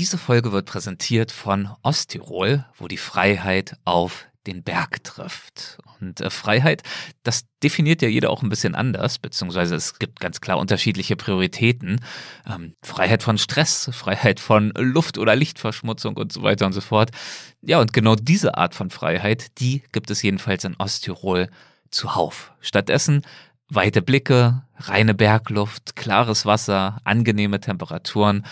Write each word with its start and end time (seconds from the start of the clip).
Diese 0.00 0.16
Folge 0.16 0.50
wird 0.50 0.64
präsentiert 0.64 1.30
von 1.30 1.68
Osttirol, 1.82 2.64
wo 2.78 2.88
die 2.88 2.96
Freiheit 2.96 3.76
auf 3.84 4.24
den 4.46 4.62
Berg 4.62 5.04
trifft. 5.04 5.76
Und 6.00 6.22
äh, 6.22 6.30
Freiheit, 6.30 6.82
das 7.22 7.44
definiert 7.62 8.00
ja 8.00 8.08
jeder 8.08 8.30
auch 8.30 8.42
ein 8.42 8.48
bisschen 8.48 8.74
anders, 8.74 9.18
beziehungsweise 9.18 9.74
es 9.74 9.98
gibt 9.98 10.18
ganz 10.18 10.40
klar 10.40 10.56
unterschiedliche 10.56 11.16
Prioritäten. 11.16 12.00
Ähm, 12.50 12.76
Freiheit 12.82 13.22
von 13.22 13.36
Stress, 13.36 13.90
Freiheit 13.92 14.40
von 14.40 14.72
Luft- 14.74 15.18
oder 15.18 15.36
Lichtverschmutzung 15.36 16.16
und 16.16 16.32
so 16.32 16.42
weiter 16.42 16.64
und 16.64 16.72
so 16.72 16.80
fort. 16.80 17.10
Ja, 17.60 17.78
und 17.78 17.92
genau 17.92 18.14
diese 18.14 18.56
Art 18.56 18.74
von 18.74 18.88
Freiheit, 18.88 19.60
die 19.60 19.82
gibt 19.92 20.10
es 20.10 20.22
jedenfalls 20.22 20.64
in 20.64 20.76
Osttirol 20.76 21.50
zuhauf. 21.90 22.52
Stattdessen 22.62 23.20
weite 23.68 24.00
Blicke, 24.00 24.62
reine 24.78 25.12
Bergluft, 25.12 25.94
klares 25.94 26.46
Wasser, 26.46 27.02
angenehme 27.04 27.60
Temperaturen, 27.60 28.46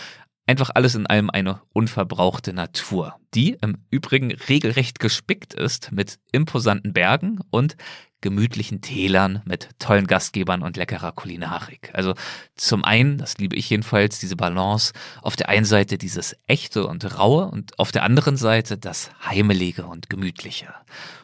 Einfach 0.49 0.71
alles 0.73 0.95
in 0.95 1.05
allem 1.05 1.29
eine 1.29 1.61
unverbrauchte 1.73 2.53
Natur, 2.53 3.13
die 3.35 3.55
im 3.61 3.85
Übrigen 3.91 4.31
regelrecht 4.31 4.97
gespickt 4.97 5.53
ist 5.53 5.91
mit 5.91 6.17
imposanten 6.31 6.91
Bergen 6.91 7.37
und 7.51 7.77
gemütlichen 8.21 8.81
Tälern 8.81 9.41
mit 9.45 9.69
tollen 9.79 10.07
Gastgebern 10.07 10.61
und 10.61 10.77
leckerer 10.77 11.11
Kulinarik. 11.11 11.89
Also 11.93 12.13
zum 12.55 12.83
einen, 12.83 13.17
das 13.17 13.37
liebe 13.37 13.55
ich 13.55 13.69
jedenfalls, 13.69 14.19
diese 14.19 14.35
Balance, 14.35 14.93
auf 15.21 15.35
der 15.35 15.49
einen 15.49 15.65
Seite 15.65 15.97
dieses 15.97 16.35
echte 16.47 16.87
und 16.87 17.17
raue 17.17 17.45
und 17.45 17.77
auf 17.79 17.91
der 17.91 18.03
anderen 18.03 18.37
Seite 18.37 18.77
das 18.77 19.09
heimelige 19.25 19.85
und 19.85 20.09
gemütliche. 20.09 20.73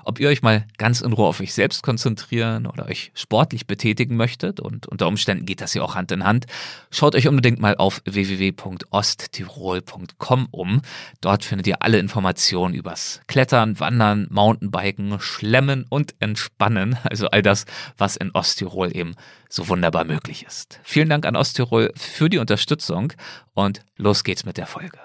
Ob 0.04 0.20
ihr 0.20 0.30
euch 0.30 0.44
mal 0.44 0.68
ganz 0.78 1.02
in 1.02 1.14
Ruhe 1.14 1.28
auf 1.28 1.42
euch 1.42 1.54
selbst 1.54 1.82
konzentrieren 1.82 2.68
oder 2.68 2.86
euch 2.86 3.12
sportlich 3.16 3.66
betätigen 3.66 4.16
möchtet 4.16 4.60
und 4.60 4.88
unter 4.88 5.08
Umständen 5.08 5.46
geht 5.46 5.62
das 5.62 5.74
ja 5.74 5.82
auch 5.82 5.96
Hand 5.96 6.12
in 6.12 6.24
Hand, 6.24 6.46
schaut 6.92 7.16
euch 7.16 7.28
unbedingt 7.28 7.60
mal 7.60 7.76
auf 7.76 8.02
www.osttirol.com 8.06 10.48
um. 10.52 10.82
Dort 11.22 11.44
findet 11.44 11.68
ihr 11.68 11.82
alle 11.82 11.98
Informationen 11.98 12.76
übers 12.76 13.22
Klettern, 13.28 13.80
Wandern, 13.80 14.28
Mountainbiken, 14.30 15.20
Schlemmen 15.20 15.86
und 15.90 16.14
Entspannen 16.20 16.85
lernen. 16.86 16.98
Also 17.16 17.28
all 17.28 17.42
das, 17.42 17.66
was 17.98 18.18
in 18.18 18.32
Osttirol 18.32 18.96
eben 18.96 19.16
so 19.50 19.70
wunderbar 19.70 20.04
möglich 20.04 20.46
ist. 20.46 20.80
Vielen 20.84 21.10
Dank 21.10 21.26
an 21.26 21.36
Osttirol 21.36 21.92
für 21.96 22.30
die 22.30 22.40
Unterstützung 22.40 23.14
und 23.54 23.82
los 23.96 24.24
geht's 24.24 24.46
mit 24.46 24.58
der 24.58 24.68
Folge. 24.68 24.98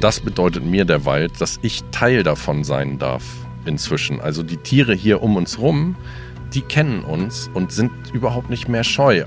Das 0.00 0.20
bedeutet 0.20 0.64
mir 0.64 0.84
der 0.84 1.06
Wald, 1.06 1.40
dass 1.40 1.58
ich 1.62 1.82
Teil 1.92 2.22
davon 2.22 2.64
sein 2.64 2.98
darf 2.98 3.24
inzwischen. 3.64 4.20
Also 4.20 4.42
die 4.42 4.58
Tiere 4.58 4.92
hier 4.94 5.22
um 5.22 5.36
uns 5.36 5.58
rum, 5.58 5.96
die 6.52 6.62
kennen 6.62 7.04
uns 7.04 7.48
und 7.54 7.72
sind 7.72 7.92
überhaupt 8.12 8.50
nicht 8.50 8.68
mehr 8.68 8.84
scheu 8.84 9.24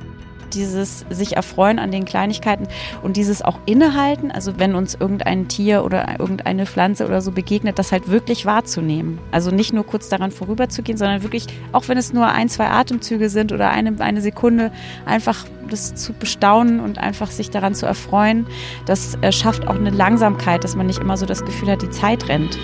dieses 0.54 1.06
sich 1.10 1.36
erfreuen 1.36 1.80
an 1.80 1.92
den 1.92 2.06
Kleinigkeiten 2.06 2.68
und 3.02 3.18
dieses 3.18 3.42
auch 3.42 3.60
innehalten, 3.66 4.32
also 4.32 4.60
wenn 4.60 4.76
uns 4.76 4.96
irgendein 4.96 5.48
Tier 5.48 5.84
oder 5.84 6.20
irgendeine 6.20 6.66
Pflanze 6.66 7.06
oder 7.06 7.22
so 7.22 7.32
begegnet, 7.32 7.80
das 7.80 7.92
halt 7.92 8.10
wirklich 8.10 8.46
wahrzunehmen. 8.46 9.20
Also 9.32 9.52
nicht 9.52 9.74
nur 9.74 9.86
kurz 9.86 10.10
daran 10.10 10.32
vorüberzugehen, 10.32 10.98
sondern 10.98 11.24
wirklich, 11.24 11.48
auch 11.72 11.88
wenn 11.88 11.98
es 11.98 12.14
nur 12.14 12.28
ein, 12.28 12.50
zwei 12.50 12.70
Atemzüge 12.70 13.30
sind 13.30 13.52
oder 13.52 13.70
eine, 13.70 14.00
eine 14.00 14.22
Sekunde, 14.22 14.72
einfach 15.06 15.46
das 15.70 15.96
zu 15.96 16.14
bestaunen 16.14 16.80
und 16.80 16.98
einfach 16.98 17.32
sich 17.32 17.50
daran 17.50 17.76
zu 17.76 17.86
erfreuen. 17.86 18.46
Das 18.86 19.18
äh, 19.22 19.32
schafft 19.32 19.68
auch 19.68 19.76
eine 19.76 19.90
Langsamkeit, 19.90 20.64
dass 20.64 20.76
man 20.76 20.88
nicht 20.88 21.00
immer 21.00 21.18
so 21.18 21.26
das 21.26 21.44
Gefühl 21.46 21.72
hat, 21.72 21.82
die 21.82 21.90
Zeit 21.90 22.28
rennt. 22.28 22.58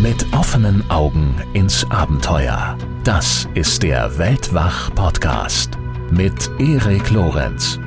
Mit 0.00 0.26
offenen 0.32 0.88
Augen 0.90 1.34
ins 1.54 1.90
Abenteuer. 1.90 2.76
Das 3.02 3.48
ist 3.54 3.82
der 3.82 4.18
Weltwach-Podcast 4.18 5.77
mit 6.10 6.50
Erik 6.58 7.10
Lorenz. 7.10 7.78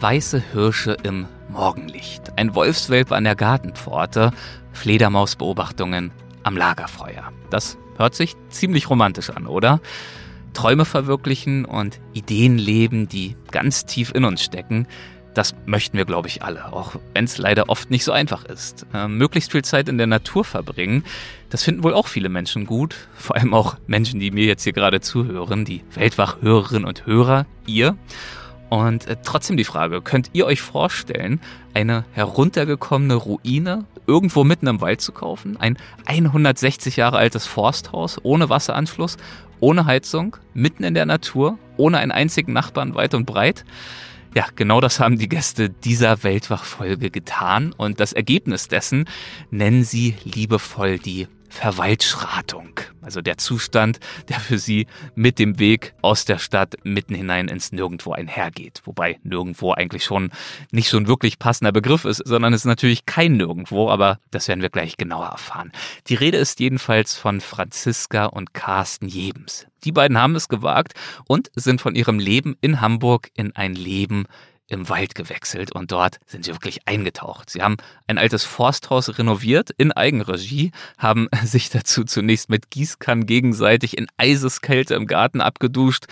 Weiße 0.00 0.42
Hirsche 0.52 0.96
im 1.02 1.26
Morgenlicht, 1.48 2.36
ein 2.36 2.54
Wolfswelpe 2.54 3.14
an 3.14 3.24
der 3.24 3.36
Gartenpforte, 3.36 4.32
Fledermausbeobachtungen 4.72 6.10
am 6.42 6.56
Lagerfeuer. 6.56 7.32
Das 7.50 7.78
hört 7.96 8.14
sich 8.14 8.34
ziemlich 8.48 8.90
romantisch 8.90 9.30
an, 9.30 9.46
oder? 9.46 9.80
Träume 10.52 10.84
verwirklichen 10.84 11.64
und 11.64 12.00
Ideen 12.12 12.58
leben, 12.58 13.08
die 13.08 13.36
ganz 13.50 13.86
tief 13.86 14.12
in 14.14 14.24
uns 14.24 14.42
stecken, 14.42 14.86
das 15.34 15.54
möchten 15.66 15.98
wir, 15.98 16.04
glaube 16.04 16.28
ich, 16.28 16.42
alle, 16.42 16.72
auch 16.72 16.94
wenn 17.12 17.24
es 17.24 17.38
leider 17.38 17.68
oft 17.68 17.90
nicht 17.90 18.04
so 18.04 18.12
einfach 18.12 18.44
ist. 18.44 18.86
Äh, 18.94 19.08
möglichst 19.08 19.52
viel 19.52 19.64
Zeit 19.64 19.88
in 19.88 19.98
der 19.98 20.06
Natur 20.06 20.44
verbringen, 20.44 21.04
das 21.50 21.62
finden 21.62 21.82
wohl 21.82 21.94
auch 21.94 22.08
viele 22.08 22.28
Menschen 22.28 22.66
gut. 22.66 22.96
Vor 23.14 23.36
allem 23.36 23.54
auch 23.54 23.76
Menschen, 23.86 24.18
die 24.20 24.30
mir 24.30 24.44
jetzt 24.44 24.64
hier 24.64 24.72
gerade 24.72 25.00
zuhören, 25.00 25.64
die 25.64 25.82
Weltwach-Hörerinnen 25.94 26.84
und 26.84 27.06
Hörer, 27.06 27.46
ihr. 27.66 27.96
Und 28.70 29.06
äh, 29.06 29.16
trotzdem 29.22 29.56
die 29.56 29.64
Frage, 29.64 30.02
könnt 30.02 30.30
ihr 30.32 30.46
euch 30.46 30.60
vorstellen, 30.62 31.40
eine 31.74 32.04
heruntergekommene 32.12 33.14
Ruine 33.14 33.84
irgendwo 34.06 34.42
mitten 34.42 34.66
im 34.66 34.80
Wald 34.80 35.00
zu 35.00 35.12
kaufen? 35.12 35.56
Ein 35.58 35.76
160 36.06 36.96
Jahre 36.96 37.18
altes 37.18 37.46
Forsthaus 37.46 38.18
ohne 38.22 38.48
Wasseranschluss, 38.48 39.16
ohne 39.60 39.86
Heizung, 39.86 40.36
mitten 40.54 40.82
in 40.82 40.94
der 40.94 41.06
Natur, 41.06 41.58
ohne 41.76 41.98
einen 41.98 42.12
einzigen 42.12 42.52
Nachbarn 42.52 42.94
weit 42.94 43.14
und 43.14 43.26
breit? 43.26 43.64
Ja, 44.34 44.46
genau 44.56 44.80
das 44.80 44.98
haben 44.98 45.16
die 45.16 45.28
Gäste 45.28 45.70
dieser 45.70 46.24
Weltwachfolge 46.24 47.10
getan. 47.10 47.72
Und 47.76 48.00
das 48.00 48.12
Ergebnis 48.12 48.66
dessen 48.66 49.08
nennen 49.50 49.84
sie 49.84 50.16
liebevoll 50.24 50.98
die 50.98 51.28
Verwaltschratung. 51.54 52.80
Also 53.00 53.20
der 53.20 53.38
Zustand, 53.38 54.00
der 54.28 54.40
für 54.40 54.58
sie 54.58 54.86
mit 55.14 55.38
dem 55.38 55.58
Weg 55.60 55.94
aus 56.02 56.24
der 56.24 56.38
Stadt 56.38 56.74
mitten 56.82 57.14
hinein 57.14 57.48
ins 57.48 57.70
Nirgendwo 57.70 58.12
einhergeht. 58.12 58.82
Wobei 58.84 59.20
Nirgendwo 59.22 59.72
eigentlich 59.72 60.04
schon 60.04 60.32
nicht 60.72 60.88
so 60.88 60.96
ein 60.96 61.06
wirklich 61.06 61.38
passender 61.38 61.70
Begriff 61.70 62.04
ist, 62.04 62.22
sondern 62.26 62.52
es 62.52 62.62
ist 62.62 62.66
natürlich 62.66 63.06
kein 63.06 63.36
Nirgendwo, 63.36 63.88
aber 63.88 64.18
das 64.32 64.48
werden 64.48 64.62
wir 64.62 64.70
gleich 64.70 64.96
genauer 64.96 65.26
erfahren. 65.26 65.70
Die 66.08 66.16
Rede 66.16 66.38
ist 66.38 66.58
jedenfalls 66.58 67.16
von 67.16 67.40
Franziska 67.40 68.26
und 68.26 68.52
Carsten 68.52 69.06
Jebens. 69.06 69.66
Die 69.84 69.92
beiden 69.92 70.18
haben 70.18 70.34
es 70.34 70.48
gewagt 70.48 70.94
und 71.28 71.50
sind 71.54 71.80
von 71.80 71.94
ihrem 71.94 72.18
Leben 72.18 72.56
in 72.60 72.80
Hamburg 72.80 73.30
in 73.34 73.54
ein 73.54 73.74
Leben 73.74 74.26
im 74.68 74.88
Wald 74.88 75.14
gewechselt 75.14 75.72
und 75.72 75.92
dort 75.92 76.18
sind 76.26 76.44
sie 76.44 76.52
wirklich 76.52 76.86
eingetaucht. 76.86 77.50
Sie 77.50 77.62
haben 77.62 77.76
ein 78.06 78.18
altes 78.18 78.44
Forsthaus 78.44 79.18
renoviert 79.18 79.70
in 79.76 79.92
Eigenregie, 79.92 80.72
haben 80.98 81.28
sich 81.44 81.70
dazu 81.70 82.04
zunächst 82.04 82.48
mit 82.48 82.70
Gießkannen 82.70 83.26
gegenseitig 83.26 83.98
in 83.98 84.06
Eiseskälte 84.16 84.94
im 84.94 85.06
Garten 85.06 85.40
abgeduscht 85.40 86.06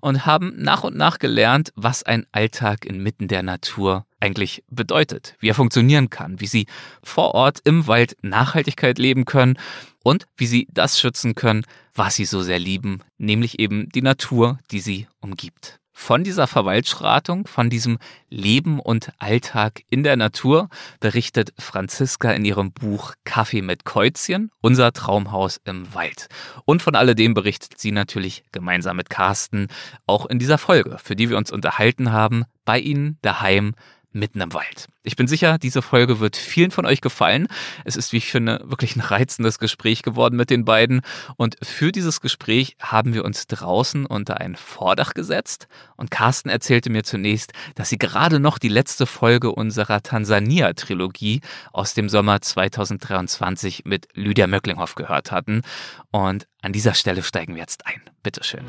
und 0.00 0.26
haben 0.26 0.52
nach 0.56 0.84
und 0.84 0.96
nach 0.96 1.18
gelernt, 1.18 1.72
was 1.74 2.02
ein 2.02 2.26
Alltag 2.32 2.84
inmitten 2.84 3.28
der 3.28 3.42
Natur 3.42 4.06
eigentlich 4.20 4.64
bedeutet, 4.68 5.34
wie 5.40 5.48
er 5.48 5.54
funktionieren 5.54 6.10
kann, 6.10 6.40
wie 6.40 6.46
sie 6.46 6.66
vor 7.02 7.34
Ort 7.34 7.60
im 7.64 7.86
Wald 7.86 8.16
Nachhaltigkeit 8.22 8.98
leben 8.98 9.24
können 9.24 9.58
und 10.02 10.26
wie 10.36 10.46
sie 10.46 10.68
das 10.70 11.00
schützen 11.00 11.34
können, 11.34 11.64
was 11.94 12.16
sie 12.16 12.24
so 12.24 12.42
sehr 12.42 12.58
lieben, 12.58 13.00
nämlich 13.18 13.58
eben 13.58 13.88
die 13.88 14.02
Natur, 14.02 14.58
die 14.70 14.80
sie 14.80 15.06
umgibt. 15.20 15.80
Von 15.98 16.24
dieser 16.24 16.46
Verwaltschratung, 16.46 17.46
von 17.48 17.70
diesem 17.70 17.98
Leben 18.28 18.80
und 18.80 19.12
Alltag 19.18 19.82
in 19.88 20.04
der 20.04 20.16
Natur 20.16 20.68
berichtet 21.00 21.54
Franziska 21.58 22.30
in 22.32 22.44
ihrem 22.44 22.70
Buch 22.70 23.14
Kaffee 23.24 23.62
mit 23.62 23.84
Käuzchen, 23.84 24.50
unser 24.60 24.92
Traumhaus 24.92 25.58
im 25.64 25.92
Wald. 25.94 26.28
Und 26.66 26.82
von 26.82 26.94
alledem 26.94 27.32
berichtet 27.32 27.80
sie 27.80 27.92
natürlich 27.92 28.44
gemeinsam 28.52 28.98
mit 28.98 29.08
Carsten 29.08 29.68
auch 30.06 30.26
in 30.26 30.38
dieser 30.38 30.58
Folge, 30.58 30.98
für 31.02 31.16
die 31.16 31.30
wir 31.30 31.38
uns 31.38 31.50
unterhalten 31.50 32.12
haben, 32.12 32.44
bei 32.66 32.78
ihnen 32.78 33.18
daheim 33.22 33.74
mitten 34.16 34.40
im 34.40 34.52
Wald. 34.52 34.88
Ich 35.02 35.14
bin 35.14 35.28
sicher, 35.28 35.58
diese 35.58 35.82
Folge 35.82 36.18
wird 36.18 36.36
vielen 36.36 36.72
von 36.72 36.84
euch 36.84 37.00
gefallen. 37.00 37.46
Es 37.84 37.94
ist, 37.94 38.12
wie 38.12 38.16
ich 38.16 38.30
finde, 38.30 38.60
wirklich 38.64 38.96
ein 38.96 39.00
reizendes 39.00 39.58
Gespräch 39.58 40.02
geworden 40.02 40.36
mit 40.36 40.50
den 40.50 40.64
beiden. 40.64 41.02
Und 41.36 41.56
für 41.62 41.92
dieses 41.92 42.20
Gespräch 42.20 42.76
haben 42.80 43.14
wir 43.14 43.24
uns 43.24 43.46
draußen 43.46 44.04
unter 44.06 44.40
ein 44.40 44.56
Vordach 44.56 45.14
gesetzt. 45.14 45.68
Und 45.96 46.10
Carsten 46.10 46.48
erzählte 46.48 46.90
mir 46.90 47.04
zunächst, 47.04 47.52
dass 47.76 47.88
sie 47.88 47.98
gerade 47.98 48.40
noch 48.40 48.58
die 48.58 48.68
letzte 48.68 49.06
Folge 49.06 49.52
unserer 49.52 50.02
Tansania-Trilogie 50.02 51.40
aus 51.72 51.94
dem 51.94 52.08
Sommer 52.08 52.40
2023 52.40 53.84
mit 53.84 54.08
Lydia 54.14 54.46
Möcklinghoff 54.48 54.96
gehört 54.96 55.30
hatten. 55.30 55.62
Und 56.10 56.48
an 56.62 56.72
dieser 56.72 56.94
Stelle 56.94 57.22
steigen 57.22 57.54
wir 57.54 57.60
jetzt 57.60 57.86
ein. 57.86 58.00
Bitteschön. 58.22 58.64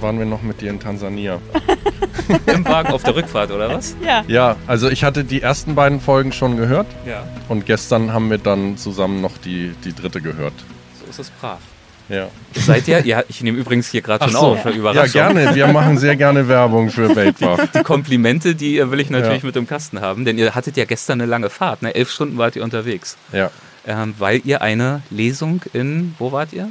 Waren 0.00 0.18
wir 0.18 0.26
noch 0.26 0.42
mit 0.42 0.60
dir 0.60 0.70
in 0.70 0.80
Tansania? 0.80 1.40
Im 2.46 2.64
Wagen 2.66 2.92
auf 2.92 3.02
der 3.02 3.14
Rückfahrt, 3.16 3.50
oder 3.50 3.68
was? 3.68 3.96
Ja. 4.04 4.24
Ja, 4.26 4.56
also 4.66 4.88
ich 4.88 5.04
hatte 5.04 5.24
die 5.24 5.42
ersten 5.42 5.74
beiden 5.74 6.00
Folgen 6.00 6.32
schon 6.32 6.56
gehört. 6.56 6.86
Ja. 7.06 7.24
Und 7.48 7.66
gestern 7.66 8.12
haben 8.12 8.30
wir 8.30 8.38
dann 8.38 8.76
zusammen 8.76 9.20
noch 9.20 9.36
die, 9.38 9.74
die 9.84 9.94
dritte 9.94 10.20
gehört. 10.20 10.54
So 11.00 11.10
ist 11.10 11.18
es 11.18 11.30
brav. 11.30 11.60
Ja. 12.08 12.28
Seid 12.54 12.86
ihr? 12.88 13.04
Ja, 13.06 13.22
ich 13.28 13.42
nehme 13.42 13.58
übrigens 13.58 13.88
hier 13.88 14.02
gerade 14.02 14.24
schon 14.24 14.32
so. 14.32 14.38
auf. 14.38 14.64
Überraschung. 14.66 15.20
Ja, 15.20 15.32
gerne. 15.32 15.54
Wir 15.54 15.68
machen 15.68 15.96
sehr 15.96 16.16
gerne 16.16 16.48
Werbung 16.48 16.90
für 16.90 17.14
Weltwach. 17.16 17.66
Die 17.74 17.82
Komplimente, 17.82 18.54
die 18.54 18.90
will 18.90 19.00
ich 19.00 19.10
natürlich 19.10 19.42
ja. 19.42 19.46
mit 19.46 19.56
dem 19.56 19.66
Kasten 19.66 20.00
haben, 20.00 20.24
denn 20.24 20.36
ihr 20.36 20.54
hattet 20.54 20.76
ja 20.76 20.84
gestern 20.84 21.20
eine 21.20 21.30
lange 21.30 21.48
Fahrt. 21.50 21.82
Ne? 21.82 21.94
Elf 21.94 22.10
Stunden 22.10 22.36
wart 22.36 22.56
ihr 22.56 22.64
unterwegs. 22.64 23.16
Ja. 23.32 23.50
Ähm, 23.86 24.14
weil 24.18 24.40
ihr 24.44 24.60
eine 24.62 25.02
Lesung 25.10 25.62
in, 25.72 26.14
wo 26.18 26.32
wart 26.32 26.52
ihr? 26.52 26.68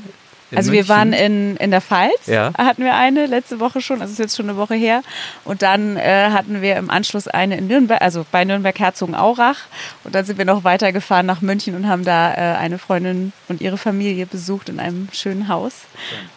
In 0.54 0.58
also 0.58 0.72
wir 0.72 0.80
München? 0.82 0.96
waren 0.96 1.14
in, 1.14 1.58
in 1.58 1.72
der 1.72 1.82
Pfalz, 1.82 2.28
Ja. 2.28 2.52
hatten 2.58 2.84
wir 2.84 2.96
eine 2.96 3.26
letzte 3.26 3.60
Woche 3.60 3.82
schon, 3.82 4.02
also 4.02 4.12
ist 4.12 4.20
jetzt 4.20 4.38
schon 4.38 4.50
eine 4.50 4.58
Woche 4.58 4.76
her. 4.76 5.02
Und 5.44 5.62
dann 5.62 5.98
äh, 5.98 6.30
hatten 6.32 6.62
wir 6.62 6.76
im 6.78 6.90
Anschluss 6.90 7.28
eine 7.28 7.58
in 7.58 7.68
Nürnberg, 7.68 8.02
also 8.02 8.26
bei 8.32 8.46
Nürnberg-Herzogenaurach. 8.46 9.58
Und 10.04 10.16
dann 10.16 10.26
sind 10.26 10.38
wir 10.38 10.46
noch 10.46 10.64
weitergefahren 10.64 11.26
nach 11.26 11.42
München 11.42 11.76
und 11.76 11.88
haben 11.88 12.06
da 12.06 12.34
äh, 12.34 12.58
eine 12.58 12.78
Freundin 12.78 13.34
und 13.48 13.62
ihre 13.62 13.78
Familie 13.78 14.26
besucht 14.26 14.70
in 14.70 14.80
einem 14.80 15.10
schönen 15.12 15.48
Haus. 15.48 15.74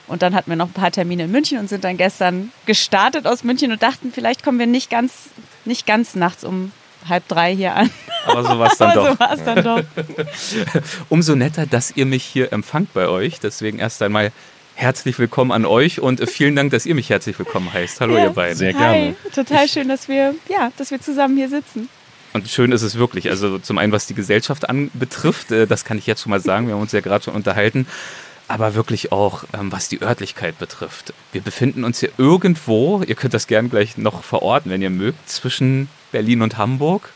Und 0.07 0.23
dann 0.23 0.35
hatten 0.35 0.51
wir 0.51 0.57
noch 0.57 0.69
ein 0.69 0.73
paar 0.73 0.91
Termine 0.91 1.25
in 1.25 1.31
München 1.31 1.59
und 1.59 1.69
sind 1.69 1.85
dann 1.85 1.97
gestern 1.97 2.53
gestartet 2.65 3.27
aus 3.27 3.45
München 3.45 3.71
und 3.73 3.83
dachten, 3.83 4.13
vielleicht 4.13 4.43
kommen 4.43 4.59
wir 4.59 4.67
nicht 4.67 4.91
ganz, 4.91 5.13
nicht 5.65 5.87
ganz 5.87 6.15
nachts 6.15 6.43
um 6.45 6.73
halb 7.09 7.27
drei 7.29 7.55
hier 7.55 7.75
an. 7.75 7.91
Aber 8.27 8.43
so 8.43 8.59
war 8.59 8.73
es 8.73 8.79
dann 8.79 8.95
doch. 8.95 9.17
so 9.37 9.45
dann 9.45 9.65
doch. 9.65 9.83
Umso 11.09 11.35
netter, 11.35 11.67
dass 11.67 11.93
ihr 11.97 12.07
mich 12.07 12.25
hier 12.25 12.53
empfangt 12.53 12.93
bei 12.95 13.09
euch. 13.09 13.41
Deswegen 13.41 13.79
erst 13.79 14.03
einmal 14.03 14.33
herzlich 14.75 15.19
willkommen 15.19 15.53
an 15.53 15.65
euch 15.65 16.01
und 16.01 16.29
vielen 16.29 16.55
Dank, 16.57 16.71
dass 16.73 16.87
ihr 16.87 16.95
mich 16.95 17.09
herzlich 17.11 17.39
willkommen 17.39 17.73
heißt. 17.73 18.01
Hallo 18.01 18.17
Ja. 18.17 18.25
ihr 18.25 18.31
beiden. 18.31 18.57
Sehr 18.57 18.75
Hi, 18.75 18.79
gerne. 18.79 19.17
total 19.35 19.69
schön, 19.69 19.89
dass 19.89 20.09
wir, 20.09 20.35
ja, 20.49 20.71
dass 20.77 20.91
wir 20.91 21.01
zusammen 21.01 21.37
hier 21.37 21.49
sitzen. 21.49 21.89
Und 22.33 22.49
schön 22.49 22.73
ist 22.73 22.83
es 22.83 22.99
wirklich. 22.99 23.31
Also 23.31 23.59
zum 23.59 23.79
einen, 23.79 23.93
was 23.93 24.07
die 24.07 24.15
Gesellschaft 24.15 24.69
anbetrifft, 24.69 25.51
äh, 25.53 25.67
das 25.67 25.85
kann 25.85 25.97
ich 25.97 26.07
jetzt 26.07 26.23
schon 26.23 26.31
mal 26.31 26.41
sagen, 26.41 26.67
wir 26.67 26.75
haben 26.75 26.83
uns 26.83 26.93
ja 26.93 27.01
gerade 27.01 27.25
schon 27.25 27.35
unterhalten, 27.35 27.87
aber 28.49 28.75
wirklich 28.75 29.11
auch, 29.13 29.45
ähm, 29.59 29.73
was 29.73 29.89
die 29.89 30.03
Örtlichkeit 30.03 30.59
betrifft. 30.59 31.15
Wir 31.33 31.41
befinden 31.41 31.83
uns 31.85 32.01
hier 32.01 32.11
irgendwo, 32.19 33.03
ihr 33.03 33.15
könnt 33.15 33.33
das 33.33 33.47
gern 33.47 33.71
gleich 33.71 33.97
noch 33.97 34.23
verorten, 34.23 34.71
wenn 34.71 34.83
ihr 34.83 34.91
mögt, 34.91 35.31
zwischen 35.31 35.89
Berlin 36.13 36.43
und 36.43 36.57
Hamburg, 36.59 37.11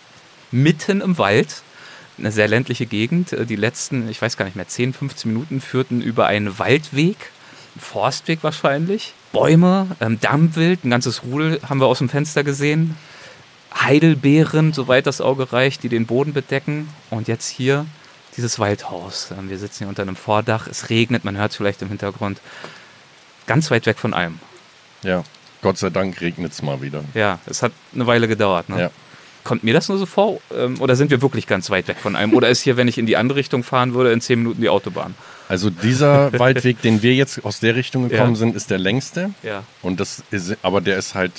mitten 0.50 1.00
im 1.00 1.18
Wald. 1.18 1.62
Eine 2.18 2.32
sehr 2.32 2.48
ländliche 2.48 2.86
Gegend. 2.86 3.32
Äh, 3.32 3.46
Die 3.46 3.56
letzten, 3.56 4.08
ich 4.08 4.20
weiß 4.20 4.36
gar 4.36 4.44
nicht 4.44 4.56
mehr, 4.56 4.68
10, 4.68 4.92
15 4.92 5.32
Minuten 5.32 5.60
führten 5.60 6.00
über 6.02 6.26
einen 6.26 6.58
Waldweg, 6.58 7.16
einen 7.74 7.80
Forstweg 7.80 8.42
wahrscheinlich. 8.42 9.14
Bäume, 9.32 9.86
ähm, 10.00 10.18
Dammwild, 10.20 10.84
ein 10.84 10.90
ganzes 10.90 11.22
Rudel 11.22 11.60
haben 11.68 11.80
wir 11.80 11.86
aus 11.86 11.98
dem 11.98 12.08
Fenster 12.08 12.44
gesehen. 12.44 12.96
Heidelbeeren, 13.74 14.72
soweit 14.72 15.06
das 15.06 15.20
Auge 15.20 15.52
reicht, 15.52 15.82
die 15.84 15.88
den 15.88 16.06
Boden 16.06 16.32
bedecken. 16.32 16.88
Und 17.10 17.28
jetzt 17.28 17.48
hier 17.48 17.86
dieses 18.36 18.58
Waldhaus. 18.58 19.30
Ähm, 19.36 19.48
Wir 19.48 19.58
sitzen 19.58 19.78
hier 19.78 19.88
unter 19.88 20.02
einem 20.02 20.16
Vordach. 20.16 20.66
Es 20.66 20.90
regnet, 20.90 21.24
man 21.24 21.36
hört 21.38 21.52
es 21.52 21.56
vielleicht 21.56 21.80
im 21.82 21.88
Hintergrund. 21.88 22.40
Ganz 23.46 23.70
weit 23.70 23.86
weg 23.86 23.98
von 23.98 24.14
allem. 24.14 24.38
Ja, 25.02 25.24
Gott 25.62 25.78
sei 25.78 25.90
Dank 25.90 26.20
regnet 26.20 26.52
es 26.52 26.62
mal 26.62 26.80
wieder. 26.82 27.04
Ja, 27.14 27.38
es 27.46 27.62
hat 27.62 27.72
eine 27.94 28.06
Weile 28.06 28.28
gedauert. 28.28 28.68
Ne? 28.68 28.80
Ja. 28.80 28.90
Kommt 29.44 29.64
mir 29.64 29.72
das 29.74 29.88
nur 29.88 29.98
so 29.98 30.06
vor? 30.06 30.38
Ähm, 30.54 30.80
Oder 30.80 30.96
sind 30.96 31.10
wir 31.10 31.22
wirklich 31.22 31.46
ganz 31.46 31.70
weit 31.70 31.88
weg 31.88 31.96
von 31.98 32.14
allem? 32.16 32.34
Oder 32.34 32.48
ist 32.50 32.60
hier, 32.62 32.76
wenn 32.76 32.88
ich 32.88 32.98
in 32.98 33.06
die 33.06 33.16
andere 33.16 33.38
Richtung 33.38 33.62
fahren 33.64 33.94
würde, 33.94 34.12
in 34.12 34.20
10 34.20 34.38
Minuten 34.38 34.60
die 34.60 34.68
Autobahn? 34.68 35.14
Also 35.48 35.70
dieser 35.70 36.32
Waldweg, 36.38 36.80
den 36.82 37.02
wir 37.02 37.14
jetzt 37.14 37.44
aus 37.44 37.58
der 37.60 37.74
Richtung 37.74 38.08
gekommen 38.08 38.32
Ja. 38.34 38.38
sind, 38.38 38.54
ist 38.54 38.70
der 38.70 38.78
längste. 38.78 39.30
Ja. 39.42 39.64
Und 39.82 39.98
das 39.98 40.22
ist, 40.30 40.56
aber 40.62 40.80
der 40.80 40.98
ist 40.98 41.14
halt 41.14 41.32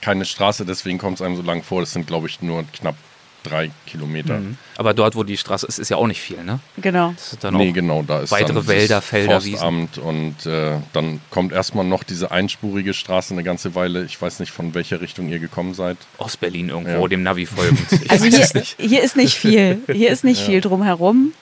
keine 0.00 0.24
Straße, 0.24 0.64
deswegen 0.64 0.98
kommt 0.98 1.20
es 1.20 1.22
einem 1.22 1.36
so 1.36 1.42
lang 1.42 1.62
vor. 1.62 1.80
Das 1.80 1.92
sind, 1.92 2.06
glaube 2.06 2.26
ich, 2.28 2.40
nur 2.42 2.64
knapp 2.72 2.96
drei 3.42 3.70
Kilometer. 3.86 4.38
Mhm. 4.38 4.56
Aber 4.76 4.94
dort, 4.94 5.14
wo 5.16 5.22
die 5.24 5.36
Straße 5.36 5.66
ist, 5.66 5.78
ist 5.78 5.88
ja 5.88 5.96
auch 5.96 6.06
nicht 6.06 6.20
viel, 6.20 6.42
ne? 6.44 6.60
Genau. 6.78 7.12
Das 7.16 7.32
ist 7.34 7.44
dann 7.44 7.54
Nee, 7.54 7.70
auch 7.70 7.74
genau, 7.74 8.02
da 8.02 8.20
ist 8.20 8.30
weitere 8.30 8.54
dann 8.54 8.66
Wälder, 8.68 8.96
das 8.96 9.04
Felder, 9.04 9.44
Wiesen. 9.44 9.58
Forstamt 9.58 9.98
und 9.98 10.46
äh, 10.46 10.78
dann 10.92 11.20
kommt 11.30 11.52
erstmal 11.52 11.84
noch 11.84 12.02
diese 12.04 12.30
einspurige 12.30 12.94
Straße 12.94 13.34
eine 13.34 13.42
ganze 13.42 13.74
Weile. 13.74 14.04
Ich 14.04 14.20
weiß 14.20 14.40
nicht, 14.40 14.52
von 14.52 14.74
welcher 14.74 15.00
Richtung 15.00 15.28
ihr 15.28 15.38
gekommen 15.38 15.74
seid. 15.74 15.96
Ostberlin 16.18 16.68
irgendwo, 16.70 17.02
Ja. 17.02 17.08
dem 17.08 17.22
Navi 17.22 17.46
folgend. 17.46 17.80
Ich 17.90 18.10
Also 18.10 18.24
hier, 18.26 18.48
nicht. 18.54 18.76
hier 18.78 19.02
ist 19.02 19.16
nicht 19.16 19.34
viel. 19.34 19.80
Hier 19.92 20.10
ist 20.10 20.24
nicht 20.24 20.40
viel 20.46 20.60
drumherum. 20.60 21.32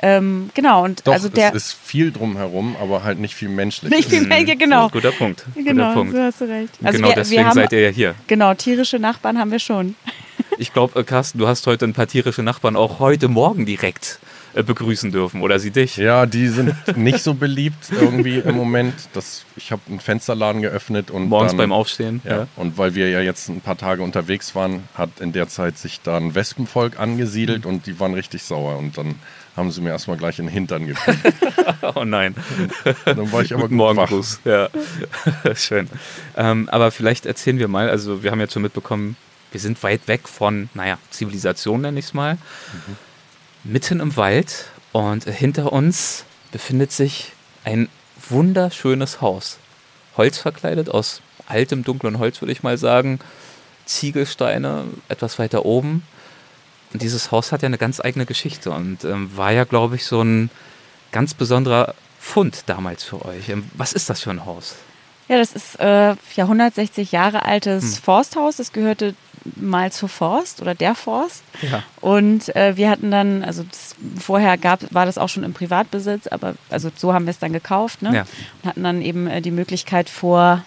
Ähm, 0.00 0.50
genau, 0.54 0.84
und 0.84 1.06
Doch, 1.06 1.12
also 1.14 1.28
der. 1.28 1.48
es 1.54 1.68
ist 1.68 1.72
viel 1.82 2.12
drumherum, 2.12 2.76
aber 2.80 3.02
halt 3.02 3.18
nicht 3.18 3.34
viel 3.34 3.48
menschlich. 3.48 3.90
nicht 3.90 4.08
viel 4.10 4.26
mehr, 4.26 4.44
genau. 4.44 4.88
Guter 4.90 5.12
Punkt. 5.12 5.46
Genau, 5.54 5.70
Guter 5.88 5.92
Punkt. 5.94 6.12
so 6.14 6.20
hast 6.22 6.40
du 6.40 6.44
recht. 6.44 6.70
Also 6.82 6.96
genau 6.98 7.08
wir, 7.08 7.14
deswegen 7.16 7.40
wir 7.40 7.46
haben, 7.48 7.54
seid 7.54 7.72
ihr 7.72 7.80
ja 7.80 7.88
hier. 7.90 8.14
Genau, 8.26 8.52
tierische 8.54 8.98
Nachbarn 8.98 9.38
haben 9.38 9.50
wir 9.50 9.58
schon. 9.60 9.94
Ich 10.58 10.72
glaube, 10.72 11.04
Carsten, 11.04 11.36
du 11.38 11.46
hast 11.48 11.66
heute 11.66 11.84
ein 11.84 11.92
paar 11.92 12.06
tierische 12.06 12.42
Nachbarn 12.42 12.76
auch 12.76 12.98
heute 12.98 13.28
Morgen 13.28 13.66
direkt 13.66 14.20
äh, 14.54 14.62
begrüßen 14.62 15.12
dürfen. 15.12 15.42
Oder 15.42 15.58
sie 15.58 15.70
dich? 15.70 15.98
Ja, 15.98 16.24
die 16.24 16.48
sind 16.48 16.74
nicht 16.96 17.18
so 17.18 17.34
beliebt 17.34 17.90
irgendwie 17.90 18.38
im 18.38 18.56
Moment. 18.56 18.94
Das, 19.12 19.44
ich 19.56 19.70
habe 19.70 19.82
einen 19.90 20.00
Fensterladen 20.00 20.62
geöffnet 20.62 21.10
und 21.10 21.28
Morgens 21.28 21.50
dann, 21.50 21.58
beim 21.58 21.72
Aufstehen. 21.72 22.22
Ja. 22.24 22.46
Und 22.56 22.78
weil 22.78 22.94
wir 22.94 23.10
ja 23.10 23.20
jetzt 23.20 23.50
ein 23.50 23.60
paar 23.60 23.76
Tage 23.76 24.02
unterwegs 24.02 24.54
waren, 24.54 24.84
hat 24.94 25.20
in 25.20 25.32
der 25.32 25.48
Zeit 25.48 25.76
sich 25.76 26.00
da 26.00 26.16
ein 26.16 26.34
Wespenvolk 26.34 26.98
angesiedelt 26.98 27.64
Mhm. 27.66 27.70
und 27.72 27.86
die 27.86 28.00
waren 28.00 28.14
richtig 28.14 28.42
sauer. 28.42 28.78
Und 28.78 28.96
dann 28.96 29.16
haben 29.56 29.70
sie 29.70 29.80
mir 29.80 29.90
erstmal 29.90 30.16
gleich 30.16 30.38
in 30.38 30.46
den 30.46 30.52
Hintern 30.52 30.86
gepickt. 30.86 31.34
Oh 31.94 32.04
nein. 32.04 32.34
Dann 33.04 33.30
war 33.32 33.42
ich 33.42 33.52
aber 33.52 33.62
Guten 33.62 33.78
gut 33.78 33.96
Morgen, 33.96 33.96
wach. 33.98 34.10
Ja, 34.44 34.68
schön. 35.54 35.88
Ähm, 36.36 36.68
aber 36.70 36.90
vielleicht 36.90 37.26
erzählen 37.26 37.58
wir 37.58 37.68
mal, 37.68 37.88
also 37.88 38.22
wir 38.22 38.30
haben 38.30 38.40
jetzt 38.40 38.52
schon 38.54 38.62
mitbekommen, 38.62 39.16
wir 39.52 39.60
sind 39.60 39.82
weit 39.82 40.08
weg 40.08 40.28
von, 40.28 40.68
naja, 40.74 40.98
Zivilisation 41.10 41.80
nenne 41.80 41.98
ich 41.98 42.06
es 42.06 42.14
mal. 42.14 42.38
Mitten 43.64 44.00
im 44.00 44.16
Wald 44.16 44.66
und 44.92 45.24
hinter 45.24 45.72
uns 45.72 46.24
befindet 46.50 46.92
sich 46.92 47.32
ein 47.64 47.88
wunderschönes 48.28 49.20
Haus. 49.20 49.58
Holz 50.16 50.38
verkleidet, 50.38 50.88
aus 50.88 51.20
altem, 51.46 51.84
dunklen 51.84 52.18
Holz 52.18 52.40
würde 52.40 52.52
ich 52.52 52.62
mal 52.62 52.78
sagen. 52.78 53.20
Ziegelsteine 53.84 54.84
etwas 55.08 55.38
weiter 55.38 55.64
oben. 55.64 56.02
Und 56.96 57.02
dieses 57.02 57.30
Haus 57.30 57.52
hat 57.52 57.60
ja 57.60 57.66
eine 57.66 57.76
ganz 57.76 58.00
eigene 58.00 58.24
Geschichte 58.24 58.70
und 58.70 59.04
ähm, 59.04 59.30
war 59.36 59.52
ja, 59.52 59.64
glaube 59.64 59.96
ich, 59.96 60.06
so 60.06 60.22
ein 60.22 60.48
ganz 61.12 61.34
besonderer 61.34 61.94
Fund 62.18 62.62
damals 62.64 63.04
für 63.04 63.22
euch. 63.26 63.50
Ähm, 63.50 63.68
Was 63.74 63.92
ist 63.92 64.08
das 64.08 64.22
für 64.22 64.30
ein 64.30 64.46
Haus? 64.46 64.76
Ja, 65.28 65.36
das 65.36 65.52
ist 65.52 65.78
äh, 65.78 66.14
ja 66.14 66.44
160 66.44 67.12
Jahre 67.12 67.44
altes 67.44 67.96
Hm. 67.96 68.02
Forsthaus. 68.02 68.56
Das 68.56 68.72
gehörte 68.72 69.14
mal 69.56 69.92
zur 69.92 70.08
Forst 70.08 70.62
oder 70.62 70.74
der 70.74 70.94
Forst. 70.94 71.42
Ja. 71.60 71.82
Und 72.00 72.56
äh, 72.56 72.78
wir 72.78 72.88
hatten 72.88 73.10
dann, 73.10 73.44
also 73.44 73.62
das, 73.64 73.94
vorher 74.18 74.56
gab, 74.56 74.80
war 74.94 75.04
das 75.04 75.18
auch 75.18 75.28
schon 75.28 75.44
im 75.44 75.52
Privatbesitz, 75.52 76.28
aber 76.28 76.54
also 76.70 76.90
so 76.96 77.12
haben 77.12 77.26
wir 77.26 77.30
es 77.32 77.38
dann 77.38 77.52
gekauft, 77.52 78.00
ne? 78.00 78.14
Ja. 78.14 78.26
Und 78.62 78.70
hatten 78.70 78.84
dann 78.84 79.02
eben 79.02 79.26
äh, 79.26 79.42
die 79.42 79.50
Möglichkeit 79.50 80.08
vor 80.08 80.64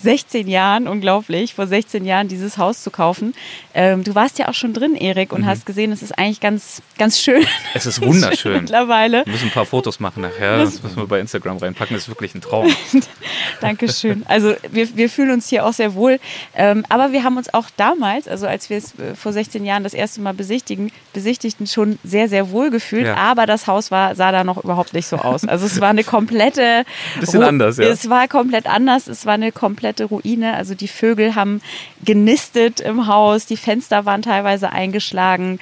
16 0.00 0.46
Jahren, 0.48 0.86
unglaublich, 0.88 1.54
vor 1.54 1.66
16 1.66 2.04
Jahren 2.04 2.28
dieses 2.28 2.56
Haus 2.58 2.82
zu 2.82 2.90
kaufen. 2.90 3.34
Ähm, 3.74 4.04
du 4.04 4.14
warst 4.14 4.38
ja 4.38 4.48
auch 4.48 4.54
schon 4.54 4.72
drin, 4.72 4.94
Erik, 4.94 5.32
und 5.32 5.44
hast 5.46 5.66
gesehen, 5.66 5.90
es 5.92 6.02
ist 6.02 6.16
eigentlich 6.18 6.40
ganz, 6.40 6.82
ganz 6.98 7.20
schön. 7.20 7.44
Es 7.74 7.84
ist 7.86 8.00
wunderschön. 8.00 8.60
Mittlerweile. 8.62 9.24
Wir 9.26 9.32
müssen 9.32 9.48
ein 9.48 9.52
paar 9.52 9.66
Fotos 9.66 9.98
machen 10.00 10.22
nachher. 10.22 10.58
Das- 10.58 10.74
Das 10.74 10.82
müssen 10.82 10.96
wir 10.98 11.06
bei 11.06 11.18
Instagram 11.20 11.56
reinpacken. 11.58 11.94
Das 11.96 12.04
ist 12.04 12.08
wirklich 12.08 12.34
ein 12.34 12.40
Traum. 12.40 12.68
Dankeschön. 13.60 14.24
Also 14.28 14.54
wir, 14.70 14.96
wir 14.96 15.10
fühlen 15.10 15.30
uns 15.30 15.48
hier 15.48 15.64
auch 15.66 15.72
sehr 15.72 15.94
wohl. 15.94 16.18
Ähm, 16.54 16.84
aber 16.88 17.12
wir 17.12 17.24
haben 17.24 17.36
uns 17.36 17.52
auch 17.52 17.66
damals, 17.76 18.28
also 18.28 18.46
als 18.46 18.70
wir 18.70 18.78
es 18.78 18.98
äh, 18.98 19.14
vor 19.14 19.32
16 19.32 19.64
Jahren 19.64 19.82
das 19.84 19.94
erste 19.94 20.20
Mal 20.20 20.34
besichtigen, 20.34 20.92
besichtigten, 21.12 21.66
schon 21.66 21.98
sehr, 22.04 22.28
sehr 22.28 22.50
wohl 22.50 22.70
gefühlt. 22.70 23.06
Ja. 23.06 23.16
Aber 23.16 23.46
das 23.46 23.66
Haus 23.66 23.90
war, 23.90 24.14
sah 24.14 24.32
da 24.32 24.44
noch 24.44 24.62
überhaupt 24.62 24.92
nicht 24.94 25.06
so 25.08 25.16
aus. 25.16 25.44
Also 25.44 25.66
es 25.66 25.80
war 25.80 25.88
eine 25.90 26.04
komplette... 26.04 26.84
Bisschen 27.20 27.42
anders, 27.42 27.78
ja. 27.78 27.84
Es 27.86 28.08
war 28.08 28.28
komplett 28.28 28.66
anders. 28.66 29.06
Es 29.08 29.26
war 29.26 29.34
eine 29.34 29.50
komplette 29.52 29.87
Ruine. 30.04 30.54
Also 30.54 30.74
die 30.74 30.88
Vögel 30.88 31.34
haben 31.34 31.60
genistet 32.04 32.80
im 32.80 33.06
Haus. 33.06 33.46
Die 33.46 33.56
Fenster 33.56 34.04
waren 34.04 34.22
teilweise 34.22 34.70
eingeschlagen. 34.70 35.58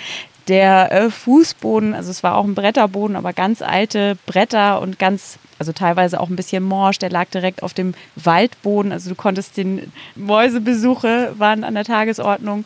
Der 0.48 0.92
äh, 0.92 1.10
Fußboden, 1.10 1.92
also 1.92 2.10
es 2.10 2.22
war 2.22 2.36
auch 2.36 2.44
ein 2.44 2.54
Bretterboden, 2.54 3.16
aber 3.16 3.32
ganz 3.32 3.62
alte 3.62 4.16
Bretter 4.26 4.80
und 4.80 4.96
ganz, 4.98 5.38
also 5.58 5.72
teilweise 5.72 6.20
auch 6.20 6.28
ein 6.28 6.36
bisschen 6.36 6.62
morsch, 6.62 6.98
der 6.98 7.10
lag 7.10 7.28
direkt 7.30 7.64
auf 7.64 7.74
dem 7.74 7.94
Waldboden. 8.14 8.92
Also 8.92 9.10
du 9.10 9.16
konntest 9.16 9.56
den 9.56 9.92
Mäusebesuche 10.14 11.34
waren 11.36 11.64
an 11.64 11.74
der 11.74 11.84
Tagesordnung. 11.84 12.64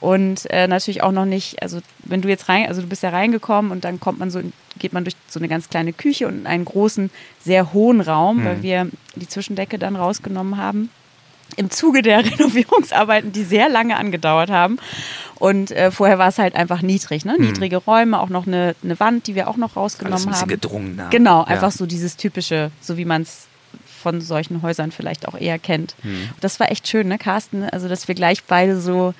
Und 0.00 0.50
äh, 0.50 0.66
natürlich 0.66 1.02
auch 1.02 1.12
noch 1.12 1.26
nicht, 1.26 1.62
also 1.62 1.80
wenn 1.98 2.22
du 2.22 2.28
jetzt 2.28 2.48
rein, 2.48 2.66
also 2.66 2.80
du 2.80 2.88
bist 2.88 3.02
ja 3.02 3.10
reingekommen 3.10 3.70
und 3.70 3.84
dann 3.84 4.00
kommt 4.00 4.18
man 4.18 4.30
so, 4.30 4.40
geht 4.78 4.94
man 4.94 5.04
durch 5.04 5.14
so 5.28 5.38
eine 5.38 5.48
ganz 5.48 5.68
kleine 5.68 5.92
Küche 5.92 6.26
und 6.26 6.40
in 6.40 6.46
einen 6.46 6.64
großen, 6.64 7.10
sehr 7.38 7.74
hohen 7.74 8.00
Raum, 8.00 8.42
weil 8.44 8.62
wir 8.62 8.88
die 9.14 9.28
Zwischendecke 9.28 9.78
dann 9.78 9.96
rausgenommen 9.96 10.56
haben 10.56 10.88
im 11.56 11.70
Zuge 11.70 12.02
der 12.02 12.24
Renovierungsarbeiten, 12.30 13.32
die 13.32 13.44
sehr 13.44 13.68
lange 13.68 13.96
angedauert 13.96 14.50
haben. 14.50 14.78
Und 15.36 15.70
äh, 15.70 15.90
vorher 15.90 16.18
war 16.18 16.28
es 16.28 16.38
halt 16.38 16.54
einfach 16.54 16.82
niedrig, 16.82 17.24
ne? 17.24 17.36
Niedrige 17.38 17.78
Räume, 17.78 18.20
auch 18.20 18.28
noch 18.28 18.46
eine, 18.46 18.74
eine 18.84 19.00
Wand, 19.00 19.26
die 19.26 19.34
wir 19.34 19.48
auch 19.48 19.56
noch 19.56 19.70
Alles 19.70 19.76
rausgenommen 19.76 20.18
ein 20.18 20.26
bisschen 20.26 20.40
haben. 20.42 20.48
gedrungener. 20.48 21.08
Genau, 21.10 21.38
Ja. 21.40 21.46
einfach 21.46 21.70
so 21.72 21.86
dieses 21.86 22.16
typische, 22.16 22.70
so 22.80 22.96
wie 22.98 23.04
man 23.06 23.22
es 23.22 23.46
von 24.02 24.20
solchen 24.20 24.62
Häusern 24.62 24.92
vielleicht 24.92 25.28
auch 25.28 25.34
eher 25.34 25.58
kennt. 25.58 25.94
Hm. 26.02 26.30
Das 26.40 26.60
war 26.60 26.70
echt 26.70 26.88
schön, 26.88 27.08
ne, 27.08 27.18
Carsten? 27.18 27.64
Also, 27.64 27.88
dass 27.88 28.06
wir 28.08 28.14
gleich 28.14 28.44
beide 28.44 28.80
so 28.80 29.14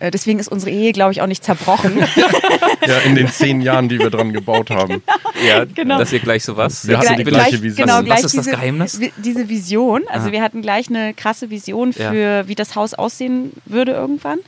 deswegen 0.00 0.38
ist 0.38 0.48
unsere 0.48 0.70
Ehe, 0.70 0.92
glaube 0.92 1.12
ich, 1.12 1.22
auch 1.22 1.26
nicht 1.26 1.42
zerbrochen. 1.44 1.98
ja, 2.86 2.98
in 3.04 3.14
den 3.14 3.28
zehn 3.28 3.60
Jahren, 3.60 3.88
die 3.88 3.98
wir 3.98 4.10
dran 4.10 4.32
gebaut 4.32 4.70
haben. 4.70 5.02
Ja, 5.46 5.64
genau. 5.64 5.98
dass 5.98 6.12
ihr 6.12 6.20
gleich 6.20 6.44
so 6.44 6.56
was. 6.56 6.86
Wir 6.86 6.98
hatten 6.98 7.16
die 7.16 7.24
gleiche 7.24 7.62
Vision. 7.62 7.86
Genau, 7.86 8.08
was 8.08 8.24
ist 8.24 8.32
diese, 8.32 8.50
das 8.50 8.60
Geheimnis? 8.60 9.00
Diese 9.16 9.48
Vision. 9.48 10.02
Also 10.08 10.26
Aha. 10.26 10.32
wir 10.32 10.42
hatten 10.42 10.62
gleich 10.62 10.88
eine 10.88 11.14
krasse 11.14 11.50
Vision 11.50 11.92
für, 11.92 12.14
ja. 12.14 12.48
wie 12.48 12.54
das 12.54 12.74
Haus 12.74 12.94
aussehen 12.94 13.52
würde 13.64 13.92
irgendwann. 13.92 14.38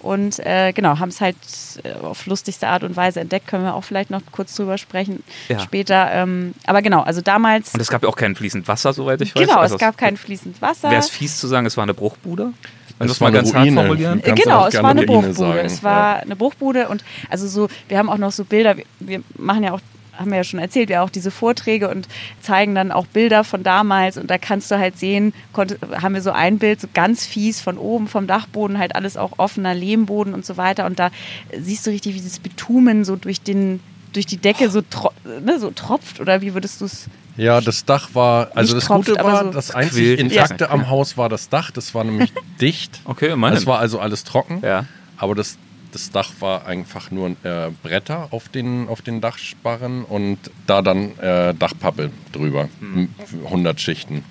Und 0.00 0.38
äh, 0.40 0.72
genau, 0.72 0.98
haben 0.98 1.10
es 1.10 1.20
halt 1.20 1.36
äh, 1.84 1.92
auf 1.92 2.26
lustigste 2.26 2.68
Art 2.68 2.84
und 2.84 2.96
Weise 2.96 3.20
entdeckt. 3.20 3.46
Können 3.46 3.64
wir 3.64 3.74
auch 3.74 3.84
vielleicht 3.84 4.10
noch 4.10 4.22
kurz 4.32 4.54
drüber 4.54 4.78
sprechen 4.78 5.22
ja. 5.48 5.58
später. 5.60 6.10
Ähm, 6.12 6.54
aber 6.66 6.80
genau, 6.82 7.02
also 7.02 7.20
damals. 7.20 7.74
Und 7.74 7.80
es 7.80 7.88
gab 7.88 8.02
ja 8.02 8.08
auch 8.08 8.16
kein 8.16 8.34
fließend 8.34 8.66
Wasser, 8.66 8.92
soweit 8.92 9.20
ich 9.20 9.34
weiß. 9.34 9.42
Genau, 9.42 9.58
also 9.58 9.74
es 9.74 9.80
gab 9.80 9.98
kein 9.98 10.16
fließend 10.16 10.62
Wasser. 10.62 10.90
Wäre 10.90 11.00
es 11.00 11.10
fies 11.10 11.38
zu 11.38 11.46
sagen, 11.46 11.66
es 11.66 11.76
war 11.76 11.82
eine 11.82 11.94
Bruchbude? 11.94 12.52
Wenn 13.00 13.08
das 13.08 13.18
mal 13.18 13.32
ganz 13.32 13.54
Ruine. 13.54 13.76
hart 13.76 13.86
formulieren. 13.86 14.22
Genau, 14.22 14.66
es 14.66 14.74
war 14.82 14.90
eine 14.90 15.06
Bruchbude. 15.06 15.34
Sagen. 15.34 15.58
Es 15.64 15.82
war 15.82 16.16
ja. 16.16 16.22
eine 16.22 16.36
Bruchbude 16.36 16.88
und 16.88 17.02
also 17.30 17.48
so, 17.48 17.68
wir 17.88 17.96
haben 17.96 18.10
auch 18.10 18.18
noch 18.18 18.30
so 18.30 18.44
Bilder, 18.44 18.76
wir 18.98 19.22
machen 19.38 19.64
ja 19.64 19.72
auch 19.72 19.80
haben 20.12 20.32
wir 20.32 20.36
ja 20.36 20.44
schon 20.44 20.60
erzählt, 20.60 20.90
wir 20.90 21.02
auch 21.02 21.08
diese 21.08 21.30
Vorträge 21.30 21.88
und 21.88 22.06
zeigen 22.42 22.74
dann 22.74 22.92
auch 22.92 23.06
Bilder 23.06 23.42
von 23.42 23.62
damals 23.62 24.18
und 24.18 24.30
da 24.30 24.36
kannst 24.36 24.70
du 24.70 24.78
halt 24.78 24.98
sehen, 24.98 25.32
konnte, 25.54 25.78
haben 26.02 26.12
wir 26.12 26.20
so 26.20 26.30
ein 26.30 26.58
Bild, 26.58 26.78
so 26.78 26.88
ganz 26.92 27.24
fies 27.24 27.62
von 27.62 27.78
oben 27.78 28.06
vom 28.06 28.26
Dachboden, 28.26 28.78
halt 28.78 28.94
alles 28.94 29.16
auch 29.16 29.38
offener 29.38 29.72
Lehmboden 29.72 30.34
und 30.34 30.44
so 30.44 30.58
weiter 30.58 30.84
und 30.84 30.98
da 30.98 31.10
siehst 31.58 31.86
du 31.86 31.90
richtig, 31.90 32.14
wie 32.14 32.18
dieses 32.18 32.38
Bitumen 32.38 33.06
so 33.06 33.16
durch 33.16 33.40
den 33.40 33.80
durch 34.12 34.26
die 34.26 34.36
Decke 34.36 34.68
so, 34.68 34.82
tro 34.82 35.10
ne, 35.24 35.58
so 35.58 35.70
tropft 35.70 36.20
oder 36.20 36.42
wie 36.42 36.52
würdest 36.52 36.82
du 36.82 36.84
es 36.84 37.06
ja, 37.40 37.62
das 37.62 37.86
Dach 37.86 38.10
war, 38.12 38.50
also 38.54 38.74
Nicht 38.74 38.82
das 38.82 38.88
tropft, 38.88 39.08
Gute 39.08 39.24
war, 39.24 39.44
so 39.44 39.50
das 39.50 39.74
einzige 39.74 40.14
Intakte 40.14 40.64
ja. 40.64 40.70
am 40.70 40.90
Haus 40.90 41.16
war 41.16 41.30
das 41.30 41.48
Dach. 41.48 41.70
Das 41.70 41.94
war 41.94 42.04
nämlich 42.04 42.32
dicht. 42.60 43.00
Okay, 43.04 43.30
immerhin. 43.30 43.56
Es 43.56 43.66
war 43.66 43.78
also 43.78 43.98
alles 43.98 44.24
trocken. 44.24 44.60
Ja. 44.62 44.84
Aber 45.16 45.34
das, 45.34 45.56
das 45.92 46.10
Dach 46.10 46.32
war 46.40 46.66
einfach 46.66 47.10
nur 47.10 47.30
äh, 47.42 47.70
Bretter 47.82 48.28
auf 48.30 48.50
den, 48.50 48.88
auf 48.88 49.00
den 49.00 49.22
Dachsparren 49.22 50.04
und 50.04 50.38
da 50.66 50.82
dann 50.82 51.18
äh, 51.18 51.54
Dachpappe 51.54 52.10
drüber. 52.32 52.68
Hm. 52.80 53.08
100 53.46 53.80
Schichten. 53.80 54.22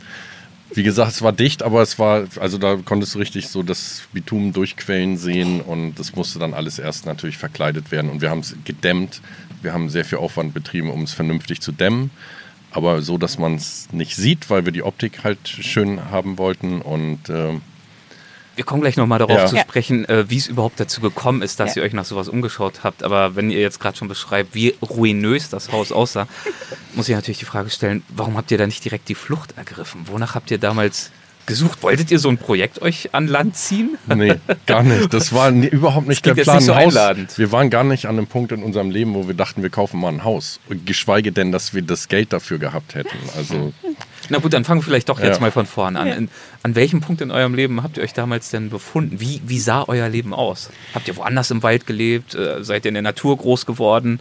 Wie 0.71 0.83
gesagt, 0.83 1.13
es 1.13 1.23
war 1.23 1.31
dicht, 1.31 1.63
aber 1.63 1.81
es 1.81 1.97
war, 1.97 2.25
also 2.39 2.59
da 2.59 2.75
konntest 2.75 3.15
du 3.15 3.19
richtig 3.19 3.47
so 3.47 3.63
das 3.63 4.03
Bitumen 4.13 4.53
durchquellen 4.53 5.17
sehen 5.17 5.61
und 5.61 5.95
das 5.97 6.15
musste 6.15 6.37
dann 6.37 6.53
alles 6.53 6.77
erst 6.77 7.07
natürlich 7.07 7.39
verkleidet 7.39 7.91
werden 7.91 8.11
und 8.11 8.21
wir 8.21 8.29
haben 8.29 8.41
es 8.41 8.55
gedämmt. 8.65 9.19
Wir 9.63 9.73
haben 9.73 9.89
sehr 9.89 10.05
viel 10.05 10.19
Aufwand 10.19 10.53
betrieben, 10.53 10.91
um 10.91 11.01
es 11.01 11.13
vernünftig 11.13 11.59
zu 11.61 11.71
dämmen 11.71 12.11
aber 12.71 13.01
so, 13.01 13.17
dass 13.17 13.37
man 13.37 13.55
es 13.55 13.87
nicht 13.91 14.15
sieht, 14.15 14.49
weil 14.49 14.65
wir 14.65 14.71
die 14.71 14.83
Optik 14.83 15.23
halt 15.23 15.47
schön 15.47 16.11
haben 16.11 16.37
wollten 16.37 16.81
und 16.81 17.29
äh, 17.29 17.59
wir 18.59 18.65
kommen 18.65 18.81
gleich 18.81 18.97
nochmal 18.97 19.19
darauf 19.19 19.37
ja. 19.37 19.45
zu 19.45 19.57
sprechen, 19.57 20.03
äh, 20.09 20.29
wie 20.29 20.35
es 20.35 20.47
überhaupt 20.47 20.81
dazu 20.81 20.99
gekommen 20.99 21.41
ist, 21.41 21.61
dass 21.61 21.75
ja. 21.75 21.81
ihr 21.81 21.85
euch 21.85 21.93
nach 21.93 22.03
sowas 22.03 22.27
umgeschaut 22.27 22.83
habt. 22.83 23.03
Aber 23.03 23.37
wenn 23.37 23.51
ihr 23.51 23.61
jetzt 23.61 23.79
gerade 23.79 23.95
schon 23.97 24.09
beschreibt, 24.09 24.53
wie 24.53 24.75
ruinös 24.81 25.49
das 25.49 25.71
Haus 25.71 25.93
aussah, 25.93 26.27
muss 26.93 27.07
ich 27.07 27.15
natürlich 27.15 27.39
die 27.39 27.45
Frage 27.45 27.69
stellen, 27.69 28.03
warum 28.09 28.35
habt 28.35 28.51
ihr 28.51 28.57
da 28.57 28.65
nicht 28.65 28.83
direkt 28.83 29.07
die 29.07 29.15
Flucht 29.15 29.57
ergriffen? 29.57 30.01
Wonach 30.07 30.35
habt 30.35 30.51
ihr 30.51 30.57
damals 30.57 31.09
gesucht? 31.49 31.83
Wolltet 31.83 32.11
ihr 32.11 32.19
so 32.19 32.29
ein 32.29 32.37
Projekt 32.37 32.81
euch 32.81 33.13
an 33.13 33.27
Land 33.27 33.57
ziehen? 33.57 33.97
Nee, 34.07 34.35
gar 34.65 34.83
nicht. 34.83 35.13
Das 35.13 35.33
war 35.33 35.51
nie, 35.51 35.67
überhaupt 35.67 36.07
nicht 36.07 36.25
der 36.25 36.35
Plan. 36.35 36.57
Nicht 36.57 36.65
so 36.65 36.73
einladend. 36.73 37.37
Wir 37.37 37.51
waren 37.51 37.69
gar 37.69 37.83
nicht 37.83 38.05
an 38.05 38.17
einem 38.17 38.27
Punkt 38.27 38.53
in 38.53 38.63
unserem 38.63 38.89
Leben, 38.89 39.13
wo 39.15 39.27
wir 39.27 39.33
dachten, 39.33 39.61
wir 39.61 39.69
kaufen 39.69 39.99
mal 39.99 40.09
ein 40.09 40.23
Haus. 40.23 40.61
Geschweige 40.85 41.33
denn, 41.33 41.51
dass 41.51 41.73
wir 41.73 41.81
das 41.81 42.07
Geld 42.07 42.31
dafür 42.31 42.59
gehabt 42.59 42.95
hätten. 42.95 43.17
Also 43.35 43.73
na 44.29 44.37
gut, 44.37 44.53
dann 44.53 44.63
fangen 44.63 44.81
wir 44.81 44.85
vielleicht 44.85 45.09
doch 45.09 45.19
jetzt 45.19 45.37
ja. 45.37 45.41
mal 45.41 45.51
von 45.51 45.65
vorne 45.65 45.99
an. 45.99 46.07
In, 46.07 46.29
an 46.63 46.75
welchem 46.75 47.01
Punkt 47.01 47.21
in 47.21 47.31
eurem 47.31 47.55
Leben 47.55 47.81
habt 47.83 47.97
ihr 47.97 48.03
euch 48.03 48.13
damals 48.13 48.49
denn 48.49 48.69
befunden? 48.69 49.19
Wie, 49.19 49.41
wie 49.45 49.59
sah 49.59 49.85
euer 49.87 50.07
Leben 50.07 50.33
aus? 50.33 50.69
Habt 50.93 51.07
ihr 51.07 51.17
woanders 51.17 51.51
im 51.51 51.63
Wald 51.63 51.87
gelebt? 51.87 52.35
Äh, 52.35 52.63
seid 52.63 52.85
ihr 52.85 52.89
in 52.89 52.95
der 52.95 53.03
Natur 53.03 53.37
groß 53.37 53.65
geworden? 53.65 54.19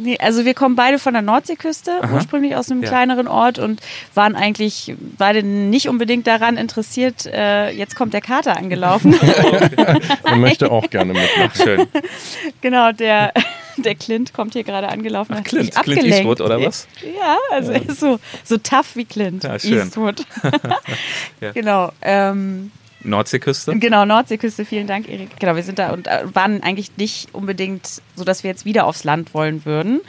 Nee, 0.00 0.16
also 0.18 0.44
wir 0.44 0.54
kommen 0.54 0.76
beide 0.76 0.98
von 0.98 1.12
der 1.12 1.22
Nordseeküste, 1.22 2.02
Aha. 2.02 2.14
ursprünglich 2.14 2.54
aus 2.54 2.70
einem 2.70 2.82
ja. 2.82 2.88
kleineren 2.88 3.26
Ort 3.26 3.58
und 3.58 3.80
waren 4.14 4.36
eigentlich 4.36 4.94
beide 5.16 5.42
nicht 5.42 5.88
unbedingt 5.88 6.26
daran 6.26 6.56
interessiert, 6.56 7.26
äh, 7.26 7.70
jetzt 7.70 7.96
kommt 7.96 8.14
der 8.14 8.20
Kater 8.20 8.56
angelaufen. 8.56 9.14
Er 10.24 10.36
möchte 10.36 10.70
auch 10.70 10.88
gerne 10.90 11.14
mitmachen. 11.14 11.50
Schön. 11.64 11.86
Genau, 12.60 12.92
der, 12.92 13.32
der 13.76 13.94
Clint 13.94 14.32
kommt 14.32 14.52
hier 14.52 14.64
gerade 14.64 14.88
angelaufen. 14.88 15.36
Ach, 15.38 15.44
Clint, 15.44 15.74
Clint 15.74 16.04
Eastwood 16.04 16.40
oder 16.40 16.60
was? 16.60 16.86
Ja, 17.02 17.38
also 17.50 17.72
ja. 17.72 17.78
er 17.78 17.88
ist 17.88 18.00
so, 18.00 18.18
so 18.44 18.58
tough 18.58 18.94
wie 18.94 19.04
Clint 19.04 19.44
ja, 19.44 19.54
Eastwood. 19.54 20.24
Genau. 21.54 21.92
Ähm, 22.02 22.70
Nordseeküste? 23.02 23.76
Genau, 23.78 24.04
Nordseeküste, 24.04 24.64
vielen 24.64 24.86
Dank, 24.86 25.08
Erik. 25.08 25.38
Genau, 25.38 25.56
wir 25.56 25.62
sind 25.62 25.78
da 25.78 25.92
und 25.92 26.06
äh, 26.06 26.22
waren 26.34 26.62
eigentlich 26.62 26.96
nicht 26.96 27.34
unbedingt 27.34 28.02
so, 28.16 28.24
dass 28.24 28.42
wir 28.42 28.50
jetzt 28.50 28.64
wieder 28.64 28.86
aufs 28.86 29.04
Land 29.04 29.34
wollen 29.34 29.64
würden. 29.64 30.00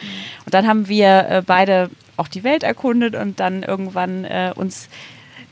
Und 0.45 0.53
dann 0.53 0.67
haben 0.67 0.87
wir 0.87 1.27
äh, 1.29 1.43
beide 1.45 1.89
auch 2.17 2.27
die 2.27 2.43
Welt 2.43 2.63
erkundet 2.63 3.15
und 3.15 3.39
dann 3.39 3.63
irgendwann 3.63 4.25
äh, 4.25 4.51
uns 4.55 4.89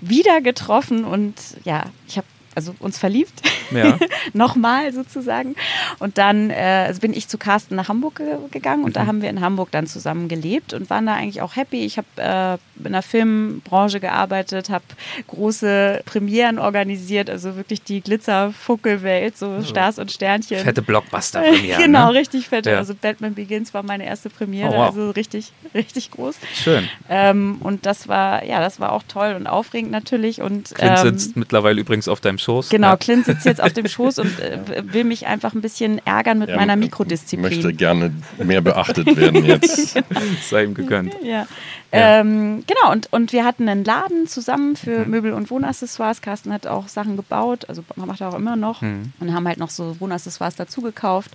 wieder 0.01 0.41
getroffen 0.41 1.05
und 1.05 1.35
ja, 1.63 1.85
ich 2.07 2.17
habe 2.17 2.27
also 2.57 2.73
uns 2.79 2.97
verliebt. 2.97 3.41
Ja. 3.69 3.99
Nochmal 4.33 4.91
sozusagen. 4.91 5.55
Und 5.99 6.17
dann 6.17 6.49
äh, 6.49 6.85
also 6.87 6.99
bin 6.99 7.13
ich 7.13 7.27
zu 7.27 7.37
Carsten 7.37 7.75
nach 7.75 7.87
Hamburg 7.87 8.15
ge 8.15 8.37
gegangen 8.49 8.83
und 8.83 8.89
mhm. 8.89 8.93
da 8.93 9.05
haben 9.05 9.21
wir 9.21 9.29
in 9.29 9.41
Hamburg 9.41 9.69
dann 9.71 9.85
zusammen 9.85 10.27
gelebt 10.27 10.73
und 10.73 10.89
waren 10.89 11.05
da 11.05 11.13
eigentlich 11.13 11.41
auch 11.41 11.55
happy. 11.55 11.85
Ich 11.85 11.97
habe 11.97 12.07
äh, 12.17 12.57
in 12.83 12.93
der 12.93 13.03
Filmbranche 13.03 13.99
gearbeitet, 13.99 14.71
habe 14.71 14.83
große 15.27 16.01
Premieren 16.05 16.57
organisiert, 16.57 17.29
also 17.29 17.55
wirklich 17.55 17.83
die 17.83 18.01
Glitzerfuckelwelt, 18.01 19.37
so 19.37 19.49
also 19.51 19.67
Stars 19.67 19.99
und 19.99 20.11
Sternchen. 20.11 20.57
Fette 20.57 20.81
Blockbuster-Premiere. 20.81 21.81
genau, 21.83 22.11
ne? 22.11 22.19
richtig 22.19 22.47
fette. 22.47 22.71
Ja. 22.71 22.77
Also 22.77 22.95
Batman 22.95 23.35
Begins 23.35 23.73
war 23.75 23.83
meine 23.83 24.05
erste 24.05 24.31
Premiere, 24.31 24.69
oh, 24.69 24.77
wow. 24.77 24.87
also 24.87 25.11
richtig, 25.11 25.51
richtig 25.75 26.09
groß. 26.09 26.37
Schön. 26.55 26.89
Ähm, 27.07 27.57
und 27.59 27.85
das 27.85 28.07
war, 28.07 28.43
ja, 28.43 28.59
das 28.59 28.79
war 28.79 28.93
auch 28.93 29.03
toll 29.07 29.35
und 29.35 29.45
aufregend 29.45 29.91
natürlich. 29.91 30.41
Und, 30.41 30.73
Clint 30.73 30.97
ähm, 30.97 31.03
sitzt 31.03 31.37
mittlerweile 31.37 31.79
übrigens 31.79 32.07
auf 32.07 32.19
deinem 32.19 32.39
Schoß. 32.47 32.69
Genau, 32.69 32.91
ja. 32.91 32.97
Clint 32.97 33.25
sitzt 33.25 33.45
jetzt 33.45 33.61
auf 33.61 33.73
dem 33.73 33.87
Schoß 33.89 34.19
und 34.19 34.39
äh, 34.39 34.59
will 34.93 35.03
mich 35.03 35.27
einfach 35.27 35.53
ein 35.53 35.61
bisschen 35.61 35.99
ärgern 36.05 36.39
mit 36.39 36.49
ja, 36.49 36.55
meiner 36.55 36.77
Mikrodisziplin. 36.77 37.41
Möchte 37.41 37.73
gerne 37.73 38.13
mehr 38.41 38.61
beachtet 38.61 39.17
werden 39.17 39.43
jetzt. 39.45 40.01
Sei 40.49 40.63
ihm 40.63 40.73
gegönnt. 40.73 41.13
Ja. 41.21 41.45
Ja. 41.91 42.19
Ähm, 42.19 42.63
genau, 42.65 42.91
und, 42.93 43.11
und 43.11 43.33
wir 43.33 43.43
hatten 43.43 43.67
einen 43.67 43.83
Laden 43.83 44.27
zusammen 44.27 44.77
für 44.77 44.99
mhm. 44.99 45.11
Möbel- 45.11 45.33
und 45.33 45.49
Wohnaccessoires. 45.51 46.21
Carsten 46.21 46.53
hat 46.53 46.67
auch 46.67 46.87
Sachen 46.87 47.17
gebaut, 47.17 47.65
also 47.67 47.83
man 47.95 48.07
macht 48.07 48.21
er 48.21 48.29
auch 48.29 48.35
immer 48.35 48.55
noch. 48.55 48.81
Mhm. 48.81 49.11
Und 49.19 49.33
haben 49.33 49.47
halt 49.47 49.57
noch 49.57 49.69
so 49.69 49.99
Wohnaccessoires 49.99 50.55
dazu 50.55 50.81
gekauft 50.81 51.31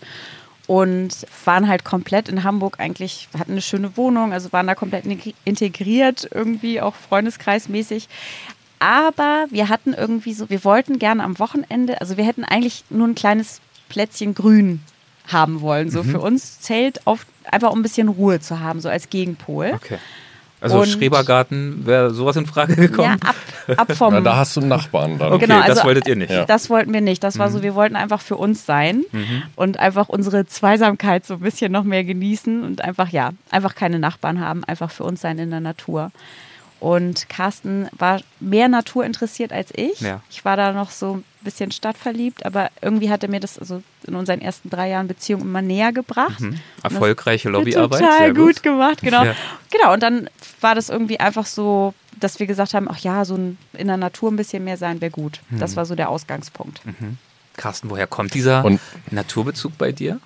und 0.67 1.27
waren 1.45 1.69
halt 1.69 1.85
komplett 1.85 2.29
in 2.29 2.45
Hamburg 2.45 2.79
eigentlich, 2.79 3.29
hatten 3.39 3.53
eine 3.53 3.63
schöne 3.63 3.97
Wohnung, 3.97 4.33
also 4.33 4.53
waren 4.53 4.67
da 4.67 4.75
komplett 4.75 5.05
integriert, 5.45 6.29
irgendwie 6.33 6.81
auch 6.81 6.95
freundeskreismäßig. 6.95 8.09
Aber 8.83 9.47
wir 9.51 9.69
hatten 9.69 9.95
irgendwie 9.95 10.33
so, 10.35 10.51
wir 10.51 10.65
wollten 10.65 10.99
gerne 10.99 11.23
am 11.23 11.39
Wochenende, 11.39 12.01
also 12.01 12.17
wir 12.17 12.25
hätten 12.25 12.43
eigentlich 12.43 12.83
nur 12.91 13.07
ein 13.07 13.15
kleines 13.15 13.61
Plätzchen 13.89 14.35
grün 14.35 14.81
haben 15.29 15.61
wollen, 15.61 15.89
so 15.89 16.03
mhm. 16.03 16.11
für 16.11 16.21
uns 16.21 16.59
Zelt 16.59 17.07
auf, 17.07 17.25
einfach 17.49 17.71
um 17.71 17.79
ein 17.79 17.83
bisschen 17.83 18.09
Ruhe 18.09 18.41
zu 18.41 18.59
haben, 18.59 18.81
so 18.81 18.89
als 18.89 19.09
Gegenpol. 19.09 19.71
Okay. 19.75 19.99
Also 20.61 20.81
und 20.81 20.89
Schrebergarten 20.89 21.87
wäre 21.87 22.11
sowas 22.11 22.35
in 22.35 22.47
Frage 22.47 22.75
gekommen? 22.75 23.19
Ja, 23.23 23.29
ab, 23.29 23.37
ab 23.77 23.97
vom. 23.97 24.15
Na, 24.15 24.21
da 24.21 24.37
hast 24.37 24.57
du 24.57 24.61
einen 24.61 24.69
Nachbarn 24.69 25.17
dann. 25.17 25.33
Okay, 25.33 25.47
genau, 25.47 25.61
also, 25.61 25.75
das 25.75 25.85
wolltet 25.85 26.09
ihr 26.09 26.17
nicht. 26.17 26.31
Ja. 26.31 26.45
Das 26.45 26.69
wollten 26.69 26.93
wir 26.93 27.01
nicht. 27.01 27.23
Das 27.23 27.39
war 27.39 27.51
mhm. 27.51 27.53
so, 27.53 27.63
wir 27.63 27.77
wollten 27.77 27.95
einfach 27.95 28.21
für 28.21 28.37
uns 28.37 28.67
sein 28.67 29.05
mhm. 29.13 29.43
und 29.55 29.79
einfach 29.79 30.09
unsere 30.09 30.45
Zweisamkeit 30.47 31.25
so 31.25 31.35
ein 31.35 31.41
bisschen 31.41 31.71
noch 31.71 31.85
mehr 31.85 32.03
genießen 32.03 32.65
und 32.65 32.83
einfach, 32.83 33.11
ja, 33.11 33.31
einfach 33.51 33.77
keine 33.77 34.01
Nachbarn 34.01 34.41
haben, 34.41 34.65
einfach 34.65 34.91
für 34.91 35.05
uns 35.05 35.21
sein 35.21 35.39
in 35.39 35.51
der 35.51 35.61
Natur. 35.61 36.11
Und 36.83 37.29
Carsten 37.29 37.87
war 37.97 38.21
mehr 38.41 38.67
Natur 38.67 39.05
interessiert 39.05 39.53
als 39.53 39.71
ich. 39.73 40.01
Ja. 40.01 40.21
Ich 40.29 40.45
war 40.45 40.57
da 40.57 40.73
noch 40.73 40.91
so 40.91 41.19
ein 41.19 41.25
bisschen 41.43 41.71
stadtverliebt, 41.71 42.45
aber 42.45 42.71
irgendwie 42.81 43.09
hat 43.09 43.23
er 43.23 43.31
mir 43.31 43.39
das 43.39 43.57
also 43.57 43.85
in 44.05 44.17
unseren 44.17 44.41
ersten 44.41 44.69
drei 44.69 44.89
Jahren 44.89 45.07
Beziehung 45.07 45.43
immer 45.43 45.63
näher 45.63 45.93
gebracht. 45.93 46.41
Mhm. 46.41 46.59
Erfolgreiche 46.83 47.51
Lobbyarbeit. 47.51 48.01
Total 48.01 48.35
gut. 48.35 48.57
gut. 48.57 48.63
gemacht, 48.65 49.01
genau. 49.01 49.23
Ja. 49.23 49.37
Genau, 49.71 49.93
und 49.93 50.03
dann 50.03 50.29
war 50.61 50.75
das 50.75 50.89
irgendwie 50.89 51.21
einfach 51.21 51.47
so, 51.47 51.95
dass 52.19 52.41
wir 52.41 52.49
gesagt 52.49 52.75
haben, 52.75 52.89
ach 52.91 52.99
ja, 52.99 53.25
so 53.25 53.37
ein, 53.37 53.59
in 53.75 53.87
der 53.87 53.97
Natur 53.97 54.33
ein 54.33 54.37
bisschen 54.37 54.65
mehr 54.65 54.77
sein 54.77 55.01
wäre 55.01 55.13
gut. 55.13 55.39
Mhm. 55.51 55.61
Das 55.61 55.77
war 55.77 55.87
so 55.87 55.95
der 55.95 56.09
Ausgangspunkt. 56.09 56.85
Mhm. 56.85 57.17
Carsten, 57.57 57.91
woher 57.91 58.09
kommt 58.09 58.35
dieser 58.35 58.65
und 58.65 58.81
Naturbezug 59.13 59.79
bei 59.79 59.93
dir? 59.93 60.19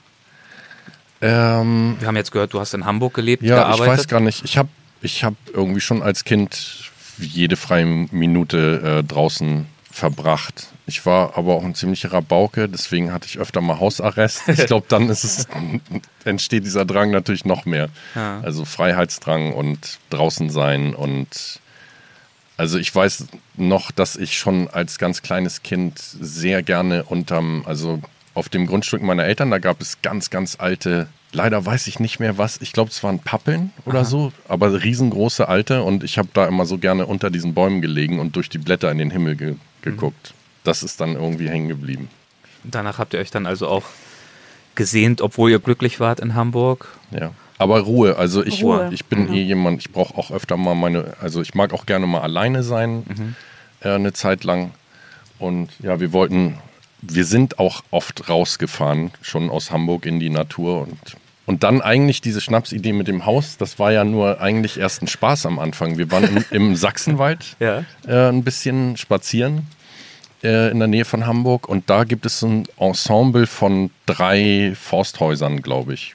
Ähm, 1.21 1.97
wir 1.99 2.09
haben 2.09 2.17
jetzt 2.17 2.33
gehört, 2.33 2.55
du 2.55 2.61
hast 2.61 2.73
in 2.73 2.87
Hamburg 2.87 3.13
gelebt, 3.13 3.43
ja, 3.43 3.57
gearbeitet. 3.57 3.81
ich 3.81 3.99
weiß 3.99 4.09
gar 4.09 4.21
nicht. 4.21 4.43
Ich 4.43 4.57
habe 4.57 4.71
ich 5.01 5.25
habe 5.25 5.37
irgendwie 5.53 5.81
schon 5.81 6.03
als 6.03 6.25
Kind 6.25 6.91
jede 7.19 7.57
freie 7.57 7.87
Minute 7.87 9.01
äh, 9.01 9.05
draußen 9.05 9.67
verbracht. 9.91 10.69
Ich 10.87 11.07
war 11.07 11.37
aber 11.39 11.55
auch 11.55 11.65
ein 11.65 11.75
ziemlicher 11.75 12.13
Rabauke, 12.13 12.69
deswegen 12.69 13.13
hatte 13.13 13.27
ich 13.27 13.39
öfter 13.39 13.61
mal 13.61 13.81
Hausarrest. 13.81 14.49
Ich 14.49 14.67
glaube, 14.67 14.87
dann 14.89 15.09
ist 15.09 15.25
es, 15.25 15.49
entsteht 16.25 16.65
dieser 16.65 16.85
Drang 16.85 17.11
natürlich 17.11 17.45
noch 17.45 17.65
mehr. 17.65 17.89
Ja. 18.15 18.41
Also 18.41 18.65
Freiheitsdrang 18.65 19.53
und 19.53 19.99
draußen 20.11 20.51
sein 20.51 20.95
und 20.95 21.61
also 22.59 22.79
ich 22.79 22.95
weiß 22.95 23.27
noch, 23.57 23.91
dass 23.91 24.17
ich 24.17 24.39
schon 24.39 24.69
als 24.69 24.99
ganz 24.99 25.23
kleines 25.23 25.63
Kind 25.63 25.99
sehr 25.99 26.63
gerne 26.63 27.05
unterm, 27.05 27.65
also 27.67 28.01
auf 28.35 28.49
dem 28.49 28.67
Grundstück 28.67 29.03
meiner 29.03 29.25
Eltern, 29.25 29.51
da 29.51 29.59
gab 29.59 29.81
es 29.81 30.01
ganz, 30.03 30.31
ganz 30.31 30.57
alte, 30.59 31.09
leider 31.37 31.65
weiß 31.65 31.87
ich 31.87 32.01
nicht 32.01 32.19
mehr 32.19 32.39
was, 32.39 32.61
ich 32.63 32.73
glaube, 32.73 32.91
es 32.91 33.03
waren 33.05 33.19
Pappeln 33.21 33.71
oder 33.85 34.05
so, 34.05 34.33
aber 34.49 34.83
riesengroße 34.83 35.49
alte 35.49 35.83
und 35.83 36.03
ich 36.03 36.17
habe 36.19 36.29
da 36.33 36.47
immer 36.47 36.65
so 36.67 36.79
gerne 36.79 37.07
unter 37.07 37.31
diesen 37.31 37.53
Bäumen 37.55 37.83
gelegen 37.83 38.19
und 38.19 38.35
durch 38.37 38.49
die 38.49 38.59
Blätter 38.59 38.91
in 38.91 38.99
den 38.99 39.11
Himmel 39.11 39.37
ge 39.37 39.55
geguckt. 39.83 40.35
Das 40.65 40.83
ist 40.83 41.01
dann 41.01 41.13
irgendwie 41.15 41.49
hängen 41.49 41.69
geblieben. 41.69 42.09
Danach 42.65 42.99
habt 42.99 43.15
ihr 43.15 43.21
euch 43.21 43.31
dann 43.31 43.47
also 43.47 43.69
auch 43.69 43.85
gesehnt, 44.75 45.21
obwohl 45.21 45.51
ihr 45.51 45.61
glücklich 45.61 46.01
wart 46.01 46.19
in 46.19 46.35
Hamburg. 46.35 46.89
Ja. 47.13 47.31
Aber 47.59 47.79
Ruhe, 47.81 48.17
also 48.17 48.45
ich, 48.45 48.63
Ruhe. 48.65 48.91
ich 48.93 49.05
bin 49.05 49.29
Mhm. 49.29 49.33
eh 49.35 49.43
jemand, 49.43 49.79
ich 49.81 49.93
brauche 49.93 50.15
auch 50.19 50.31
öfter 50.33 50.57
mal 50.57 50.75
meine, 50.75 51.15
also 51.21 51.41
ich 51.41 51.55
mag 51.55 51.73
auch 51.73 51.87
gerne 51.87 52.07
mal 52.07 52.21
alleine 52.23 52.63
sein, 52.65 53.35
äh, 53.81 53.91
eine 53.91 54.13
Zeit 54.13 54.43
lang. 54.45 54.73
Und 55.39 55.71
ja, 55.79 56.01
wir 56.01 56.13
wollten, 56.13 56.59
wir 57.01 57.25
sind 57.25 57.59
auch 57.61 57.83
oft 57.93 58.29
rausgefahren, 58.29 59.13
schon 59.23 59.49
aus 59.51 59.71
Hamburg 59.71 60.05
in 60.05 60.19
die 60.19 60.31
Natur 60.31 60.83
und 60.83 60.99
und 61.47 61.63
dann 61.63 61.81
eigentlich 61.81 62.21
diese 62.21 62.41
Schnapsidee 62.41 62.93
mit 62.93 63.09
dem 63.09 63.25
Haus, 63.25 63.57
das 63.57 63.79
war 63.79 63.93
ja 63.93 64.05
nur 64.05 64.41
eigentlich 64.41 64.79
erst 64.79 65.03
ein 65.03 65.07
Spaß 65.09 65.47
am 65.47 65.59
Anfang. 65.59 65.97
Wir 65.97 66.11
waren 66.11 66.25
im, 66.25 66.45
im 66.51 66.77
Sachsenwald 66.85 67.57
Ja. 67.61 67.85
äh, 68.07 68.29
ein 68.29 68.43
bisschen 68.45 68.97
spazieren 68.97 69.67
äh, 70.43 70.71
in 70.71 70.79
der 70.81 70.89
Nähe 70.89 71.05
von 71.05 71.27
Hamburg 71.27 71.69
und 71.69 71.89
da 71.89 72.05
gibt 72.05 72.27
es 72.27 72.41
so 72.41 72.49
ein 72.49 72.65
Ensemble 72.79 73.47
von 73.47 73.91
drei 74.07 74.75
Forsthäusern, 74.81 75.63
glaube 75.63 75.95
ich, 75.95 76.15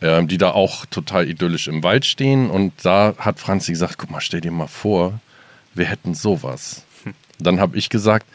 äh, 0.00 0.24
die 0.24 0.38
da 0.38 0.50
auch 0.50 0.84
total 0.86 1.28
idyllisch 1.28 1.68
im 1.68 1.82
Wald 1.82 2.04
stehen 2.04 2.50
und 2.50 2.72
da 2.82 3.14
hat 3.18 3.38
Franzi 3.38 3.72
gesagt, 3.72 3.98
guck 3.98 4.10
mal, 4.10 4.20
stell 4.20 4.40
dir 4.40 4.50
mal 4.50 4.66
vor, 4.66 5.20
wir 5.74 5.86
hätten 5.86 6.14
sowas. 6.14 6.82
Dann 7.38 7.58
habe 7.60 7.76
ich 7.76 7.88
gesagt, 7.88 8.26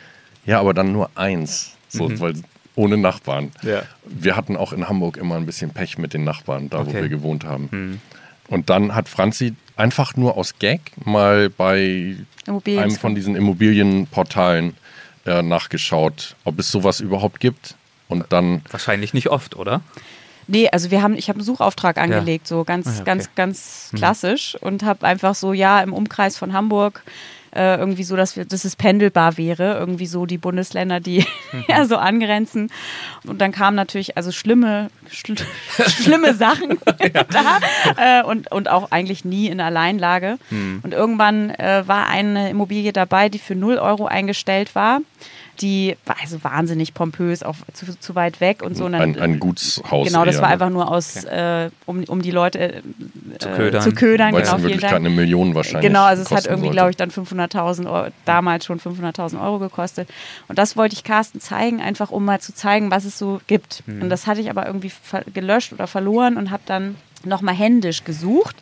ja, 0.46 0.60
aber 0.60 0.74
dann 0.74 0.92
nur 0.92 1.10
eins, 1.16 1.76
so, 1.88 2.20
weil 2.20 2.34
ohne 2.76 2.98
Nachbarn. 2.98 3.52
Ja. 3.62 3.84
Wir 4.06 4.36
hatten 4.36 4.56
auch 4.56 4.74
in 4.74 4.88
Hamburg 4.88 5.18
immer 5.18 5.36
ein 5.36 5.46
bisschen 5.46 5.72
Pech 5.72 5.98
mit 5.98 6.14
den 6.14 6.24
Nachbarn, 6.24 6.70
da 6.70 6.78
wo 6.86 6.90
Okay. 6.90 7.02
wir 7.02 7.10
gewohnt 7.10 7.44
haben. 7.44 8.00
Und 8.48 8.70
dann 8.70 8.96
hat 8.96 9.10
Franzi 9.10 9.56
einfach 9.76 10.16
nur 10.16 10.38
aus 10.38 10.56
Gag 10.60 10.80
mal 11.06 11.50
bei 11.50 12.16
Immobilien- 12.48 12.84
einem 12.84 12.96
von 12.96 13.16
diesen 13.16 13.36
Immobilienportalen 13.36 14.76
äh, 15.26 15.42
nachgeschaut, 15.42 16.36
ob 16.46 16.60
es 16.60 16.72
sowas 16.72 17.00
überhaupt 17.00 17.40
gibt. 17.40 17.76
Und 18.08 18.26
dann, 18.30 18.62
Wahrscheinlich 18.72 19.14
nicht 19.14 19.28
oft, 19.30 19.56
oder? 19.56 19.82
Nee, 20.48 20.68
also 20.70 20.90
wir 20.90 21.04
haben, 21.04 21.14
ich 21.16 21.30
habe 21.30 21.38
einen 21.38 21.46
Suchauftrag 21.46 22.00
angelegt, 22.00 22.48
so 22.48 22.64
ganz, 22.64 22.88
Ah 22.88 22.90
ja, 22.90 22.96
okay. 22.96 23.06
ganz, 23.06 23.30
ganz 23.36 23.92
klassisch 23.96 24.58
und 24.60 24.82
habe 24.84 25.06
einfach 25.06 25.36
so, 25.36 25.54
ja, 25.54 25.80
im 25.82 25.94
Umkreis 25.94 26.38
von 26.38 26.54
Hamburg 26.54 27.04
äh, 27.56 27.78
irgendwie 27.78 28.04
so, 28.04 28.16
dass 28.16 28.36
wir, 28.36 28.46
dass 28.46 28.66
es 28.66 28.76
pendelbar 28.76 29.38
wäre, 29.38 29.78
irgendwie 29.78 30.08
so 30.08 30.26
die 30.26 30.38
Bundesländer, 30.38 31.00
die 31.00 31.26
ja 31.68 31.86
so 31.86 31.98
angrenzen. 31.98 32.72
Und 33.26 33.40
dann 33.40 33.52
kamen 33.52 33.76
natürlich 33.76 34.18
also 34.18 34.32
schlimme, 34.32 34.90
schl 35.10 35.36
schlimme 35.88 36.34
Sachen 36.34 36.80
da 36.86 37.60
äh, 37.98 38.24
und, 38.24 38.52
und 38.52 38.70
auch 38.70 38.92
eigentlich 38.92 39.26
nie 39.26 39.48
in 39.48 39.62
Alleinlage. 39.62 40.38
Und 40.84 40.94
irgendwann 40.94 41.50
äh, 41.52 41.84
war 41.88 42.08
eine 42.08 42.50
Immobilie 42.50 42.94
dabei, 42.94 43.30
die 43.30 43.40
für 43.40 43.56
0 43.56 43.78
Euro 43.78 44.06
eingestellt 44.06 44.76
war. 44.76 45.00
Die 45.62 45.98
war 46.06 46.16
also 46.22 46.44
wahnsinnig 46.44 46.94
pompös, 46.94 47.44
auch 47.44 47.56
zu, 47.74 48.00
zu 48.00 48.16
weit 48.16 48.40
weg 48.40 48.64
und 48.64 48.78
so. 48.78 48.86
Und 48.86 48.94
dann- 48.94 49.02
ein, 49.02 49.20
ein 49.20 49.40
Gutshaus. 49.40 50.08
Genau, 50.08 50.24
das 50.26 50.36
eher, 50.36 50.42
war 50.42 50.48
ne? 50.50 50.54
einfach 50.54 50.70
nur 50.70 50.90
aus, 50.90 51.24
äh, 51.26 51.70
um, 51.86 52.04
um 52.06 52.22
die 52.22 52.32
Leute 52.32 52.60
äh, 52.60 52.82
Zu 53.40 53.50
ködern. 53.50 53.82
zu 53.82 53.92
ködern. 53.92 54.34
Weil 54.34 54.42
es 54.42 54.48
Genau, 54.48 54.58
in 54.58 54.62
vielen 54.62 54.74
Wirklichkeit 54.74 55.00
eine 55.00 55.10
Million 55.10 55.56
wahrscheinlich 55.56 55.88
Genau, 55.88 56.04
also 56.04 56.24
es 56.24 56.32
hat 56.32 56.46
irgendwie, 56.46 56.70
glaube 56.70 56.92
ich, 56.92 56.98
dann 56.98 57.12
500.000 57.12 57.92
Euro, 57.92 58.10
damals 58.26 58.66
schon 58.66 58.80
500.000 58.80 59.42
Euro 59.42 59.60
gekostet. 59.60 60.10
Und 60.48 60.58
das 60.58 60.78
wollte 60.78 60.96
ich 60.96 61.04
Carsten 61.04 61.40
zeigen, 61.42 61.82
einfach 61.82 62.12
um 62.12 62.26
mal 62.26 62.40
zu 62.40 62.54
zeigen, 62.54 62.92
was 62.92 63.06
es 63.06 63.18
so 63.18 63.42
gibt. 63.48 63.84
Hm. 63.86 64.04
Und 64.04 64.10
das 64.10 64.28
hatte 64.28 64.42
ich 64.42 64.50
aber 64.50 64.66
irgendwie 64.66 64.92
gelöscht 65.34 65.74
oder 65.74 65.88
verloren 65.88 66.38
und 66.38 66.52
habe 66.52 66.64
dann 66.66 66.96
nochmal 67.26 67.56
händisch 67.56 68.04
gesucht 68.04 68.56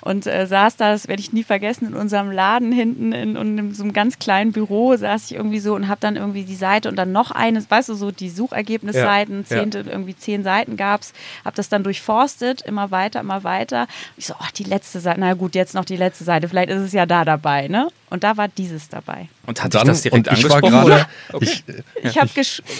und 0.00 0.26
äh, 0.26 0.46
saß 0.46 0.76
da, 0.76 0.92
das 0.92 1.08
werde 1.08 1.20
ich 1.20 1.32
nie 1.32 1.44
vergessen, 1.44 1.88
in 1.88 1.94
unserem 1.94 2.30
Laden 2.30 2.72
hinten 2.72 3.12
in, 3.12 3.36
in, 3.36 3.74
so 3.74 3.82
einem 3.82 3.92
ganz 3.92 4.18
kleinen 4.18 4.52
Büro 4.52 4.96
saß 4.96 5.26
ich 5.26 5.36
irgendwie 5.36 5.60
so 5.60 5.74
und 5.74 5.88
habe 5.88 6.00
dann 6.00 6.16
irgendwie 6.16 6.44
die 6.44 6.56
Seite 6.56 6.88
und 6.88 6.96
dann 6.96 7.12
noch 7.12 7.30
eines, 7.30 7.70
weißt 7.70 7.88
du, 7.88 7.94
so 7.94 8.10
die 8.10 8.30
Suchergebnisseiten, 8.30 9.44
Ja, 9.48 9.56
ja. 9.56 9.62
zehnte, 9.62 9.84
irgendwie 9.90 10.16
zehn 10.16 10.42
Seiten 10.42 10.76
gab's, 10.76 11.12
habe 11.44 11.56
das 11.56 11.68
dann 11.68 11.84
durchforstet, 11.84 12.62
immer 12.62 12.90
weiter, 12.90 13.20
immer 13.20 13.44
weiter. 13.44 13.86
Ich 14.16 14.26
so, 14.26 14.34
ach, 14.38 14.50
die 14.50 14.64
letzte 14.64 15.00
Seite, 15.00 15.20
na 15.20 15.34
gut, 15.34 15.54
jetzt 15.54 15.74
noch 15.74 15.84
die 15.84 15.96
letzte 15.96 16.24
Seite, 16.24 16.48
vielleicht 16.48 16.70
ist 16.70 16.82
es 16.82 16.92
ja 16.92 17.06
da 17.06 17.24
dabei, 17.24 17.68
ne? 17.68 17.88
Und 18.10 18.24
da 18.24 18.36
war 18.36 18.48
dieses 18.48 18.88
dabei. 18.88 19.28
Und 19.46 19.62
hat 19.62 19.72
Dann, 19.74 19.86
das 19.86 20.02
direkt 20.02 20.28
und 20.28 20.36
ich 20.36 20.48
war 20.48 20.56
angesprochen? 20.56 20.84
gerade, 20.84 21.06
oder? 21.30 21.40
ich, 21.40 21.64
Ich 22.02 22.18
habe, 22.18 22.28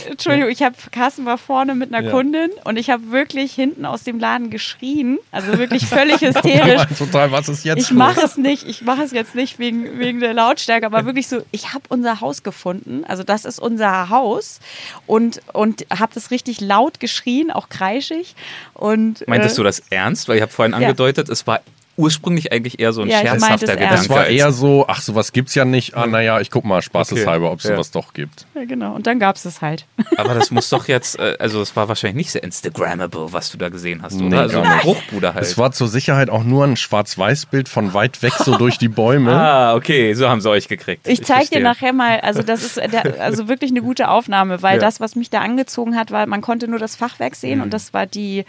Entschuldigung, 0.08 0.50
ich 0.50 0.62
habe, 0.62 0.74
Carsten 0.90 1.24
war 1.24 1.38
vorne 1.38 1.74
mit 1.76 1.94
einer 1.94 2.04
Ja. 2.04 2.10
Kundin 2.10 2.50
und 2.64 2.76
ich 2.76 2.90
habe 2.90 3.10
wirklich 3.12 3.52
hinten 3.52 3.84
aus 3.86 4.02
dem 4.02 4.18
Laden 4.18 4.50
geschrien, 4.50 5.18
also 5.30 5.56
wirklich 5.58 5.86
völlig 5.86 6.20
hysterisch. 6.20 6.82
total, 6.98 7.30
was 7.30 7.48
ist 7.48 7.64
jetzt 7.64 7.78
Ich 7.80 7.90
mache 7.92 8.20
es 8.22 8.36
nicht, 8.36 8.66
ich 8.66 8.82
mache 8.82 9.02
es 9.02 9.12
jetzt 9.12 9.34
nicht 9.36 9.58
wegen, 9.60 9.98
wegen 10.00 10.18
der 10.20 10.34
Lautstärke, 10.34 10.84
aber 10.86 11.06
wirklich 11.06 11.28
so, 11.28 11.42
ich 11.52 11.72
habe 11.74 11.84
unser 11.88 12.20
Haus 12.20 12.42
gefunden, 12.42 13.04
also 13.06 13.22
das 13.22 13.44
ist 13.44 13.60
unser 13.60 14.08
Haus 14.08 14.58
und, 15.06 15.40
und 15.52 15.86
habe 15.96 16.12
das 16.12 16.30
richtig 16.32 16.60
laut 16.60 16.98
geschrien, 16.98 17.50
auch 17.52 17.68
kreischig. 17.68 18.34
Und, 18.74 19.26
Meintest 19.28 19.54
äh, 19.54 19.56
du 19.58 19.62
das 19.62 19.80
ernst? 19.90 20.28
Weil 20.28 20.36
ich 20.36 20.42
habe 20.42 20.50
vorhin 20.52 20.72
Ja. 20.72 20.78
angedeutet, 20.78 21.28
es 21.28 21.46
war 21.46 21.60
ursprünglich 22.00 22.52
eigentlich 22.52 22.80
eher 22.80 22.92
so 22.92 23.02
ein 23.02 23.08
Ja, 23.08 23.20
ich 23.22 23.28
scherzhafter 23.28 23.58
Gedanke. 23.66 23.84
ernst. 23.84 24.04
Das 24.10 24.16
war 24.16 24.26
eher 24.26 24.50
so, 24.52 24.86
ach, 24.88 25.00
sowas 25.02 25.32
gibt's 25.32 25.54
ja 25.54 25.64
nicht. 25.64 25.94
Ah, 25.96 26.06
naja, 26.06 26.40
ich 26.40 26.50
guck 26.50 26.64
mal 26.64 26.82
spaßeshalber, 26.82 27.52
ob 27.52 27.58
es 27.60 27.66
Okay. 27.66 27.74
sowas 27.74 27.90
doch 27.90 28.12
gibt. 28.14 28.46
Ja, 28.54 28.64
genau, 28.64 28.94
und 28.94 29.06
dann 29.06 29.18
gab 29.20 29.36
es 29.36 29.44
es 29.44 29.60
halt. 29.60 29.86
Aber 30.16 30.34
das 30.34 30.50
muss 30.50 30.68
doch 30.70 30.88
jetzt, 30.88 31.18
äh, 31.18 31.36
also 31.38 31.60
es 31.62 31.76
war 31.76 31.88
wahrscheinlich 31.88 32.16
nicht 32.16 32.32
sehr 32.32 32.42
Instagrammable, 32.42 33.32
was 33.32 33.50
du 33.50 33.58
da 33.58 33.68
gesehen 33.68 34.02
hast, 34.02 34.14
Nee, 34.14 34.26
oder? 34.26 34.40
Also 34.40 34.56
gar 34.56 34.64
eine 34.64 34.74
nicht. 34.76 34.84
Bruchbude 34.84 35.34
halt. 35.34 35.44
Es 35.44 35.56
war 35.58 35.72
zur 35.72 35.88
Sicherheit 35.88 36.30
auch 36.30 36.42
nur 36.44 36.64
ein 36.64 36.76
Schwarz-Weiß-Bild 36.76 37.68
von 37.68 37.94
weit 37.94 38.22
weg, 38.22 38.32
so 38.34 38.56
durch 38.56 38.78
die 38.78 38.88
Bäume. 38.88 39.32
ah, 39.34 39.74
okay, 39.74 40.14
so 40.14 40.28
haben 40.28 40.40
sie 40.40 40.50
euch 40.50 40.68
gekriegt. 40.68 41.06
Ich 41.06 41.22
zeige 41.22 41.40
dir 41.40 41.60
verstehe. 41.60 41.62
nachher 41.62 41.92
mal, 41.92 42.20
also 42.20 42.42
das 42.42 42.64
ist 42.64 42.76
der, 42.76 43.20
also 43.20 43.48
wirklich 43.48 43.70
eine 43.70 43.82
gute 43.82 44.08
Aufnahme, 44.08 44.62
weil 44.62 44.76
Ja. 44.76 44.80
das, 44.80 45.00
was 45.00 45.16
mich 45.16 45.30
da 45.30 45.40
angezogen 45.40 45.96
hat, 45.96 46.10
war, 46.10 46.26
man 46.26 46.40
konnte 46.40 46.68
nur 46.68 46.78
das 46.78 46.96
Fachwerk 46.96 47.34
sehen 47.34 47.58
Mhm. 47.58 47.64
und 47.64 47.74
das 47.74 47.92
war 47.92 48.06
die, 48.06 48.44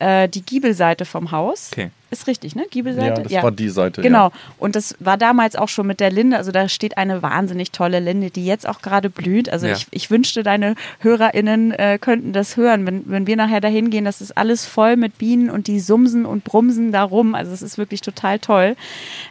äh, 0.00 0.28
die 0.28 0.42
Giebelseite 0.42 1.04
vom 1.04 1.30
Haus. 1.32 1.70
Okay. 1.72 1.90
Ist 2.10 2.26
richtig, 2.26 2.56
ne? 2.56 2.62
Ja, 2.62 2.68
Giebelseite? 2.70 3.22
das 3.22 3.42
war 3.42 3.52
die 3.52 3.68
Seite. 3.68 4.02
Genau. 4.02 4.32
Und 4.58 4.74
das 4.74 4.96
war 4.98 5.16
damals 5.16 5.54
auch 5.54 5.68
schon 5.68 5.86
mit 5.86 6.00
der 6.00 6.10
Linde. 6.10 6.36
Also 6.36 6.50
da 6.50 6.68
steht 6.68 6.98
eine 6.98 7.22
wahnsinnig 7.22 7.70
tolle 7.70 8.00
Linde, 8.00 8.30
die 8.30 8.44
jetzt 8.44 8.68
auch 8.68 8.82
gerade 8.82 9.10
blüht. 9.10 9.48
Also 9.48 9.66
Ja. 9.68 9.74
ich, 9.74 9.86
ich 9.92 10.10
wünschte, 10.10 10.42
deine 10.42 10.74
HörerInnen 10.98 11.70
äh, 11.72 11.98
könnten 12.00 12.32
das 12.32 12.56
hören. 12.56 12.84
Wenn, 12.86 13.02
wenn 13.06 13.26
wir 13.28 13.36
nachher 13.36 13.60
dahin 13.60 13.90
gehen, 13.90 14.04
das 14.04 14.20
ist 14.20 14.36
alles 14.36 14.66
voll 14.66 14.96
mit 14.96 15.18
Bienen 15.18 15.50
und 15.50 15.66
die 15.68 15.78
sumsen 15.78 16.26
und 16.26 16.42
brumsen 16.44 16.90
darum. 16.92 17.34
Also 17.34 17.52
es 17.52 17.62
ist 17.62 17.78
wirklich 17.78 18.00
total 18.00 18.38
toll. 18.40 18.76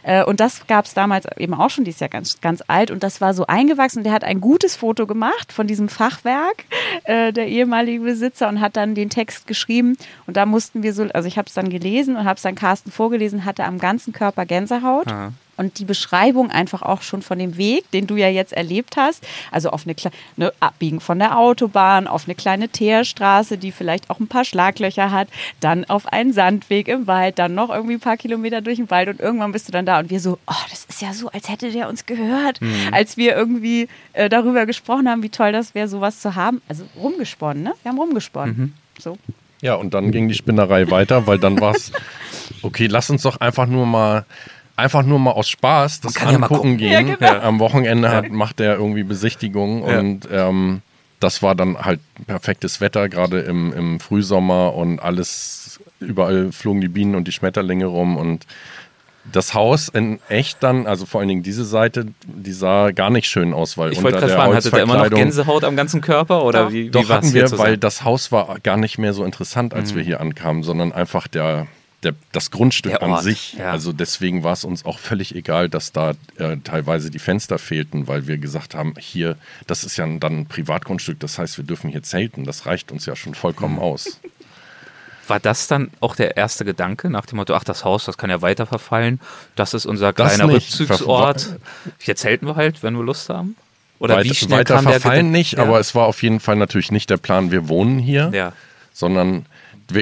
Äh, 0.02 0.24
und 0.24 0.40
das 0.40 0.66
gab 0.66 0.86
es 0.86 0.94
damals 0.94 1.26
eben 1.36 1.54
auch 1.54 1.68
schon, 1.70 1.84
die 1.84 1.90
ist 1.90 2.00
ja 2.00 2.08
ganz, 2.08 2.40
ganz 2.40 2.62
alt. 2.66 2.90
Und 2.90 3.02
das 3.02 3.20
war 3.20 3.34
so 3.34 3.46
eingewachsen. 3.46 4.04
Der 4.04 4.12
hat 4.12 4.24
ein 4.24 4.40
gutes 4.40 4.76
Foto 4.76 5.06
gemacht 5.06 5.52
von 5.52 5.66
diesem 5.66 5.88
Fachwerk, 5.90 6.64
äh, 7.04 7.32
der 7.32 7.48
ehemalige 7.48 8.00
Besitzer, 8.00 8.48
und 8.48 8.60
hat 8.60 8.76
dann 8.76 8.94
den 8.94 9.10
Text 9.10 9.46
geschrieben. 9.46 9.96
Und 10.26 10.36
da 10.38 10.46
mussten 10.46 10.82
wir 10.82 10.94
so, 10.94 11.02
also 11.12 11.28
ich 11.28 11.36
habe 11.36 11.46
es 11.46 11.54
dann 11.54 11.68
gelesen 11.68 12.16
und 12.16 12.24
habe 12.24 12.36
es 12.36 12.42
dann 12.42 12.54
Carsten 12.70 12.92
vorgelesen, 12.92 13.44
hatte 13.44 13.64
am 13.64 13.78
ganzen 13.78 14.12
Körper 14.12 14.46
Gänsehaut. 14.46 15.08
Ah. 15.08 15.32
Und 15.56 15.80
die 15.80 15.84
Beschreibung 15.84 16.50
einfach 16.50 16.82
auch 16.82 17.02
schon 17.02 17.20
von 17.20 17.38
dem 17.38 17.56
Weg, 17.56 17.90
den 17.90 18.06
du 18.06 18.16
ja 18.16 18.28
jetzt 18.28 18.52
erlebt 18.52 18.96
hast, 18.96 19.26
also 19.50 19.70
auf 19.70 19.82
eine 19.84 19.96
kleine 19.96 20.52
Abbiegen 20.60 21.00
von 21.00 21.18
der 21.18 21.36
Autobahn, 21.36 22.06
auf 22.06 22.24
eine 22.26 22.36
kleine 22.36 22.68
Teerstraße, 22.68 23.58
die 23.58 23.72
vielleicht 23.72 24.08
auch 24.08 24.20
ein 24.20 24.28
paar 24.28 24.44
Schlaglöcher 24.44 25.10
hat, 25.10 25.28
dann 25.58 25.84
auf 25.84 26.06
einen 26.06 26.32
Sandweg 26.32 26.86
im 26.86 27.08
Wald, 27.08 27.40
dann 27.40 27.54
noch 27.54 27.70
irgendwie 27.70 27.94
ein 27.94 28.00
paar 28.00 28.16
Kilometer 28.16 28.62
durch 28.62 28.76
den 28.76 28.88
Wald 28.88 29.08
und 29.08 29.20
irgendwann 29.20 29.52
bist 29.52 29.68
du 29.68 29.72
dann 29.72 29.84
da 29.84 29.98
und 29.98 30.08
wir 30.10 30.20
so, 30.20 30.38
oh, 30.46 30.64
das 30.70 30.86
ist 30.86 31.02
ja 31.02 31.12
so, 31.12 31.28
als 31.28 31.50
hätte 31.50 31.70
der 31.72 31.88
uns 31.88 32.06
gehört, 32.06 32.60
als 32.92 33.16
wir 33.16 33.36
irgendwie 33.36 33.88
äh, 34.12 34.30
darüber 34.30 34.64
gesprochen 34.64 35.10
haben, 35.10 35.22
wie 35.22 35.28
toll 35.28 35.52
das 35.52 35.74
wäre, 35.74 35.88
sowas 35.88 36.20
zu 36.20 36.36
haben. 36.36 36.62
Also 36.68 36.84
rumgesponnen, 36.96 37.64
ne? 37.64 37.74
Wir 37.82 37.90
haben 37.90 37.98
rumgesponnen. 37.98 38.74
So. 38.98 39.18
Ja, 39.62 39.74
und 39.74 39.92
dann 39.94 40.10
ging 40.10 40.28
die 40.28 40.34
Spinnerei 40.34 40.90
weiter, 40.90 41.26
weil 41.26 41.38
dann 41.38 41.60
war 41.60 41.74
es, 41.74 41.92
okay, 42.62 42.86
lass 42.86 43.10
uns 43.10 43.22
doch 43.22 43.38
einfach 43.40 43.66
nur 43.66 43.86
mal, 43.86 44.24
einfach 44.76 45.02
nur 45.02 45.18
mal 45.18 45.32
aus 45.32 45.48
Spaß 45.48 46.00
das 46.00 46.14
kann 46.14 46.28
ja 46.30 46.34
angucken 46.36 46.54
gucken. 46.56 46.76
gehen. 46.78 47.08
Ja, 47.08 47.14
genau. 47.16 47.40
Am 47.46 47.58
Wochenende 47.58 48.10
hat, 48.10 48.30
macht 48.30 48.60
er 48.60 48.76
irgendwie 48.76 49.02
Besichtigungen 49.02 49.86
Ja. 49.86 49.98
und 49.98 50.28
ähm, 50.32 50.82
das 51.20 51.42
war 51.42 51.54
dann 51.54 51.76
halt 51.76 52.00
perfektes 52.26 52.80
Wetter, 52.80 53.10
gerade 53.10 53.40
im, 53.40 53.74
im 53.74 54.00
Frühsommer 54.00 54.74
und 54.74 55.00
alles, 55.00 55.78
überall 56.00 56.50
flogen 56.50 56.80
die 56.80 56.88
Bienen 56.88 57.14
und 57.14 57.28
die 57.28 57.32
Schmetterlinge 57.32 57.84
rum 57.84 58.16
und 58.16 58.46
das 59.32 59.54
Haus 59.54 59.88
in 59.88 60.18
echt 60.28 60.62
dann, 60.62 60.86
also 60.86 61.06
vor 61.06 61.20
allen 61.20 61.28
Dingen 61.28 61.42
diese 61.42 61.64
Seite, 61.64 62.06
die 62.26 62.52
sah 62.52 62.90
gar 62.90 63.10
nicht 63.10 63.28
schön 63.28 63.52
aus, 63.52 63.76
weil 63.78 63.92
Ich 63.92 63.98
unter 63.98 64.04
wollte 64.06 64.18
gerade 64.18 64.26
der 64.32 64.36
fragen, 64.36 64.54
hattet 64.54 64.72
ihr 64.72 64.82
immer 64.82 64.96
noch 65.04 65.10
Gänsehaut 65.10 65.64
am 65.64 65.76
ganzen 65.76 66.00
Körper 66.00 66.44
oder 66.44 66.72
wie, 66.72 66.86
wie 66.86 66.90
doch 66.90 67.08
hatten 67.08 67.32
wir, 67.32 67.50
weil 67.58 67.76
das 67.78 68.04
Haus 68.04 68.32
war 68.32 68.58
gar 68.62 68.76
nicht 68.76 68.98
mehr 68.98 69.12
so 69.12 69.24
interessant, 69.24 69.74
als 69.74 69.94
wir 69.94 70.02
hier 70.02 70.20
ankamen, 70.20 70.62
sondern 70.62 70.92
einfach 70.92 71.28
der, 71.28 71.66
der, 72.02 72.14
das 72.32 72.50
Grundstück 72.50 72.92
Der 72.92 73.02
an 73.02 73.22
sich. 73.22 73.54
ja. 73.54 73.70
Also 73.72 73.92
deswegen 73.92 74.42
war 74.42 74.54
es 74.54 74.64
uns 74.64 74.84
auch 74.86 74.98
völlig 74.98 75.34
egal, 75.34 75.68
dass 75.68 75.92
da 75.92 76.12
äh, 76.38 76.56
teilweise 76.64 77.10
die 77.10 77.18
Fenster 77.18 77.58
fehlten, 77.58 78.08
weil 78.08 78.26
wir 78.26 78.38
gesagt 78.38 78.74
haben, 78.74 78.94
hier, 78.98 79.36
das 79.66 79.84
ist 79.84 79.96
ja 79.98 80.06
dann 80.06 80.40
ein 80.40 80.46
Privatgrundstück, 80.46 81.20
das 81.20 81.38
heißt, 81.38 81.58
wir 81.58 81.64
dürfen 81.64 81.90
hier 81.90 82.02
zelten. 82.02 82.44
Das 82.44 82.64
reicht 82.66 82.90
uns 82.90 83.04
ja 83.06 83.16
schon 83.16 83.34
vollkommen 83.34 83.74
Mhm. 83.74 83.80
aus. 83.82 84.20
War 85.30 85.40
das 85.40 85.68
dann 85.68 85.90
auch 86.00 86.16
der 86.16 86.36
erste 86.36 86.64
Gedanke 86.64 87.08
nach 87.08 87.24
dem 87.24 87.36
Motto, 87.36 87.54
ach, 87.54 87.64
das 87.64 87.84
Haus, 87.84 88.04
das 88.04 88.18
kann 88.18 88.28
ja 88.30 88.42
weiter 88.42 88.66
verfallen, 88.66 89.20
das 89.56 89.72
ist 89.74 89.86
unser 89.86 90.12
Das 90.12 90.34
kleiner 90.34 90.52
nicht. 90.52 90.78
Rückzugsort. 90.80 91.56
Hier 92.00 92.16
zelten 92.16 92.46
wir 92.46 92.56
halt, 92.56 92.82
wenn 92.82 92.94
wir 92.96 93.04
Lust 93.04 93.28
haben? 93.30 93.54
Oder 94.00 94.16
Weit- 94.16 94.24
wie 94.24 94.34
schnell 94.34 94.58
weiter 94.60 94.74
kam 94.76 94.84
verfallen 94.84 95.30
nicht, 95.30 95.52
ja. 95.54 95.62
aber 95.62 95.78
es 95.78 95.94
war 95.94 96.06
auf 96.06 96.22
jeden 96.22 96.40
Fall 96.40 96.56
natürlich 96.56 96.90
nicht 96.90 97.10
der 97.10 97.16
Plan, 97.18 97.50
wir 97.50 97.68
wohnen 97.68 97.98
hier, 97.98 98.30
Ja. 98.34 98.52
sondern 98.92 99.46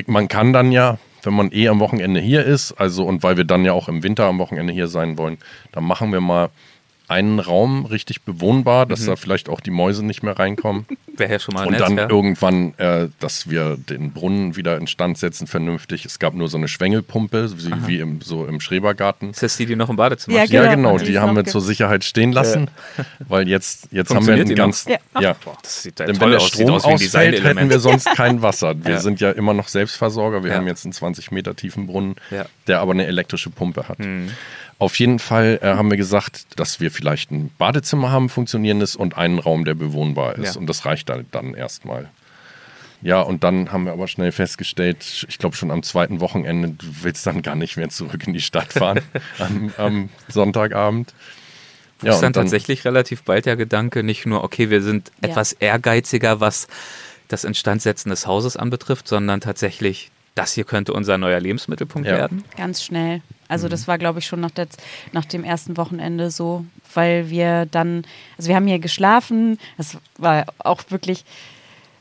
man 0.06 0.28
kann 0.28 0.52
dann 0.52 0.72
ja, 0.72 0.98
wenn 1.24 1.34
man 1.34 1.50
eh 1.52 1.68
am 1.68 1.80
Wochenende 1.80 2.20
hier 2.20 2.44
ist, 2.44 2.72
also 2.72 3.04
und 3.04 3.22
weil 3.22 3.36
wir 3.36 3.44
dann 3.44 3.64
ja 3.64 3.72
auch 3.72 3.88
im 3.88 4.02
Winter 4.02 4.24
am 4.26 4.38
Wochenende 4.38 4.72
hier 4.72 4.88
sein 4.88 5.18
wollen, 5.18 5.38
dann 5.72 5.84
machen 5.84 6.12
wir 6.12 6.20
mal 6.20 6.48
einen 7.08 7.40
Raum 7.40 7.86
richtig 7.86 8.22
bewohnbar, 8.22 8.86
dass 8.86 9.04
da 9.06 9.16
vielleicht 9.16 9.48
auch 9.48 9.60
die 9.60 9.70
Mäuse 9.70 10.04
nicht 10.04 10.22
mehr 10.22 10.38
reinkommen. 10.38 10.86
Wäre 11.16 11.32
ja 11.32 11.38
schon 11.40 11.54
mal 11.54 11.66
Und 11.66 11.72
nett, 11.72 11.80
dann 11.80 11.96
ja. 11.96 12.08
irgendwann, 12.08 12.74
äh, 12.78 13.08
dass 13.18 13.50
wir 13.50 13.76
den 13.76 14.12
Brunnen 14.12 14.54
wieder 14.56 14.76
instand 14.78 15.18
setzen, 15.18 15.46
vernünftig. 15.48 16.04
Es 16.04 16.18
gab 16.20 16.34
nur 16.34 16.48
so 16.48 16.56
eine 16.58 16.68
Schwengelpumpe, 16.68 17.50
wie, 17.58 17.86
wie 17.88 17.98
im, 18.00 18.20
so 18.20 18.46
im 18.46 18.60
Schrebergarten. 18.60 19.30
Ist 19.30 19.42
das 19.42 19.56
die, 19.56 19.66
die 19.66 19.74
noch 19.74 19.88
im 19.90 19.96
Badezimmer 19.96 20.36
Ja, 20.36 20.42
steht? 20.44 20.54
Ja, 20.54 20.74
Genau, 20.74 20.92
genau, 20.94 21.04
die 21.04 21.18
haben 21.18 21.34
wir 21.34 21.44
zur 21.44 21.60
Sicherheit 21.60 22.04
stehen 22.04 22.30
lassen, 22.32 22.70
weil 23.28 23.48
jetzt, 23.48 23.88
jetzt 23.90 24.10
haben 24.10 24.26
wir 24.26 24.36
Funktioniert 24.36 24.40
einen 24.40 24.48
die 24.48 24.54
noch? 24.54 24.64
ganz. 24.66 24.84
Ja. 25.14 25.20
Ja. 25.20 25.36
Boah, 25.44 25.56
das 25.62 25.82
sieht 25.82 25.98
ja 25.98 26.06
Denn 26.06 26.14
toll 26.16 26.26
wenn 26.26 26.30
der 26.32 26.40
aus. 26.40 26.48
Strom 26.48 26.70
aus 26.70 26.84
ausfällt, 26.84 27.42
hätten 27.42 27.68
wir 27.70 27.80
sonst 27.80 28.06
kein 28.14 28.42
Wasser. 28.42 28.74
Wir 28.84 28.92
Ja. 28.94 29.00
sind 29.00 29.20
ja 29.20 29.30
immer 29.32 29.54
noch 29.54 29.66
Selbstversorger. 29.68 30.44
Wir 30.44 30.50
Ja. 30.52 30.56
haben 30.58 30.66
jetzt 30.68 30.84
einen 30.84 30.92
20 30.92 31.30
Meter 31.32 31.56
tiefen 31.56 31.86
Brunnen, 31.86 32.14
Ja. 32.30 32.46
der 32.68 32.80
aber 32.80 32.92
eine 32.92 33.06
elektrische 33.06 33.50
Pumpe 33.50 33.88
hat. 33.88 33.98
Mhm. 33.98 34.30
Auf 34.80 34.98
jeden 35.00 35.18
Fall 35.18 35.58
äh, 35.62 35.66
haben 35.74 35.90
wir 35.90 35.96
gesagt, 35.96 36.58
dass 36.58 36.78
wir 36.78 36.90
vielleicht 36.92 37.32
ein 37.32 37.50
Badezimmer 37.58 38.10
haben, 38.12 38.28
funktionierendes 38.28 38.94
und 38.94 39.16
einen 39.16 39.38
Raum, 39.40 39.64
der 39.64 39.74
bewohnbar 39.74 40.36
ist. 40.36 40.54
Ja. 40.54 40.60
Und 40.60 40.68
das 40.68 40.84
reicht 40.84 41.08
dann, 41.08 41.26
dann 41.32 41.54
erstmal. 41.54 42.08
Ja, 43.02 43.20
und 43.20 43.44
dann 43.44 43.70
haben 43.72 43.84
wir 43.86 43.92
aber 43.92 44.08
schnell 44.08 44.32
festgestellt, 44.32 45.26
ich 45.28 45.38
glaube 45.38 45.56
schon 45.56 45.70
am 45.70 45.82
zweiten 45.84 46.20
Wochenende, 46.20 46.70
du 46.70 46.86
willst 47.02 47.26
dann 47.26 47.42
gar 47.42 47.54
nicht 47.54 47.76
mehr 47.76 47.88
zurück 47.88 48.26
in 48.26 48.32
die 48.34 48.40
Stadt 48.40 48.72
fahren 48.72 49.00
am, 49.38 49.72
am 49.76 50.08
Sonntagabend. 50.28 51.12
Ja, 52.02 52.12
ist 52.12 52.20
dann 52.20 52.28
und 52.28 52.36
dann- 52.36 52.44
tatsächlich 52.44 52.84
relativ 52.84 53.22
bald 53.24 53.46
der 53.46 53.56
Gedanke, 53.56 54.02
nicht 54.04 54.26
nur, 54.26 54.42
okay, 54.44 54.70
wir 54.70 54.82
sind 54.82 55.10
Ja. 55.22 55.30
etwas 55.30 55.52
ehrgeiziger, 55.52 56.40
was 56.40 56.68
das 57.28 57.44
Instandsetzen 57.44 58.10
des 58.10 58.26
Hauses 58.26 58.56
anbetrifft, 58.56 59.06
sondern 59.08 59.40
tatsächlich, 59.40 60.10
das 60.34 60.52
hier 60.52 60.64
könnte 60.64 60.92
unser 60.92 61.18
neuer 61.18 61.40
Lebensmittelpunkt 61.40 62.06
Ja. 62.08 62.16
werden. 62.16 62.44
Ganz 62.56 62.82
schnell. 62.84 63.22
Also 63.48 63.66
Mhm. 63.66 63.70
das 63.70 63.88
war, 63.88 63.98
glaube 63.98 64.18
ich, 64.18 64.26
schon 64.26 64.40
nach, 64.40 64.50
der, 64.50 64.66
nach 65.12 65.24
dem 65.24 65.42
ersten 65.44 65.76
Wochenende 65.76 66.30
so, 66.30 66.64
weil 66.94 67.30
wir 67.30 67.66
dann, 67.66 68.04
also 68.36 68.48
wir 68.48 68.56
haben 68.56 68.66
hier 68.66 68.78
geschlafen. 68.78 69.58
Das 69.76 69.96
war 70.18 70.44
auch 70.58 70.82
wirklich, 70.90 71.24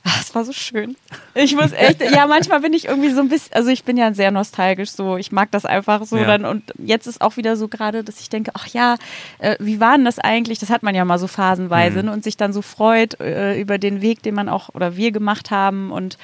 ach, 0.04 0.22
es 0.22 0.34
war 0.36 0.44
so 0.46 0.54
schön. 0.54 0.96
Ich 1.36 1.56
muss 1.56 1.72
echt, 1.74 2.02
ja, 2.02 2.26
manchmal 2.28 2.62
bin 2.62 2.74
ich 2.74 2.86
irgendwie 2.86 3.12
so 3.12 3.20
ein 3.22 3.30
bisschen, 3.30 3.54
also 3.54 3.70
ich 3.70 3.84
bin 3.84 3.96
ja 3.98 4.14
sehr 4.14 4.32
nostalgisch 4.32 4.92
so, 4.92 5.18
ich 5.18 5.32
mag 5.32 5.52
das 5.52 5.66
einfach 5.66 6.06
so 6.06 6.18
Ja. 6.18 6.26
dann 6.26 6.46
und 6.46 6.64
jetzt 6.78 7.08
ist 7.08 7.22
auch 7.22 7.38
wieder 7.38 7.56
so 7.58 7.68
gerade, 7.68 8.04
dass 8.04 8.20
ich 8.20 8.30
denke, 8.30 8.52
ach 8.54 8.68
ja, 8.68 8.96
äh, 9.40 9.56
wie 9.60 9.80
war 9.80 9.96
denn 9.96 10.06
das 10.06 10.20
eigentlich? 10.20 10.60
Das 10.60 10.70
hat 10.70 10.84
man 10.84 10.96
ja 10.96 11.06
mal 11.06 11.20
so 11.20 11.28
phasenweise 11.28 12.04
ne? 12.04 12.12
und 12.12 12.24
sich 12.24 12.38
dann 12.38 12.54
so 12.54 12.62
freut 12.62 13.20
äh, 13.20 13.60
über 13.60 13.78
den 13.78 14.02
Weg, 14.02 14.24
den 14.24 14.36
man 14.36 14.50
auch 14.50 14.70
oder 14.74 14.96
wir 14.98 15.12
gemacht 15.12 15.52
haben 15.52 15.92
und 15.92 16.18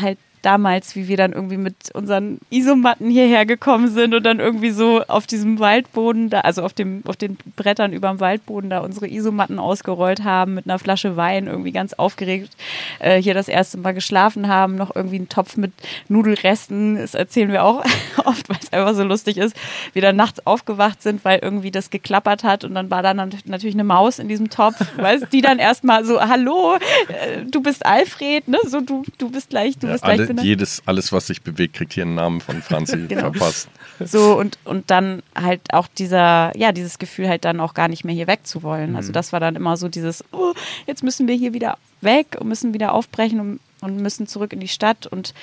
halt 0.00 0.18
damals, 0.42 0.96
wie 0.96 1.08
wir 1.08 1.16
dann 1.16 1.32
irgendwie 1.32 1.56
mit 1.56 1.74
unseren 1.94 2.38
Isomatten 2.50 3.10
hierher 3.10 3.46
gekommen 3.46 3.88
sind 3.88 4.14
und 4.14 4.22
dann 4.24 4.38
irgendwie 4.40 4.70
so 4.70 5.02
auf 5.08 5.26
diesem 5.26 5.58
Waldboden 5.58 6.30
da, 6.30 6.40
also 6.40 6.62
auf 6.62 6.72
dem, 6.72 7.02
auf 7.06 7.16
den 7.16 7.36
Brettern 7.56 7.92
über 7.92 8.08
dem 8.08 8.20
Waldboden 8.20 8.70
da 8.70 8.80
unsere 8.80 9.08
Isomatten 9.08 9.58
ausgerollt 9.58 10.24
haben, 10.24 10.54
mit 10.54 10.66
einer 10.66 10.78
Flasche 10.78 11.16
Wein, 11.16 11.46
irgendwie 11.46 11.72
ganz 11.72 11.92
aufgeregt 11.94 12.50
äh, 12.98 13.20
hier 13.20 13.34
das 13.34 13.48
erste 13.48 13.78
Mal 13.78 13.92
geschlafen 13.94 14.48
haben, 14.48 14.74
noch 14.76 14.94
irgendwie 14.94 15.16
einen 15.16 15.28
Topf 15.28 15.56
mit 15.56 15.72
Nudelresten, 16.08 16.96
das 16.96 17.14
erzählen 17.14 17.50
wir 17.52 17.64
auch 17.64 17.84
oft, 18.24 18.48
weil 18.48 18.56
es 18.60 18.72
einfach 18.72 18.94
so 18.94 19.04
lustig 19.04 19.36
ist, 19.38 19.54
wir 19.92 20.02
dann 20.02 20.16
nachts 20.16 20.44
aufgewacht 20.46 21.02
sind, 21.02 21.24
weil 21.24 21.38
irgendwie 21.40 21.70
das 21.70 21.90
geklappert 21.90 22.44
hat 22.44 22.64
und 22.64 22.74
dann 22.74 22.90
war 22.90 23.02
da 23.02 23.14
nat- 23.14 23.46
natürlich 23.46 23.76
eine 23.76 23.84
Maus 23.84 24.18
in 24.18 24.28
diesem 24.28 24.50
Topf, 24.50 24.76
weißt, 24.96 25.26
die 25.32 25.40
dann 25.40 25.58
erstmal 25.58 26.04
so, 26.04 26.20
hallo, 26.20 26.76
äh, 27.08 27.44
du 27.48 27.62
bist 27.62 27.86
Alfred, 27.86 28.48
ne, 28.48 28.58
so 28.66 28.80
du, 28.80 29.04
du 29.18 29.30
bist 29.30 29.50
gleich, 29.50 29.78
du 29.78 29.86
Ja, 29.86 29.92
bist 29.92 30.04
gleich 30.04 30.27
benannt. 30.28 30.46
jedes, 30.46 30.82
alles, 30.86 31.12
was 31.12 31.26
sich 31.26 31.42
bewegt, 31.42 31.74
kriegt 31.74 31.92
hier 31.92 32.04
einen 32.04 32.14
Namen 32.14 32.40
von 32.40 32.62
Franzi 32.62 32.96
Genau. 33.08 33.32
verpasst. 33.32 33.68
So 34.04 34.38
und, 34.38 34.58
und 34.64 34.90
dann 34.90 35.22
halt 35.34 35.60
auch 35.72 35.88
dieser, 35.88 36.56
ja, 36.56 36.72
dieses 36.72 36.98
Gefühl 36.98 37.28
halt 37.28 37.44
dann 37.44 37.58
auch 37.60 37.74
gar 37.74 37.88
nicht 37.88 38.04
mehr 38.04 38.14
hier 38.14 38.26
weg 38.28 38.40
zu 38.46 38.62
wollen. 38.62 38.94
Also 38.96 39.10
das 39.12 39.32
war 39.32 39.40
dann 39.40 39.56
immer 39.56 39.76
so 39.76 39.88
dieses, 39.88 40.24
oh, 40.32 40.52
jetzt 40.86 41.02
müssen 41.02 41.26
wir 41.26 41.34
hier 41.34 41.52
wieder 41.52 41.78
weg 42.00 42.36
und 42.38 42.46
müssen 42.48 42.72
wieder 42.74 42.92
aufbrechen 42.92 43.40
und, 43.40 43.60
und 43.80 43.96
müssen 44.00 44.26
zurück 44.28 44.52
in 44.52 44.60
die 44.60 44.68
Stadt 44.68 45.06
und 45.08 45.34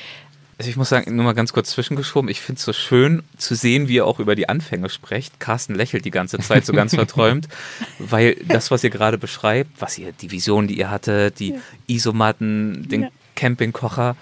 Also 0.57 0.69
ich 0.69 0.77
muss 0.77 0.87
sagen, 0.87 1.13
nur 1.17 1.25
mal 1.25 1.33
ganz 1.33 1.51
kurz 1.51 1.71
zwischengeschoben, 1.71 2.29
ich 2.29 2.39
finde 2.39 2.59
es 2.59 2.63
so 2.65 2.71
schön 2.71 3.23
zu 3.37 3.55
sehen, 3.55 3.89
wie 3.89 3.95
ihr 3.95 4.05
auch 4.07 4.19
über 4.21 4.35
die 4.35 4.47
Anfänge 4.47 4.87
sprecht. 4.89 5.41
Carsten 5.41 5.75
lächelt 5.75 6.05
die 6.05 6.11
ganze 6.11 6.39
Zeit 6.39 6.65
so 6.65 6.71
ganz 6.71 6.95
verträumt, 6.95 7.49
weil 7.99 8.35
das, 8.47 8.71
was 8.71 8.81
ihr 8.85 8.89
gerade 8.89 9.17
beschreibt, 9.17 9.81
was 9.81 9.97
ihr, 9.97 10.13
die 10.13 10.31
Vision, 10.31 10.69
die 10.69 10.77
ihr 10.79 10.89
hattet, 10.89 11.41
die 11.41 11.55
Isomatten, 11.87 12.87
den 12.87 13.01
Ja. 13.03 13.09
Campingkocher, 13.35 14.15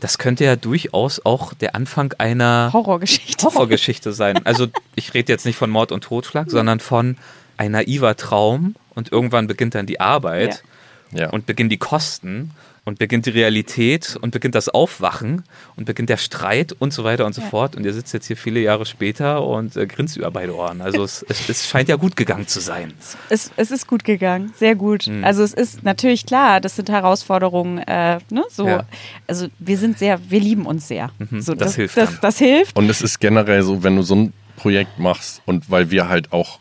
das 0.00 0.18
könnte 0.18 0.44
ja 0.44 0.56
durchaus 0.56 1.24
auch 1.24 1.54
der 1.54 1.74
Anfang 1.74 2.14
einer 2.18 2.70
Horrorgeschichte. 2.72 3.44
Horrorgeschichte 3.46 4.12
sein. 4.12 4.44
Also 4.46 4.68
ich 4.94 5.14
rede 5.14 5.32
jetzt 5.32 5.44
nicht 5.46 5.56
von 5.56 5.70
Mord 5.70 5.92
und 5.92 6.04
Totschlag, 6.04 6.50
sondern 6.50 6.80
von 6.80 7.16
ein 7.56 7.72
naiver 7.72 8.16
Traum 8.16 8.76
und 8.94 9.10
irgendwann 9.12 9.46
beginnt 9.48 9.74
dann 9.74 9.86
die 9.86 10.00
Arbeit 10.00 10.62
Ja. 11.10 11.30
und 11.30 11.46
beginnen 11.46 11.70
die 11.70 11.78
Kosten 11.78 12.52
und 12.88 12.98
beginnt 12.98 13.26
die 13.26 13.30
Realität 13.30 14.16
und 14.20 14.30
beginnt 14.32 14.54
das 14.54 14.68
Aufwachen 14.68 15.44
und 15.76 15.84
beginnt 15.84 16.08
der 16.08 16.16
Streit 16.16 16.72
und 16.78 16.92
so 16.92 17.04
weiter 17.04 17.26
und 17.26 17.34
so 17.34 17.42
Ja. 17.42 17.46
fort. 17.48 17.76
Und 17.76 17.84
ihr 17.84 17.92
sitzt 17.92 18.12
jetzt 18.14 18.26
hier 18.26 18.36
viele 18.36 18.60
Jahre 18.60 18.86
später 18.86 19.46
und 19.46 19.76
äh, 19.76 19.86
grinst 19.86 20.16
über 20.16 20.30
beide 20.30 20.54
Ohren. 20.56 20.80
Also 20.80 21.04
es, 21.04 21.24
es, 21.28 21.48
es 21.48 21.68
scheint 21.68 21.88
ja 21.88 21.96
gut 21.96 22.16
gegangen 22.16 22.46
zu 22.48 22.60
sein. 22.60 22.92
Es, 23.28 23.50
es 23.56 23.70
ist 23.70 23.86
gut 23.86 24.04
gegangen, 24.04 24.52
sehr 24.56 24.74
gut. 24.74 25.06
Mhm. 25.06 25.22
Also 25.24 25.42
es 25.42 25.52
ist 25.54 25.84
natürlich 25.84 26.26
klar, 26.26 26.60
das 26.60 26.76
sind 26.76 26.88
Herausforderungen, 26.88 27.78
äh, 27.78 28.18
ne, 28.30 28.42
so, 28.50 28.66
Ja. 28.66 28.84
also 29.26 29.46
wir 29.58 29.78
sind 29.78 29.98
sehr, 29.98 30.18
wir 30.28 30.40
lieben 30.40 30.66
uns 30.66 30.88
sehr. 30.88 31.10
Mhm, 31.18 31.40
so, 31.42 31.54
das 31.54 31.76
hilft 31.76 31.96
Das, 31.96 32.18
das 32.20 32.38
hilft. 32.38 32.76
Und 32.76 32.88
es 32.90 33.02
ist 33.02 33.20
generell 33.20 33.62
so, 33.62 33.82
wenn 33.84 33.96
du 33.96 34.02
so 34.02 34.16
ein 34.16 34.32
Projekt 34.56 34.98
machst 34.98 35.42
und 35.46 35.70
weil 35.70 35.90
wir 35.90 36.08
halt 36.08 36.32
auch, 36.32 36.58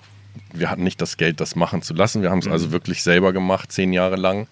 wir 0.54 0.70
hatten 0.70 0.84
nicht 0.84 1.02
das 1.02 1.18
Geld, 1.18 1.40
das 1.40 1.56
machen 1.56 1.82
zu 1.82 1.94
lassen. 1.94 2.22
Wir 2.22 2.30
haben 2.32 2.40
es 2.40 2.46
Mhm. 2.46 2.52
also 2.52 2.72
wirklich 2.72 3.02
selber 3.02 3.32
gemacht, 3.34 3.72
zehn 3.72 3.94
Jahre 3.94 4.18
lang. 4.18 4.48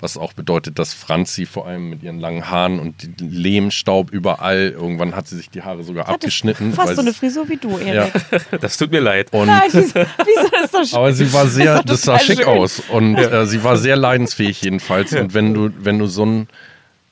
Was 0.00 0.16
auch 0.16 0.32
bedeutet, 0.32 0.78
dass 0.78 0.94
Franzi 0.94 1.44
vor 1.46 1.66
allem 1.66 1.90
mit 1.90 2.02
ihren 2.02 2.20
langen 2.20 2.48
Haaren 2.48 2.78
und 2.78 2.94
Lehmstaub 3.20 4.10
überall, 4.10 4.70
irgendwann 4.70 5.14
hat 5.14 5.28
sie 5.28 5.36
sich 5.36 5.50
die 5.50 5.62
Haare 5.62 5.82
sogar 5.82 6.06
Hatte 6.06 6.14
abgeschnitten. 6.14 6.72
Fast 6.72 6.88
weil 6.88 6.94
so 6.96 7.02
eine 7.02 7.12
Frisur 7.12 7.48
wie 7.48 7.56
du, 7.56 7.78
ja, 7.78 8.06
Erik. 8.06 8.12
Das 8.60 8.76
tut 8.76 8.90
mir 8.90 9.00
leid. 9.00 9.32
und 9.32 9.46
Nein, 9.46 9.68
wieso, 9.72 9.94
wieso 9.94 10.64
ist 10.64 10.74
das 10.74 10.90
schön? 10.90 10.98
Aber 10.98 11.12
sie 11.12 11.32
war 11.32 11.46
sehr, 11.46 11.82
Das 11.82 12.02
sah 12.02 12.18
schick 12.18 12.38
schön. 12.38 12.46
aus 12.48 12.80
und 12.88 13.16
äh, 13.16 13.46
sie 13.46 13.62
war 13.62 13.76
sehr 13.76 13.96
leidensfähig 13.96 14.62
jedenfalls. 14.62 15.12
Und 15.12 15.34
wenn 15.34 15.52
du, 15.54 15.70
wenn 15.78 15.98
du 15.98 16.06
so 16.06 16.24
ein 16.24 16.48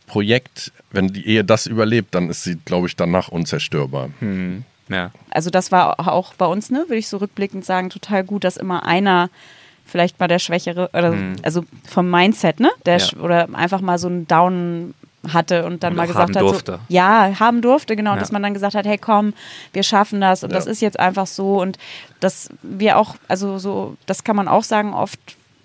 Projekt, 0.07 0.72
wenn 0.90 1.09
die 1.09 1.27
Ehe 1.27 1.44
das 1.44 1.66
überlebt, 1.66 2.14
dann 2.14 2.31
ist 2.31 2.42
sie, 2.42 2.57
glaube 2.64 2.88
ich, 2.88 2.96
danach 2.96 3.29
unzerstörbar. 3.29 4.11
Hm, 4.20 4.64
ja. 4.88 5.11
Also 5.31 5.51
das 5.51 5.70
war 5.70 6.09
auch 6.09 6.35
bei 6.35 6.46
uns, 6.46 6.70
ne, 6.70 6.85
würde 6.88 6.96
ich 6.96 7.09
so 7.09 7.18
rückblickend 7.18 7.64
sagen, 7.64 7.90
total 7.90 8.24
gut, 8.24 8.44
dass 8.44 8.57
immer 8.57 8.87
einer 8.87 9.29
vielleicht 9.88 10.20
mal 10.20 10.29
der 10.29 10.38
Schwächere, 10.38 10.88
oder 10.92 11.14
also 11.42 11.64
vom 11.88 12.11
Mindset, 12.11 12.61
ne? 12.61 12.70
Der 12.87 12.98
Ja. 12.98 13.07
oder 13.20 13.48
einfach 13.55 13.81
mal 13.81 13.98
so 13.98 14.07
einen 14.09 14.29
Down 14.29 14.94
hatte 15.33 15.66
und 15.66 15.83
dann 15.83 15.92
Und 15.94 15.96
mal 15.96 16.07
gesagt 16.07 16.29
haben 16.29 16.35
hat, 16.37 16.42
durfte. 16.42 16.72
so, 16.74 16.79
ja, 16.94 17.33
haben 17.40 17.61
durfte, 17.61 17.96
genau, 17.96 18.12
Ja. 18.12 18.18
dass 18.20 18.31
man 18.31 18.42
dann 18.42 18.55
gesagt 18.55 18.74
hat, 18.77 18.87
hey 18.87 18.98
komm, 18.98 19.35
wir 19.72 19.83
schaffen 19.83 20.20
das 20.20 20.44
und 20.44 20.51
Ja. 20.51 20.57
das 20.57 20.66
ist 20.66 20.81
jetzt 20.81 20.98
einfach 20.98 21.27
so 21.27 21.61
und 21.61 21.77
dass 22.20 22.48
wir 22.62 22.96
auch, 22.98 23.16
also 23.27 23.59
so, 23.59 23.96
das 24.07 24.22
kann 24.22 24.37
man 24.37 24.46
auch 24.46 24.62
sagen, 24.62 24.94
oft 24.94 25.18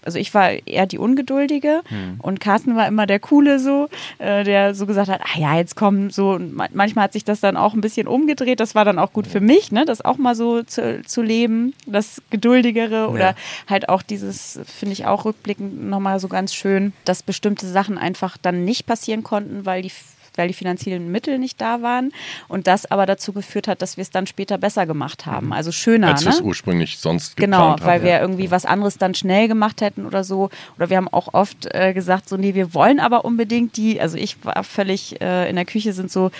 also 0.05 0.19
ich 0.19 0.33
war 0.33 0.51
eher 0.67 0.85
die 0.85 0.97
Ungeduldige 0.97 1.81
Hm. 1.87 2.19
und 2.21 2.39
Carsten 2.39 2.75
war 2.75 2.87
immer 2.87 3.05
der 3.07 3.19
Coole 3.19 3.59
so, 3.59 3.89
äh, 4.19 4.43
der 4.43 4.75
so 4.75 4.85
gesagt 4.85 5.09
hat, 5.09 5.21
ah 5.23 5.39
ja, 5.39 5.55
jetzt 5.57 5.75
komm 5.75 6.09
so. 6.09 6.31
Und 6.31 6.53
ma- 6.53 6.67
manchmal 6.73 7.05
hat 7.05 7.13
sich 7.13 7.23
das 7.23 7.39
dann 7.39 7.57
auch 7.57 7.73
ein 7.73 7.81
bisschen 7.81 8.07
umgedreht. 8.07 8.59
Das 8.59 8.75
war 8.75 8.85
dann 8.85 8.99
auch 8.99 9.13
gut 9.13 9.27
für 9.27 9.39
mich, 9.41 9.71
ne, 9.71 9.85
das 9.85 10.03
auch 10.03 10.17
mal 10.17 10.35
so 10.35 10.63
zu, 10.63 11.01
zu 11.03 11.21
leben, 11.21 11.73
das 11.85 12.21
Geduldigere 12.29 13.09
oder 13.09 13.19
Ja. 13.31 13.35
halt 13.69 13.89
auch 13.89 14.01
dieses, 14.01 14.59
finde 14.65 14.93
ich 14.93 15.05
auch 15.05 15.25
rückblickend 15.25 15.89
nochmal 15.89 16.19
so 16.19 16.27
ganz 16.27 16.53
schön, 16.53 16.93
dass 17.05 17.23
bestimmte 17.23 17.67
Sachen 17.67 17.97
einfach 17.97 18.37
dann 18.37 18.65
nicht 18.65 18.85
passieren 18.85 19.23
konnten, 19.23 19.65
weil 19.65 19.81
die 19.81 19.91
weil 20.37 20.47
die 20.47 20.53
finanziellen 20.53 21.11
Mittel 21.11 21.39
nicht 21.39 21.59
da 21.61 21.81
waren 21.81 22.11
und 22.47 22.67
das 22.67 22.89
aber 22.89 23.05
dazu 23.05 23.33
geführt 23.33 23.67
hat, 23.67 23.81
dass 23.81 23.97
wir 23.97 24.01
es 24.01 24.09
dann 24.09 24.27
später 24.27 24.57
besser 24.57 24.85
gemacht 24.85 25.25
haben. 25.25 25.53
Also 25.53 25.71
schöner, 25.71 26.07
Als 26.07 26.23
wir 26.25 26.31
es 26.31 26.39
ne? 26.39 26.45
ursprünglich 26.45 26.97
sonst 26.99 27.37
Genau, 27.37 27.71
geplant 27.71 27.85
weil 27.85 27.99
haben. 27.99 28.05
wir 28.05 28.19
irgendwie 28.21 28.51
was 28.51 28.65
anderes 28.65 28.97
dann 28.97 29.13
schnell 29.15 29.47
gemacht 29.47 29.81
hätten 29.81 30.05
oder 30.05 30.23
so. 30.23 30.49
Oder 30.77 30.89
wir 30.89 30.97
haben 30.97 31.07
auch 31.07 31.33
oft 31.33 31.67
äh, 31.73 31.93
gesagt, 31.93 32.29
so, 32.29 32.37
nee, 32.37 32.53
wir 32.53 32.73
wollen 32.73 32.99
aber 32.99 33.25
unbedingt 33.25 33.77
die, 33.77 33.99
also 33.99 34.17
ich 34.17 34.43
war 34.45 34.63
völlig 34.63 35.21
äh, 35.21 35.49
in 35.49 35.55
der 35.55 35.65
Küche, 35.65 35.93
sind 35.93 36.11
so 36.11 36.31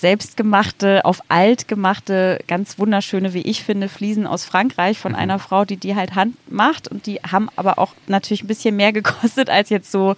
selbstgemachte, 0.00 1.04
auf 1.04 1.20
alt 1.28 1.68
gemachte, 1.68 2.40
ganz 2.48 2.78
wunderschöne, 2.78 3.34
wie 3.34 3.42
ich 3.42 3.62
finde, 3.62 3.88
Fliesen 3.88 4.26
aus 4.26 4.44
Frankreich 4.44 4.98
von 4.98 5.12
mhm. 5.12 5.18
einer 5.18 5.38
Frau, 5.38 5.64
die 5.64 5.76
die 5.76 5.94
halt 5.94 6.14
Hand 6.14 6.36
macht. 6.50 6.88
Und 6.88 7.06
die 7.06 7.20
haben 7.30 7.48
aber 7.56 7.78
auch 7.78 7.94
natürlich 8.06 8.42
ein 8.42 8.48
bisschen 8.48 8.76
mehr 8.76 8.92
gekostet 9.00 9.50
als 9.50 9.70
jetzt 9.70 9.92
so 9.92 10.16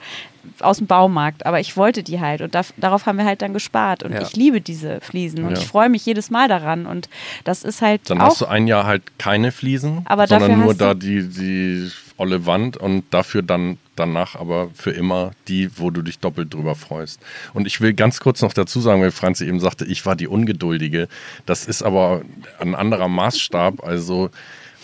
aus 0.60 0.78
dem 0.78 0.86
Baumarkt. 0.86 1.46
Aber 1.46 1.60
ich 1.60 1.76
wollte 1.76 2.02
die 2.02 2.20
halt 2.20 2.40
und 2.40 2.54
da, 2.54 2.62
darauf 2.76 3.06
haben 3.06 3.18
wir 3.18 3.24
halt 3.24 3.42
dann 3.42 3.52
gespart. 3.52 4.02
Und 4.02 4.12
ja. 4.12 4.22
ich 4.22 4.34
liebe 4.36 4.60
diese 4.60 5.00
Fliesen 5.00 5.44
und 5.44 5.52
ja. 5.52 5.58
ich 5.58 5.66
freue 5.66 5.88
mich 5.88 6.06
jedes 6.06 6.30
Mal 6.30 6.48
daran. 6.48 6.86
Und 6.86 7.08
das 7.44 7.62
ist 7.64 7.82
halt. 7.82 8.08
Dann 8.08 8.20
auch, 8.20 8.26
hast 8.26 8.40
du 8.40 8.46
ein 8.46 8.66
Jahr 8.66 8.84
halt 8.84 9.02
keine 9.18 9.52
Fliesen, 9.52 10.02
aber 10.06 10.26
sondern 10.26 10.60
nur 10.60 10.74
da 10.74 10.94
die, 10.94 11.28
die 11.28 11.90
olle 12.16 12.46
Wand 12.46 12.76
und 12.76 13.04
dafür 13.10 13.42
dann 13.42 13.78
danach 13.96 14.34
aber 14.36 14.70
für 14.74 14.90
immer 14.90 15.32
die, 15.48 15.70
wo 15.78 15.90
du 15.90 16.02
dich 16.02 16.18
doppelt 16.18 16.52
drüber 16.54 16.74
freust. 16.74 17.20
Und 17.52 17.66
ich 17.66 17.80
will 17.80 17.94
ganz 17.94 18.20
kurz 18.20 18.42
noch 18.42 18.52
dazu 18.52 18.80
sagen, 18.80 19.02
weil 19.02 19.10
Franzi 19.10 19.46
eben 19.46 19.60
sagte, 19.60 19.84
ich 19.84 20.04
war 20.06 20.16
die 20.16 20.28
Ungeduldige. 20.28 21.08
Das 21.46 21.66
ist 21.66 21.82
aber 21.82 22.22
ein 22.58 22.74
anderer 22.74 23.08
Maßstab. 23.08 23.84
Also, 23.84 24.30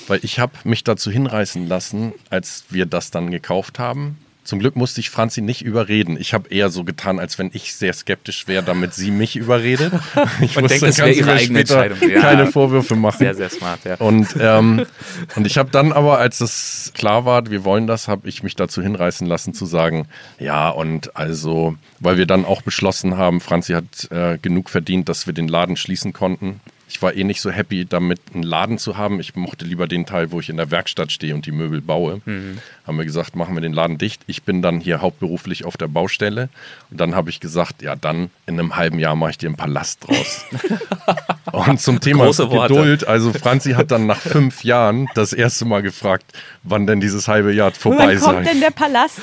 weil 0.07 0.21
ich 0.23 0.38
habe 0.38 0.53
mich 0.64 0.85
dazu 0.85 1.11
hinreißen 1.11 1.66
lassen, 1.66 2.12
als 2.31 2.64
wir 2.71 2.87
das 2.87 3.11
dann 3.11 3.31
gekauft 3.31 3.79
haben, 3.79 4.18
zum 4.49 4.61
Glück 4.61 4.77
musste 4.77 5.01
ich 5.01 5.11
Franzi 5.11 5.43
nicht 5.43 5.63
überreden. 5.63 6.17
Ich 6.19 6.33
habe 6.33 6.49
eher 6.49 6.71
so 6.71 6.83
getan, 6.83 7.19
als 7.19 7.39
wenn 7.39 7.51
ich 7.53 7.75
sehr 7.75 7.93
skeptisch 7.93 8.49
wäre, 8.49 8.63
damit 8.63 8.95
sie 8.95 9.11
mich 9.11 9.37
überredet. 9.37 9.93
Ich 10.41 10.57
und 10.57 10.71
denkt, 10.71 10.83
das 10.83 10.99
wäre 10.99 11.13
ihre 11.13 11.33
eigene 11.33 11.61
Entscheidung. 11.61 11.99
Ja. 12.09 12.21
Keine 12.21 12.47
Vorwürfe 12.47 12.97
machen. 12.97 13.19
Sehr, 13.19 13.35
sehr 13.35 13.51
smart, 13.51 13.85
ja. 13.85 13.97
Und, 13.97 14.37
ähm, 14.41 14.87
und 15.37 15.47
ich 15.47 15.59
habe 15.59 15.71
dann 15.71 15.93
aber, 15.93 16.19
als 16.19 16.41
es 16.41 16.93
klar 16.95 17.27
war, 17.27 17.51
wir 17.51 17.65
wollen 17.65 17.87
das, 17.87 18.09
habe 18.09 18.27
ich 18.27 18.43
mich 18.43 18.57
dazu 18.57 18.81
hinreißen 18.81 19.27
lassen 19.27 19.53
zu 19.53 19.67
sagen, 19.67 20.07
ja, 20.39 20.71
und 20.71 21.15
also, 21.15 21.77
weil 22.01 22.17
wir 22.17 22.25
dann 22.25 22.47
auch 22.47 22.63
beschlossen 22.63 23.19
haben, 23.19 23.43
Franzi 23.43 23.75
hat 23.75 24.11
äh, 24.11 24.39
genug 24.39 24.71
verdient, 24.71 25.11
dass 25.11 25.27
wir 25.27 25.35
den 25.35 25.49
Laden 25.49 25.77
schließen 25.77 26.15
konnten 26.15 26.61
ich 26.89 27.03
war 27.03 27.15
eh 27.15 27.23
nicht 27.23 27.41
so 27.41 27.51
happy 27.51 27.85
damit, 27.85 28.21
einen 28.33 28.43
Laden 28.43 28.79
zu 28.79 28.97
haben. 28.97 29.21
Ich 29.21 29.37
mochte 29.37 29.65
lieber 29.65 29.87
den 29.87 30.07
Teil, 30.07 30.33
wo 30.33 30.41
ich 30.41 30.49
in 30.49 30.57
der 30.57 30.71
Werkstatt 30.71 31.13
stehe 31.13 31.35
und 31.35 31.45
die 31.45 31.53
Möbel 31.53 31.83
baue. 31.83 32.23
Mhm. 32.25 32.59
Haben 32.88 32.96
wir 32.96 33.05
gesagt, 33.05 33.37
machen 33.37 33.55
wir 33.55 33.61
den 33.61 33.74
Laden 33.74 33.98
dicht. 33.98 34.22
Ich 34.27 34.44
bin 34.44 34.62
dann 34.62 34.81
hier 34.81 35.03
hauptberuflich 35.03 35.66
auf 35.66 35.77
der 35.77 35.88
Baustelle. 35.88 36.48
Und 36.90 36.98
dann 36.98 37.14
habe 37.14 37.29
ich 37.29 37.38
gesagt, 37.38 37.83
ja, 37.83 37.94
dann 37.94 38.31
in 38.46 38.59
einem 38.59 38.77
halben 38.77 38.98
Jahr 38.98 39.14
mache 39.14 39.33
ich 39.33 39.38
dir 39.38 39.48
einen 39.48 39.57
Palast 39.57 40.09
draus. 40.09 40.46
und 41.53 41.83
zum 41.83 42.01
Thema 42.01 42.31
Geduld, 42.31 43.07
also 43.07 43.35
Franzi 43.35 43.72
hat 43.72 43.90
dann 43.90 44.07
nach 44.07 44.16
fünf 44.16 44.64
Jahren 44.64 45.07
das 45.14 45.35
erste 45.35 45.66
Mal 45.66 45.83
gefragt, 45.83 46.24
wann 46.62 46.87
denn 46.87 47.01
dieses 47.01 47.29
halbe 47.29 47.53
Jahr 47.53 47.72
vorbei 47.72 48.16
sei. 48.16 48.27
Wann 48.27 48.35
kommt 48.37 48.48
denn 48.48 48.61
der 48.61 48.70
Palast? 48.70 49.18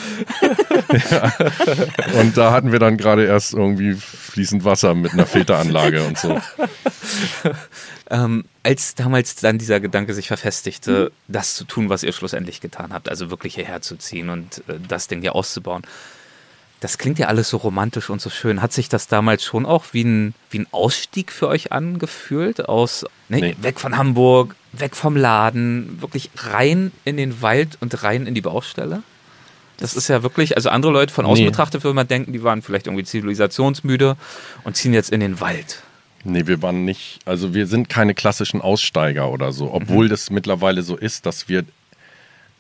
ja. 1.10 1.34
Und 2.20 2.38
da 2.38 2.52
hatten 2.52 2.72
wir 2.72 2.78
dann 2.78 2.98
gerade 2.98 3.26
erst 3.26 3.54
irgendwie 3.54 3.94
fließend 3.96 4.64
Wasser 4.64 4.94
mit 4.94 5.14
einer 5.14 5.26
Filteranlage 5.26 6.04
und 6.04 6.20
so. 6.20 6.40
ähm, 8.10 8.46
als 8.64 8.96
damals 8.96 9.36
dann 9.36 9.58
dieser 9.58 9.80
Gedanke 9.80 10.14
sich 10.14 10.28
verfestigte, 10.28 11.12
mhm. 11.12 11.34
das 11.34 11.56
zu 11.56 11.64
tun, 11.66 11.90
was 11.90 12.04
ihr 12.04 12.12
schlussendlich 12.12 12.62
getan 12.62 12.94
habt, 12.94 13.10
also 13.10 13.30
wirklich 13.30 13.56
hierher 13.56 13.82
zu 13.82 13.96
ziehen 13.98 14.30
und 14.30 14.64
äh, 14.68 14.80
das 14.88 15.08
Ding 15.08 15.22
hier 15.22 15.36
auszubauen, 15.36 15.84
das 16.82 16.98
klingt 16.98 17.18
ja 17.18 17.28
alles 17.28 17.50
so 17.50 17.58
romantisch 17.58 18.10
und 18.10 18.22
so 18.22 18.30
schön. 18.30 18.62
Hat 18.62 18.74
sich 18.74 18.90
das 18.90 19.08
damals 19.08 19.44
schon 19.44 19.66
auch 19.66 19.86
wie 19.94 20.04
ein, 20.04 20.36
wie 20.52 20.60
ein 20.60 20.68
Ausstieg 20.72 21.32
für 21.32 21.48
euch 21.48 21.72
angefühlt? 21.72 22.68
Aus 22.68 23.06
ne, 23.30 23.40
nee. 23.40 23.56
weg 23.60 23.80
von 23.80 23.98
Hamburg, 23.98 24.56
weg 24.72 24.96
vom 24.96 25.16
Laden, 25.16 26.00
wirklich 26.02 26.30
rein 26.36 26.92
in 27.04 27.18
den 27.18 27.42
Wald 27.42 27.78
und 27.80 28.04
rein 28.04 28.28
in 28.28 28.36
die 28.36 28.42
Baustelle? 28.42 29.02
Das, 29.78 29.94
das 29.94 30.04
ist 30.04 30.10
ja 30.10 30.22
wirklich, 30.22 30.58
also 30.58 30.70
andere 30.70 30.92
Leute 30.92 31.14
von 31.14 31.26
außen 31.26 31.44
nee. 31.44 31.50
betrachtet 31.50 31.84
würden 31.84 31.96
man 31.96 32.08
denken, 32.08 32.34
die 32.34 32.44
waren 32.44 32.62
vielleicht 32.62 32.88
irgendwie 32.88 33.04
zivilisationsmüde 33.04 34.16
und 34.64 34.78
ziehen 34.78 34.94
jetzt 34.94 35.12
in 35.12 35.22
den 35.22 35.40
Wald. 35.40 35.82
Nee, 36.26 36.48
wir 36.48 36.62
waren 36.62 36.86
nicht, 36.86 37.20
also 37.26 37.54
wir 37.54 37.68
sind 37.68 37.88
keine 37.88 38.16
klassischen 38.16 38.60
Aussteiger 38.60 39.30
oder 39.32 39.52
so, 39.52 39.72
obwohl 39.72 40.06
mhm. 40.06 40.10
das 40.10 40.32
mittlerweile 40.32 40.82
so 40.82 40.98
ist, 40.98 41.26
dass 41.28 41.48
wir 41.48 41.64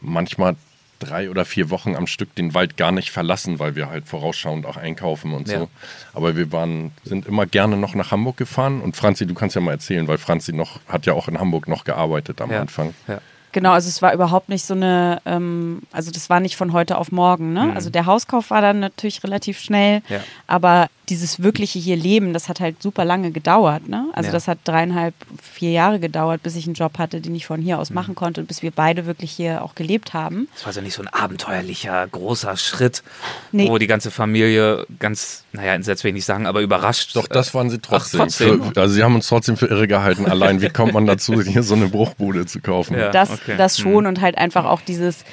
manchmal 0.01 0.56
drei 0.99 1.30
oder 1.30 1.45
vier 1.45 1.69
Wochen 1.71 1.95
am 1.95 2.08
Stück 2.08 2.34
den 2.36 2.54
Wald 2.54 2.78
gar 2.78 2.91
nicht 2.91 3.12
verlassen, 3.12 3.60
weil 3.60 3.75
wir 3.75 3.89
halt 3.89 4.08
vorausschauend 4.08 4.65
auch 4.65 4.78
einkaufen 4.78 5.34
und 5.34 5.47
ja. 5.47 5.60
so. 5.60 5.69
Aber 6.13 6.36
wir 6.36 6.51
waren, 6.51 6.91
sind 7.04 7.25
immer 7.25 7.47
gerne 7.47 7.75
noch 7.75 7.95
nach 7.95 8.12
Hamburg 8.12 8.38
gefahren 8.38 8.82
und 8.82 8.95
Franzi, 8.95 9.25
du 9.25 9.34
kannst 9.34 9.56
ja 9.56 9.62
mal 9.62 9.71
erzählen, 9.71 10.08
weil 10.08 10.19
Franzi 10.19 10.54
noch, 10.54 10.80
hat 10.88 11.06
ja 11.06 11.13
auch 11.13 11.28
in 11.28 11.39
Hamburg 11.39 11.67
noch 11.67 11.84
gearbeitet 11.84 12.41
am 12.41 12.51
ja. 12.51 12.62
Anfang. 12.62 12.93
Ja. 13.08 13.19
Genau, 13.51 13.71
also 13.71 13.88
es 13.88 14.01
war 14.01 14.13
überhaupt 14.13 14.49
nicht 14.49 14.65
so 14.65 14.73
eine, 14.73 15.21
ähm, 15.25 15.82
also 15.93 16.12
das 16.12 16.30
war 16.30 16.41
nicht 16.41 16.58
von 16.58 16.73
heute 16.73 16.97
auf 16.97 17.13
morgen. 17.13 17.54
Ne? 17.54 17.67
Mhm. 17.67 17.71
Also 17.71 17.89
der 17.89 18.06
Hauskauf 18.06 18.49
war 18.49 18.62
dann 18.62 18.82
natürlich 18.82 19.23
relativ 19.23 19.60
schnell, 19.60 20.01
ja. 20.10 20.19
aber 20.45 20.89
dieses 21.09 21.41
wirkliche 21.41 21.79
hier 21.79 21.95
Leben, 21.95 22.33
das 22.33 22.49
hat 22.49 22.59
halt 22.59 22.81
super 22.81 23.05
lange 23.05 23.31
gedauert. 23.31 23.87
Ne? 23.87 24.07
Also 24.13 24.27
ja. 24.27 24.33
das 24.33 24.47
hat 24.47 24.59
dreieinhalb, 24.63 25.13
vier 25.41 25.71
Jahre 25.71 25.99
gedauert, 25.99 26.43
bis 26.43 26.55
ich 26.55 26.65
einen 26.65 26.73
Job 26.73 26.97
hatte, 26.97 27.21
den 27.21 27.35
ich 27.35 27.45
von 27.45 27.61
hier 27.61 27.79
aus 27.79 27.89
mhm. 27.89 27.95
machen 27.95 28.15
konnte 28.15 28.41
und 28.41 28.47
bis 28.47 28.61
wir 28.61 28.71
beide 28.71 29.05
wirklich 29.05 29.31
hier 29.31 29.63
auch 29.63 29.75
gelebt 29.75 30.13
haben. 30.13 30.47
Das 30.53 30.63
war 30.63 30.67
also 30.67 30.81
nicht 30.81 30.93
so 30.93 31.01
ein 31.01 31.07
abenteuerlicher, 31.07 32.07
großer 32.07 32.57
Schritt, 32.57 33.03
nee. 33.51 33.67
wo 33.67 33.77
die 33.77 33.87
ganze 33.87 34.11
Familie 34.11 34.85
ganz, 34.99 35.43
naja, 35.53 35.73
entsetzt 35.73 36.03
will 36.03 36.09
ich 36.09 36.15
nicht 36.15 36.25
sagen, 36.25 36.45
aber 36.45 36.61
überrascht. 36.61 37.15
Doch, 37.15 37.27
das 37.27 37.53
waren 37.53 37.69
sie 37.69 37.79
trotzdem. 37.79 38.21
Ach, 38.21 38.25
trotzdem. 38.25 38.63
Für, 38.73 38.81
also 38.81 38.93
sie 38.93 39.03
haben 39.03 39.15
uns 39.15 39.27
trotzdem 39.27 39.57
für 39.57 39.67
irre 39.67 39.87
gehalten. 39.87 40.25
Allein, 40.25 40.61
wie 40.61 40.69
kommt 40.69 40.93
man 40.93 41.05
dazu, 41.05 41.41
hier 41.41 41.63
so 41.63 41.75
eine 41.75 41.87
Bruchbude 41.87 42.45
zu 42.45 42.59
kaufen? 42.59 42.97
Ja, 42.97 43.11
das, 43.11 43.31
okay. 43.31 43.55
das 43.57 43.77
schon 43.77 44.03
mhm. 44.03 44.07
und 44.07 44.21
halt 44.21 44.37
einfach 44.37 44.65
auch 44.65 44.81
dieses 44.81 45.23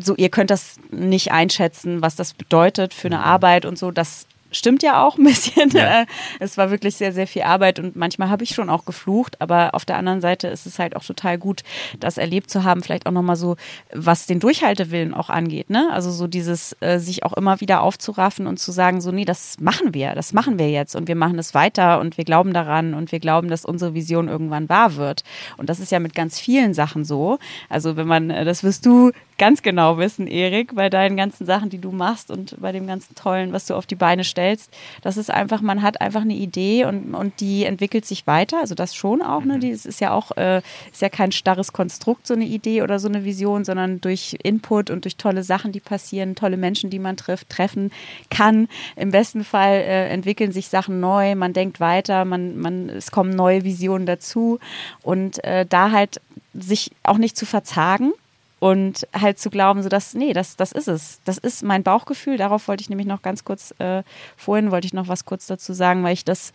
so, 0.00 0.14
ihr 0.16 0.28
könnt 0.28 0.50
das 0.50 0.76
nicht 0.90 1.32
einschätzen, 1.32 2.02
was 2.02 2.16
das 2.16 2.34
bedeutet 2.34 2.94
für 2.94 3.08
eine 3.08 3.18
mhm. 3.18 3.24
Arbeit 3.24 3.64
und 3.64 3.78
so. 3.78 3.90
Das 3.90 4.26
stimmt 4.50 4.82
ja 4.82 5.04
auch 5.04 5.18
ein 5.18 5.24
bisschen. 5.24 5.70
Ja. 5.70 6.04
Es 6.40 6.56
war 6.56 6.70
wirklich 6.70 6.96
sehr, 6.96 7.12
sehr 7.12 7.26
viel 7.26 7.42
Arbeit 7.42 7.78
und 7.78 7.96
manchmal 7.96 8.30
habe 8.30 8.44
ich 8.44 8.50
schon 8.50 8.70
auch 8.70 8.84
geflucht, 8.84 9.40
aber 9.40 9.74
auf 9.74 9.84
der 9.84 9.96
anderen 9.96 10.20
Seite 10.20 10.48
ist 10.48 10.66
es 10.66 10.78
halt 10.78 10.96
auch 10.96 11.04
total 11.04 11.38
gut, 11.38 11.62
das 12.00 12.18
erlebt 12.18 12.50
zu 12.50 12.64
haben, 12.64 12.82
vielleicht 12.82 13.06
auch 13.06 13.12
nochmal 13.12 13.36
so, 13.36 13.56
was 13.92 14.26
den 14.26 14.40
Durchhaltewillen 14.40 15.14
auch 15.14 15.30
angeht. 15.30 15.70
Ne? 15.70 15.88
Also 15.92 16.10
so 16.10 16.26
dieses, 16.26 16.76
äh, 16.80 16.98
sich 16.98 17.24
auch 17.24 17.32
immer 17.34 17.60
wieder 17.60 17.82
aufzuraffen 17.82 18.46
und 18.46 18.58
zu 18.58 18.72
sagen, 18.72 19.00
so, 19.00 19.10
nee, 19.10 19.24
das 19.24 19.60
machen 19.60 19.94
wir, 19.94 20.14
das 20.14 20.32
machen 20.32 20.58
wir 20.58 20.70
jetzt 20.70 20.94
und 20.96 21.08
wir 21.08 21.16
machen 21.16 21.38
es 21.38 21.54
weiter 21.54 22.00
und 22.00 22.16
wir 22.16 22.24
glauben 22.24 22.52
daran 22.52 22.94
und 22.94 23.12
wir 23.12 23.20
glauben, 23.20 23.48
dass 23.48 23.64
unsere 23.64 23.94
Vision 23.94 24.28
irgendwann 24.28 24.68
wahr 24.68 24.96
wird. 24.96 25.24
Und 25.56 25.68
das 25.68 25.80
ist 25.80 25.92
ja 25.92 26.00
mit 26.00 26.14
ganz 26.14 26.38
vielen 26.38 26.74
Sachen 26.74 27.04
so. 27.04 27.38
Also 27.68 27.96
wenn 27.96 28.06
man, 28.06 28.30
äh, 28.30 28.44
das 28.44 28.64
wirst 28.64 28.86
du 28.86 29.12
ganz 29.38 29.62
genau 29.62 29.98
wissen, 29.98 30.26
Erik, 30.26 30.74
bei 30.74 30.90
deinen 30.90 31.16
ganzen 31.16 31.46
Sachen, 31.46 31.70
die 31.70 31.78
du 31.78 31.92
machst 31.92 32.30
und 32.30 32.60
bei 32.60 32.72
dem 32.72 32.86
ganzen 32.86 33.14
Tollen, 33.14 33.52
was 33.52 33.66
du 33.66 33.74
auf 33.74 33.86
die 33.86 33.94
Beine 33.94 34.24
stellst. 34.24 34.76
Das 35.02 35.16
ist 35.16 35.30
einfach, 35.30 35.60
man 35.60 35.82
hat 35.82 36.00
einfach 36.00 36.22
eine 36.22 36.34
Idee 36.34 36.84
und, 36.84 37.14
und 37.14 37.40
die 37.40 37.64
entwickelt 37.64 38.04
sich 38.04 38.26
weiter. 38.26 38.58
Also 38.60 38.74
das 38.74 38.94
schon 38.94 39.22
auch, 39.22 39.44
ne? 39.44 39.54
Mhm. 39.54 39.60
Die 39.60 39.70
ist 39.70 40.00
ja 40.00 40.12
auch, 40.12 40.36
äh, 40.36 40.60
ist 40.92 41.00
ja 41.00 41.08
kein 41.08 41.32
starres 41.32 41.72
Konstrukt, 41.72 42.26
so 42.26 42.34
eine 42.34 42.44
Idee 42.44 42.82
oder 42.82 42.98
so 42.98 43.08
eine 43.08 43.24
Vision, 43.24 43.64
sondern 43.64 44.00
durch 44.00 44.36
Input 44.42 44.90
und 44.90 45.04
durch 45.04 45.16
tolle 45.16 45.44
Sachen, 45.44 45.72
die 45.72 45.80
passieren, 45.80 46.34
tolle 46.34 46.56
Menschen, 46.56 46.90
die 46.90 46.98
man 46.98 47.16
trifft, 47.16 47.48
treffen 47.48 47.92
kann. 48.30 48.68
Im 48.96 49.12
besten 49.12 49.44
Fall 49.44 49.74
äh, 49.74 50.08
entwickeln 50.08 50.50
sich 50.50 50.68
Sachen 50.68 50.98
neu, 50.98 51.36
man 51.36 51.52
denkt 51.52 51.78
weiter, 51.78 52.24
man, 52.24 52.58
man, 52.58 52.88
es 52.88 53.12
kommen 53.12 53.30
neue 53.30 53.62
Visionen 53.64 54.06
dazu. 54.06 54.58
Und 55.02 55.42
äh, 55.44 55.64
da 55.64 55.92
halt 55.92 56.20
sich 56.54 56.90
auch 57.04 57.18
nicht 57.18 57.36
zu 57.36 57.46
verzagen, 57.46 58.12
und 58.60 59.06
halt 59.12 59.38
zu 59.38 59.50
glauben, 59.50 59.82
so 59.82 59.88
dass, 59.88 60.14
nee, 60.14 60.32
das, 60.32 60.56
das 60.56 60.72
ist 60.72 60.88
es. 60.88 61.20
Das 61.24 61.38
ist 61.38 61.62
mein 61.62 61.82
Bauchgefühl. 61.82 62.36
Darauf 62.36 62.68
wollte 62.68 62.82
ich 62.82 62.90
nämlich 62.90 63.06
noch 63.06 63.22
ganz 63.22 63.44
kurz, 63.44 63.72
äh, 63.78 64.02
vorhin 64.36 64.70
wollte 64.70 64.86
ich 64.86 64.92
noch 64.92 65.08
was 65.08 65.24
kurz 65.24 65.46
dazu 65.46 65.72
sagen, 65.72 66.02
weil 66.02 66.14
ich 66.14 66.24
das 66.24 66.52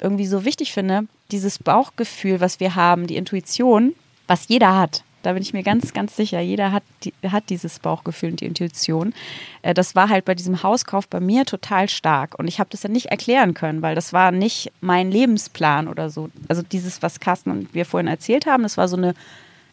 irgendwie 0.00 0.26
so 0.26 0.44
wichtig 0.44 0.72
finde. 0.72 1.06
Dieses 1.30 1.58
Bauchgefühl, 1.58 2.40
was 2.40 2.60
wir 2.60 2.74
haben, 2.74 3.06
die 3.06 3.16
Intuition, 3.16 3.94
was 4.26 4.48
jeder 4.48 4.76
hat. 4.76 5.02
Da 5.22 5.32
bin 5.32 5.42
ich 5.42 5.52
mir 5.52 5.64
ganz, 5.64 5.92
ganz 5.92 6.14
sicher. 6.14 6.40
Jeder 6.40 6.70
hat, 6.70 6.84
die, 7.02 7.12
hat 7.28 7.50
dieses 7.50 7.80
Bauchgefühl 7.80 8.30
und 8.30 8.40
die 8.40 8.46
Intuition. 8.46 9.12
Äh, 9.62 9.74
das 9.74 9.94
war 9.94 10.08
halt 10.08 10.24
bei 10.24 10.34
diesem 10.34 10.62
Hauskauf 10.62 11.08
bei 11.08 11.20
mir 11.20 11.44
total 11.44 11.88
stark. 11.88 12.38
Und 12.38 12.48
ich 12.48 12.58
habe 12.60 12.70
das 12.70 12.82
ja 12.82 12.88
nicht 12.88 13.06
erklären 13.06 13.54
können, 13.54 13.82
weil 13.82 13.94
das 13.94 14.12
war 14.12 14.30
nicht 14.30 14.72
mein 14.80 15.10
Lebensplan 15.10 15.88
oder 15.88 16.10
so. 16.10 16.28
Also 16.48 16.62
dieses, 16.62 17.02
was 17.02 17.20
Carsten 17.20 17.50
und 17.50 17.74
wir 17.74 17.86
vorhin 17.86 18.08
erzählt 18.08 18.46
haben, 18.46 18.62
das 18.62 18.76
war 18.76 18.88
so 18.88 18.96
eine 18.96 19.14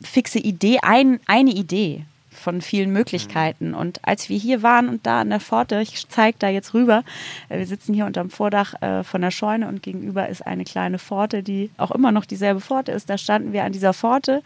fixe 0.04 0.40
Idee, 0.40 0.80
ein, 0.82 1.20
eine 1.28 1.52
Idee 1.52 2.06
von 2.34 2.62
vielen 2.62 2.92
Möglichkeiten. 2.92 3.70
Mhm. 3.70 3.76
Und 3.76 4.00
als 4.04 4.30
wir 4.30 4.38
hier 4.38 4.62
waren 4.62 4.90
und 4.90 5.06
da 5.06 5.22
an 5.22 5.30
der 5.30 5.40
Pforte, 5.40 5.82
ich 5.82 6.08
zeige 6.10 6.38
da 6.40 6.50
jetzt 6.50 6.74
rüber, 6.74 7.04
äh, 7.50 7.60
wir 7.60 7.66
sitzen 7.66 7.94
hier 7.94 8.06
unterm 8.06 8.30
Vordach 8.30 8.82
äh, 8.82 9.04
von 9.04 9.22
der 9.22 9.32
Scheune 9.32 9.68
und 9.68 9.82
gegenüber 9.82 10.28
ist 10.28 10.46
eine 10.46 10.64
kleine 10.64 11.00
Pforte, 11.00 11.44
die 11.44 11.72
auch 11.78 11.92
immer 11.92 12.12
noch 12.12 12.26
dieselbe 12.26 12.62
Pforte 12.62 12.92
ist. 12.92 13.10
Da 13.10 13.18
standen 13.18 13.54
wir 13.54 13.64
an 13.64 13.72
dieser 13.72 13.94
Pforte 13.94 14.44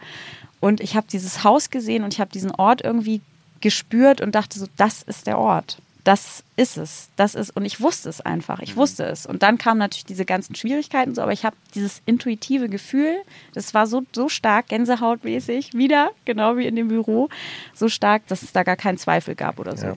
und 0.60 0.80
ich 0.80 0.96
habe 0.96 1.06
dieses 1.10 1.44
Haus 1.44 1.70
gesehen 1.70 2.04
und 2.04 2.14
ich 2.14 2.20
habe 2.20 2.30
diesen 2.30 2.52
Ort 2.52 2.82
irgendwie 2.82 3.20
gespürt 3.60 4.20
und 4.20 4.34
dachte 4.34 4.58
so, 4.58 4.66
das 4.76 5.02
ist 5.02 5.26
der 5.26 5.38
Ort. 5.38 5.78
Das 6.04 6.44
ist 6.58 6.76
es. 6.76 7.08
Das 7.14 7.36
ist, 7.36 7.54
und 7.54 7.64
ich 7.64 7.80
wusste 7.80 8.08
es 8.08 8.20
einfach. 8.20 8.58
Ich 8.58 8.74
wusste 8.74 9.04
es. 9.04 9.26
Und 9.26 9.44
dann 9.44 9.58
kamen 9.58 9.78
natürlich 9.78 10.06
diese 10.06 10.24
ganzen 10.24 10.56
Schwierigkeiten 10.56 11.14
so, 11.14 11.22
aber 11.22 11.32
ich 11.32 11.44
habe 11.44 11.54
dieses 11.76 12.02
intuitive 12.04 12.68
Gefühl, 12.68 13.14
das 13.54 13.74
war 13.74 13.86
so, 13.86 14.02
so 14.12 14.28
stark, 14.28 14.68
gänsehautmäßig, 14.68 15.74
wieder, 15.74 16.10
genau 16.24 16.56
wie 16.56 16.66
in 16.66 16.74
dem 16.74 16.88
Büro, 16.88 17.28
so 17.74 17.88
stark, 17.88 18.26
dass 18.26 18.42
es 18.42 18.52
da 18.52 18.64
gar 18.64 18.74
keinen 18.74 18.98
Zweifel 18.98 19.36
gab 19.36 19.60
oder 19.60 19.76
so. 19.76 19.86
Ja. 19.86 19.96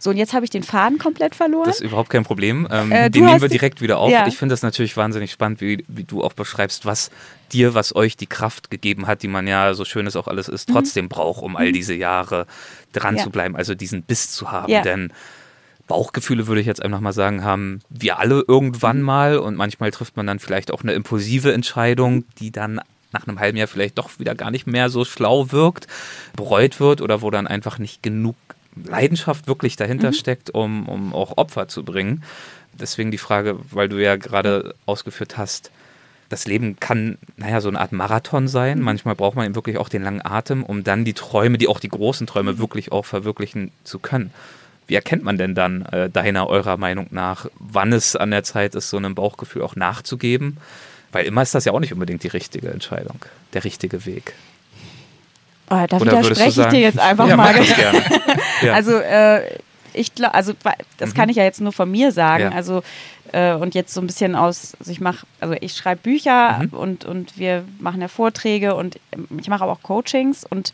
So, 0.00 0.10
und 0.10 0.16
jetzt 0.16 0.32
habe 0.32 0.44
ich 0.44 0.50
den 0.50 0.64
Faden 0.64 0.98
komplett 0.98 1.36
verloren. 1.36 1.66
Das 1.66 1.76
ist 1.76 1.86
überhaupt 1.86 2.10
kein 2.10 2.24
Problem. 2.24 2.66
Ähm, 2.72 2.90
äh, 2.90 3.08
den 3.08 3.26
nehmen 3.26 3.40
wir 3.40 3.48
direkt 3.48 3.80
wieder 3.80 3.98
auf. 3.98 4.10
Ja. 4.10 4.26
Ich 4.26 4.36
finde 4.36 4.54
das 4.54 4.62
natürlich 4.62 4.96
wahnsinnig 4.96 5.30
spannend, 5.30 5.60
wie, 5.60 5.84
wie 5.86 6.02
du 6.02 6.24
auch 6.24 6.32
beschreibst, 6.32 6.86
was 6.86 7.12
dir, 7.52 7.74
was 7.74 7.94
euch 7.94 8.16
die 8.16 8.26
Kraft 8.26 8.70
gegeben 8.72 9.06
hat, 9.06 9.22
die 9.22 9.28
man 9.28 9.46
ja, 9.46 9.74
so 9.74 9.84
schön 9.84 10.08
es 10.08 10.16
auch 10.16 10.26
alles 10.26 10.48
ist, 10.48 10.68
mhm. 10.68 10.72
trotzdem 10.72 11.04
mhm. 11.04 11.10
braucht, 11.10 11.42
um 11.42 11.54
all 11.54 11.68
mhm. 11.68 11.74
diese 11.74 11.94
Jahre 11.94 12.46
dran 12.92 13.16
ja. 13.16 13.22
zu 13.22 13.30
bleiben, 13.30 13.54
also 13.54 13.76
diesen 13.76 14.02
Biss 14.02 14.32
zu 14.32 14.50
haben. 14.50 14.72
Denn 14.82 15.12
Bauchgefühle, 15.90 16.46
würde 16.46 16.60
ich 16.60 16.68
jetzt 16.68 16.82
einfach 16.82 17.00
mal 17.00 17.12
sagen, 17.12 17.42
haben 17.42 17.80
wir 17.88 18.20
alle 18.20 18.44
irgendwann 18.46 18.98
mhm. 18.98 19.04
mal 19.04 19.38
und 19.38 19.56
manchmal 19.56 19.90
trifft 19.90 20.16
man 20.16 20.24
dann 20.24 20.38
vielleicht 20.38 20.70
auch 20.70 20.84
eine 20.84 20.92
impulsive 20.92 21.52
Entscheidung, 21.52 22.24
die 22.38 22.52
dann 22.52 22.80
nach 23.12 23.26
einem 23.26 23.40
halben 23.40 23.58
Jahr 23.58 23.66
vielleicht 23.66 23.98
doch 23.98 24.20
wieder 24.20 24.36
gar 24.36 24.52
nicht 24.52 24.68
mehr 24.68 24.88
so 24.88 25.04
schlau 25.04 25.50
wirkt, 25.50 25.88
bereut 26.36 26.78
wird 26.78 27.02
oder 27.02 27.22
wo 27.22 27.30
dann 27.32 27.48
einfach 27.48 27.80
nicht 27.80 28.04
genug 28.04 28.36
Leidenschaft 28.76 29.48
wirklich 29.48 29.74
dahinter 29.74 30.12
mhm. 30.12 30.14
steckt, 30.14 30.50
um, 30.50 30.88
um 30.88 31.12
auch 31.12 31.36
Opfer 31.36 31.66
zu 31.66 31.84
bringen. 31.84 32.22
Deswegen 32.72 33.10
die 33.10 33.18
Frage, 33.18 33.58
weil 33.72 33.88
du 33.88 34.00
ja 34.00 34.14
gerade 34.14 34.76
ausgeführt 34.86 35.38
hast, 35.38 35.72
das 36.28 36.46
Leben 36.46 36.78
kann, 36.78 37.18
naja, 37.36 37.60
so 37.60 37.68
eine 37.68 37.80
Art 37.80 37.90
Marathon 37.90 38.46
sein. 38.46 38.78
Mhm. 38.78 38.84
Manchmal 38.84 39.16
braucht 39.16 39.34
man 39.34 39.44
eben 39.44 39.56
wirklich 39.56 39.78
auch 39.78 39.88
den 39.88 40.04
langen 40.04 40.24
Atem, 40.24 40.62
um 40.62 40.84
dann 40.84 41.04
die 41.04 41.14
Träume, 41.14 41.58
die 41.58 41.66
auch 41.66 41.80
die 41.80 41.88
großen 41.88 42.28
Träume, 42.28 42.52
mhm. 42.52 42.58
wirklich 42.58 42.92
auch 42.92 43.06
verwirklichen 43.06 43.72
zu 43.82 43.98
können. 43.98 44.32
Wie 44.90 44.96
erkennt 44.96 45.22
man 45.22 45.38
denn 45.38 45.54
dann 45.54 45.82
äh, 45.92 46.10
deiner, 46.10 46.48
eurer 46.48 46.76
Meinung 46.76 47.06
nach, 47.10 47.46
wann 47.60 47.92
es 47.92 48.16
an 48.16 48.32
der 48.32 48.42
Zeit 48.42 48.74
ist, 48.74 48.90
so 48.90 48.96
einem 48.96 49.14
Bauchgefühl 49.14 49.62
auch 49.62 49.76
nachzugeben? 49.76 50.56
Weil 51.12 51.26
immer 51.26 51.42
ist 51.42 51.54
das 51.54 51.64
ja 51.64 51.70
auch 51.70 51.78
nicht 51.78 51.92
unbedingt 51.92 52.24
die 52.24 52.28
richtige 52.28 52.70
Entscheidung, 52.70 53.24
der 53.52 53.62
richtige 53.62 54.04
Weg. 54.04 54.32
Oh, 55.70 55.86
da 55.88 56.00
widerspreche 56.00 56.62
ich 56.62 56.68
dir 56.70 56.80
jetzt 56.80 56.98
einfach 56.98 57.28
ja, 57.28 57.36
mal. 57.36 57.54
Gerne. 57.54 58.02
ja. 58.62 58.72
Also 58.72 58.98
äh, 58.98 59.42
ich 59.94 60.14
glaube, 60.14 60.34
also 60.34 60.52
das 60.98 61.10
mhm. 61.10 61.14
kann 61.14 61.28
ich 61.28 61.36
ja 61.36 61.44
jetzt 61.44 61.60
nur 61.60 61.72
von 61.72 61.90
mir 61.90 62.12
sagen. 62.12 62.44
Ja. 62.44 62.50
Also 62.50 62.82
äh, 63.32 63.54
und 63.54 63.74
jetzt 63.74 63.94
so 63.94 64.00
ein 64.00 64.06
bisschen 64.06 64.34
aus, 64.34 64.74
also 64.78 64.90
ich 64.90 65.00
mache, 65.00 65.26
also 65.40 65.54
ich 65.60 65.74
schreibe 65.74 66.02
Bücher 66.02 66.60
mhm. 66.62 66.78
und, 66.78 67.04
und 67.04 67.38
wir 67.38 67.64
machen 67.78 68.00
ja 68.00 68.08
Vorträge 68.08 68.74
und 68.74 68.98
ich 69.38 69.48
mache 69.48 69.62
aber 69.62 69.72
auch 69.72 69.82
Coachings 69.82 70.44
und 70.44 70.72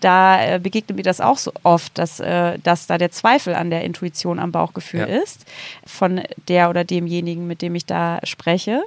da 0.00 0.42
äh, 0.42 0.58
begegnet 0.58 0.96
mir 0.96 1.02
das 1.02 1.20
auch 1.20 1.38
so 1.38 1.52
oft, 1.62 1.98
dass, 1.98 2.20
äh, 2.20 2.58
dass 2.60 2.86
da 2.86 2.98
der 2.98 3.10
Zweifel 3.10 3.54
an 3.54 3.70
der 3.70 3.84
Intuition, 3.84 4.38
am 4.38 4.52
Bauchgefühl 4.52 5.00
ja. 5.00 5.06
ist 5.06 5.44
von 5.84 6.22
der 6.48 6.70
oder 6.70 6.84
demjenigen, 6.84 7.46
mit 7.46 7.62
dem 7.62 7.74
ich 7.74 7.86
da 7.86 8.20
spreche. 8.24 8.82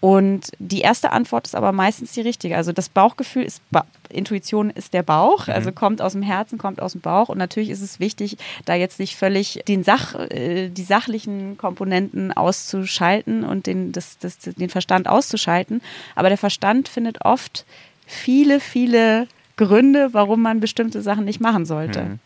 Und 0.00 0.52
die 0.58 0.80
erste 0.80 1.12
Antwort 1.12 1.46
ist 1.46 1.54
aber 1.54 1.72
meistens 1.72 2.12
die 2.12 2.22
richtige. 2.22 2.56
Also 2.56 2.72
das 2.72 2.88
Bauchgefühl 2.88 3.42
ist, 3.42 3.62
ba 3.70 3.84
Intuition 4.08 4.70
ist 4.70 4.92
der 4.92 5.04
Bauch, 5.04 5.46
mhm. 5.46 5.52
also 5.52 5.70
kommt 5.70 6.02
aus 6.02 6.12
dem 6.12 6.22
Herzen, 6.22 6.58
kommt 6.58 6.82
aus 6.82 6.92
dem 6.92 7.00
Bauch. 7.00 7.28
Und 7.28 7.38
natürlich 7.38 7.70
ist 7.70 7.82
es 7.82 8.00
wichtig, 8.00 8.38
da 8.64 8.74
jetzt 8.74 8.98
nicht 8.98 9.14
völlig 9.14 9.62
den 9.68 9.84
Sach, 9.84 10.14
äh, 10.14 10.68
die 10.68 10.82
sachlichen 10.82 11.58
Komponenten 11.58 12.32
auszuschalten 12.32 13.44
und 13.44 13.66
den, 13.66 13.92
das, 13.92 14.18
das, 14.18 14.38
den 14.38 14.70
Verstand 14.70 15.06
auszuschalten. 15.06 15.82
Aber 16.16 16.28
der 16.28 16.38
Verstand 16.38 16.88
findet 16.88 17.24
oft 17.24 17.66
viele, 18.06 18.58
viele 18.58 19.28
Gründe, 19.56 20.08
warum 20.12 20.40
man 20.40 20.58
bestimmte 20.58 21.02
Sachen 21.02 21.24
nicht 21.26 21.40
machen 21.40 21.66
sollte. 21.66 22.02
Mhm. 22.02 22.18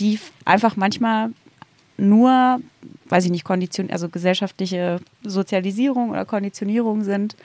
Die 0.00 0.18
einfach 0.44 0.76
manchmal 0.76 1.30
nur, 1.96 2.60
weiß 3.06 3.24
ich 3.24 3.30
nicht, 3.30 3.44
Kondition, 3.44 3.90
also 3.90 4.08
gesellschaftliche 4.08 5.00
Sozialisierung 5.22 6.10
oder 6.10 6.24
Konditionierung 6.24 7.04
sind, 7.04 7.36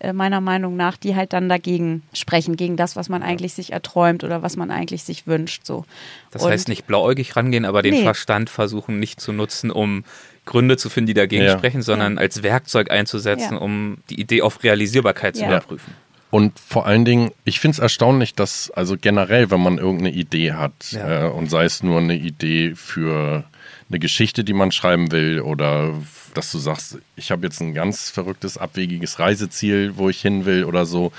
äh, 0.00 0.14
meiner 0.14 0.40
Meinung 0.40 0.76
nach, 0.76 0.96
die 0.96 1.14
halt 1.14 1.34
dann 1.34 1.50
dagegen 1.50 2.02
sprechen, 2.14 2.56
gegen 2.56 2.76
das, 2.76 2.96
was 2.96 3.10
man 3.10 3.22
eigentlich 3.22 3.52
sich 3.52 3.72
erträumt 3.72 4.24
oder 4.24 4.42
was 4.42 4.56
man 4.56 4.70
eigentlich 4.70 5.04
sich 5.04 5.26
wünscht. 5.26 5.66
So. 5.66 5.84
Das 6.30 6.42
Und 6.42 6.50
heißt 6.50 6.68
nicht 6.68 6.86
blauäugig 6.86 7.36
rangehen, 7.36 7.66
aber 7.66 7.82
den 7.82 7.94
nee. 7.94 8.02
Verstand 8.02 8.48
versuchen 8.48 8.98
nicht 8.98 9.20
zu 9.20 9.32
nutzen, 9.32 9.70
um 9.70 10.04
Gründe 10.46 10.78
zu 10.78 10.88
finden, 10.88 11.08
die 11.08 11.14
dagegen 11.14 11.44
ja. 11.44 11.56
sprechen, 11.56 11.82
sondern 11.82 12.14
ja. 12.14 12.20
als 12.20 12.42
Werkzeug 12.42 12.90
einzusetzen, 12.90 13.54
ja. 13.54 13.60
um 13.60 13.98
die 14.08 14.18
Idee 14.18 14.40
auf 14.40 14.62
Realisierbarkeit 14.62 15.36
zu 15.36 15.44
überprüfen. 15.44 15.92
Und 16.30 16.58
vor 16.58 16.86
allen 16.86 17.04
Dingen, 17.04 17.32
ich 17.44 17.60
finde 17.60 17.74
es 17.74 17.78
erstaunlich, 17.80 18.34
dass, 18.34 18.70
also 18.70 18.96
generell, 18.98 19.50
wenn 19.50 19.60
man 19.60 19.78
irgendeine 19.78 20.12
Idee 20.12 20.52
hat, 20.52 20.92
äh, 20.94 21.24
und 21.24 21.50
sei 21.50 21.64
es 21.64 21.82
nur 21.82 21.98
eine 21.98 22.14
Idee 22.14 22.74
für 22.74 23.44
eine 23.90 23.98
Geschichte, 23.98 24.44
die 24.44 24.52
man 24.52 24.72
schreiben 24.72 25.10
will 25.12 25.40
oder 25.40 25.94
dass 26.34 26.52
du 26.52 26.58
sagst, 26.58 26.98
ich 27.16 27.30
habe 27.30 27.44
jetzt 27.46 27.60
ein 27.60 27.74
ganz 27.74 28.08
verrücktes, 28.08 28.56
abwegiges 28.56 29.18
Reiseziel, 29.18 29.96
wo 29.96 30.08
ich 30.08 30.22
hin 30.22 30.44
will 30.44 30.64
oder 30.64 30.86
so. 30.86 31.12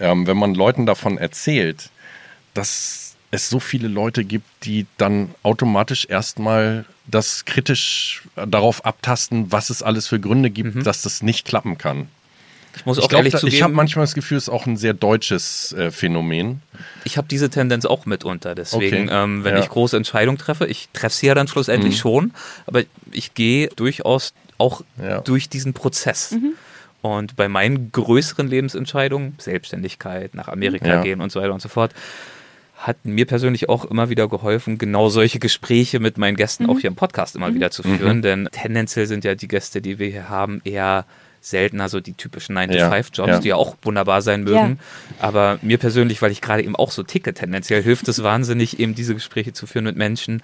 Ähm, 0.00 0.26
wenn 0.26 0.36
man 0.36 0.54
Leuten 0.54 0.84
davon 0.84 1.16
erzählt, 1.16 1.90
dass 2.54 3.14
es 3.30 3.48
so 3.48 3.60
viele 3.60 3.88
Leute 3.88 4.24
gibt, 4.24 4.46
die 4.64 4.86
dann 4.96 5.34
automatisch 5.42 6.06
erstmal 6.08 6.84
das 7.06 7.44
kritisch 7.44 8.22
darauf 8.34 8.84
abtasten, 8.84 9.52
was 9.52 9.70
es 9.70 9.82
alles 9.82 10.08
für 10.08 10.18
Gründe 10.18 10.50
gibt, 10.50 10.76
mhm. 10.76 10.84
dass 10.84 11.02
das 11.02 11.22
nicht 11.22 11.46
klappen 11.46 11.78
kann. 11.78 12.08
Ich 12.78 12.86
muss 12.86 12.98
auch 12.98 13.02
ich 13.02 13.08
glaub, 13.08 13.20
ehrlich 13.20 13.34
zugeben. 13.34 13.54
Ich 13.54 13.62
habe 13.62 13.74
manchmal 13.74 14.04
das 14.04 14.14
Gefühl, 14.14 14.38
es 14.38 14.44
ist 14.44 14.48
auch 14.48 14.66
ein 14.66 14.76
sehr 14.76 14.94
deutsches 14.94 15.72
äh, 15.72 15.90
Phänomen. 15.90 16.62
Ich 17.04 17.16
habe 17.18 17.28
diese 17.28 17.50
Tendenz 17.50 17.84
auch 17.84 18.06
mitunter. 18.06 18.54
Deswegen, 18.54 19.08
okay. 19.08 19.22
ähm, 19.22 19.44
wenn 19.44 19.56
ja. 19.56 19.62
ich 19.62 19.68
große 19.68 19.96
Entscheidungen 19.96 20.38
treffe, 20.38 20.66
ich 20.66 20.88
treffe 20.92 21.14
sie 21.14 21.26
ja 21.26 21.34
dann 21.34 21.48
schlussendlich 21.48 21.94
mhm. 21.94 21.98
schon, 21.98 22.32
aber 22.66 22.82
ich 23.10 23.34
gehe 23.34 23.68
durchaus 23.76 24.32
auch 24.58 24.82
ja. 25.02 25.20
durch 25.20 25.48
diesen 25.48 25.72
Prozess. 25.74 26.32
Mhm. 26.32 26.52
Und 27.00 27.36
bei 27.36 27.48
meinen 27.48 27.92
größeren 27.92 28.48
Lebensentscheidungen, 28.48 29.34
Selbstständigkeit, 29.38 30.34
nach 30.34 30.48
Amerika 30.48 30.88
ja. 30.88 31.02
gehen 31.02 31.20
und 31.20 31.30
so 31.30 31.40
weiter 31.40 31.54
und 31.54 31.62
so 31.62 31.68
fort, 31.68 31.92
hat 32.76 33.04
mir 33.04 33.26
persönlich 33.26 33.68
auch 33.68 33.84
immer 33.84 34.08
wieder 34.08 34.28
geholfen, 34.28 34.78
genau 34.78 35.08
solche 35.08 35.40
Gespräche 35.40 35.98
mit 36.00 36.16
meinen 36.16 36.36
Gästen 36.36 36.64
mhm. 36.64 36.70
auch 36.70 36.78
hier 36.78 36.88
im 36.88 36.96
Podcast 36.96 37.34
immer 37.36 37.50
mhm. 37.50 37.56
wieder 37.56 37.70
zu 37.70 37.82
führen. 37.82 38.18
Mhm. 38.18 38.22
Denn 38.22 38.48
tendenziell 38.52 39.06
sind 39.06 39.24
ja 39.24 39.34
die 39.34 39.48
Gäste, 39.48 39.82
die 39.82 39.98
wir 39.98 40.08
hier 40.08 40.28
haben, 40.28 40.60
eher 40.64 41.04
seltener 41.50 41.88
so 41.88 42.00
die 42.00 42.14
typischen 42.14 42.56
9-to-5-Jobs, 42.56 43.28
ja, 43.28 43.38
die 43.38 43.48
ja 43.48 43.56
auch 43.56 43.76
wunderbar 43.82 44.22
sein 44.22 44.44
mögen. 44.44 44.78
Ja. 45.18 45.24
Aber 45.26 45.58
mir 45.62 45.78
persönlich, 45.78 46.20
weil 46.22 46.30
ich 46.30 46.40
gerade 46.40 46.62
eben 46.62 46.76
auch 46.76 46.90
so 46.90 47.02
ticke, 47.02 47.34
tendenziell 47.34 47.82
hilft 47.82 48.08
es 48.08 48.22
wahnsinnig, 48.22 48.78
eben 48.78 48.94
diese 48.94 49.14
Gespräche 49.14 49.52
zu 49.52 49.66
führen 49.66 49.84
mit 49.84 49.96
Menschen, 49.96 50.42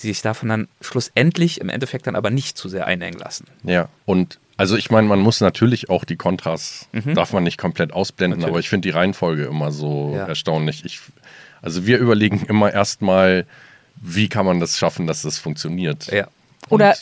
die 0.00 0.08
sich 0.08 0.22
davon 0.22 0.48
dann 0.48 0.68
schlussendlich 0.80 1.60
im 1.60 1.68
Endeffekt 1.68 2.06
dann 2.06 2.16
aber 2.16 2.30
nicht 2.30 2.56
zu 2.56 2.68
sehr 2.68 2.86
einengen 2.86 3.18
lassen. 3.18 3.46
Ja, 3.62 3.88
und 4.04 4.38
also 4.56 4.76
ich 4.76 4.90
meine, 4.90 5.08
man 5.08 5.18
muss 5.18 5.40
natürlich 5.40 5.90
auch 5.90 6.04
die 6.04 6.16
Kontras, 6.16 6.88
mhm. 6.92 7.14
darf 7.14 7.32
man 7.32 7.42
nicht 7.42 7.58
komplett 7.58 7.92
ausblenden, 7.92 8.40
natürlich. 8.40 8.52
aber 8.52 8.60
ich 8.60 8.68
finde 8.68 8.88
die 8.88 8.94
Reihenfolge 8.94 9.44
immer 9.44 9.72
so 9.72 10.14
erstaunlich. 10.14 10.84
Ich, 10.84 11.00
also 11.62 11.86
wir 11.86 11.98
überlegen 11.98 12.44
immer 12.48 12.72
erstmal, 12.72 13.46
wie 13.96 14.28
kann 14.28 14.46
man 14.46 14.60
das 14.60 14.78
schaffen, 14.78 15.06
dass 15.06 15.22
das 15.22 15.38
funktioniert. 15.38 16.12
Ja. 16.12 16.28
Oder 16.68 16.94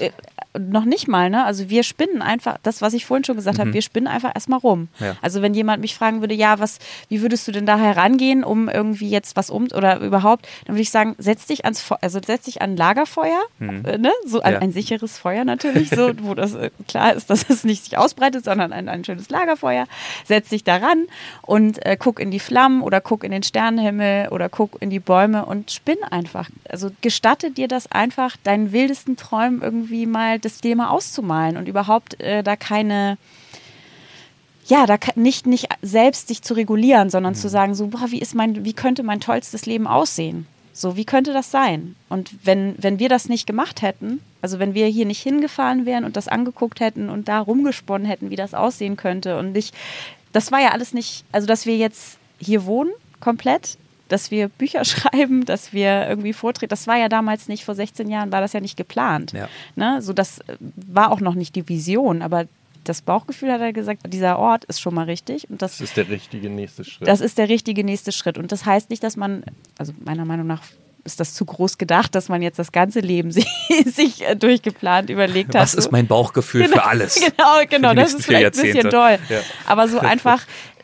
noch 0.58 0.84
nicht 0.84 1.06
mal, 1.06 1.30
ne? 1.30 1.44
Also 1.44 1.70
wir 1.70 1.84
spinnen 1.84 2.22
einfach, 2.22 2.58
das, 2.62 2.82
was 2.82 2.92
ich 2.92 3.06
vorhin 3.06 3.24
schon 3.24 3.36
gesagt 3.36 3.58
mhm. 3.58 3.60
habe, 3.60 3.72
wir 3.72 3.82
spinnen 3.82 4.08
einfach 4.08 4.34
erstmal 4.34 4.58
rum. 4.58 4.88
Ja. 4.98 5.16
Also 5.22 5.42
wenn 5.42 5.54
jemand 5.54 5.80
mich 5.80 5.94
fragen 5.94 6.20
würde, 6.22 6.34
ja, 6.34 6.58
was, 6.58 6.78
wie 7.08 7.22
würdest 7.22 7.46
du 7.46 7.52
denn 7.52 7.66
da 7.66 7.78
herangehen, 7.78 8.42
um 8.42 8.68
irgendwie 8.68 9.10
jetzt 9.10 9.36
was 9.36 9.50
um 9.50 9.68
oder 9.72 10.00
überhaupt, 10.00 10.48
dann 10.64 10.74
würde 10.74 10.82
ich 10.82 10.90
sagen, 10.90 11.14
setz 11.18 11.46
dich 11.46 11.64
ans 11.64 11.80
Feuer, 11.80 11.98
also 12.00 12.20
setz 12.24 12.46
dich 12.46 12.62
an 12.62 12.70
ein 12.70 12.76
Lagerfeuer, 12.76 13.42
mhm. 13.58 13.84
äh, 13.84 13.98
ne? 13.98 14.12
So 14.26 14.40
ein, 14.40 14.54
ja. 14.54 14.58
ein, 14.58 14.72
sicheres 14.72 15.18
Feuer 15.18 15.44
natürlich, 15.44 15.90
so, 15.90 16.10
wo 16.22 16.34
das 16.34 16.54
äh, 16.54 16.70
klar 16.88 17.14
ist, 17.14 17.30
dass 17.30 17.48
es 17.48 17.62
nicht 17.62 17.84
sich 17.84 17.96
ausbreitet, 17.96 18.44
sondern 18.44 18.72
ein, 18.72 18.88
ein 18.88 19.04
schönes 19.04 19.30
Lagerfeuer. 19.30 19.86
Setz 20.24 20.48
dich 20.48 20.64
daran 20.64 21.06
und 21.42 21.84
äh, 21.86 21.96
guck 21.96 22.18
in 22.18 22.32
die 22.32 22.40
Flammen 22.40 22.82
oder 22.82 23.00
guck 23.00 23.22
in 23.22 23.30
den 23.30 23.44
Sternenhimmel 23.44 24.28
oder 24.30 24.48
guck 24.48 24.82
in 24.82 24.90
die 24.90 25.00
Bäume 25.00 25.46
und 25.46 25.70
spinn 25.70 26.02
einfach. 26.10 26.48
Also 26.68 26.90
gestatte 27.02 27.52
dir 27.52 27.68
das 27.68 27.90
einfach, 27.92 28.36
deinen 28.42 28.72
wildesten 28.72 29.16
Träumen 29.16 29.62
irgendwie 29.62 30.06
mal 30.06 30.39
das 30.44 30.60
Thema 30.60 30.90
auszumalen 30.90 31.56
und 31.56 31.68
überhaupt 31.68 32.20
äh, 32.20 32.42
da 32.42 32.56
keine, 32.56 33.18
ja, 34.66 34.86
da 34.86 34.96
nicht, 35.14 35.46
nicht 35.46 35.68
selbst 35.82 36.28
sich 36.28 36.42
zu 36.42 36.54
regulieren, 36.54 37.10
sondern 37.10 37.34
mhm. 37.34 37.38
zu 37.38 37.48
sagen, 37.48 37.74
so, 37.74 37.88
boah, 37.88 38.10
wie 38.10 38.20
ist 38.20 38.34
mein, 38.34 38.64
wie 38.64 38.72
könnte 38.72 39.02
mein 39.02 39.20
tollstes 39.20 39.66
Leben 39.66 39.86
aussehen? 39.86 40.46
So, 40.72 40.96
wie 40.96 41.04
könnte 41.04 41.32
das 41.32 41.50
sein? 41.50 41.96
Und 42.08 42.30
wenn, 42.44 42.74
wenn 42.78 42.98
wir 42.98 43.08
das 43.08 43.28
nicht 43.28 43.46
gemacht 43.46 43.82
hätten, 43.82 44.20
also 44.40 44.58
wenn 44.58 44.74
wir 44.74 44.86
hier 44.86 45.04
nicht 45.04 45.22
hingefahren 45.22 45.84
wären 45.84 46.04
und 46.04 46.16
das 46.16 46.28
angeguckt 46.28 46.80
hätten 46.80 47.10
und 47.10 47.28
da 47.28 47.40
rumgesponnen 47.40 48.06
hätten, 48.06 48.30
wie 48.30 48.36
das 48.36 48.54
aussehen 48.54 48.96
könnte 48.96 49.38
und 49.38 49.52
nicht, 49.52 49.74
das 50.32 50.52
war 50.52 50.60
ja 50.60 50.70
alles 50.70 50.94
nicht, 50.94 51.24
also 51.32 51.46
dass 51.46 51.66
wir 51.66 51.76
jetzt 51.76 52.18
hier 52.38 52.64
wohnen, 52.64 52.92
komplett, 53.18 53.76
dass 54.10 54.30
wir 54.30 54.48
Bücher 54.48 54.84
schreiben, 54.84 55.44
dass 55.44 55.72
wir 55.72 56.08
irgendwie 56.08 56.32
vortreten. 56.32 56.70
Das 56.70 56.86
war 56.86 56.96
ja 56.96 57.08
damals 57.08 57.48
nicht, 57.48 57.64
vor 57.64 57.74
16 57.74 58.08
Jahren 58.10 58.32
war 58.32 58.40
das 58.40 58.52
ja 58.52 58.60
nicht 58.60 58.76
geplant. 58.76 59.32
Ja. 59.32 59.48
Ne? 59.76 60.02
So, 60.02 60.12
das 60.12 60.40
war 60.58 61.10
auch 61.12 61.20
noch 61.20 61.34
nicht 61.34 61.54
die 61.56 61.68
Vision, 61.68 62.22
aber 62.22 62.46
das 62.84 63.02
Bauchgefühl 63.02 63.52
hat 63.52 63.60
er 63.60 63.72
gesagt, 63.72 64.02
dieser 64.12 64.38
Ort 64.38 64.64
ist 64.64 64.80
schon 64.80 64.94
mal 64.94 65.04
richtig. 65.04 65.48
Und 65.50 65.62
das, 65.62 65.72
das, 65.72 65.88
ist 65.88 65.96
der 65.96 66.08
richtige 66.08 66.48
nächste 66.48 66.84
Schritt. 66.84 67.06
Das 67.06 67.20
ist 67.20 67.38
der 67.38 67.48
richtige 67.48 67.84
nächste 67.84 68.10
Schritt. 68.10 68.38
Und 68.38 68.52
das 68.52 68.64
heißt 68.64 68.90
nicht, 68.90 69.02
dass 69.02 69.16
man, 69.16 69.44
also 69.78 69.92
meiner 70.04 70.24
Meinung 70.24 70.46
nach 70.46 70.62
ist 71.04 71.20
das 71.20 71.34
zu 71.34 71.44
groß 71.44 71.78
gedacht, 71.78 72.14
dass 72.14 72.28
man 72.28 72.42
jetzt 72.42 72.58
das 72.58 72.72
ganze 72.72 73.00
Leben 73.00 73.30
sich, 73.32 73.46
sich 73.86 74.26
äh, 74.26 74.36
durchgeplant 74.36 75.10
überlegt 75.10 75.54
hat. 75.54 75.62
Was 75.62 75.74
ist 75.74 75.92
mein 75.92 76.06
Bauchgefühl 76.06 76.64
genau, 76.64 76.76
für 76.76 76.84
alles? 76.84 77.14
Genau, 77.30 77.60
genau, 77.68 77.94
das 77.94 78.14
ist 78.14 78.26
vielleicht 78.26 78.56
ein 78.56 78.62
bisschen 78.62 78.90
toll. 78.90 79.18
Ja. 79.28 79.40
Aber 79.66 79.88
so 79.88 79.98
einfach, 79.98 80.42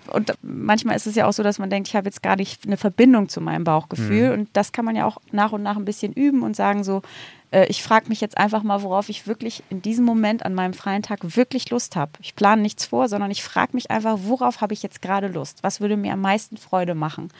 und 0.08 0.32
manchmal 0.42 0.96
ist 0.96 1.06
es 1.06 1.14
ja 1.14 1.26
auch 1.26 1.32
so, 1.32 1.42
dass 1.42 1.58
man 1.58 1.70
denkt, 1.70 1.88
ich 1.88 1.96
habe 1.96 2.06
jetzt 2.06 2.22
gar 2.22 2.36
nicht 2.36 2.66
eine 2.66 2.76
Verbindung 2.76 3.28
zu 3.28 3.40
meinem 3.40 3.62
Mhm. 3.62 3.64
Bauchgefühl. 3.64 4.32
Und 4.32 4.48
das 4.52 4.72
kann 4.72 4.84
man 4.84 4.96
ja 4.96 5.06
auch 5.06 5.18
nach 5.32 5.52
und 5.52 5.62
nach 5.62 5.76
ein 5.76 5.84
bisschen 5.84 6.12
üben 6.12 6.42
und 6.42 6.56
sagen 6.56 6.84
so, 6.84 7.02
äh, 7.50 7.66
ich 7.66 7.82
frage 7.82 8.08
mich 8.08 8.20
jetzt 8.20 8.38
einfach 8.38 8.62
mal, 8.62 8.82
worauf 8.82 9.08
ich 9.08 9.26
wirklich 9.26 9.62
in 9.70 9.82
diesem 9.82 10.04
Moment 10.04 10.44
an 10.44 10.54
meinem 10.54 10.74
freien 10.74 11.02
Tag 11.02 11.36
wirklich 11.36 11.70
Lust 11.70 11.96
habe. 11.96 12.12
Ich 12.20 12.36
plane 12.36 12.62
nichts 12.62 12.86
vor, 12.86 13.08
sondern 13.08 13.30
ich 13.30 13.42
frage 13.42 13.72
mich 13.74 13.90
einfach, 13.90 14.18
worauf 14.22 14.60
habe 14.60 14.74
ich 14.74 14.82
jetzt 14.82 15.02
gerade 15.02 15.28
Lust? 15.28 15.58
Was 15.62 15.80
würde 15.80 15.96
mir 15.96 16.12
am 16.12 16.20
meisten 16.20 16.56
Freude 16.56 16.94
machen? 16.94 17.30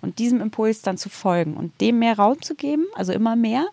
Und 0.00 0.18
diesem 0.18 0.40
Impuls 0.40 0.82
dann 0.82 0.98
zu 0.98 1.08
folgen 1.08 1.54
und 1.54 1.80
dem 1.80 1.98
mehr 1.98 2.16
Raum 2.16 2.40
zu 2.42 2.54
geben, 2.54 2.84
also 2.94 3.12
immer 3.12 3.36
mehr. 3.36 3.66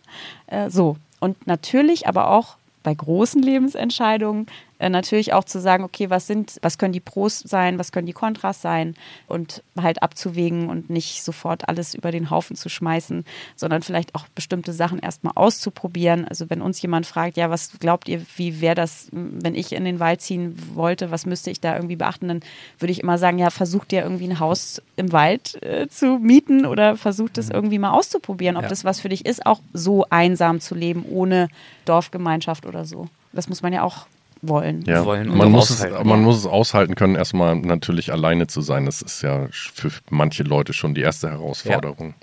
Äh, 0.47 0.69
so. 0.69 0.97
Und 1.19 1.45
natürlich 1.45 2.07
aber 2.07 2.30
auch 2.30 2.57
bei 2.84 2.93
großen 2.95 3.41
Lebensentscheidungen 3.41 4.47
natürlich 4.89 5.34
auch 5.34 5.43
zu 5.43 5.59
sagen, 5.59 5.84
okay, 5.84 6.09
was 6.09 6.27
sind, 6.27 6.57
was 6.61 6.77
können 6.77 6.93
die 6.93 6.99
Pros 6.99 7.39
sein, 7.39 7.77
was 7.77 7.91
können 7.91 8.07
die 8.07 8.13
Kontras 8.13 8.61
sein 8.61 8.95
und 9.27 9.63
halt 9.79 10.01
abzuwägen 10.01 10.69
und 10.69 10.89
nicht 10.89 11.23
sofort 11.23 11.69
alles 11.69 11.93
über 11.93 12.11
den 12.11 12.29
Haufen 12.29 12.55
zu 12.55 12.69
schmeißen, 12.69 13.25
sondern 13.55 13.82
vielleicht 13.84 14.15
auch 14.15 14.27
bestimmte 14.36 14.73
Sachen 14.73 14.99
erstmal 14.99 15.34
auszuprobieren. 15.36 16.27
Also 16.27 16.49
wenn 16.49 16.61
uns 16.61 16.82
jemand 16.82 17.05
fragt, 17.05 17.38
ja, 17.38 17.49
was 17.49 17.71
glaubt 17.79 18.09
ihr, 18.09 18.21
wie 18.38 18.61
wäre 18.61 18.75
das, 18.75 19.07
wenn 19.11 19.55
ich 19.55 19.73
in 19.73 19.86
den 19.86 19.99
Wald 19.99 20.21
ziehen 20.21 20.57
wollte, 20.73 21.11
was 21.11 21.25
müsste 21.25 21.51
ich 21.51 21.61
da 21.61 21.75
irgendwie 21.75 21.95
beachten, 21.95 22.27
dann 22.27 22.39
würde 22.79 22.91
ich 22.91 23.01
immer 23.01 23.17
sagen, 23.17 23.38
ja, 23.38 23.49
versucht 23.49 23.93
ihr 23.93 24.01
irgendwie 24.03 24.27
ein 24.27 24.39
Haus 24.39 24.82
im 24.95 25.11
Wald 25.11 25.61
äh, 25.63 25.88
zu 25.88 26.17
mieten 26.17 26.65
oder 26.65 26.97
versucht 26.97 27.38
es 27.38 27.49
irgendwie 27.49 27.79
mal 27.79 27.91
auszuprobieren, 27.91 28.57
ob 28.57 28.63
Ja. 28.63 28.69
das 28.69 28.84
was 28.84 28.99
für 28.99 29.09
dich 29.09 29.25
ist, 29.25 29.45
auch 29.45 29.59
so 29.73 30.05
einsam 30.09 30.59
zu 30.59 30.75
leben, 30.75 31.05
ohne 31.09 31.49
Dorfgemeinschaft 31.86 32.65
oder 32.65 32.86
so. 32.86 33.07
Das 33.34 33.47
muss 33.49 33.61
man 33.61 33.73
ja 33.73 33.84
auch 33.84 34.07
wollen. 34.41 34.83
Ja, 34.85 35.05
wollen 35.05 35.29
und 35.29 35.37
man, 35.37 35.51
muss 35.51 35.69
es, 35.69 35.81
aushalten. 35.81 36.07
man 36.07 36.23
muss 36.23 36.37
es 36.37 36.45
aushalten 36.45 36.95
können, 36.95 37.15
erstmal 37.15 37.55
natürlich 37.55 38.11
alleine 38.11 38.47
zu 38.47 38.61
sein. 38.61 38.85
Das 38.85 39.01
ist 39.01 39.21
ja 39.21 39.47
für 39.51 39.91
manche 40.09 40.43
Leute 40.43 40.73
schon 40.73 40.93
die 40.93 41.01
erste 41.01 41.29
Herausforderung. 41.29 42.13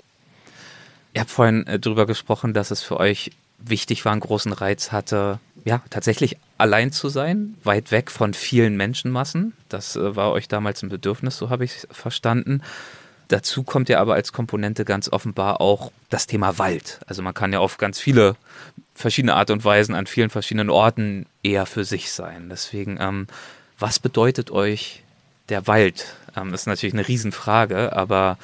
Ihr 1.13 1.21
habt 1.21 1.31
vorhin 1.31 1.65
äh, 1.67 1.79
drüber 1.79 2.05
gesprochen, 2.05 2.53
dass 2.53 2.71
es 2.71 2.83
für 2.83 2.99
euch 2.99 3.31
wichtig 3.57 4.05
war, 4.05 4.11
einen 4.11 4.21
großen 4.21 4.53
Reiz 4.53 4.91
hatte, 4.91 5.39
ja, 5.65 5.81
tatsächlich 5.89 6.37
allein 6.57 6.91
zu 6.91 7.09
sein, 7.09 7.55
weit 7.63 7.91
weg 7.91 8.11
von 8.11 8.33
vielen 8.33 8.77
Menschenmassen. 8.77 9.53
Das 9.67 9.95
äh, 9.95 10.15
war 10.15 10.31
euch 10.31 10.47
damals 10.47 10.83
ein 10.83 10.89
Bedürfnis, 10.89 11.37
so 11.37 11.49
habe 11.49 11.65
ich 11.65 11.71
es 11.75 11.87
verstanden. 11.91 12.61
Dazu 13.29 13.63
kommt 13.63 13.89
ja 13.89 13.99
aber 13.99 14.15
als 14.15 14.33
Komponente 14.33 14.85
ganz 14.85 15.07
offenbar 15.07 15.61
auch 15.61 15.91
das 16.09 16.27
Thema 16.27 16.57
Wald. 16.57 16.99
Also 17.05 17.21
man 17.21 17.33
kann 17.33 17.53
ja 17.53 17.59
auf 17.59 17.77
ganz 17.77 17.99
viele 17.99 18.35
verschiedene 18.95 19.35
Art 19.35 19.51
und 19.51 19.63
Weisen 19.63 19.95
an 19.95 20.07
vielen 20.07 20.31
verschiedenen 20.31 20.69
Orten 20.69 21.27
eher 21.43 21.65
für 21.65 21.85
sich 21.85 22.11
sein. 22.11 22.49
Deswegen, 22.49 22.97
ähm, 22.99 23.27
was 23.77 23.99
bedeutet 23.99 24.49
euch 24.51 25.03
der 25.47 25.67
Wald? 25.67 26.15
Ähm, 26.35 26.51
das 26.51 26.61
ist 26.61 26.67
natürlich 26.67 26.93
eine 26.93 27.07
Riesenfrage, 27.07 27.95
aber 27.95 28.37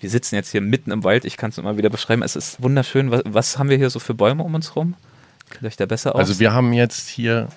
wir 0.00 0.10
sitzen 0.10 0.34
jetzt 0.34 0.52
hier 0.52 0.60
mitten 0.60 0.90
im 0.90 1.04
Wald. 1.04 1.24
Ich 1.24 1.38
kann 1.38 1.50
es 1.50 1.58
immer 1.58 1.78
wieder 1.78 1.90
beschreiben. 1.90 2.22
Es 2.22 2.36
ist 2.36 2.62
wunderschön. 2.62 3.10
Was, 3.10 3.22
was 3.24 3.58
haben 3.58 3.70
wir 3.70 3.78
hier 3.78 3.90
so 3.90 3.98
für 3.98 4.14
Bäume 4.14 4.42
um 4.42 4.54
uns 4.54 4.76
rum? 4.76 4.94
Kennt 5.50 5.62
ihr 5.62 5.68
euch 5.68 5.76
da 5.76 5.86
besser 5.86 6.14
aus? 6.14 6.20
Also 6.20 6.38
wir 6.38 6.52
haben 6.52 6.72
jetzt 6.74 7.08
hier, 7.08 7.48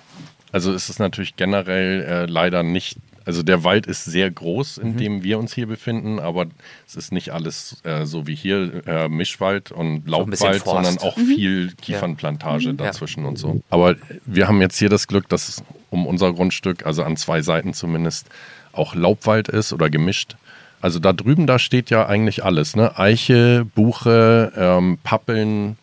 also 0.50 0.72
es 0.72 0.88
ist 0.88 0.98
natürlich 0.98 1.36
generell 1.36 2.02
äh, 2.02 2.26
leider 2.26 2.62
nicht, 2.62 2.96
also 3.24 3.42
der 3.42 3.64
Wald 3.64 3.86
ist 3.86 4.04
sehr 4.04 4.30
groß, 4.30 4.78
Mhm. 4.78 4.82
in 4.90 4.96
dem 4.96 5.22
wir 5.22 5.38
uns 5.38 5.54
hier 5.54 5.66
befinden, 5.66 6.18
aber 6.18 6.46
es 6.86 6.96
ist 6.96 7.12
nicht 7.12 7.30
alles 7.30 7.76
äh, 7.84 8.04
so 8.06 8.26
wie 8.26 8.34
hier 8.34 8.82
äh, 8.86 9.08
Mischwald 9.08 9.70
und 9.72 10.08
Laubwald, 10.08 10.64
sondern 10.64 10.98
auch 10.98 11.16
viel 11.16 11.72
Kiefernplantage 11.80 12.66
Ja. 12.66 12.72
dazwischen 12.72 13.24
und 13.24 13.38
so. 13.38 13.60
Aber 13.70 13.96
wir 14.26 14.48
haben 14.48 14.60
jetzt 14.60 14.78
hier 14.78 14.88
das 14.88 15.06
Glück, 15.06 15.28
dass 15.28 15.48
es 15.48 15.62
um 15.90 16.06
unser 16.06 16.32
Grundstück, 16.32 16.86
also 16.86 17.02
an 17.04 17.16
zwei 17.16 17.42
Seiten 17.42 17.74
zumindest, 17.74 18.28
auch 18.72 18.94
Laubwald 18.94 19.48
ist 19.48 19.72
oder 19.72 19.90
gemischt. 19.90 20.36
Also 20.80 20.98
da 20.98 21.12
drüben, 21.12 21.46
da 21.46 21.58
steht 21.58 21.90
ja 21.90 22.06
eigentlich 22.06 22.44
alles, 22.44 22.74
ne? 22.74 22.98
Eiche, 22.98 23.64
Buche, 23.74 24.52
ähm, 24.56 24.98
Pappeln, 25.04 25.76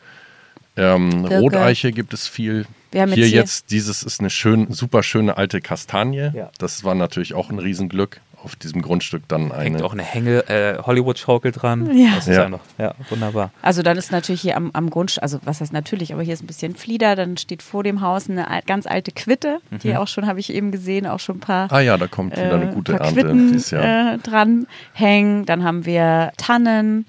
ähm, 0.75 1.21
Birke. 1.23 1.39
Roteiche 1.39 1.91
gibt 1.91 2.13
es 2.13 2.27
viel. 2.27 2.65
Wir 2.91 3.01
haben 3.01 3.11
hier 3.11 3.23
jetzt 3.23 3.29
hier- 3.31 3.39
jetzt, 3.41 3.71
dieses 3.71 4.03
ist 4.03 4.19
eine 4.19 4.29
schön, 4.29 4.71
super 4.71 5.03
schöne 5.03 5.37
alte 5.37 5.61
Kastanie. 5.61 6.31
Ja. 6.33 6.49
Das 6.57 6.83
war 6.83 6.95
natürlich 6.95 7.33
auch 7.35 7.49
ein 7.51 7.59
Riesenglück, 7.59 8.21
auf 8.43 8.55
diesem 8.55 8.81
Grundstück 8.81 9.23
dann 9.27 9.51
Hängt 9.53 9.75
eine. 9.75 9.85
auch 9.85 9.91
eine 9.93 10.01
Hänge 10.01 10.47
äh, 10.49 10.77
Hollywood-Schaukel 10.81 11.51
dran. 11.51 11.95
Ja. 11.95 12.15
Das 12.15 12.27
ist 12.27 12.35
Ja. 12.37 12.43
ja. 12.43 12.49
noch, 12.49 12.61
ja, 12.77 12.95
wunderbar. 13.09 13.51
Also 13.61 13.83
dann 13.83 13.97
ist 13.97 14.11
natürlich 14.13 14.41
hier 14.41 14.55
am, 14.55 14.71
am 14.73 14.89
Grundstück, 14.89 15.21
also 15.23 15.39
was 15.43 15.59
heißt 15.61 15.73
natürlich, 15.73 16.13
aber 16.13 16.23
hier 16.23 16.33
ist 16.33 16.41
ein 16.41 16.47
bisschen 16.47 16.73
Flieder, 16.75 17.15
dann 17.17 17.35
steht 17.37 17.61
vor 17.61 17.83
dem 17.83 17.99
Haus 18.01 18.29
eine 18.29 18.47
ganz 18.65 18.87
alte 18.87 19.11
Quitte, 19.11 19.59
die 19.83 19.95
auch 19.97 20.07
schon, 20.07 20.25
habe 20.25 20.39
ich 20.39 20.51
eben 20.53 20.71
gesehen, 20.71 21.05
auch 21.05 21.19
schon 21.19 21.37
ein 21.37 21.41
paar, 21.41 21.71
Ah 21.71 21.81
ja, 21.81 21.97
da 21.97 22.07
kommt 22.07 22.31
wieder 22.37 22.55
eine 22.55 22.71
äh, 22.71 22.73
gute 22.73 22.93
paar 22.93 23.01
Ernte 23.07 23.21
Quitten 23.21 23.51
dieses 23.51 23.71
Jahr. 23.71 24.13
äh, 24.13 24.17
dran 24.19 24.67
hängen. 24.93 25.45
Dann 25.45 25.63
haben 25.65 25.85
wir 25.85 26.31
Tannen, 26.37 27.05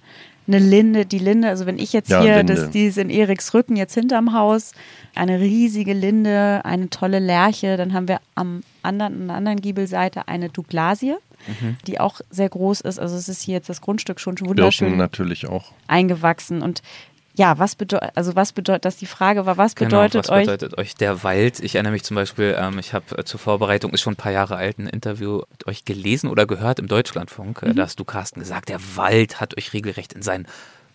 eine 0.52 0.64
Linde, 0.64 1.06
die 1.06 1.18
Linde, 1.18 1.48
also 1.48 1.66
wenn 1.66 1.78
ich 1.78 1.92
jetzt 1.92 2.10
Ja, 2.10 2.20
hier, 2.22 2.36
Linde. 2.38 2.54
das, 2.54 2.70
die 2.70 2.86
ist 2.86 2.98
in 2.98 3.10
Eriks 3.10 3.54
Rücken 3.54 3.76
jetzt 3.76 3.94
hinterm 3.94 4.32
Haus, 4.32 4.72
eine 5.14 5.40
riesige 5.40 5.92
Linde, 5.92 6.60
eine 6.64 6.90
tolle 6.90 7.18
Lerche, 7.18 7.76
dann 7.76 7.92
haben 7.92 8.08
wir 8.08 8.20
am 8.34 8.62
anderen, 8.82 9.14
an 9.22 9.26
der 9.28 9.36
anderen 9.36 9.60
Giebelseite 9.60 10.28
eine 10.28 10.48
Douglasie, 10.48 11.14
Mhm. 11.46 11.78
die 11.86 11.98
auch 11.98 12.20
sehr 12.30 12.50
groß 12.50 12.82
ist. 12.82 12.98
Also 12.98 13.16
es 13.16 13.26
ist 13.30 13.40
hier 13.40 13.54
jetzt 13.54 13.70
das 13.70 13.80
Grundstück 13.80 14.20
schon 14.20 14.34
Birken 14.34 14.50
wunderschön 14.50 14.96
natürlich 14.98 15.46
auch. 15.48 15.72
eingewachsen 15.86 16.60
und 16.60 16.82
ja, 17.34 17.58
was 17.58 17.76
bedeutet, 17.76 18.10
also 18.16 18.34
was 18.34 18.52
bedeutet, 18.52 18.84
dass 18.84 18.96
die 18.96 19.06
Frage 19.06 19.46
war, 19.46 19.56
was 19.56 19.74
bedeutet 19.74 20.12
genau, 20.12 20.22
was 20.24 20.30
euch? 20.30 20.46
bedeutet 20.46 20.78
euch 20.78 20.94
der 20.96 21.22
Wald? 21.22 21.60
Ich 21.60 21.74
erinnere 21.76 21.92
mich 21.92 22.02
zum 22.04 22.16
Beispiel, 22.16 22.56
ähm, 22.58 22.78
ich 22.78 22.92
habe 22.92 23.18
äh, 23.18 23.24
zur 23.24 23.38
Vorbereitung, 23.40 23.92
ist 23.92 24.00
schon 24.00 24.14
ein 24.14 24.16
paar 24.16 24.32
Jahre 24.32 24.56
alt, 24.56 24.78
ein 24.78 24.86
Interview 24.88 25.42
mit 25.50 25.66
euch 25.66 25.84
gelesen 25.84 26.28
oder 26.28 26.46
gehört 26.46 26.78
im 26.80 26.88
Deutschlandfunk. 26.88 27.62
Mhm. 27.62 27.70
Äh, 27.70 27.74
da 27.74 27.82
hast 27.84 28.00
du, 28.00 28.04
Carsten, 28.04 28.40
gesagt, 28.40 28.68
der 28.68 28.80
Wald 28.96 29.40
hat 29.40 29.56
euch 29.56 29.72
regelrecht 29.72 30.12
in 30.12 30.22
seinen 30.22 30.46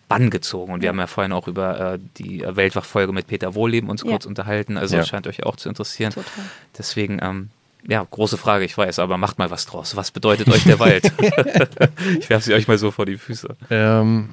Bann 0.08 0.30
gezogen. 0.30 0.72
Und 0.72 0.82
wir 0.82 0.90
haben 0.90 0.98
ja 0.98 1.06
vorhin 1.08 1.32
auch 1.32 1.48
über 1.48 1.94
äh, 1.94 1.98
die 2.18 2.42
äh, 2.42 2.54
Weltwachfolge 2.54 3.12
mit 3.12 3.26
Peter 3.26 3.54
Wohlleben 3.54 3.88
uns 3.90 4.02
Ja. 4.04 4.10
kurz 4.10 4.26
unterhalten. 4.26 4.76
Also 4.76 4.96
Ja. 4.96 5.04
scheint 5.04 5.26
euch 5.26 5.42
auch 5.44 5.56
zu 5.56 5.68
interessieren. 5.68 6.12
Total. 6.12 6.44
Deswegen, 6.78 7.18
ähm, 7.22 7.50
ja, 7.88 8.06
große 8.08 8.36
Frage, 8.36 8.64
ich 8.64 8.76
weiß, 8.76 8.98
aber 8.98 9.16
macht 9.16 9.38
mal 9.38 9.50
was 9.50 9.64
draus. 9.66 9.96
Was 9.96 10.10
bedeutet 10.10 10.48
euch 10.48 10.64
der 10.64 10.78
Wald? 10.78 11.10
ich 12.20 12.28
werfe 12.30 12.44
sie 12.44 12.54
euch 12.54 12.68
mal 12.68 12.78
so 12.78 12.90
vor 12.90 13.06
die 13.06 13.16
Füße. 13.16 13.56
Ähm, 13.70 14.30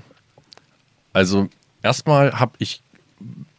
also 1.14 1.48
erstmal 1.84 2.40
habe 2.40 2.54
ich 2.60 2.82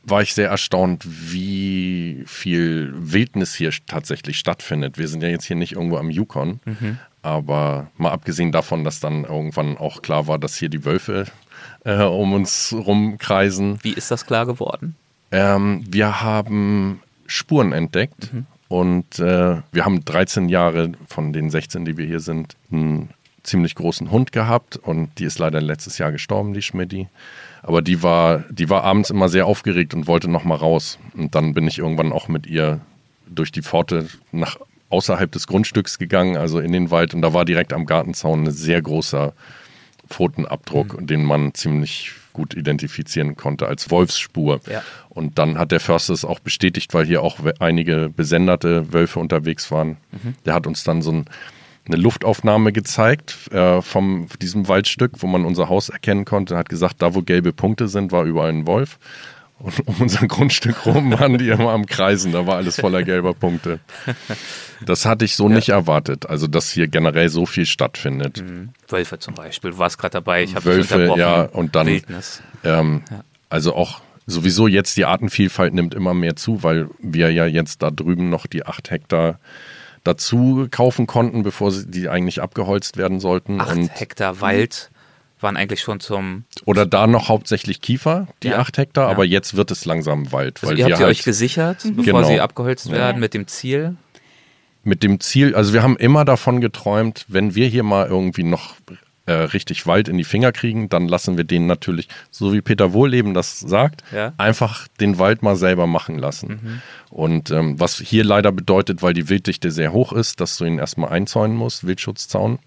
war 0.07 0.21
ich 0.21 0.35
sehr 0.35 0.51
erstaunt, 0.51 1.03
wie 1.07 2.25
viel 2.27 2.93
Wildnis 2.95 3.55
hier 3.55 3.73
tatsächlich 3.87 4.39
stattfindet. 4.39 4.99
Wir 4.99 5.09
sind 5.09 5.23
ja 5.23 5.31
jetzt 5.31 5.47
hier 5.47 5.57
nicht 5.57 5.73
irgendwo 5.73 5.97
am 5.97 6.11
Yukon, 6.11 6.61
aber 7.23 7.91
mal 7.97 8.11
abgesehen 8.11 8.53
davon, 8.53 8.85
dass 8.85 9.01
dann 9.01 9.25
irgendwann 9.25 9.79
auch 9.79 10.03
klar 10.03 10.27
war, 10.27 10.39
dass 10.39 10.57
hier 10.57 10.69
die 10.69 10.85
Wölfe 10.85 11.25
äh, 11.85 12.03
um 12.03 12.35
uns 12.35 12.75
rumkreisen. 12.77 13.79
Wie 13.83 13.95
ist 13.95 14.11
das 14.11 14.27
klar 14.27 14.45
geworden? 14.45 14.95
Ähm, 15.31 15.85
wir 15.89 16.21
haben 16.21 17.01
Spuren 17.27 17.73
entdeckt 17.73 18.31
und 18.69 19.19
äh, 19.19 19.63
wir 19.73 19.85
haben 19.85 20.05
13 20.05 20.49
Jahre 20.49 20.93
von 21.07 21.33
den 21.33 21.49
16, 21.49 21.87
die 21.87 21.97
wir 21.97 22.07
hier 22.07 22.21
sind, 22.21 22.57
einen 22.71 23.09
ziemlich 23.43 23.75
großen 23.75 24.11
Hund 24.11 24.33
gehabt 24.33 24.77
und 24.77 25.19
die 25.19 25.25
ist 25.25 25.39
leider 25.39 25.61
letztes 25.61 25.99
Jahr 25.99 26.13
gestorben, 26.13 26.55
die 26.55 26.63
Schmidti. 26.63 27.09
Aber 27.67 27.81
die 27.81 28.03
war, 28.03 28.45
die 28.51 28.69
war 28.69 28.85
abends 28.85 29.09
immer 29.09 29.31
sehr 29.31 29.47
aufgeregt 29.47 29.95
und 29.95 30.07
wollte 30.07 30.29
noch 30.29 30.45
mal 30.45 30.55
raus. 30.55 30.99
Und 31.17 31.35
dann 31.35 31.55
bin 31.55 31.67
ich 31.67 31.79
irgendwann 31.79 32.13
auch 32.13 32.29
mit 32.29 32.47
ihr 32.47 32.81
durch 33.27 33.53
die 33.53 33.63
Pforte 33.63 34.07
nach 34.33 34.59
außerhalb 34.91 35.33
des 35.33 35.47
Grundstücks 35.47 35.99
gegangen, 35.99 36.37
also 36.37 36.61
in 36.61 36.73
den 36.73 36.91
Wald. 36.91 37.15
Und 37.15 37.23
da 37.23 37.33
war 37.33 37.47
direkt 37.47 37.73
am 37.73 37.87
Gartenzaun 37.87 38.45
ein 38.45 38.51
sehr 38.51 38.83
großer 38.83 39.33
Pfotenabdruck, 40.09 40.99
den 41.01 41.25
man 41.25 41.55
ziemlich 41.55 42.13
gut 42.35 42.55
identifizieren 42.55 43.35
konnte 43.35 43.67
als 43.67 43.91
Wolfsspur. 43.91 44.61
Ja. 44.71 44.83
Und 45.09 45.39
dann 45.39 45.57
hat 45.57 45.73
der 45.73 45.81
Förster 45.81 46.13
es 46.13 46.27
auch 46.27 46.41
bestätigt, 46.41 46.93
weil 46.93 47.07
hier 47.07 47.23
auch 47.23 47.39
einige 47.61 48.11
besenderte 48.15 48.93
Wölfe 48.93 49.21
unterwegs 49.21 49.71
waren. 49.71 49.97
Der 50.45 50.53
hat 50.53 50.67
uns 50.67 50.85
dann 50.85 51.01
so 51.01 51.13
ein, 51.13 51.25
eine 51.87 51.97
Luftaufnahme 51.97 52.73
gezeigt 52.73 53.53
äh, 53.53 53.83
vom 53.83 54.29
diesem 54.41 54.69
Waldstück, 54.69 55.13
wo 55.19 55.27
man 55.27 55.45
unser 55.45 55.69
Haus 55.69 55.91
erkennen 55.91 56.25
konnte. 56.25 56.57
Hat 56.57 56.69
gesagt, 56.69 57.03
da 57.03 57.15
wo 57.15 57.23
gelbe 57.23 57.53
Punkte 57.53 57.89
sind, 57.89 58.11
war 58.13 58.25
überall 58.25 58.51
ein 58.51 58.67
Wolf. 58.67 58.99
Und 59.59 59.87
um 59.87 59.95
unser 60.01 60.27
Grundstück 60.29 60.85
rum 60.87 61.13
waren 61.13 61.39
die 61.39 61.49
immer 61.49 61.71
am 61.71 61.87
Kreisen. 61.87 62.33
Da 62.33 62.47
war 62.47 62.57
alles 62.57 62.81
voller 62.81 63.03
gelber 63.03 63.35
Punkte. 63.35 63.81
Das 64.85 65.07
hatte 65.07 65.25
ich 65.25 65.37
so 65.37 65.49
nicht 65.49 65.69
erwartet. 65.69 66.29
Also, 66.29 66.47
dass 66.47 66.71
hier 66.71 66.89
generell 66.89 67.29
so 67.29 67.47
viel 67.47 67.65
stattfindet. 67.67 68.43
Wölfe 68.89 69.19
zum 69.19 69.35
Beispiel. 69.35 69.71
Du 69.73 69.79
warst 69.79 69.99
gerade 69.99 70.13
dabei, 70.13 70.43
ich 70.43 70.55
habe 70.55 70.65
Wölfe, 70.65 71.15
ja, 71.17 71.43
und 71.43 71.77
dann. 71.77 71.87
Ähm, 72.65 73.03
Also 73.49 73.75
auch 73.77 74.01
sowieso 74.27 74.67
jetzt 74.67 74.97
die 74.97 75.05
Artenvielfalt 75.05 75.73
nimmt 75.75 75.95
immer 75.95 76.15
mehr 76.15 76.35
zu, 76.35 76.63
weil 76.63 76.89
wir 76.99 77.31
ja 77.31 77.47
jetzt 77.47 77.83
da 77.83 77.91
drüben 77.91 78.31
noch 78.31 78.47
die 78.47 78.67
acht 78.67 78.91
Hektar 78.91 79.39
dazu 80.05 80.69
kaufen 80.71 81.07
konnten, 81.07 81.43
bevor 81.43 81.73
sie, 81.73 81.87
die 81.87 82.09
eigentlich 82.09 82.41
abgeholzt 82.43 82.97
werden 82.97 83.21
sollten. 83.21 83.61
Acht 83.61 83.77
und 83.77 83.89
Hektar 83.99 84.41
Wald. 84.41 84.91
waren 85.41 85.57
eigentlich 85.57 85.81
schon 85.81 86.01
zum. 86.01 86.45
Oder 86.65 86.87
da 86.87 87.07
noch 87.07 87.29
hauptsächlich 87.29 87.81
Kiefer, 87.83 88.29
die 88.43 88.49
Ja. 88.49 88.59
acht 88.61 88.79
Hektar, 88.79 89.07
Ja. 89.07 89.11
aber 89.11 89.25
jetzt 89.25 89.57
wird 89.57 89.71
es 89.71 89.85
langsam 89.85 90.31
Wald. 90.33 90.61
Also 90.63 90.69
weil 90.71 90.79
ihr 90.79 90.85
habt 90.85 90.93
ihr 90.93 91.07
halt 91.07 91.09
euch 91.19 91.25
gesichert, 91.25 91.83
bevor 91.83 92.05
Genau. 92.05 92.25
sie 92.25 92.41
abgeholzt 92.41 92.91
werden, 92.91 93.17
Ja. 93.17 93.21
mit 93.21 93.35
dem 93.35 93.47
Ziel. 93.47 93.97
mit 94.87 95.03
dem 95.03 95.19
Ziel, 95.19 95.55
also 95.55 95.73
wir 95.73 95.83
haben 95.83 95.97
immer 95.97 96.27
davon 96.27 96.61
geträumt, 96.61 97.25
wenn 97.29 97.55
wir 97.55 97.67
hier 97.69 97.83
mal 97.83 98.07
irgendwie 98.07 98.43
noch 98.43 98.75
äh, 99.27 99.33
richtig 99.33 99.87
Wald 99.87 100.09
in 100.09 100.19
die 100.19 100.25
Finger 100.25 100.53
kriegen, 100.53 100.89
dann 100.89 101.09
lassen 101.09 101.37
wir 101.37 101.45
den 101.45 101.67
natürlich, 101.67 102.09
so 102.31 102.53
wie 102.53 102.61
Peter 102.61 102.93
Wohlleben 102.93 103.33
das 103.35 103.59
sagt, 103.61 104.03
Ja. 104.13 104.33
einfach 104.37 104.87
den 105.01 105.19
Wald 105.19 105.43
mal 105.43 105.57
selber 105.57 105.87
machen 105.87 106.19
lassen. 106.19 106.83
Und 107.11 107.51
ähm, 107.51 107.81
was 107.81 107.99
hier 107.99 108.25
leider 108.25 108.53
bedeutet, 108.53 109.03
weil 109.03 109.15
die 109.15 109.29
Wilddichte 109.29 109.71
sehr 109.71 109.93
hoch 109.93 110.13
ist, 110.13 110.41
dass 110.41 110.57
du 110.59 110.65
ihn 110.65 110.79
erstmal 110.79 111.11
einzäunen 111.11 111.57
musst, 111.57 111.87
Wildschutzzaun, 111.87 112.59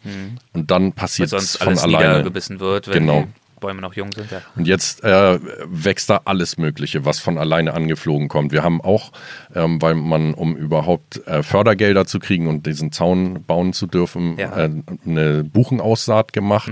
und 0.53 0.71
dann 0.71 0.93
passiert 0.93 1.27
es 1.33 1.53
sonst 1.53 1.57
von 1.57 1.67
alles 1.69 1.83
alleine. 1.83 2.07
niedergebissen 2.09 2.59
wird, 2.59 2.87
wenn 2.87 2.93
Genau. 3.05 3.27
Bäume 3.59 3.81
noch 3.81 3.93
jung 3.93 4.11
sind. 4.11 4.31
Ja. 4.31 4.41
Und 4.55 4.67
jetzt 4.67 5.03
äh, 5.03 5.39
wächst 5.65 6.09
da 6.09 6.21
alles 6.25 6.57
Mögliche, 6.57 7.05
was 7.05 7.19
von 7.19 7.37
alleine 7.37 7.73
angeflogen 7.73 8.27
kommt. 8.27 8.51
Wir 8.51 8.63
haben 8.63 8.81
auch, 8.81 9.11
ähm, 9.55 9.81
weil 9.81 9.95
man, 9.95 10.33
um 10.33 10.55
überhaupt 10.55 11.25
äh, 11.27 11.43
Fördergelder 11.43 12.05
zu 12.05 12.19
kriegen 12.19 12.47
und 12.47 12.65
diesen 12.65 12.91
Zaun 12.91 13.43
bauen 13.45 13.73
zu 13.73 13.87
dürfen, 13.87 14.37
Ja. 14.37 14.55
äh, 14.57 14.69
eine 15.05 15.43
Buchenaussaat 15.43 16.33
gemacht. 16.33 16.71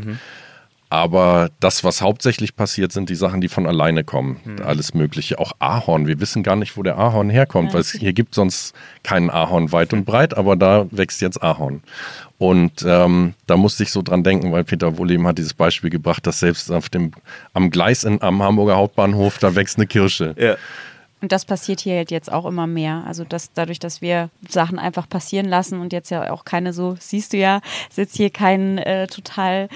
Aber 0.96 1.50
das, 1.60 1.84
was 1.84 2.02
hauptsächlich 2.02 2.56
passiert, 2.56 2.94
sind 2.94 3.10
die 3.10 3.16
Sachen, 3.16 3.42
die 3.42 3.50
von 3.50 3.68
alleine 3.68 4.06
kommen. 4.06 4.40
Alles 4.64 4.94
Mögliche. 4.94 5.40
Auch 5.40 5.52
Ahorn. 5.60 6.08
Wir 6.08 6.22
wissen 6.22 6.42
gar 6.42 6.56
nicht, 6.56 6.78
wo 6.78 6.84
der 6.84 6.98
Ahorn 6.98 7.30
herkommt, 7.30 7.74
weil 7.74 7.82
es 7.82 7.92
hier 7.92 8.14
gibt 8.14 8.34
sonst 8.34 8.74
keinen 9.04 9.30
Ahorn 9.30 9.74
weit 9.74 9.92
und 9.92 10.06
breit, 10.06 10.38
aber 10.38 10.56
da 10.56 10.88
wächst 10.92 11.20
jetzt 11.20 11.44
Ahorn. 11.44 11.84
Und 12.38 12.86
ähm, 12.88 13.34
da 13.46 13.58
musste 13.58 13.84
ich 13.84 13.92
so 13.92 14.02
dran 14.02 14.24
denken, 14.24 14.54
weil 14.54 14.64
Peter 14.64 14.98
Wohleben 14.98 15.28
hat 15.28 15.38
dieses 15.38 15.54
Beispiel 15.54 15.90
gebracht, 15.90 16.26
dass 16.26 16.40
selbst 16.40 16.72
auf 16.72 16.88
dem, 16.88 17.12
am 17.52 17.72
Gleis 17.72 18.06
in, 18.06 18.22
am 18.22 18.42
Hamburger 18.42 18.78
Hauptbahnhof, 18.78 19.38
da 19.40 19.54
wächst 19.54 19.78
eine 19.78 19.88
Kirsche. 19.88 20.34
Und 21.26 21.32
das 21.32 21.44
passiert 21.44 21.80
hier 21.80 21.96
halt 21.96 22.12
jetzt 22.12 22.32
auch 22.32 22.46
immer 22.46 22.68
mehr. 22.68 23.04
Also 23.08 23.24
dass 23.24 23.52
dadurch, 23.52 23.80
dass 23.80 24.02
wir 24.02 24.30
Sachen 24.48 24.78
einfach 24.78 25.10
passieren 25.10 25.48
lassen 25.48 25.80
und 25.80 25.92
jetzt 25.92 26.12
ja 26.12 26.32
auch 26.32 26.46
keine 26.46 26.72
so, 26.72 26.96
siehst 27.00 27.34
du 27.34 27.38
ja, 27.38 27.62
ist 27.90 27.98
jetzt 27.98 28.16
hier 28.16 28.30
kein 28.30 28.78
äh, 28.78 29.08
total 29.08 29.70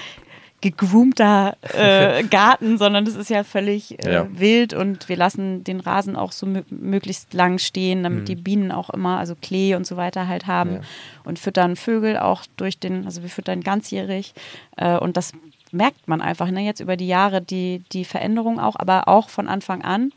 gegroomter 0.60 1.56
äh, 1.74 2.22
Garten, 2.30 2.78
sondern 2.78 3.04
das 3.04 3.14
ist 3.14 3.30
ja 3.30 3.44
völlig 3.44 4.04
äh, 4.04 4.12
Ja. 4.12 4.26
wild 4.30 4.74
und 4.74 5.08
wir 5.08 5.16
lassen 5.16 5.64
den 5.64 5.80
Rasen 5.80 6.16
auch 6.16 6.32
so 6.32 6.46
mö 6.46 6.62
möglichst 6.70 7.32
lang 7.34 7.58
stehen, 7.58 8.02
damit 8.02 8.28
die 8.28 8.36
Bienen 8.36 8.70
auch 8.72 8.90
immer, 8.90 9.18
also 9.18 9.34
Klee 9.40 9.74
und 9.74 9.86
so 9.86 9.96
weiter 9.96 10.28
halt 10.28 10.46
haben 10.46 10.74
Ja. 10.74 10.80
und 11.24 11.38
füttern 11.38 11.76
Vögel 11.76 12.18
auch 12.18 12.44
durch 12.56 12.78
den, 12.78 13.04
also 13.06 13.22
wir 13.22 13.30
füttern 13.30 13.62
ganzjährig 13.62 14.34
äh, 14.76 14.96
und 14.98 15.16
das 15.16 15.32
merkt 15.72 16.08
man 16.08 16.20
einfach, 16.20 16.50
ne, 16.50 16.60
jetzt 16.62 16.80
über 16.80 16.96
die 16.96 17.06
Jahre 17.06 17.40
die, 17.40 17.82
die 17.92 18.04
Veränderung 18.04 18.58
auch, 18.58 18.76
aber 18.76 19.06
auch 19.08 19.28
von 19.28 19.46
Anfang 19.48 19.82
an 19.82 20.12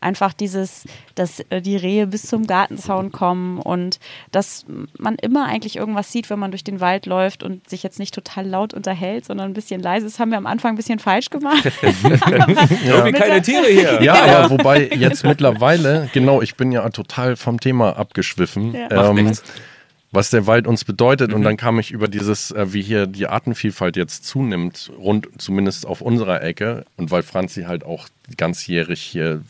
einfach 0.00 0.32
dieses, 0.32 0.84
dass 1.14 1.40
äh, 1.50 1.60
die 1.60 1.76
Rehe 1.76 2.06
bis 2.06 2.22
zum 2.22 2.46
Gartenzaun 2.46 3.12
kommen 3.12 3.58
und 3.58 3.98
dass 4.32 4.64
man 4.98 5.16
immer 5.16 5.46
eigentlich 5.46 5.76
irgendwas 5.76 6.12
sieht, 6.12 6.30
wenn 6.30 6.38
man 6.38 6.50
durch 6.50 6.64
den 6.64 6.80
Wald 6.80 7.06
läuft 7.06 7.42
und 7.42 7.68
sich 7.68 7.82
jetzt 7.82 7.98
nicht 7.98 8.14
total 8.14 8.46
laut 8.46 8.74
unterhält, 8.74 9.24
sondern 9.24 9.50
ein 9.50 9.54
bisschen 9.54 9.80
leise. 9.80 10.06
Das 10.06 10.18
haben 10.18 10.30
wir 10.30 10.38
am 10.38 10.46
Anfang 10.46 10.74
ein 10.74 10.76
bisschen 10.76 10.98
falsch 10.98 11.30
gemacht. 11.30 11.64
Irgendwie 11.82 13.12
keine 13.12 13.42
Tiere 13.42 13.66
hier. 13.66 14.00
Ja, 14.06 14.44
aber 14.44 14.50
wobei 14.50 14.88
jetzt 14.88 15.24
mittlerweile, 15.24 16.08
genau, 16.12 16.40
ich 16.42 16.54
bin 16.54 16.70
ja 16.70 16.88
total 16.90 17.34
vom 17.34 17.58
Thema 17.58 17.96
abgeschwiffen. 17.96 18.74
Ja. 18.74 19.10
Ähm, 19.10 19.32
was 20.12 20.30
der 20.30 20.46
Wald 20.46 20.66
uns 20.66 20.84
bedeutet. 20.84 21.32
Und 21.32 21.42
dann 21.42 21.56
kam 21.56 21.78
ich 21.78 21.90
über 21.90 22.08
dieses, 22.08 22.50
äh, 22.50 22.72
wie 22.72 22.82
hier 22.82 23.06
die 23.06 23.26
Artenvielfalt 23.26 23.96
jetzt 23.96 24.24
zunimmt, 24.24 24.90
rund 24.98 25.28
zumindest 25.38 25.86
auf 25.86 26.00
unserer 26.00 26.42
Ecke. 26.42 26.84
Und 26.96 27.10
weil 27.10 27.22
Franzi 27.22 27.64
halt 27.64 27.84
auch 27.84 28.08
ganzjährig 28.36 29.00
hier 29.00 29.42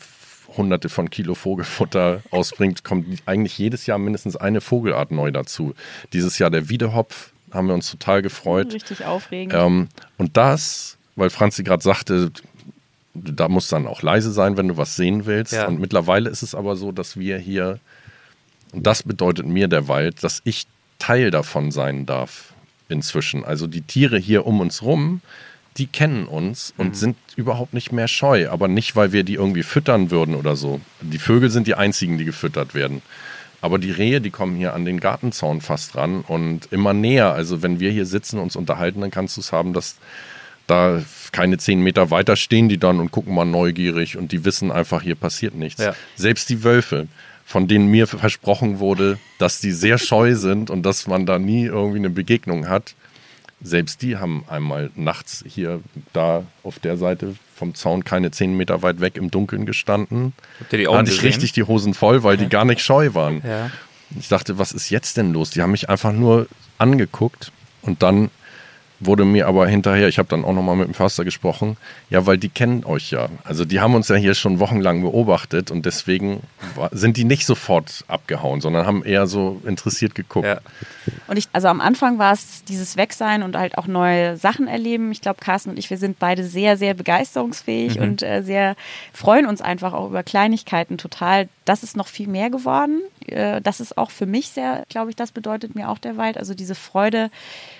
hunderte 0.55 0.89
von 0.89 1.09
Kilo 1.09 1.35
Vogelfutter 1.35 2.21
ausbringt, 2.31 2.83
kommt 2.83 3.05
eigentlich 3.25 3.57
jedes 3.57 3.85
Jahr 3.85 3.97
mindestens 3.97 4.35
eine 4.35 4.61
Vogelart 4.61 5.11
neu 5.11 5.31
dazu. 5.31 5.73
Dieses 6.13 6.39
Jahr 6.39 6.49
der 6.49 6.69
Wiedehopf, 6.69 7.31
haben 7.51 7.67
wir 7.67 7.73
uns 7.73 7.89
total 7.89 8.21
gefreut. 8.21 8.73
Richtig 8.73 9.05
aufregend. 9.05 9.53
Ähm, 9.53 9.87
und 10.17 10.37
das, 10.37 10.97
weil 11.15 11.29
Franzi 11.29 11.63
gerade 11.63 11.83
sagte, 11.83 12.31
da 13.13 13.47
muss 13.47 13.69
dann 13.69 13.87
auch 13.87 14.01
leise 14.01 14.31
sein, 14.31 14.57
wenn 14.57 14.67
du 14.67 14.77
was 14.77 14.95
sehen 14.95 15.25
willst. 15.25 15.53
Ja. 15.53 15.67
Und 15.67 15.79
mittlerweile 15.79 16.29
ist 16.29 16.43
es 16.43 16.53
aber 16.55 16.75
so, 16.75 16.91
dass 16.91 17.17
wir 17.17 17.37
hier, 17.37 17.79
und 18.73 18.85
das 18.85 19.03
bedeutet 19.03 19.45
mir 19.45 19.67
der 19.67 19.87
Wald, 19.87 20.23
dass 20.23 20.41
ich 20.43 20.67
Teil 20.99 21.31
davon 21.31 21.71
sein 21.71 22.05
darf 22.05 22.53
inzwischen. 22.89 23.43
Also 23.43 23.67
die 23.67 23.81
Tiere 23.81 24.17
hier 24.17 24.45
um 24.45 24.59
uns 24.59 24.81
rum, 24.81 25.21
die 25.77 25.87
kennen 25.87 26.25
uns 26.25 26.73
und 26.77 26.97
sind 26.97 27.17
überhaupt 27.35 27.73
nicht 27.73 27.91
mehr 27.91 28.07
scheu. 28.07 28.49
Aber 28.49 28.67
nicht, 28.67 28.95
weil 28.95 29.11
wir 29.11 29.23
die 29.23 29.35
irgendwie 29.35 29.63
füttern 29.63 30.09
würden 30.09 30.35
oder 30.35 30.55
so. 30.55 30.81
Die 31.01 31.19
Vögel 31.19 31.49
sind 31.49 31.67
die 31.67 31.75
einzigen, 31.75 32.17
die 32.17 32.25
gefüttert 32.25 32.73
werden. 32.73 33.01
Aber 33.61 33.79
die 33.79 33.91
Rehe, 33.91 34.21
die 34.21 34.29
kommen 34.29 34.55
hier 34.55 34.73
an 34.73 34.85
den 34.85 34.99
Gartenzaun 34.99 35.61
fast 35.61 35.95
ran 35.95 36.21
und 36.21 36.67
immer 36.71 36.93
näher. 36.93 37.33
Also 37.33 37.61
wenn 37.63 37.79
wir 37.79 37.91
hier 37.91 38.05
sitzen 38.05 38.37
und 38.37 38.43
uns 38.43 38.55
unterhalten, 38.55 39.01
dann 39.01 39.11
kannst 39.11 39.37
du 39.37 39.41
es 39.41 39.51
haben, 39.51 39.73
dass 39.73 39.97
da 40.67 41.01
keine 41.31 41.57
zehn 41.57 41.81
Meter 41.81 42.11
weiter 42.11 42.35
stehen 42.35 42.69
die 42.69 42.77
dann 42.77 42.99
und 42.99 43.11
gucken 43.11 43.33
mal 43.33 43.45
neugierig 43.45 44.17
und 44.17 44.31
die 44.31 44.45
wissen 44.45 44.71
einfach, 44.71 45.01
hier 45.01 45.15
passiert 45.15 45.55
nichts. 45.55 45.81
Ja. 45.81 45.95
Selbst 46.15 46.49
die 46.49 46.63
Wölfe, 46.63 47.07
von 47.45 47.67
denen 47.67 47.87
mir 47.87 48.07
versprochen 48.07 48.79
wurde, 48.79 49.17
dass 49.39 49.59
die 49.59 49.71
sehr 49.71 49.97
scheu 49.97 50.35
sind 50.35 50.69
und 50.69 50.83
dass 50.83 51.07
man 51.07 51.25
da 51.25 51.39
nie 51.39 51.65
irgendwie 51.65 51.99
eine 51.99 52.09
Begegnung 52.09 52.67
hat, 52.67 52.95
selbst 53.61 54.01
die 54.01 54.17
haben 54.17 54.43
einmal 54.47 54.91
nachts 54.95 55.43
hier 55.47 55.81
da 56.13 56.43
auf 56.63 56.79
der 56.79 56.97
Seite 56.97 57.35
vom 57.55 57.73
Zaun 57.73 58.03
keine 58.03 58.29
zehn 58.31 58.55
Meter 58.55 58.83
weit 58.83 59.01
weg 59.01 59.17
im 59.17 59.31
Dunkeln 59.31 59.65
gestanden. 59.65 60.33
Habt 60.59 60.73
ihr 60.73 60.79
die 60.79 60.83
Da 60.85 60.91
Augen 60.91 60.99
hatte 60.99 61.11
ich 61.11 61.23
richtig 61.23 61.53
die 61.53 61.63
Hosen 61.63 61.93
voll, 61.93 62.23
weil 62.23 62.37
die 62.37 62.49
gar 62.49 62.65
nicht 62.65 62.81
scheu 62.81 63.13
waren. 63.13 63.41
Ja. 63.45 63.71
Ich 64.19 64.27
dachte, 64.27 64.57
was 64.57 64.71
ist 64.71 64.89
jetzt 64.89 65.17
denn 65.17 65.33
los? 65.33 65.49
Die 65.49 65.61
haben 65.61 65.71
mich 65.71 65.89
einfach 65.89 66.13
nur 66.13 66.47
angeguckt 66.77 67.51
und 67.81 68.03
dann 68.03 68.29
wurde 68.99 69.25
mir 69.25 69.47
aber 69.47 69.67
hinterher, 69.67 70.07
ich 70.07 70.17
habe 70.17 70.27
dann 70.29 70.43
auch 70.43 70.53
nochmal 70.53 70.75
mit 70.75 70.87
dem 70.87 70.93
Förster 70.93 71.23
gesprochen, 71.23 71.77
ja, 72.09 72.25
weil 72.25 72.37
die 72.37 72.49
kennen 72.49 72.83
euch 72.83 73.11
ja. 73.11 73.27
Also 73.43 73.63
die 73.63 73.79
haben 73.79 73.93
uns 73.93 74.07
ja 74.07 74.15
hier 74.15 74.33
schon 74.33 74.59
wochenlang 74.59 75.01
beobachtet 75.01 75.69
und 75.69 75.85
deswegen 75.85 76.41
war, 76.75 76.89
sind 76.91 77.17
die 77.17 77.23
nicht 77.23 77.45
sofort 77.45 78.03
abgehauen, 78.07 78.61
sondern 78.61 78.85
haben 78.85 79.03
eher 79.03 79.27
so 79.27 79.61
interessiert 79.65 80.15
geguckt. 80.15 80.47
Ja. 80.47 80.59
Und 81.27 81.37
ich, 81.37 81.47
also 81.53 81.67
am 81.67 81.81
Anfang 81.81 82.17
war 82.17 82.33
es 82.33 82.63
dieses 82.63 82.97
Wegsein 82.97 83.43
und 83.43 83.55
halt 83.55 83.77
auch 83.77 83.87
neue 83.87 84.37
Sachen 84.37 84.67
erleben. 84.67 85.11
Ich 85.11 85.21
glaube, 85.21 85.39
Carsten 85.41 85.69
und 85.71 85.79
ich, 85.79 85.89
wir 85.89 85.97
sind 85.97 86.17
beide 86.17 86.43
sehr, 86.43 86.77
sehr 86.77 86.93
begeisterungsfähig 86.93 87.99
und 87.99 88.23
äh, 88.23 88.41
sehr 88.41 88.75
freuen 89.13 89.45
uns 89.45 89.61
einfach 89.61 89.93
auch 89.93 90.07
über 90.07 90.23
Kleinigkeiten 90.23 90.97
total. 90.97 91.49
Das 91.65 91.83
ist 91.83 91.95
noch 91.95 92.07
viel 92.07 92.27
mehr 92.27 92.49
geworden. 92.49 93.01
Äh, 93.27 93.61
das 93.61 93.79
ist 93.79 93.97
auch 93.97 94.09
für 94.09 94.25
mich 94.25 94.49
sehr, 94.49 94.83
glaube 94.89 95.09
ich, 95.11 95.15
das 95.15 95.31
bedeutet 95.31 95.75
mir 95.75 95.89
auch 95.89 95.99
der 95.99 96.17
Wald. 96.17 96.37
Also 96.37 96.53
diese 96.53 96.75
Freude 96.75 97.29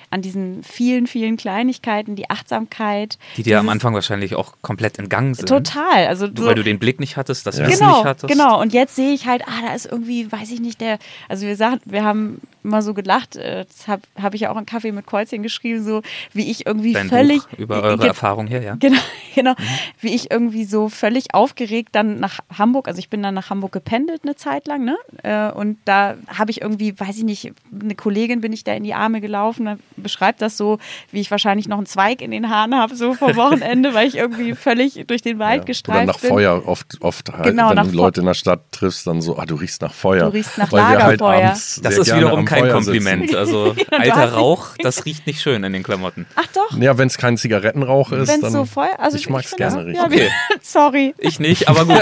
an 0.09 0.21
diesen 0.21 0.63
vielen, 0.63 1.05
vielen 1.07 1.35
Kleinigkeiten, 1.37 2.15
die 2.15 2.29
Achtsamkeit. 2.29 3.17
Die 3.35 3.43
dir 3.43 3.59
am 3.59 3.69
Anfang 3.69 3.93
wahrscheinlich 3.93 4.35
auch 4.35 4.53
komplett 4.61 4.99
entgangen 4.99 5.33
sind. 5.33 5.49
Total. 5.49 6.07
Also 6.07 6.27
Du, 6.27 6.43
so- 6.43 6.47
Weil 6.47 6.55
du 6.55 6.63
den 6.63 6.79
Blick 6.79 6.99
nicht 6.99 7.17
hattest, 7.17 7.45
das 7.45 7.57
Ja. 7.57 7.67
Wissen 7.67 7.79
genau, 7.79 7.97
nicht 7.97 8.05
hattest. 8.05 8.31
Genau, 8.31 8.61
und 8.61 8.73
jetzt 8.73 8.95
sehe 8.95 9.13
ich 9.13 9.25
halt, 9.27 9.43
ah, 9.47 9.61
da 9.67 9.73
ist 9.75 9.85
irgendwie, 9.85 10.31
weiß 10.31 10.51
ich 10.51 10.59
nicht, 10.61 10.79
der, 10.81 10.97
also 11.27 11.45
wir 11.45 11.55
sagen, 11.55 11.81
wir 11.85 12.03
haben 12.05 12.39
immer 12.63 12.81
so 12.81 12.93
gelacht, 12.93 13.35
äh, 13.37 13.65
das 13.65 13.87
habe 13.87 14.01
hab 14.21 14.33
ich 14.33 14.41
ja 14.41 14.49
auch 14.51 14.57
in 14.57 14.65
Kaffee 14.65 14.91
mit 14.91 15.05
Kreuzchen 15.07 15.43
geschrieben, 15.43 15.83
so 15.83 16.01
wie 16.33 16.49
ich 16.51 16.65
irgendwie 16.65 16.93
Dein 16.93 17.09
völlig 17.09 17.43
Buch 17.47 17.57
über 17.59 17.81
eure 17.81 17.97
Ge- 17.97 18.07
Erfahrung 18.07 18.47
hier, 18.47 18.61
ja. 18.61 18.75
Genau, 18.79 18.99
genau. 19.35 19.53
Wie 19.99 20.13
ich 20.15 20.31
irgendwie 20.31 20.65
so 20.65 20.87
völlig 20.89 21.33
aufgeregt 21.33 21.89
dann 21.93 22.19
nach 22.19 22.39
Hamburg, 22.57 22.87
also 22.87 22.99
ich 22.99 23.09
bin 23.09 23.21
dann 23.23 23.33
nach 23.33 23.49
Hamburg 23.49 23.71
gependelt 23.73 24.21
eine 24.23 24.35
Zeit 24.35 24.67
lang, 24.67 24.83
ne? 24.85 24.97
Äh, 25.23 25.51
Und 25.51 25.77
da 25.85 26.15
habe 26.27 26.51
ich 26.51 26.61
irgendwie, 26.61 26.97
weiß 26.99 27.17
ich 27.17 27.23
nicht, 27.23 27.51
eine 27.77 27.95
Kollegin 27.95 28.41
bin 28.41 28.53
ich 28.53 28.63
da 28.63 28.73
in 28.73 28.83
die 28.83 28.93
Arme 28.93 29.21
gelaufen, 29.21 29.65
da 29.65 29.77
beschreibt 29.97 30.41
das 30.41 30.57
so, 30.57 30.79
wie 31.11 31.19
ich 31.21 31.31
wahrscheinlich 31.31 31.67
noch 31.67 31.77
einen 31.77 31.85
Zweig 31.85 32.21
in 32.21 32.31
den 32.31 32.49
Haaren 32.49 32.75
habe, 32.75 32.95
so 32.95 33.13
vom 33.13 33.35
Wochenende, 33.35 33.93
weil 33.93 34.07
ich 34.07 34.15
irgendwie 34.15 34.53
völlig 34.55 35.03
durch 35.07 35.21
den 35.21 35.39
Wald 35.39 35.57
Oder 35.59 35.65
gestreift 35.65 36.07
nach 36.07 36.19
bin. 36.19 36.29
Feuer, 36.29 36.63
oft, 36.67 36.97
oft 37.01 37.31
halt, 37.33 37.43
Genau, 37.45 37.69
wenn 37.75 37.91
du 37.91 37.95
Leute 37.95 38.19
in 38.21 38.25
der 38.27 38.33
Stadt 38.33 38.61
triffst, 38.71 39.05
dann 39.07 39.21
so, 39.21 39.37
ah, 39.37 39.45
du 39.45 39.55
riechst 39.55 39.81
nach 39.81 39.93
Feuer. 39.93 40.25
Du 40.25 40.33
riechst 40.33 40.57
nach 40.57 40.71
Weil 40.71 40.81
wir 40.81 41.03
halt 41.03 41.19
Lagerfeuer. 41.21 41.47
abends 41.49 41.81
Das 41.83 41.93
sehr 41.93 42.01
ist 42.01 42.07
gerne 42.07 42.21
wiederum 42.25 42.45
kein 42.45 42.59
Feuer 42.61 42.73
Kompliment. 42.73 43.21
sitzen. 43.23 43.37
Also 43.47 43.75
alter 43.91 44.33
Rauch, 44.33 44.69
das 44.81 45.05
riecht 45.05 45.25
nicht 45.27 45.41
schön 45.41 45.63
in 45.63 45.71
den 45.73 45.83
Klamotten. 45.83 46.25
Ach 46.35 46.47
doch, 46.53 46.77
Ja, 46.79 46.97
wenn 46.97 47.07
es 47.07 47.17
kein 47.17 47.37
Zigarettenrauch 47.37 48.11
ist, 48.11 48.27
wenn 48.27 48.35
es 48.35 48.41
dann 48.41 48.51
so 48.51 48.65
voll, 48.65 48.87
also 48.97 49.17
ich 49.17 49.29
mag 49.29 49.45
es 49.45 49.55
gerne 49.55 49.85
riechen. 49.85 49.95
Ja, 49.95 50.05
Okay. 50.05 50.29
sorry. 50.61 51.13
Ich 51.19 51.39
nicht, 51.39 51.67
aber 51.69 51.85
gut, 51.85 52.01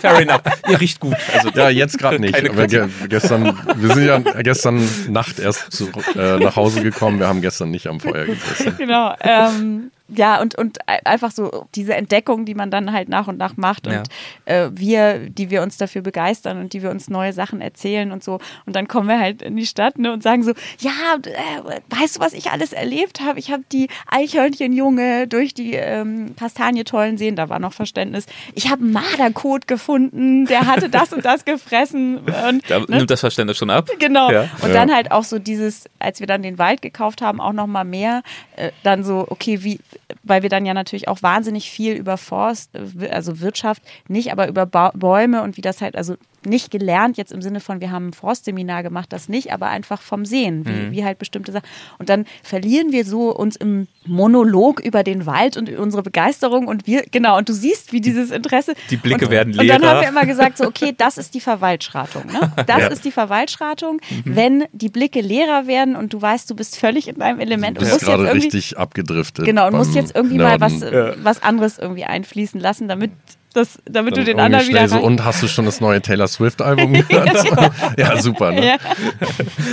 fair 0.00 0.20
enough. 0.20 0.42
Ihr 0.68 0.80
riecht 0.80 1.00
gut. 1.00 1.16
Also 1.34 1.50
Ja, 1.54 1.68
jetzt 1.70 1.98
gerade 1.98 2.18
nicht. 2.20 2.34
Aber 2.48 2.66
ge 2.66 2.88
gestern, 3.08 3.58
wir 3.76 3.94
sind 3.94 4.06
ja 4.06 4.18
gestern 4.42 4.88
Nacht 5.08 5.38
erst 5.38 5.72
zu, 5.72 5.90
äh, 6.16 6.38
nach 6.38 6.56
Hause 6.56 6.82
gekommen. 6.82 7.19
Wir 7.20 7.28
haben 7.28 7.42
gestern 7.42 7.70
nicht 7.70 7.86
am 7.86 8.00
Feuer 8.00 8.24
gesessen. 8.24 8.76
Genau. 8.78 9.14
Ähm, 9.20 9.90
ja, 10.14 10.40
und, 10.40 10.56
und 10.56 10.78
einfach 10.86 11.30
so 11.30 11.66
diese 11.74 11.94
Entdeckung, 11.94 12.44
die 12.44 12.54
man 12.54 12.70
dann 12.70 12.92
halt 12.92 13.08
nach 13.08 13.28
und 13.28 13.38
nach 13.38 13.56
macht 13.56 13.86
und 13.86 13.92
ja. 13.92 14.02
äh, 14.44 14.70
wir, 14.72 15.30
die 15.30 15.50
wir 15.50 15.62
uns 15.62 15.76
dafür 15.76 16.02
begeistern 16.02 16.58
und 16.58 16.72
die 16.72 16.82
wir 16.82 16.90
uns 16.90 17.08
neue 17.08 17.32
Sachen 17.32 17.60
erzählen 17.60 18.12
und 18.12 18.24
so. 18.24 18.40
Und 18.66 18.76
dann 18.76 18.88
kommen 18.88 19.08
wir 19.08 19.18
halt 19.18 19.42
in 19.42 19.56
die 19.56 19.66
Stadt 19.66 19.98
ne, 19.98 20.12
und 20.12 20.22
sagen 20.22 20.42
so, 20.42 20.52
ja, 20.80 20.90
äh, 21.22 21.80
weißt 21.90 22.16
du, 22.16 22.20
was 22.20 22.32
ich 22.32 22.50
alles 22.50 22.72
erlebt 22.72 23.20
habe? 23.20 23.38
Ich 23.38 23.50
habe 23.50 23.62
die 23.70 23.88
Eichhörnchenjunge 24.06 25.28
durch 25.28 25.54
die 25.54 25.74
ähm, 25.74 26.34
Kastanietollen 26.36 27.18
sehen, 27.18 27.36
da 27.36 27.48
war 27.48 27.58
noch 27.58 27.72
Verständnis. 27.72 28.26
Ich 28.54 28.70
habe 28.70 28.82
einen 28.82 28.92
Marderkot 28.92 29.66
gefunden, 29.66 30.46
der 30.46 30.66
hatte 30.66 30.88
das 30.90 31.12
und 31.12 31.24
das 31.24 31.44
gefressen. 31.44 32.18
Und, 32.18 32.68
da 32.68 32.80
ne? 32.80 32.86
nimmt 32.88 33.10
das 33.10 33.20
Verständnis 33.20 33.58
schon 33.58 33.70
ab. 33.70 33.88
Genau. 33.98 34.30
Ja. 34.30 34.48
Und 34.62 34.74
dann 34.74 34.92
halt 34.92 35.12
auch 35.12 35.24
so 35.24 35.38
dieses, 35.38 35.84
als 35.98 36.20
wir 36.20 36.26
dann 36.26 36.42
den 36.42 36.58
Wald 36.58 36.82
gekauft 36.82 37.22
haben, 37.22 37.40
auch 37.40 37.52
nochmal 37.52 37.84
mehr, 37.84 38.22
äh, 38.56 38.70
dann 38.82 39.04
so, 39.04 39.26
okay, 39.28 39.62
wie, 39.62 39.78
weil 40.22 40.42
wir 40.42 40.48
dann 40.48 40.66
ja 40.66 40.74
natürlich 40.74 41.08
auch 41.08 41.22
wahnsinnig 41.22 41.70
viel 41.70 41.94
über 41.94 42.16
Forst, 42.16 42.70
also 43.10 43.40
Wirtschaft, 43.40 43.82
nicht, 44.08 44.32
aber 44.32 44.48
über 44.48 44.66
ba 44.66 44.90
Bäume 44.94 45.42
und 45.42 45.56
wie 45.56 45.62
das 45.62 45.80
halt, 45.80 45.96
also 45.96 46.16
nicht 46.44 46.70
gelernt, 46.70 47.16
jetzt 47.16 47.32
im 47.32 47.42
Sinne 47.42 47.60
von, 47.60 47.80
wir 47.80 47.90
haben 47.90 48.08
ein 48.08 48.12
Forstseminar 48.12 48.82
gemacht, 48.82 49.12
das 49.12 49.28
nicht, 49.28 49.52
aber 49.52 49.68
einfach 49.68 50.00
vom 50.00 50.24
Sehen, 50.24 50.66
wie, 50.66 50.70
mhm. 50.70 50.92
wie 50.92 51.04
halt 51.04 51.18
bestimmte 51.18 51.52
Sachen. 51.52 51.66
Und 51.98 52.08
dann 52.08 52.24
verlieren 52.42 52.92
wir 52.92 53.04
so 53.04 53.34
uns 53.34 53.56
im 53.56 53.88
Monolog 54.06 54.80
über 54.80 55.02
den 55.02 55.26
Wald 55.26 55.56
und 55.56 55.70
unsere 55.70 56.02
Begeisterung 56.02 56.66
und 56.66 56.86
wir, 56.86 57.04
genau, 57.10 57.36
und 57.38 57.48
du 57.48 57.52
siehst, 57.52 57.92
wie 57.92 58.00
dieses 58.00 58.30
Interesse. 58.30 58.74
Die 58.88 58.96
Blicke 58.96 59.26
und, 59.26 59.30
werden 59.30 59.52
leer. 59.52 59.74
Und 59.74 59.82
dann 59.82 59.90
haben 59.90 60.00
wir 60.00 60.08
immer 60.08 60.26
gesagt, 60.26 60.58
so, 60.58 60.66
okay, 60.66 60.94
das 60.96 61.18
ist 61.18 61.34
die 61.34 61.40
Verwaltschratung. 61.40 62.26
Ne? 62.26 62.52
Das 62.70 62.80
ja. 62.80 62.86
ist 62.88 63.04
die 63.04 63.10
Verwaltschratung, 63.10 64.00
mhm. 64.10 64.36
wenn 64.36 64.64
die 64.72 64.90
Blicke 64.90 65.20
leerer 65.20 65.66
werden 65.66 65.96
und 65.96 66.12
du 66.12 66.22
weißt, 66.22 66.48
du 66.48 66.54
bist 66.54 66.76
völlig 66.76 67.08
in 67.08 67.16
deinem 67.16 67.40
Element. 67.40 67.78
Du 67.78 67.80
bist 67.80 67.92
und 67.92 68.06
musst 68.06 68.06
gerade 68.06 68.32
richtig 68.32 68.78
abgedriftet. 68.78 69.44
Genau, 69.44 69.66
und 69.66 69.76
musst 69.76 69.94
jetzt 69.94 70.14
irgendwie 70.14 70.36
Norden. 70.36 70.60
mal 70.60 70.70
was, 70.70 70.80
ja. 70.80 71.14
was 71.24 71.42
anderes 71.42 71.78
irgendwie 71.78 72.04
einfließen 72.04 72.60
lassen, 72.60 72.86
damit 72.86 73.10
das, 73.52 73.78
damit 73.84 74.16
Dann 74.16 74.24
du 74.24 74.30
den 74.30 74.40
anderen 74.40 74.68
wieder. 74.68 74.88
So, 74.88 75.00
und 75.00 75.24
hast 75.24 75.42
du 75.42 75.48
schon 75.48 75.64
das 75.64 75.80
neue 75.80 76.00
Taylor 76.00 76.28
Swift-Album 76.28 76.92
gehört? 77.08 77.98
ja, 77.98 78.20
super, 78.22 78.52
ne? 78.52 78.66
Ja. 78.66 78.76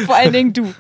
Vor 0.06 0.16
allen 0.16 0.34
Dingen 0.34 0.54
du. 0.54 0.74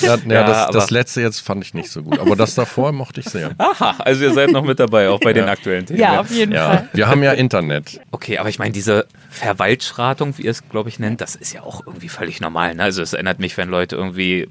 ja, 0.00 0.16
ja, 0.26 0.44
das, 0.44 0.70
das, 0.70 0.90
letzte 0.90 1.20
jetzt 1.20 1.40
fand 1.40 1.64
ich 1.64 1.74
nicht 1.74 1.90
so 1.90 2.02
gut, 2.02 2.18
aber 2.18 2.34
das 2.34 2.56
davor 2.56 2.90
mochte 2.90 3.20
ich 3.20 3.26
sehr. 3.26 3.52
Aha, 3.56 3.94
also 4.00 4.24
ihr 4.24 4.32
seid 4.32 4.50
noch 4.50 4.64
mit 4.64 4.80
dabei, 4.80 5.08
auch 5.10 5.20
bei 5.20 5.32
den 5.32 5.44
aktuellen 5.44 5.86
Themen. 5.86 6.00
Ja, 6.00 6.20
auf 6.20 6.30
jeden 6.30 6.52
Fall. 6.52 6.88
Wir 6.92 7.06
haben 7.06 7.22
ja 7.22 7.32
Internet. 7.32 8.00
Okay, 8.10 8.38
aber 8.38 8.48
ich 8.48 8.58
meine, 8.58 8.72
diese 8.72 9.06
Verwaltschratung, 9.30 10.36
wie 10.38 10.42
ihr 10.42 10.50
es, 10.50 10.68
glaube 10.68 10.88
ich, 10.88 10.98
nennt, 10.98 11.20
das 11.20 11.36
ist 11.36 11.52
ja 11.52 11.62
auch 11.62 11.86
irgendwie 11.86 12.08
völlig 12.08 12.40
normal. 12.40 12.74
Ne? 12.74 12.82
Also 12.82 13.00
es 13.00 13.12
erinnert 13.12 13.38
mich, 13.38 13.56
wenn 13.56 13.68
Leute 13.68 13.94
irgendwie 13.94 14.48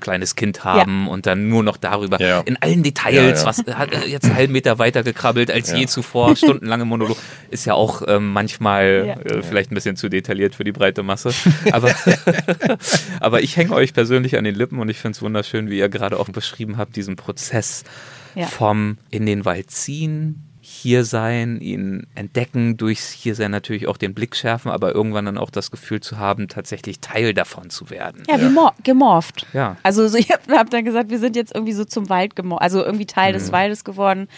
kleines 0.00 0.36
Kind 0.36 0.64
haben 0.64 1.06
ja. 1.06 1.12
und 1.12 1.26
dann 1.26 1.48
nur 1.48 1.62
noch 1.62 1.76
darüber 1.76 2.20
ja. 2.20 2.40
in 2.40 2.56
allen 2.60 2.82
Details, 2.82 3.40
ja, 3.40 3.46
was 3.46 3.64
hat 3.66 4.06
jetzt 4.06 4.24
einen 4.24 4.34
halben 4.34 4.52
Meter 4.52 4.78
weiter 4.78 5.02
gekrabbelt 5.02 5.50
als 5.50 5.72
je 5.72 5.86
zuvor, 5.86 6.36
stundenlange 6.36 6.84
Monolog, 6.84 7.16
ist 7.50 7.64
ja 7.64 7.74
auch 7.74 8.02
ähm, 8.06 8.32
manchmal 8.32 9.18
äh, 9.24 9.42
vielleicht 9.42 9.70
ein 9.70 9.74
bisschen 9.74 9.96
zu 9.96 10.08
detailliert 10.08 10.54
für 10.54 10.64
die 10.64 10.72
breite 10.72 11.02
Masse. 11.02 11.30
Aber, 11.72 11.94
aber 13.20 13.42
ich 13.42 13.56
hänge 13.56 13.72
euch 13.72 13.94
persönlich 13.94 14.36
an 14.36 14.44
den 14.44 14.54
Lippen 14.54 14.78
und 14.78 14.88
ich 14.88 14.98
finde 14.98 15.16
es 15.16 15.22
wunderschön, 15.22 15.70
wie 15.70 15.78
ihr 15.78 15.88
gerade 15.88 16.18
auch 16.18 16.28
beschrieben 16.28 16.76
habt, 16.76 16.96
diesen 16.96 17.16
Prozess 17.16 17.84
vom 18.44 18.98
in 19.10 19.24
den 19.24 19.44
Wald 19.44 19.70
ziehen, 19.70 20.42
hier 20.76 21.04
sein, 21.04 21.60
ihn 21.60 22.06
entdecken, 22.14 22.76
durchs 22.76 23.10
hier 23.10 23.34
sein 23.34 23.50
natürlich 23.50 23.88
auch 23.88 23.96
den 23.96 24.14
Blick 24.14 24.36
schärfen, 24.36 24.70
aber 24.70 24.94
irgendwann 24.94 25.24
dann 25.24 25.38
auch 25.38 25.50
das 25.50 25.70
Gefühl 25.70 26.00
zu 26.00 26.18
haben, 26.18 26.48
tatsächlich 26.48 27.00
Teil 27.00 27.34
davon 27.34 27.70
zu 27.70 27.90
werden. 27.90 28.22
Ja, 28.28 28.36
ja. 28.36 28.72
gemorpht. 28.82 29.46
Ja. 29.52 29.76
Also 29.82 30.06
so, 30.08 30.16
ich 30.18 30.30
habe 30.30 30.42
hab 30.56 30.70
dann 30.70 30.84
gesagt, 30.84 31.10
wir 31.10 31.18
sind 31.18 31.36
jetzt 31.36 31.54
irgendwie 31.54 31.72
so 31.72 31.84
zum 31.84 32.08
Wald 32.08 32.36
gemorpht, 32.36 32.62
also 32.62 32.84
irgendwie 32.84 33.06
Teil 33.06 33.32
mhm. 33.32 33.38
des 33.38 33.52
Waldes 33.52 33.84
geworden. 33.84 34.28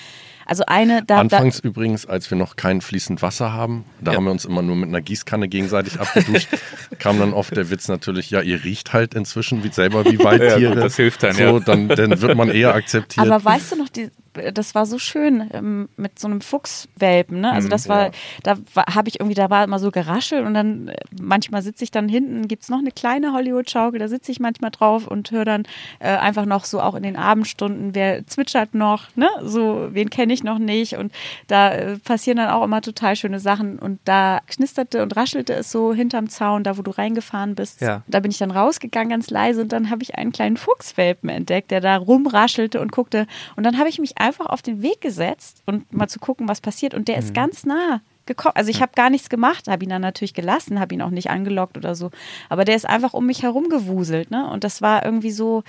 Also 0.48 0.64
eine 0.66 1.04
da, 1.04 1.18
Anfangs 1.18 1.60
da, 1.60 1.68
übrigens, 1.68 2.06
als 2.06 2.30
wir 2.30 2.38
noch 2.38 2.56
kein 2.56 2.80
fließend 2.80 3.20
Wasser 3.20 3.52
haben, 3.52 3.84
da 4.00 4.12
ja. 4.12 4.16
haben 4.16 4.24
wir 4.24 4.30
uns 4.30 4.46
immer 4.46 4.62
nur 4.62 4.76
mit 4.76 4.88
einer 4.88 5.02
Gießkanne 5.02 5.46
gegenseitig 5.46 6.00
abgeduscht, 6.00 6.48
kam 6.98 7.18
dann 7.18 7.34
oft 7.34 7.54
der 7.54 7.68
Witz 7.68 7.86
natürlich, 7.88 8.30
ja, 8.30 8.40
ihr 8.40 8.64
riecht 8.64 8.94
halt 8.94 9.12
inzwischen 9.12 9.62
wie 9.62 9.68
selber 9.68 10.06
wie 10.06 10.18
Waldtiere. 10.24 10.60
Ja, 10.60 10.74
das 10.74 10.96
hilft 10.96 11.22
dann, 11.22 11.34
so, 11.34 11.42
ja. 11.42 11.60
Dann, 11.60 11.88
dann 11.88 12.22
wird 12.22 12.34
man 12.34 12.48
eher 12.48 12.74
akzeptiert. 12.74 13.26
Aber 13.26 13.44
weißt 13.44 13.72
du 13.72 13.76
noch, 13.76 13.90
die, 13.90 14.10
das 14.52 14.74
war 14.74 14.86
so 14.86 14.98
schön 14.98 15.48
ähm, 15.52 15.88
mit 15.96 16.18
so 16.18 16.28
einem 16.28 16.40
Fuchswelpen. 16.40 17.40
Ne? 17.40 17.52
Also 17.52 17.66
mhm, 17.66 17.70
das 17.70 17.88
war, 17.88 18.06
ja. 18.06 18.10
da 18.42 18.56
habe 18.94 19.08
ich 19.08 19.20
irgendwie, 19.20 19.34
da 19.34 19.50
war 19.50 19.64
immer 19.64 19.78
so 19.78 19.90
geraschelt 19.90 20.44
und 20.44 20.54
dann 20.54 20.88
äh, 20.88 20.96
manchmal 21.20 21.62
sitze 21.62 21.84
ich 21.84 21.90
dann 21.90 22.08
hinten, 22.08 22.48
gibt 22.48 22.62
es 22.62 22.68
noch 22.68 22.78
eine 22.78 22.90
kleine 22.90 23.32
Hollywood-Schaukel, 23.32 23.98
da 23.98 24.08
sitze 24.08 24.32
ich 24.32 24.40
manchmal 24.40 24.70
drauf 24.70 25.06
und 25.06 25.30
höre 25.30 25.44
dann 25.44 25.64
äh, 25.98 26.08
einfach 26.16 26.46
noch 26.46 26.64
so 26.64 26.80
auch 26.80 26.94
in 26.94 27.02
den 27.02 27.16
Abendstunden, 27.16 27.94
wer 27.94 28.26
zwitschert 28.26 28.74
noch, 28.74 29.08
ne? 29.16 29.28
So, 29.42 29.88
wen 29.92 30.10
kenne 30.10 30.32
ich 30.32 30.44
noch 30.44 30.58
nicht. 30.58 30.96
Und 30.96 31.12
da 31.46 31.72
äh, 31.72 31.98
passieren 31.98 32.38
dann 32.38 32.50
auch 32.50 32.64
immer 32.64 32.80
total 32.80 33.16
schöne 33.16 33.40
Sachen. 33.40 33.78
Und 33.78 34.00
da 34.04 34.40
knisterte 34.46 35.02
und 35.02 35.16
raschelte 35.16 35.54
es 35.54 35.70
so 35.70 35.92
hinterm 35.92 36.28
Zaun, 36.28 36.64
da 36.64 36.78
wo 36.78 36.82
du 36.82 36.90
reingefahren 36.90 37.54
bist. 37.54 37.80
Ja. 37.80 38.02
Da 38.06 38.20
bin 38.20 38.30
ich 38.30 38.38
dann 38.38 38.50
rausgegangen, 38.50 39.10
ganz 39.10 39.30
leise, 39.30 39.62
und 39.62 39.72
dann 39.72 39.90
habe 39.90 40.02
ich 40.02 40.14
einen 40.16 40.32
kleinen 40.32 40.56
Fuchswelpen 40.56 41.28
entdeckt, 41.28 41.70
der 41.70 41.80
da 41.80 41.96
rumraschelte 41.96 42.80
und 42.80 42.92
guckte. 42.92 43.26
Und 43.56 43.64
dann 43.64 43.78
habe 43.78 43.88
ich 43.88 43.98
mich 43.98 44.18
einfach 44.18 44.27
auf 44.40 44.62
den 44.62 44.82
Weg 44.82 45.00
gesetzt 45.00 45.62
und 45.66 45.92
mal 45.92 46.08
zu 46.08 46.18
gucken, 46.18 46.48
was 46.48 46.60
passiert. 46.60 46.94
Und 46.94 47.08
der 47.08 47.16
mhm. 47.16 47.22
ist 47.22 47.34
ganz 47.34 47.64
nah 47.64 48.00
gekommen. 48.26 48.54
Also 48.54 48.70
ich 48.70 48.80
habe 48.80 48.92
gar 48.94 49.10
nichts 49.10 49.28
gemacht, 49.28 49.66
habe 49.66 49.82
ihn 49.82 49.90
dann 49.90 50.02
natürlich 50.02 50.34
gelassen, 50.34 50.78
habe 50.78 50.94
ihn 50.94 51.02
auch 51.02 51.10
nicht 51.10 51.30
angelockt 51.30 51.76
oder 51.76 51.96
so. 51.96 52.10
Aber 52.48 52.64
der 52.64 52.76
ist 52.76 52.86
einfach 52.86 53.14
um 53.14 53.26
mich 53.26 53.42
herum 53.42 53.68
gewuselt. 53.68 54.30
Ne? 54.30 54.48
Und 54.48 54.62
das 54.62 54.80
war 54.80 55.04
irgendwie 55.04 55.32
so. 55.32 55.64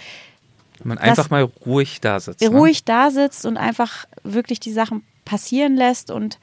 Man 0.84 0.97
einfach 0.97 1.30
mal 1.30 1.43
ruhig 1.66 1.99
da 2.01 2.20
sitzt. 2.20 2.41
Ne? 2.41 2.49
Ruhig 2.49 2.86
da 2.86 3.10
sitzt 3.10 3.45
und 3.45 3.57
einfach 3.57 4.05
wirklich 4.24 4.60
die 4.60 4.72
Sachen 4.72 5.03
passieren 5.26 5.76
lässt 5.76 6.12
und 6.12 6.39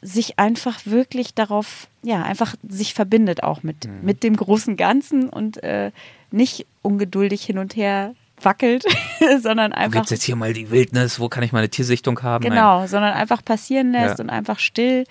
sich 0.00 0.38
einfach 0.38 0.80
wirklich 0.84 1.34
darauf, 1.34 1.88
ja, 2.02 2.22
einfach 2.22 2.54
sich 2.68 2.92
verbindet 2.94 3.42
auch 3.42 3.62
mit, 3.62 3.86
mhm. 3.86 4.00
mit 4.02 4.22
dem 4.22 4.36
großen 4.36 4.76
Ganzen 4.76 5.28
und 5.30 5.62
äh, 5.62 5.92
nicht 6.30 6.66
ungeduldig 6.82 7.44
hin 7.44 7.58
und 7.58 7.74
her 7.74 8.14
wackelt, 8.44 8.84
sondern 9.40 9.72
einfach. 9.72 10.00
Gibt 10.00 10.10
jetzt 10.10 10.24
hier 10.24 10.36
mal 10.36 10.52
die 10.52 10.70
Wildnis, 10.70 11.20
wo 11.20 11.28
kann 11.28 11.42
ich 11.42 11.52
meine 11.52 11.68
Tiersichtung 11.68 12.20
haben? 12.22 12.44
Genau, 12.44 12.80
Nein. 12.80 12.88
sondern 12.88 13.14
einfach 13.14 13.44
passieren 13.44 13.92
lässt 13.92 14.18
ja. 14.18 14.24
und 14.24 14.30
einfach 14.30 14.58
still, 14.58 15.04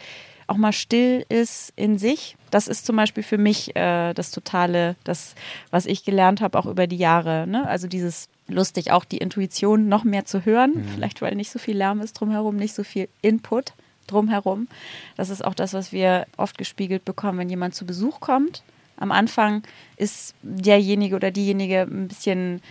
auch 0.48 0.58
mal 0.58 0.74
still 0.74 1.26
ist 1.30 1.74
in 1.76 1.98
sich. 1.98 2.36
Das 2.52 2.68
ist 2.68 2.86
zum 2.86 2.96
Beispiel 2.96 3.24
für 3.24 3.38
mich 3.38 3.76
äh, 3.76 4.14
das 4.14 4.32
Totale, 4.32 4.96
das, 5.04 5.36
was 5.72 5.86
ich 5.86 6.06
gelernt 6.06 6.42
habe, 6.42 6.58
auch 6.60 6.66
über 6.66 6.88
die 6.88 6.98
Jahre. 6.98 7.48
Ne? 7.48 7.68
Also 7.68 7.88
dieses 7.88 8.30
lustig, 8.48 8.92
auch 8.92 9.06
die 9.06 9.18
Intuition 9.18 9.88
noch 9.88 10.04
mehr 10.04 10.26
zu 10.26 10.46
hören, 10.46 10.74
mhm. 10.76 10.88
vielleicht 10.94 11.22
weil 11.22 11.36
nicht 11.36 11.52
so 11.52 11.60
viel 11.60 11.78
Lärm 11.78 12.02
ist 12.02 12.14
drumherum, 12.14 12.56
nicht 12.56 12.76
so 12.76 12.84
viel 12.84 13.08
Input 13.22 13.74
drumherum. 14.08 14.68
Das 15.16 15.30
ist 15.30 15.44
auch 15.44 15.54
das, 15.54 15.74
was 15.74 15.92
wir 15.92 16.28
oft 16.38 16.58
gespiegelt 16.58 17.06
bekommen, 17.06 17.40
wenn 17.40 17.50
jemand 17.50 17.76
zu 17.76 17.86
Besuch 17.86 18.20
kommt. 18.20 18.64
Am 18.98 19.12
Anfang 19.12 19.64
ist 19.98 20.36
derjenige 20.44 21.16
oder 21.16 21.32
diejenige 21.32 21.82
ein 21.82 22.08
bisschen 22.08 22.62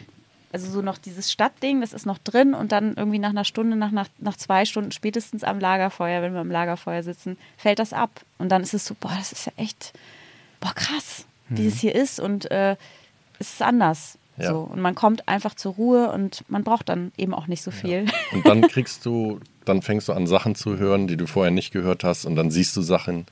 also 0.52 0.70
so 0.70 0.82
noch 0.82 0.98
dieses 0.98 1.32
Stadtding, 1.32 1.80
das 1.80 1.92
ist 1.92 2.06
noch 2.06 2.18
drin 2.18 2.54
und 2.54 2.72
dann 2.72 2.94
irgendwie 2.96 3.18
nach 3.18 3.30
einer 3.30 3.44
Stunde, 3.44 3.76
nach, 3.76 3.90
nach, 3.90 4.08
nach 4.18 4.36
zwei 4.36 4.64
Stunden 4.64 4.92
spätestens 4.92 5.44
am 5.44 5.58
Lagerfeuer, 5.58 6.22
wenn 6.22 6.34
wir 6.34 6.40
am 6.40 6.50
Lagerfeuer 6.50 7.02
sitzen, 7.02 7.38
fällt 7.56 7.78
das 7.78 7.92
ab. 7.92 8.10
Und 8.38 8.50
dann 8.50 8.62
ist 8.62 8.74
es 8.74 8.84
so, 8.84 8.94
boah, 8.98 9.14
das 9.16 9.32
ist 9.32 9.46
ja 9.46 9.52
echt, 9.56 9.92
boah, 10.60 10.74
krass, 10.74 11.24
wie 11.48 11.62
mhm. 11.62 11.68
es 11.68 11.80
hier 11.80 11.94
ist 11.94 12.20
und 12.20 12.50
äh, 12.50 12.76
es 13.38 13.54
ist 13.54 13.62
anders. 13.62 14.18
Ja. 14.36 14.50
So. 14.52 14.60
Und 14.60 14.80
man 14.80 14.94
kommt 14.94 15.28
einfach 15.28 15.54
zur 15.54 15.74
Ruhe 15.74 16.10
und 16.10 16.44
man 16.48 16.64
braucht 16.64 16.88
dann 16.88 17.12
eben 17.16 17.34
auch 17.34 17.46
nicht 17.46 17.62
so 17.62 17.70
viel. 17.70 18.04
Ja. 18.04 18.12
Und 18.32 18.46
dann 18.46 18.62
kriegst 18.68 19.06
du, 19.06 19.40
dann 19.64 19.82
fängst 19.82 20.08
du 20.08 20.12
an, 20.12 20.26
Sachen 20.26 20.54
zu 20.54 20.78
hören, 20.78 21.06
die 21.06 21.16
du 21.16 21.26
vorher 21.26 21.50
nicht 21.50 21.72
gehört 21.72 22.04
hast 22.04 22.24
und 22.24 22.36
dann 22.36 22.50
siehst 22.50 22.76
du 22.76 22.82
Sachen, 22.82 23.26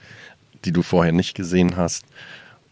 die 0.65 0.73
du 0.73 0.83
vorher 0.83 1.13
nicht 1.13 1.35
gesehen 1.35 1.77
hast. 1.77 2.05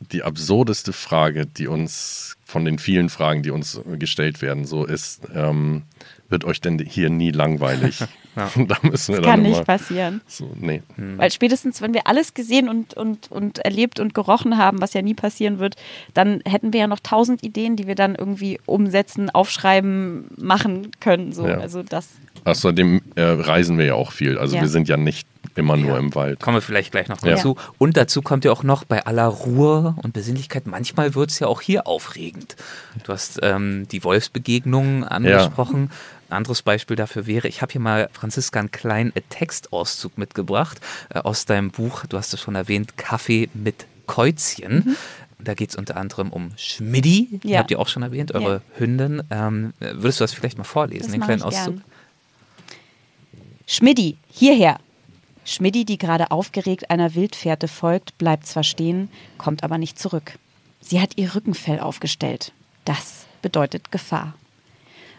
Die 0.01 0.23
absurdeste 0.23 0.93
Frage, 0.93 1.47
die 1.47 1.67
uns 1.67 2.37
von 2.45 2.65
den 2.65 2.79
vielen 2.79 3.09
Fragen, 3.09 3.43
die 3.43 3.51
uns 3.51 3.81
gestellt 3.99 4.41
werden, 4.43 4.65
so 4.65 4.85
ist, 4.85 5.23
ähm, 5.35 5.83
wird 6.29 6.45
euch 6.45 6.61
denn 6.61 6.79
hier 6.79 7.11
nie 7.11 7.31
langweilig? 7.31 8.05
ja. 8.39 8.51
da 8.67 8.77
müssen 8.83 9.15
wir 9.15 9.23
das 9.23 9.31
kann 9.31 9.43
nicht 9.43 9.65
passieren. 9.65 10.21
So, 10.27 10.51
nee. 10.55 10.83
Mhm. 10.97 11.19
Weil 11.19 11.31
spätestens, 11.31 11.83
wenn 11.83 11.95
wir 11.95 12.07
alles 12.07 12.35
gesehen 12.35 12.69
und, 12.69 12.95
und, 12.95 13.31
und 13.31 13.59
erlebt 13.59 14.01
und 14.01 14.15
gerochen 14.15 14.57
haben, 14.57 14.81
was 14.81 14.95
ja 14.95 15.03
nie 15.03 15.15
passieren 15.15 15.59
wird, 15.59 15.77
dann 16.15 16.41
hätten 16.47 16.73
wir 16.73 16.81
ja 16.81 16.87
noch 16.87 17.01
tausend 17.01 17.43
Ideen, 17.43 17.77
die 17.77 17.87
wir 17.87 17.95
dann 17.95 18.15
irgendwie 18.15 18.61
umsetzen, 18.67 19.31
aufschreiben, 19.31 20.29
machen 20.37 20.91
können. 21.01 21.33
So. 21.33 21.47
Ja. 21.47 21.59
Also 21.59 21.83
das. 21.83 22.09
Außerdem 22.45 23.03
äh, 23.17 23.23
reisen 23.23 23.79
wir 23.79 23.85
ja 23.87 23.95
auch 23.95 24.13
viel. 24.13 24.39
Also 24.39 24.57
ja. 24.57 24.63
wir 24.63 24.69
sind 24.69 24.89
ja 24.89 24.97
nicht 24.97 25.27
immer 25.59 25.77
nur 25.77 25.93
ja. 25.93 25.99
im 25.99 26.15
Wald. 26.15 26.41
Kommen 26.41 26.57
wir 26.57 26.63
vielleicht 26.63 26.93
gleich 26.93 27.09
noch 27.09 27.19
dazu. 27.19 27.57
Ja. 27.59 27.73
Und 27.79 27.97
dazu 27.97 28.23
kommt 28.23 28.45
ja 28.45 28.53
auch 28.53 28.63
noch 28.63 28.85
bei 28.85 29.05
aller 29.05 29.27
Ruhe 29.27 29.95
und 30.03 30.13
Besinnlichkeit, 30.13 30.67
manchmal 30.67 31.15
wird 31.15 31.31
es 31.31 31.41
ja 31.41 31.49
auch 31.49 31.61
hier 31.61 31.87
aufregend. 31.87 32.57
Du 33.05 33.13
hast 33.13 33.41
ähm, 33.43 33.87
die 33.89 34.05
Wolfsbegegnungen 34.05 35.05
angesprochen. 35.05 35.85
Ein 35.85 35.91
anderes 36.31 36.63
Beispiel 36.63 36.97
dafür 36.97 37.27
wäre, 37.27 37.49
ich 37.49 37.63
habe 37.63 37.73
hier 37.73 37.81
mal, 37.81 38.09
Franziska, 38.13 38.59
einen 38.59 38.71
kleinen 38.71 39.13
Textauszug 39.29 40.19
mitgebracht 40.19 40.81
äh, 41.11 41.19
aus 41.19 41.45
deinem 41.45 41.71
Buch, 41.71 42.05
du 42.07 42.17
hast 42.17 42.33
es 42.35 42.41
schon 42.41 42.55
erwähnt, 42.55 42.97
Kaffee 42.97 43.49
mit 43.55 43.87
Käuzchen. 44.07 44.85
Mhm. 44.87 44.97
Da 45.41 45.55
geht 45.55 45.71
es 45.71 45.77
unter 45.77 45.97
anderem 45.97 46.31
um 46.31 46.51
Schmiddi, 46.57 47.41
ja. 47.45 47.61
habt 47.61 47.71
ihr 47.71 47.79
auch 47.79 47.87
schon 47.87 48.03
erwähnt, 48.03 48.35
eure 48.35 48.55
ja. 48.55 48.81
Hündin. 48.81 49.23
Ähm, 49.31 49.73
würdest 49.79 50.19
du 50.19 50.25
das 50.25 50.33
vielleicht 50.33 50.59
mal 50.59 50.65
vorlesen, 50.65 51.05
das 51.05 51.13
den 51.13 51.21
kleinen 51.21 51.43
Auszug? 51.43 51.77
Gern. 51.77 51.85
Schmiddi, 53.67 54.17
hierher. 54.29 54.81
Schmiddi, 55.45 55.85
die 55.85 55.97
gerade 55.97 56.31
aufgeregt 56.33 56.91
einer 56.91 57.15
Wildfährte 57.15 57.69
folgt, 57.69 58.19
bleibt 58.19 58.47
zwar 58.47 58.65
stehen, 58.65 59.11
kommt 59.39 59.63
aber 59.63 59.79
nicht 59.79 59.99
zurück. 59.99 60.33
Sie 60.81 61.01
hat 61.01 61.17
ihr 61.17 61.35
Rückenfell 61.35 61.79
aufgestellt. 61.79 62.53
Das 62.85 63.27
bedeutet 63.43 63.93
Gefahr. 63.93 64.35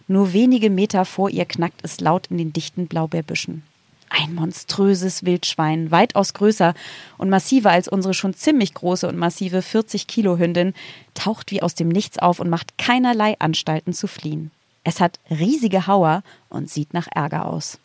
Nur 0.09 0.33
wenige 0.33 0.71
Meter 0.71 1.05
vor 1.05 1.29
ihr 1.29 1.45
knackt 1.45 1.81
es 1.83 2.01
laut 2.01 2.27
in 2.31 2.39
den 2.39 2.51
dichten 2.51 2.87
Blaubeerbüschen. 2.87 3.61
Ein 4.09 4.33
monströses 4.33 5.23
Wildschwein, 5.23 5.91
weitaus 5.91 6.33
größer 6.33 6.73
und 7.19 7.29
massiver 7.29 7.69
als 7.69 7.87
unsere 7.87 8.15
schon 8.15 8.33
ziemlich 8.33 8.73
große 8.73 9.07
und 9.07 9.17
massive 9.17 9.59
40-Kilo-Hündin, 9.59 10.73
taucht 11.13 11.51
wie 11.51 11.61
aus 11.61 11.75
dem 11.75 11.89
Nichts 11.89 12.17
auf 12.17 12.39
und 12.39 12.49
macht 12.49 12.79
keinerlei 12.79 13.39
Anstalten 13.39 13.93
zu 13.93 14.07
fliehen. 14.07 14.49
Es 14.83 14.99
hat 14.99 15.19
riesige 15.29 15.85
Hauer 15.85 16.23
und 16.49 16.71
sieht 16.71 16.95
nach 16.95 17.07
Ärger 17.13 17.45
aus. 17.45 17.77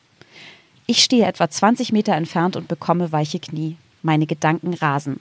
Ich 0.86 1.04
stehe 1.04 1.26
etwa 1.26 1.50
20 1.50 1.92
Meter 1.92 2.14
entfernt 2.14 2.56
und 2.56 2.68
bekomme 2.68 3.12
weiche 3.12 3.38
Knie. 3.38 3.76
Meine 4.00 4.24
Gedanken 4.24 4.72
rasen. 4.72 5.20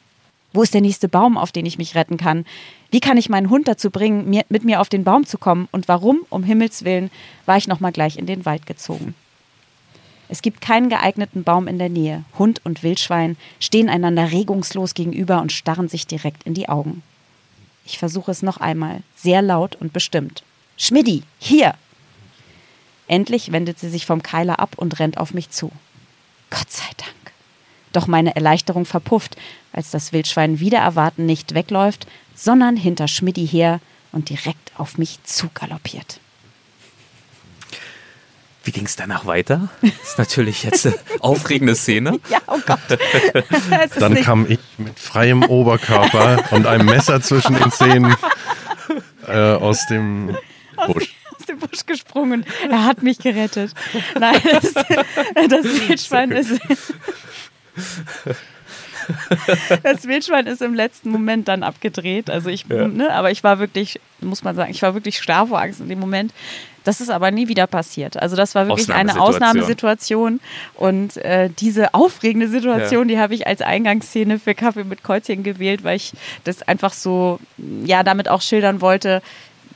Wo 0.54 0.62
ist 0.62 0.74
der 0.74 0.82
nächste 0.82 1.10
Baum, 1.10 1.38
auf 1.38 1.52
den 1.52 1.66
ich 1.66 1.80
mich 1.80 1.96
retten 1.96 2.18
kann? 2.18 2.46
Wie 2.92 3.00
kann 3.00 3.18
ich 3.18 3.28
meinen 3.28 3.50
Hund 3.50 3.68
dazu 3.68 3.90
bringen, 3.90 4.30
mir, 4.30 4.46
mit 4.50 4.64
mir 4.64 4.80
auf 4.80 4.88
den 4.88 5.04
Baum 5.04 5.26
zu 5.26 5.40
kommen? 5.40 5.68
Und 5.72 5.88
warum, 5.88 6.22
um 6.30 6.44
Himmels 6.44 6.86
Willen, 6.86 7.10
war 7.46 7.58
ich 7.58 7.68
nochmal 7.68 7.92
gleich 7.92 8.18
in 8.18 8.28
den 8.28 8.46
Wald 8.46 8.68
gezogen? 8.68 9.16
Es 10.30 10.42
gibt 10.42 10.62
keinen 10.62 10.90
geeigneten 10.90 11.44
Baum 11.44 11.68
in 11.68 11.80
der 11.80 11.90
Nähe. 11.90 12.24
Hund 12.38 12.62
und 12.64 12.84
Wildschwein 12.84 13.36
stehen 13.60 13.90
einander 13.90 14.32
regungslos 14.32 14.94
gegenüber 14.94 15.42
und 15.42 15.52
starren 15.52 15.90
sich 15.90 16.08
direkt 16.08 16.44
in 16.44 16.54
die 16.54 16.70
Augen. 16.70 17.04
Ich 17.86 17.98
versuche 17.98 18.32
es 18.32 18.42
noch 18.42 18.58
einmal, 18.58 19.04
sehr 19.16 19.42
laut 19.42 19.76
und 19.76 19.92
bestimmt. 19.92 20.44
Schmiddi, 20.78 21.24
hier! 21.40 21.76
Endlich 23.08 23.52
wendet 23.52 23.80
sie 23.80 23.90
sich 23.90 24.06
vom 24.06 24.24
Keiler 24.24 24.60
ab 24.60 24.74
und 24.78 25.00
rennt 25.00 25.18
auf 25.18 25.34
mich 25.34 25.50
zu. 25.50 25.72
Gott 26.50 26.72
sei 26.72 26.90
Dank. 26.98 27.23
Doch 27.94 28.08
meine 28.08 28.36
Erleichterung 28.36 28.86
verpufft, 28.86 29.38
als 29.72 29.92
das 29.92 30.12
Wildschwein 30.12 30.60
wieder 30.60 30.80
erwarten 30.80 31.26
nicht 31.26 31.54
wegläuft, 31.54 32.06
sondern 32.36 32.76
hinter 32.76 33.08
Schmiddi 33.08 33.48
her 33.48 33.80
und 34.12 34.30
direkt 34.30 34.72
auf 34.78 34.98
mich 34.98 35.24
zugaloppiert. 35.24 36.20
Wie 38.66 38.72
ging 38.72 38.86
es 38.86 38.96
danach 38.96 39.26
weiter? 39.26 39.68
Das 39.82 39.92
ist 40.12 40.18
natürlich 40.18 40.64
jetzt 40.64 40.86
eine 40.86 40.96
aufregende 41.20 41.76
Szene. 41.76 42.20
Ja, 42.30 42.40
oh 42.48 42.60
Gott. 42.66 42.80
Dann 44.00 44.16
kam 44.22 44.50
ich 44.50 44.60
mit 44.78 44.98
freiem 44.98 45.44
Oberkörper 45.44 46.46
und 46.52 46.66
einem 46.66 46.86
Messer 46.86 47.22
zwischen 47.22 47.56
den 47.56 47.72
Zähnen 47.72 48.16
äh, 49.28 49.34
aus 49.34 49.86
dem 49.88 50.38
Busch. 50.88 51.14
Aus, 51.38 51.46
dem 51.46 51.60
Busch 51.60 51.86
gesprungen. 51.86 52.46
Er 52.70 52.86
hat 52.86 53.04
mich 53.04 53.18
gerettet. 53.18 53.74
Nein, 54.18 54.40
das, 54.50 54.74
das 54.74 55.88
Wildschwein 55.90 56.32
ist. 56.32 56.62
das 59.84 60.08
Wildschwein 60.08 60.48
ist 60.48 60.62
im 60.62 60.74
letzten 60.74 61.10
Moment 61.10 61.48
dann 61.48 61.64
abgedreht. 61.64 62.30
Also 62.30 62.50
ich, 62.50 62.66
ja. 62.70 62.88
ne, 62.88 63.12
aber 63.12 63.32
ich 63.32 63.44
war 63.44 63.60
wirklich, 63.60 64.00
muss 64.22 64.44
man 64.44 64.56
sagen, 64.56 64.72
ich 64.72 64.82
war 64.82 64.94
wirklich 64.94 65.22
starr 65.22 65.48
vor 65.48 65.62
Angst 65.62 65.80
in 65.80 65.90
dem 65.90 66.00
Moment. 66.00 66.34
Das 66.84 67.00
ist 67.00 67.10
aber 67.10 67.32
nie 67.32 67.48
wieder 67.48 67.66
passiert. 67.66 68.18
Also 68.18 68.36
das 68.36 68.56
war 68.56 68.68
wirklich 68.68 68.94
eine 68.94 69.20
Ausnahmesituation. 69.20 70.42
Und 70.76 71.18
äh, 71.18 71.50
diese 71.50 71.94
aufregende 71.94 72.50
Situation, 72.50 73.08
ja. 73.08 73.16
die 73.16 73.22
habe 73.22 73.36
ich 73.36 73.48
als 73.48 73.62
Eingangsszene 73.62 74.38
für 74.38 74.54
Kaffee 74.54 74.84
mit 74.84 75.04
Kreuzchen 75.04 75.44
gewählt, 75.44 75.84
weil 75.84 75.96
ich 75.96 76.12
das 76.44 76.62
einfach 76.64 76.92
so, 76.92 77.40
ja, 77.86 78.04
damit 78.04 78.28
auch 78.28 78.42
schildern 78.42 78.82
wollte, 78.82 79.22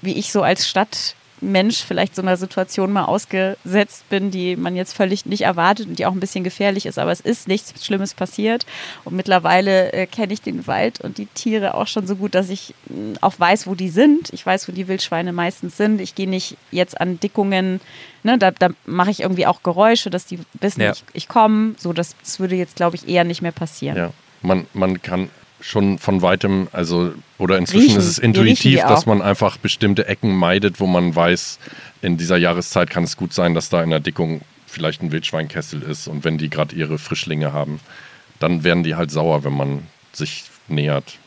wie 0.02 0.14
ich 0.14 0.32
so 0.32 0.43
als 0.43 0.68
Stadt 0.68 1.16
Mensch 1.39 1.83
vielleicht 1.83 2.15
so 2.15 2.21
einer 2.21 2.38
Situation 2.38 2.91
mal 2.91 3.05
ausgesetzt 3.05 4.09
bin, 4.09 4.31
die 4.31 4.55
man 4.55 4.75
jetzt 4.75 4.93
völlig 4.93 5.25
nicht 5.25 5.41
erwartet 5.41 5.88
und 5.88 5.99
die 5.99 6.05
auch 6.05 6.11
ein 6.11 6.19
bisschen 6.19 6.43
gefährlich 6.43 6.85
ist. 6.85 6.97
Aber 6.97 7.11
es 7.11 7.19
ist 7.19 7.47
nichts 7.47 7.85
Schlimmes 7.85 8.13
passiert. 8.13 8.65
Und 9.03 9.15
mittlerweile 9.15 9.93
äh, 9.93 10.07
kenne 10.07 10.33
ich 10.33 10.41
den 10.41 10.67
Wald 10.67 11.01
und 11.01 11.17
die 11.17 11.27
Tiere 11.27 11.75
auch 11.75 11.88
schon 11.88 12.07
so 12.07 12.15
gut, 12.15 12.35
dass 12.35 12.49
ich 12.49 12.73
äh, 12.89 13.13
auch 13.21 13.39
weiß, 13.39 13.67
wo 13.67 13.75
die 13.75 13.89
sind. 13.89 14.33
Ich 14.33 14.45
weiß, 14.45 14.67
wo 14.67 14.71
die 14.71 14.88
Wildschweine 14.88 15.33
meistens 15.33 15.77
sind. 15.77 16.01
Ich 16.01 16.15
gehe 16.15 16.29
nicht 16.29 16.57
jetzt 16.71 16.99
an 16.99 17.19
Dickungen, 17.19 17.81
ne, 18.23 18.38
da, 18.38 18.51
da 18.51 18.69
mache 18.85 19.11
ich 19.11 19.21
irgendwie 19.21 19.45
auch 19.45 19.63
Geräusche, 19.63 20.09
dass 20.09 20.25
die 20.25 20.39
wissen, 20.59 20.81
ja. 20.81 20.91
ich, 20.91 21.03
ich 21.13 21.27
komme. 21.27 21.75
So, 21.77 21.93
das, 21.93 22.15
das 22.21 22.39
würde 22.39 22.55
jetzt, 22.55 22.75
glaube 22.75 22.95
ich, 22.95 23.07
eher 23.07 23.23
nicht 23.23 23.41
mehr 23.41 23.51
passieren. 23.51 23.97
Ja, 23.97 24.11
man, 24.41 24.67
man 24.73 25.01
kann 25.01 25.29
schon 25.60 25.97
von 25.97 26.22
weitem, 26.22 26.68
also 26.72 27.14
oder 27.38 27.58
inzwischen 27.58 27.88
riechen. 27.88 27.99
ist 27.99 28.08
es 28.08 28.20
intuitiv, 28.20 28.82
dass 28.82 29.05
man 29.05 29.22
einfach 29.22 29.58
bestimmte 29.58 30.08
Ecken 30.08 30.36
meidet, 30.36 30.80
wo 30.80 30.88
man 30.88 31.16
weiß, 31.16 31.60
in 32.01 32.18
dieser 32.18 32.38
Jahreszeit 32.38 32.89
kann 32.89 33.03
es 33.03 33.18
gut 33.18 33.34
sein, 33.34 33.53
dass 33.53 33.70
da 33.70 33.84
in 33.84 33.89
der 33.89 33.99
Dickung 33.99 34.41
vielleicht 34.68 35.01
ein 35.01 35.12
Wildschweinkessel 35.12 35.82
ist 35.82 36.08
und 36.08 36.24
wenn 36.24 36.38
die 36.38 36.49
gerade 36.49 36.76
ihre 36.76 36.97
Frischlinge 36.97 37.53
haben, 37.53 37.80
dann 38.39 38.64
werden 38.64 38.84
die 38.84 38.95
halt 38.95 39.12
sauer, 39.12 39.43
wenn 39.43 39.53
man 39.53 39.88
sich 40.14 40.45
nähert. 40.68 41.18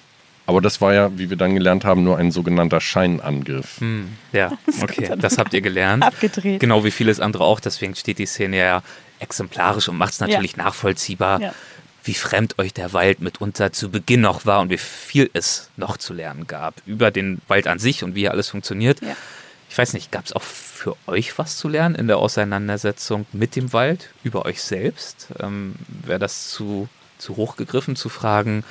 Aber 0.46 0.60
das 0.60 0.80
war 0.80 0.94
ja, 0.94 1.16
wie 1.16 1.30
wir 1.30 1.36
dann 1.36 1.54
gelernt 1.54 1.84
haben, 1.84 2.02
nur 2.02 2.18
ein 2.18 2.32
sogenannter 2.32 2.80
Scheinangriff. 2.80 3.80
Hm, 3.80 4.08
ja, 4.32 4.52
okay, 4.82 5.14
das 5.16 5.38
habt 5.38 5.54
ihr 5.54 5.60
gelernt. 5.60 6.02
Abgedreht. 6.02 6.60
Genau 6.60 6.84
wie 6.84 6.90
vieles 6.90 7.20
andere 7.20 7.44
auch, 7.44 7.60
deswegen 7.60 7.94
steht 7.94 8.18
die 8.18 8.26
Szene 8.26 8.58
ja 8.58 8.82
exemplarisch 9.20 9.88
und 9.88 9.96
macht 9.96 10.12
es 10.12 10.20
natürlich 10.20 10.56
ja. 10.56 10.64
nachvollziehbar. 10.64 11.40
Ja 11.40 11.54
wie 12.10 12.14
fremd 12.14 12.58
euch 12.58 12.74
der 12.74 12.92
Wald 12.92 13.20
mitunter 13.20 13.72
zu 13.72 13.88
Beginn 13.88 14.22
noch 14.22 14.44
war 14.44 14.60
und 14.62 14.68
wie 14.68 14.78
viel 14.78 15.30
es 15.32 15.70
noch 15.76 15.96
zu 15.96 16.12
lernen 16.12 16.48
gab 16.48 16.74
über 16.84 17.12
den 17.12 17.40
Wald 17.46 17.68
an 17.68 17.78
sich 17.78 18.02
und 18.02 18.16
wie 18.16 18.28
alles 18.28 18.48
funktioniert. 18.48 19.00
Ja. 19.00 19.14
Ich 19.68 19.78
weiß 19.78 19.92
nicht, 19.92 20.10
gab 20.10 20.24
es 20.24 20.32
auch 20.32 20.42
für 20.42 20.96
euch 21.06 21.38
was 21.38 21.56
zu 21.56 21.68
lernen 21.68 21.94
in 21.94 22.08
der 22.08 22.18
Auseinandersetzung 22.18 23.26
mit 23.32 23.54
dem 23.54 23.72
Wald, 23.72 24.10
über 24.24 24.44
euch 24.44 24.60
selbst? 24.60 25.28
Ähm, 25.38 25.76
Wäre 25.86 26.18
das 26.18 26.50
zu, 26.50 26.88
zu 27.18 27.36
hoch 27.36 27.54
gegriffen 27.54 27.94
zu 27.94 28.08
fragen, 28.08 28.64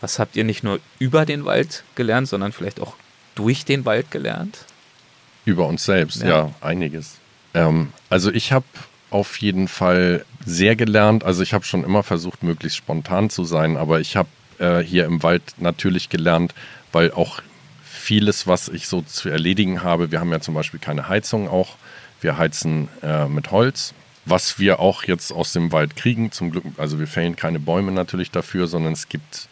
was 0.00 0.18
habt 0.18 0.34
ihr 0.34 0.44
nicht 0.44 0.64
nur 0.64 0.80
über 0.98 1.26
den 1.26 1.44
Wald 1.44 1.84
gelernt, 1.96 2.28
sondern 2.28 2.52
vielleicht 2.52 2.80
auch 2.80 2.94
durch 3.34 3.66
den 3.66 3.84
Wald 3.84 4.10
gelernt? 4.10 4.60
Über 5.44 5.66
uns 5.66 5.84
selbst, 5.84 6.22
ja, 6.22 6.28
ja 6.28 6.50
einiges. 6.62 7.16
Ähm, 7.52 7.92
also 8.08 8.32
ich 8.32 8.52
habe 8.52 8.64
auf 9.10 9.36
jeden 9.42 9.68
Fall 9.68 10.24
sehr 10.46 10.76
gelernt. 10.76 11.24
Also 11.24 11.42
ich 11.42 11.52
habe 11.52 11.64
schon 11.64 11.84
immer 11.84 12.02
versucht, 12.02 12.42
möglichst 12.42 12.78
spontan 12.78 13.28
zu 13.28 13.44
sein, 13.44 13.76
aber 13.76 14.00
ich 14.00 14.16
habe 14.16 14.28
äh, 14.58 14.78
hier 14.78 15.04
im 15.04 15.22
Wald 15.22 15.42
natürlich 15.58 16.08
gelernt, 16.08 16.54
weil 16.92 17.10
auch 17.12 17.42
vieles, 17.82 18.46
was 18.46 18.68
ich 18.68 18.86
so 18.86 19.02
zu 19.02 19.28
erledigen 19.28 19.82
habe, 19.82 20.12
wir 20.12 20.20
haben 20.20 20.30
ja 20.30 20.40
zum 20.40 20.54
Beispiel 20.54 20.78
keine 20.78 21.08
Heizung 21.08 21.48
auch, 21.48 21.76
wir 22.20 22.38
heizen 22.38 22.88
äh, 23.02 23.26
mit 23.26 23.50
Holz, 23.50 23.92
was 24.24 24.58
wir 24.60 24.78
auch 24.78 25.02
jetzt 25.02 25.32
aus 25.32 25.52
dem 25.52 25.72
Wald 25.72 25.96
kriegen, 25.96 26.30
zum 26.30 26.52
Glück, 26.52 26.64
also 26.78 27.00
wir 27.00 27.08
fällen 27.08 27.34
keine 27.34 27.58
Bäume 27.58 27.90
natürlich 27.90 28.30
dafür, 28.30 28.68
sondern 28.68 28.92
es 28.92 29.08
gibt 29.08 29.48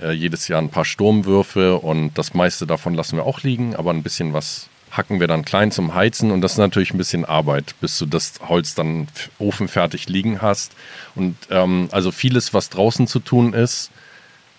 äh, 0.00 0.12
jedes 0.12 0.48
Jahr 0.48 0.60
ein 0.60 0.68
paar 0.68 0.84
Sturmwürfe 0.84 1.78
und 1.78 2.12
das 2.18 2.34
meiste 2.34 2.66
davon 2.66 2.94
lassen 2.94 3.16
wir 3.16 3.24
auch 3.24 3.42
liegen, 3.42 3.74
aber 3.74 3.92
ein 3.92 4.02
bisschen 4.02 4.34
was 4.34 4.68
hacken 4.90 5.20
wir 5.20 5.26
dann 5.26 5.44
klein 5.44 5.70
zum 5.70 5.94
Heizen 5.94 6.30
und 6.30 6.40
das 6.40 6.52
ist 6.52 6.58
natürlich 6.58 6.92
ein 6.92 6.98
bisschen 6.98 7.24
Arbeit, 7.24 7.74
bis 7.80 7.98
du 7.98 8.06
das 8.06 8.34
Holz 8.48 8.74
dann 8.74 9.08
ofenfertig 9.38 10.08
liegen 10.08 10.40
hast. 10.40 10.72
Und 11.14 11.36
ähm, 11.50 11.88
also 11.92 12.12
vieles, 12.12 12.54
was 12.54 12.70
draußen 12.70 13.06
zu 13.06 13.18
tun 13.18 13.52
ist, 13.52 13.90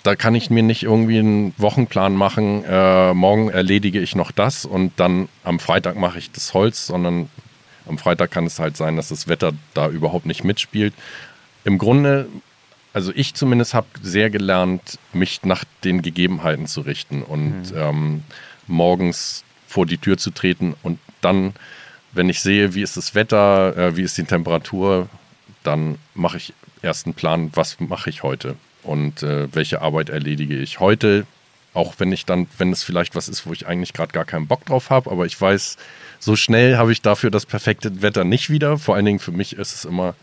da 0.03 0.15
kann 0.15 0.35
ich 0.35 0.49
mir 0.49 0.63
nicht 0.63 0.83
irgendwie 0.83 1.19
einen 1.19 1.53
Wochenplan 1.57 2.15
machen, 2.15 2.63
äh, 2.65 3.13
morgen 3.13 3.49
erledige 3.49 3.99
ich 3.99 4.15
noch 4.15 4.31
das 4.31 4.65
und 4.65 4.93
dann 4.97 5.27
am 5.43 5.59
Freitag 5.59 5.97
mache 5.97 6.19
ich 6.19 6.31
das 6.31 6.53
Holz, 6.53 6.87
sondern 6.87 7.29
am 7.87 7.97
Freitag 7.97 8.31
kann 8.31 8.45
es 8.45 8.59
halt 8.59 8.77
sein, 8.77 8.95
dass 8.95 9.09
das 9.09 9.27
Wetter 9.27 9.53
da 9.73 9.89
überhaupt 9.89 10.25
nicht 10.25 10.43
mitspielt. 10.43 10.93
Im 11.63 11.77
Grunde, 11.77 12.27
also 12.93 13.11
ich 13.15 13.33
zumindest 13.33 13.73
habe 13.73 13.87
sehr 14.01 14.29
gelernt, 14.29 14.99
mich 15.13 15.43
nach 15.43 15.63
den 15.83 16.01
Gegebenheiten 16.01 16.67
zu 16.67 16.81
richten 16.81 17.21
und 17.23 17.71
mhm. 17.71 17.77
ähm, 17.77 18.23
morgens 18.67 19.43
vor 19.77 19.85
die 19.85 19.99
Tür 19.99 20.17
zu 20.17 20.31
treten 20.31 20.75
und 20.81 20.97
dann, 21.21 21.53
wenn 22.11 22.29
ich 22.29 22.41
sehe, 22.41 22.73
wie 22.73 22.81
ist 22.81 22.97
das 22.97 23.13
Wetter, 23.13 23.77
äh, 23.77 23.95
wie 23.95 24.01
ist 24.01 24.17
die 24.17 24.23
Temperatur, 24.23 25.07
dann 25.61 25.99
mache 26.15 26.37
ich 26.37 26.55
erst 26.81 27.05
einen 27.05 27.13
Plan, 27.13 27.51
was 27.53 27.79
mache 27.79 28.09
ich 28.09 28.23
heute 28.23 28.55
und 28.81 29.21
äh, 29.21 29.53
welche 29.53 29.83
Arbeit 29.83 30.09
erledige 30.09 30.57
ich 30.57 30.79
heute. 30.79 31.27
Auch 31.75 31.93
wenn 31.99 32.11
ich 32.11 32.25
dann, 32.25 32.47
wenn 32.57 32.71
es 32.71 32.83
vielleicht 32.83 33.13
was 33.13 33.29
ist, 33.29 33.45
wo 33.45 33.53
ich 33.53 33.67
eigentlich 33.67 33.93
gerade 33.93 34.13
gar 34.13 34.25
keinen 34.25 34.47
Bock 34.47 34.65
drauf 34.65 34.89
habe, 34.89 35.11
aber 35.11 35.27
ich 35.27 35.39
weiß, 35.39 35.77
so 36.17 36.35
schnell 36.35 36.77
habe 36.77 36.91
ich 36.91 37.03
dafür 37.03 37.29
das 37.29 37.45
perfekte 37.45 38.01
Wetter 38.01 38.23
nicht 38.23 38.49
wieder. 38.49 38.79
Vor 38.79 38.95
allen 38.95 39.05
Dingen 39.05 39.19
für 39.19 39.31
mich 39.31 39.53
ist 39.57 39.75
es 39.75 39.85
immer, 39.85 40.15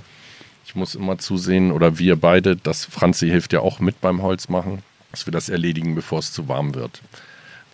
ich 0.67 0.75
muss 0.75 0.97
immer 0.97 1.19
zusehen, 1.19 1.71
oder 1.71 1.97
wir 2.01 2.17
beide, 2.17 2.57
dass 2.57 2.87
Franzi 2.87 3.29
hilft 3.29 3.53
ja 3.53 3.61
auch 3.61 3.79
mit 3.79 4.01
beim 4.01 4.21
Holz 4.21 4.49
machen, 4.49 4.83
dass 5.13 5.29
wir 5.29 5.33
das 5.33 5.49
erledigen, 5.49 5.95
bevor 5.95 6.19
es 6.19 6.33
zu 6.33 6.49
warm 6.49 6.75
wird. 6.75 7.03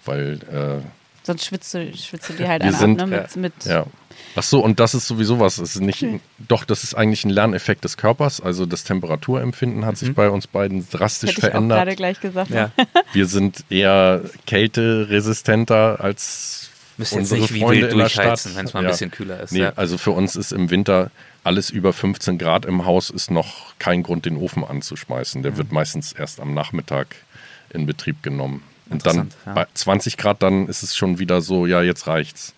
Weil 0.05 0.41
äh, 0.53 1.00
Sonst 1.23 1.45
schwitzt 1.45 1.75
du, 1.75 1.95
schwitzt 1.97 2.29
du 2.31 2.33
die 2.35 2.49
halt 2.49 2.63
Wir 2.65 2.73
sind- 2.73 3.01
ab, 3.01 3.09
ne? 3.09 3.17
Mit, 3.23 3.37
mit 3.37 3.65
Ja. 3.65 3.87
Ach 4.37 4.43
so, 4.43 4.61
und 4.63 4.79
das 4.81 4.95
ist 4.95 5.07
sowieso 5.09 5.41
was. 5.41 5.59
Es 5.59 5.75
ist 5.77 5.81
nicht, 5.83 6.05
doch, 6.39 6.65
das 6.65 6.85
ist 6.85 6.95
eigentlich 6.95 7.25
ein 7.25 7.31
Lerneffekt 7.31 7.85
des 7.85 7.97
Körpers. 7.97 8.41
Also 8.41 8.65
das 8.65 8.85
Temperaturempfinden 8.85 9.85
hat 9.85 9.97
sich 9.97 10.15
bei 10.15 10.31
uns 10.31 10.47
beiden 10.47 10.89
drastisch 10.89 11.31
hätte 11.31 11.41
ich 11.41 11.47
auch 11.47 11.51
gerade 11.59 11.69
verändert. 11.69 11.97
gleich 11.97 12.21
gesagt. 12.21 12.51
Ja. 12.51 12.71
Wir 13.13 13.27
sind 13.27 13.65
eher 13.71 14.23
kälteresistenter 14.47 16.01
als 16.01 16.71
Müsst 16.97 17.13
jetzt 17.13 17.21
unsere 17.21 17.41
nicht 17.41 17.55
wie 17.55 17.61
Freunde 17.61 17.83
wild 17.83 17.93
in 17.93 17.99
der 17.99 18.07
durchheizen, 18.09 18.51
Stadt. 18.53 18.59
wenn 18.59 18.67
es 18.67 18.75
mal 18.75 18.81
ein 18.81 18.85
Ja. 18.85 18.91
bisschen 18.91 19.11
kühler 19.11 19.41
ist. 19.41 19.53
Nee, 19.53 19.61
ja. 19.61 19.73
also 19.77 19.97
für 19.99 20.11
uns 20.13 20.37
ist 20.37 20.53
im 20.53 20.71
Winter 20.71 21.11
alles 21.43 21.71
über 21.71 21.93
15 21.93 22.37
Grad 22.39 22.67
im 22.67 22.85
Haus 22.85 23.09
ist 23.11 23.31
noch 23.31 23.73
kein 23.79 24.03
Grund, 24.03 24.27
den 24.27 24.37
Ofen 24.37 24.65
anzuschmeißen. 24.65 25.41
Mhm. 25.41 25.43
Der 25.43 25.57
wird 25.57 25.73
meistens 25.73 26.13
erst 26.13 26.41
am 26.41 26.53
Nachmittag 26.55 27.07
in 27.71 27.87
Betrieb 27.87 28.23
genommen. 28.23 28.63
Und 28.91 29.07
dann 29.07 29.31
ja. 29.47 29.53
bei 29.55 29.67
20 29.73 30.17
Grad, 30.17 30.43
dann 30.43 30.67
ist 30.67 30.83
es 30.83 30.97
schon 30.97 31.19
wieder 31.19 31.41
so, 31.41 31.67
ja, 31.67 31.83
jetzt 31.83 32.07
reicht's. 32.07 32.55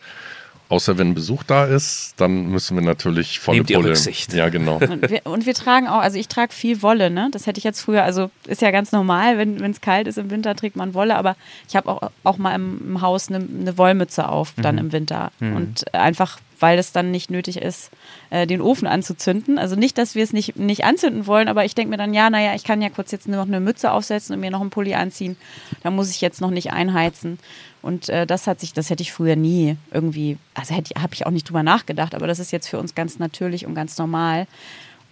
Außer 0.73 0.97
wenn 0.97 1.13
Besuch 1.13 1.43
da 1.43 1.67
ist, 1.67 2.15
dann 2.17 2.47
müssen 2.47 2.79
wir 2.79 2.83
natürlich 2.83 3.41
volle 3.41 3.59
Nehmt 3.59 3.69
ihr 3.69 3.77
Pulle. 3.77 3.91
Rücksicht. 3.91 4.33
Ja, 4.33 4.49
genau. 4.49 4.77
Und 4.77 5.11
wir, 5.11 5.21
und 5.25 5.45
wir 5.45 5.53
tragen 5.53 5.87
auch, 5.87 6.01
also 6.01 6.17
ich 6.17 6.29
trage 6.29 6.55
viel 6.55 6.81
Wolle, 6.81 7.11
ne? 7.11 7.29
Das 7.31 7.47
hätte 7.47 7.59
ich 7.59 7.65
jetzt 7.65 7.83
früher, 7.83 8.05
also 8.05 8.31
ist 8.47 8.63
ja 8.63 8.71
ganz 8.71 8.91
normal, 8.91 9.37
wenn 9.37 9.63
es 9.63 9.83
kalt 9.83 10.07
ist 10.07 10.17
im 10.17 10.31
Winter, 10.31 10.57
trägt 10.57 10.77
man 10.77 10.95
Wolle, 10.95 11.17
aber 11.17 11.37
ich 11.69 11.77
habe 11.77 11.91
auch, 11.91 12.11
auch 12.25 12.39
mal 12.39 12.55
im, 12.55 12.81
im 12.87 13.01
Haus 13.03 13.29
eine 13.29 13.41
ne 13.41 13.77
Wollmütze 13.77 14.27
auf, 14.27 14.55
dann 14.57 14.79
im 14.79 14.93
Winter. 14.93 15.31
Und 15.41 15.93
einfach, 15.93 16.39
weil 16.63 16.79
es 16.79 16.93
dann 16.93 17.11
nicht 17.11 17.31
nötig 17.31 17.61
ist, 17.61 17.91
äh, 18.31 18.47
den 18.47 18.61
Ofen 18.61 18.87
anzuzünden. 18.87 19.59
Also 19.59 19.75
nicht, 19.75 19.99
dass 19.99 20.15
wir 20.15 20.23
es 20.23 20.33
nicht, 20.33 20.57
nicht 20.57 20.85
anzünden 20.85 21.27
wollen, 21.27 21.49
aber 21.49 21.65
ich 21.65 21.75
denke 21.75 21.91
mir 21.91 21.97
dann, 21.97 22.15
ja, 22.15 22.31
naja, 22.31 22.55
ich 22.55 22.63
kann 22.63 22.81
ja 22.81 22.89
kurz 22.89 23.11
jetzt 23.11 23.29
noch 23.29 23.47
eine 23.47 23.61
Mütze 23.61 23.91
aufsetzen 23.91 24.35
und 24.35 24.41
mir 24.41 24.53
noch 24.53 24.61
einen 24.61 24.71
Pulli 24.71 24.95
anziehen. 24.95 25.37
Da 25.83 25.91
muss 25.91 26.11
ich 26.11 26.21
jetzt 26.21 26.41
noch 26.41 26.51
nicht 26.51 26.73
einheizen. 26.73 27.39
Und 27.83 28.09
äh, 28.09 28.27
das 28.27 28.47
hat 28.47 28.61
sich, 28.61 28.73
das 28.73 28.91
hätte 28.91 29.03
ich 29.03 29.13
früher 29.13 29.35
nie 29.35 29.77
irgendwie, 29.91 30.39
also 30.55 30.75
habe 30.75 31.15
ich 31.15 31.27
auch 31.27 31.33
nicht 31.33 31.49
drüber 31.49 31.65
nachgedacht, 31.65 32.15
aber 32.15 32.29
das 32.29 32.39
ist 32.39 32.53
jetzt 32.53 32.69
für 32.69 32.79
uns 32.79 32.95
ganz 32.95 33.19
natürlich 33.19 33.67
und 33.67 33.75
ganz 33.75 33.99
normal. 33.99 34.47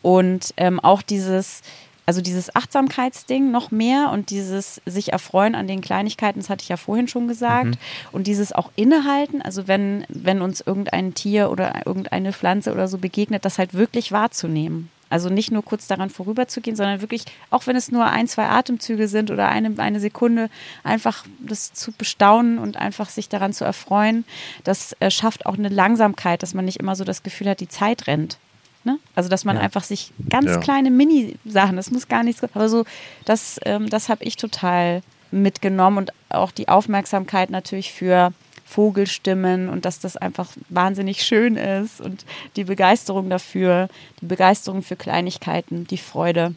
Und 0.03 0.55
ähm, 0.57 0.78
auch 0.78 1.03
dieses, 1.03 1.62
also 2.11 2.22
dieses 2.22 2.56
Achtsamkeitsding 2.56 3.52
noch 3.52 3.70
mehr 3.70 4.11
und 4.11 4.30
dieses 4.30 4.80
sich 4.84 5.12
erfreuen 5.12 5.54
an 5.54 5.68
den 5.68 5.80
Kleinigkeiten, 5.80 6.40
das 6.40 6.50
hatte 6.50 6.64
ich 6.64 6.68
ja 6.68 6.76
vorhin 6.76 7.06
schon 7.06 7.28
gesagt. 7.28 7.78
Und 8.11 8.26
dieses 8.26 8.50
auch 8.50 8.72
innehalten, 8.74 9.40
also 9.42 9.68
wenn, 9.68 10.04
wenn 10.08 10.42
uns 10.42 10.61
irgendein 10.61 11.14
Tier 11.14 11.52
oder 11.52 11.86
irgendeine 11.86 12.32
Pflanze 12.32 12.72
oder 12.72 12.88
so 12.88 12.98
begegnet, 12.98 13.44
das 13.44 13.61
halt 13.61 13.74
wirklich 13.74 14.11
wahrzunehmen. 14.11 14.90
Also 15.08 15.28
nicht 15.28 15.52
nur 15.52 15.64
kurz 15.64 15.86
daran 15.86 16.11
vorüberzugehen, 16.11 16.76
sondern 16.76 17.00
wirklich, 17.00 17.26
auch 17.48 17.68
wenn 17.68 17.76
es 17.76 17.92
nur 17.92 18.06
ein, 18.06 18.26
zwei 18.26 18.48
Atemzüge 18.48 19.06
sind 19.06 19.30
oder 19.30 19.48
eine, 19.48 19.72
eine 19.78 20.00
Sekunde, 20.00 20.50
einfach 20.82 21.24
das 21.38 21.72
zu 21.72 21.92
bestaunen 21.92 22.58
und 22.58 22.76
einfach 22.76 23.08
sich 23.08 23.28
daran 23.28 23.52
zu 23.52 23.64
erfreuen, 23.64 24.24
das 24.64 24.96
äh, 24.98 25.12
schafft 25.12 25.46
auch 25.46 25.56
eine 25.56 25.68
Langsamkeit, 25.68 26.42
dass 26.42 26.54
man 26.54 26.64
nicht 26.64 26.80
immer 26.80 26.96
so 26.96 27.04
das 27.04 27.22
Gefühl 27.22 27.50
hat, 27.50 27.61
die 27.61 27.68
Zeit 27.68 28.08
rennt. 28.08 28.38
Ne? 28.85 28.99
Also 29.14 29.28
dass 29.28 29.45
man 29.45 29.59
einfach 29.59 29.85
sich 29.85 30.12
ganz 30.31 30.47
Ja. 30.47 30.59
kleine 30.59 30.91
Mini-Sachen, 30.91 31.76
das 31.76 31.91
muss 31.91 32.09
gar 32.09 32.22
nichts, 32.22 32.43
aber 32.43 32.68
so, 32.68 32.85
das, 33.26 33.61
ähm, 33.64 33.91
das 33.91 34.09
habe 34.09 34.24
ich 34.24 34.37
total 34.37 35.03
mitgenommen 35.31 35.99
und 35.99 36.12
auch 36.31 36.51
die 36.51 36.68
Aufmerksamkeit 36.68 37.51
natürlich 37.51 37.93
für 37.93 38.33
Vogelstimmen 38.64 39.68
und 39.68 39.85
dass 39.85 39.99
das 39.99 40.16
einfach 40.16 40.49
wahnsinnig 40.68 41.22
schön 41.22 41.57
ist 41.57 42.01
und 42.01 42.24
die 42.57 42.64
Begeisterung 42.64 43.28
dafür, 43.28 43.89
die 44.20 44.26
Begeisterung 44.26 44.83
für 44.83 44.97
Kleinigkeiten, 44.97 45.87
die 45.87 45.99
Freude. 45.99 46.55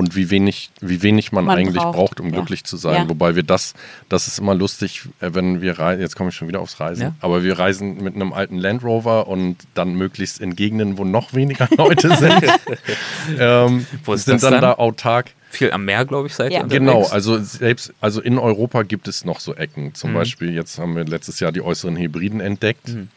Und 0.00 0.16
wie 0.16 0.30
wenig, 0.30 0.70
wie 0.80 1.02
wenig 1.02 1.30
man, 1.32 1.44
Man 1.44 1.58
eigentlich 1.58 1.76
braucht, 1.76 1.96
braucht, 1.96 2.20
um 2.20 2.26
ja. 2.28 2.32
glücklich 2.36 2.64
zu 2.64 2.76
sein. 2.76 3.02
Ja. 3.04 3.08
Wobei 3.08 3.36
wir 3.36 3.42
das, 3.42 3.74
das 4.08 4.26
ist 4.26 4.38
immer 4.38 4.54
lustig, 4.54 5.02
äh, 5.20 5.30
wenn 5.34 5.60
wir 5.60 5.78
reisen, 5.78 6.00
jetzt 6.00 6.16
komme 6.16 6.30
ich 6.30 6.36
schon 6.36 6.48
wieder 6.48 6.60
aufs 6.60 6.80
Reisen, 6.80 7.02
Ja. 7.02 7.14
aber 7.20 7.44
wir 7.44 7.58
reisen 7.58 8.02
mit 8.02 8.14
einem 8.14 8.32
alten 8.32 8.56
Land 8.56 8.82
Rover 8.82 9.28
und 9.28 9.56
dann 9.74 9.94
möglichst 9.94 10.40
in 10.40 10.56
Gegenden, 10.56 10.98
wo 10.98 11.04
noch 11.04 11.34
weniger 11.34 11.68
Leute 11.76 12.16
sind. 12.16 12.42
ähm, 13.38 13.86
Wo 14.04 14.14
ist 14.14 14.24
sind 14.24 14.34
das 14.34 14.42
dann, 14.42 14.52
dann? 14.52 14.62
da 14.62 14.72
autark. 14.74 15.32
Viel 15.50 15.72
am 15.72 15.84
Meer, 15.84 16.04
glaube 16.04 16.28
ich, 16.28 16.34
seid 16.34 16.52
Ja. 16.52 16.60
ihr 16.60 16.66
Genau, 16.68 17.04
also 17.08 17.38
selbst, 17.38 17.92
also 18.00 18.20
in 18.20 18.38
Europa 18.38 18.82
gibt 18.84 19.08
es 19.08 19.24
noch 19.24 19.40
so 19.40 19.54
Ecken. 19.54 19.86
Mhm. 19.86 19.94
Zum 19.94 20.14
Beispiel, 20.14 20.54
jetzt 20.54 20.78
haben 20.78 20.94
wir 20.96 21.04
letztes 21.04 21.40
Jahr 21.40 21.50
die 21.52 21.60
äußeren 21.60 21.96
Hebriden 21.96 22.40
entdeckt. 22.40 22.88
Mhm. 22.88 23.08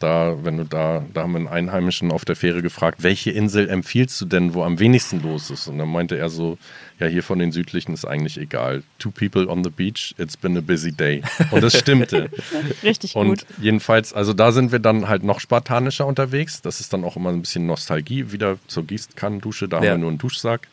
Da, 0.00 0.34
wenn 0.44 0.56
du 0.56 0.64
da, 0.64 1.04
da 1.12 1.22
haben 1.22 1.32
wir 1.32 1.38
einen 1.40 1.46
Einheimischen 1.48 2.10
auf 2.10 2.24
der 2.24 2.34
Fähre 2.34 2.62
gefragt, 2.62 3.02
welche 3.02 3.30
Insel 3.30 3.68
empfiehlst 3.68 4.18
du 4.20 4.24
denn, 4.24 4.54
wo 4.54 4.64
am 4.64 4.78
wenigsten 4.78 5.22
los 5.22 5.50
ist? 5.50 5.68
Und 5.68 5.76
dann 5.76 5.90
meinte 5.92 6.16
er 6.16 6.30
so, 6.30 6.56
ja, 6.98 7.06
hier 7.06 7.22
von 7.22 7.38
den 7.38 7.52
südlichen 7.52 7.92
ist 7.92 8.06
eigentlich 8.06 8.38
egal. 8.38 8.82
Two 8.98 9.10
people 9.10 9.46
on 9.46 9.62
the 9.62 9.68
beach, 9.68 10.14
it's 10.16 10.38
been 10.38 10.56
a 10.56 10.62
busy 10.62 10.90
day. 10.90 11.20
Und 11.50 11.62
das 11.62 11.78
stimmte. 11.78 12.30
Richtig 12.82 13.14
Und 13.14 13.28
gut. 13.28 13.46
jedenfalls, 13.60 14.14
also 14.14 14.32
da 14.32 14.52
sind 14.52 14.72
wir 14.72 14.78
dann 14.78 15.06
halt 15.06 15.22
noch 15.22 15.38
spartanischer 15.38 16.06
unterwegs. 16.06 16.62
Das 16.62 16.80
ist 16.80 16.94
dann 16.94 17.04
auch 17.04 17.16
immer 17.16 17.28
ein 17.28 17.42
bisschen 17.42 17.66
Nostalgie. 17.66 18.32
Wieder 18.32 18.56
zur 18.68 18.86
Gießkannendusche, 18.86 19.68
da 19.68 19.76
Ja. 19.76 19.90
haben 19.90 19.96
wir 19.96 19.98
nur 19.98 20.08
einen 20.10 20.18
Duschsack. 20.18 20.68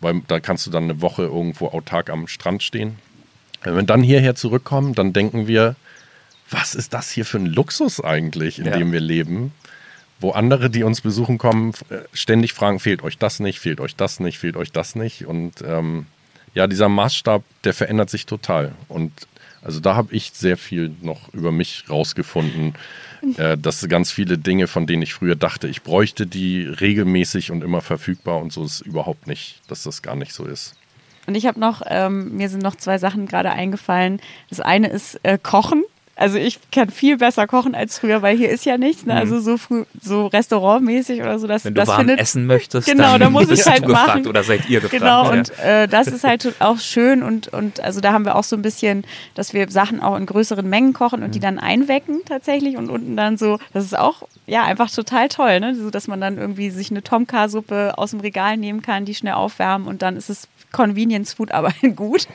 Weil 0.00 0.22
da 0.26 0.40
kannst 0.40 0.66
du 0.66 0.70
dann 0.72 0.84
eine 0.84 1.00
Woche 1.02 1.22
irgendwo 1.22 1.68
autark 1.68 2.10
am 2.10 2.26
Strand 2.26 2.64
stehen. 2.64 2.96
Wenn 3.62 3.76
wir 3.76 3.82
dann 3.84 4.02
hierher 4.02 4.34
zurückkommen, 4.34 4.94
dann 4.94 5.12
denken 5.12 5.46
wir, 5.46 5.76
was 6.50 6.74
ist 6.74 6.94
das 6.94 7.10
hier 7.10 7.24
für 7.24 7.38
ein 7.38 7.46
Luxus 7.46 8.02
eigentlich, 8.02 8.58
in 8.58 8.66
Ja. 8.66 8.76
dem 8.76 8.92
wir 8.92 9.00
leben? 9.00 9.52
Wo 10.20 10.32
andere, 10.32 10.68
die 10.68 10.82
uns 10.82 11.00
besuchen 11.00 11.38
kommen, 11.38 11.72
äh, 11.90 11.98
ständig 12.12 12.52
fragen, 12.52 12.80
fehlt 12.80 13.02
euch 13.02 13.18
das 13.18 13.38
nicht, 13.38 13.60
fehlt 13.60 13.80
euch 13.80 13.94
das 13.94 14.18
nicht, 14.18 14.38
fehlt 14.38 14.56
euch 14.56 14.72
das 14.72 14.94
nicht. 14.96 15.26
Und 15.26 15.62
ähm, 15.64 16.06
ja, 16.54 16.66
dieser 16.66 16.88
Maßstab, 16.88 17.44
der 17.64 17.74
verändert 17.74 18.10
sich 18.10 18.26
total. 18.26 18.72
Und 18.88 19.12
also 19.62 19.80
da 19.80 19.94
habe 19.94 20.12
ich 20.14 20.32
sehr 20.34 20.56
viel 20.56 20.92
noch 21.02 21.32
über 21.34 21.52
mich 21.52 21.84
rausgefunden, 21.88 22.74
äh, 23.36 23.56
dass 23.56 23.86
ganz 23.88 24.10
viele 24.10 24.38
Dinge, 24.38 24.66
von 24.66 24.86
denen 24.86 25.02
ich 25.02 25.14
früher 25.14 25.36
dachte, 25.36 25.68
ich 25.68 25.82
bräuchte 25.82 26.26
die 26.26 26.62
regelmäßig 26.62 27.50
und 27.52 27.62
immer 27.62 27.80
verfügbar 27.80 28.38
und 28.40 28.52
so 28.52 28.64
ist 28.64 28.80
überhaupt 28.80 29.26
nicht, 29.26 29.60
dass 29.68 29.84
das 29.84 30.02
gar 30.02 30.16
nicht 30.16 30.32
so 30.32 30.44
ist. 30.46 30.74
Und 31.26 31.34
ich 31.34 31.46
habe 31.46 31.60
noch, 31.60 31.82
ähm, 31.86 32.34
mir 32.36 32.48
sind 32.48 32.62
noch 32.62 32.74
zwei 32.76 32.96
Sachen 32.98 33.26
gerade 33.26 33.50
eingefallen. 33.50 34.20
Das 34.48 34.60
eine 34.60 34.88
ist 34.88 35.20
äh, 35.24 35.36
Kochen. 35.40 35.84
Also 36.18 36.36
ich 36.36 36.58
kann 36.72 36.90
viel 36.90 37.16
besser 37.16 37.46
kochen 37.46 37.76
als 37.76 38.00
früher, 38.00 38.22
weil 38.22 38.36
hier 38.36 38.50
ist 38.50 38.64
ja 38.64 38.76
nichts. 38.76 39.06
Ne? 39.06 39.14
Also 39.14 39.38
so 39.38 39.56
früh, 39.56 39.84
so 40.02 40.26
restaurantmäßig 40.26 41.20
oder 41.20 41.38
so. 41.38 41.46
Das, 41.46 41.64
Wenn 41.64 41.74
du 41.74 41.80
das 41.80 41.88
warm 41.88 41.98
findet, 41.98 42.18
essen 42.18 42.46
möchtest, 42.46 42.88
Genau, 42.90 43.12
dann 43.12 43.20
da 43.20 43.30
muss 43.30 43.48
ich 43.50 43.64
halt 43.64 43.86
gefragt 43.86 44.08
machen. 44.08 44.26
oder 44.26 44.42
seid 44.42 44.68
ihr 44.68 44.80
gefragt. 44.80 45.00
Genau, 45.00 45.30
und 45.30 45.56
äh, 45.60 45.86
das 45.86 46.08
ist 46.08 46.24
halt 46.24 46.56
auch 46.58 46.80
schön 46.80 47.22
und, 47.22 47.46
und 47.46 47.78
also 47.80 48.00
da 48.00 48.12
haben 48.12 48.24
wir 48.24 48.34
auch 48.34 48.42
so 48.42 48.56
ein 48.56 48.62
bisschen, 48.62 49.04
dass 49.36 49.54
wir 49.54 49.70
Sachen 49.70 50.00
auch 50.00 50.16
in 50.16 50.26
größeren 50.26 50.68
Mengen 50.68 50.92
kochen 50.92 51.22
und 51.22 51.36
die 51.36 51.40
dann 51.40 51.60
einwecken 51.60 52.22
tatsächlich 52.26 52.76
und 52.76 52.90
unten 52.90 53.16
dann 53.16 53.36
so, 53.36 53.60
das 53.72 53.84
ist 53.84 53.96
auch 53.96 54.24
ja 54.46 54.64
einfach 54.64 54.90
total 54.90 55.28
toll, 55.28 55.60
ne? 55.60 55.76
So, 55.76 55.90
dass 55.90 56.08
man 56.08 56.20
dann 56.20 56.36
irgendwie 56.36 56.70
sich 56.70 56.90
eine 56.90 57.04
Tomka-Suppe 57.04 57.96
aus 57.96 58.10
dem 58.10 58.18
Regal 58.20 58.56
nehmen 58.56 58.82
kann, 58.82 59.04
die 59.04 59.14
schnell 59.14 59.34
aufwärmen 59.34 59.86
und 59.86 60.02
dann 60.02 60.16
ist 60.16 60.30
es 60.30 60.48
Convenience 60.72 61.34
Food, 61.34 61.52
aber 61.52 61.72
gut. 61.94 62.26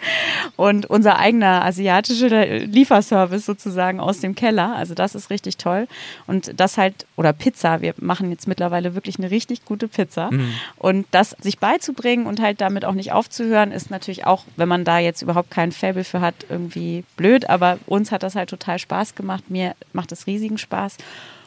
Und 0.55 0.85
unser 0.85 1.19
eigener 1.19 1.65
asiatischer 1.65 2.45
Lieferservice 2.59 3.45
sozusagen 3.45 3.72
aus 3.99 4.19
dem 4.19 4.35
Keller. 4.35 4.75
Also 4.75 4.93
das 4.93 5.15
ist 5.15 5.29
richtig 5.29 5.57
toll. 5.57 5.87
Und 6.27 6.59
das 6.59 6.77
halt, 6.77 7.05
oder 7.15 7.33
Pizza, 7.33 7.81
wir 7.81 7.93
machen 7.99 8.31
jetzt 8.31 8.47
mittlerweile 8.47 8.95
wirklich 8.95 9.17
eine 9.17 9.31
richtig 9.31 9.65
gute 9.65 9.87
Pizza. 9.87 10.29
Und 10.77 11.05
das 11.11 11.35
sich 11.41 11.59
beizubringen 11.59 12.25
und 12.25 12.41
halt 12.41 12.61
damit 12.61 12.85
auch 12.85 12.93
nicht 12.93 13.11
aufzuhören, 13.11 13.71
ist 13.71 13.91
natürlich 13.91 14.25
auch, 14.25 14.43
wenn 14.55 14.67
man 14.67 14.85
da 14.85 14.99
jetzt 14.99 15.21
überhaupt 15.21 15.51
kein 15.51 15.71
Faible 15.71 16.03
für 16.03 16.21
hat, 16.21 16.35
irgendwie 16.49 17.03
blöd. 17.17 17.49
Aber 17.49 17.79
uns 17.85 18.11
hat 18.11 18.23
das 18.23 18.35
halt 18.35 18.49
total 18.49 18.79
Spaß 18.79 19.15
gemacht. 19.15 19.49
Mir 19.49 19.75
macht 19.93 20.11
es 20.11 20.27
riesigen 20.27 20.57
Spaß. 20.57 20.97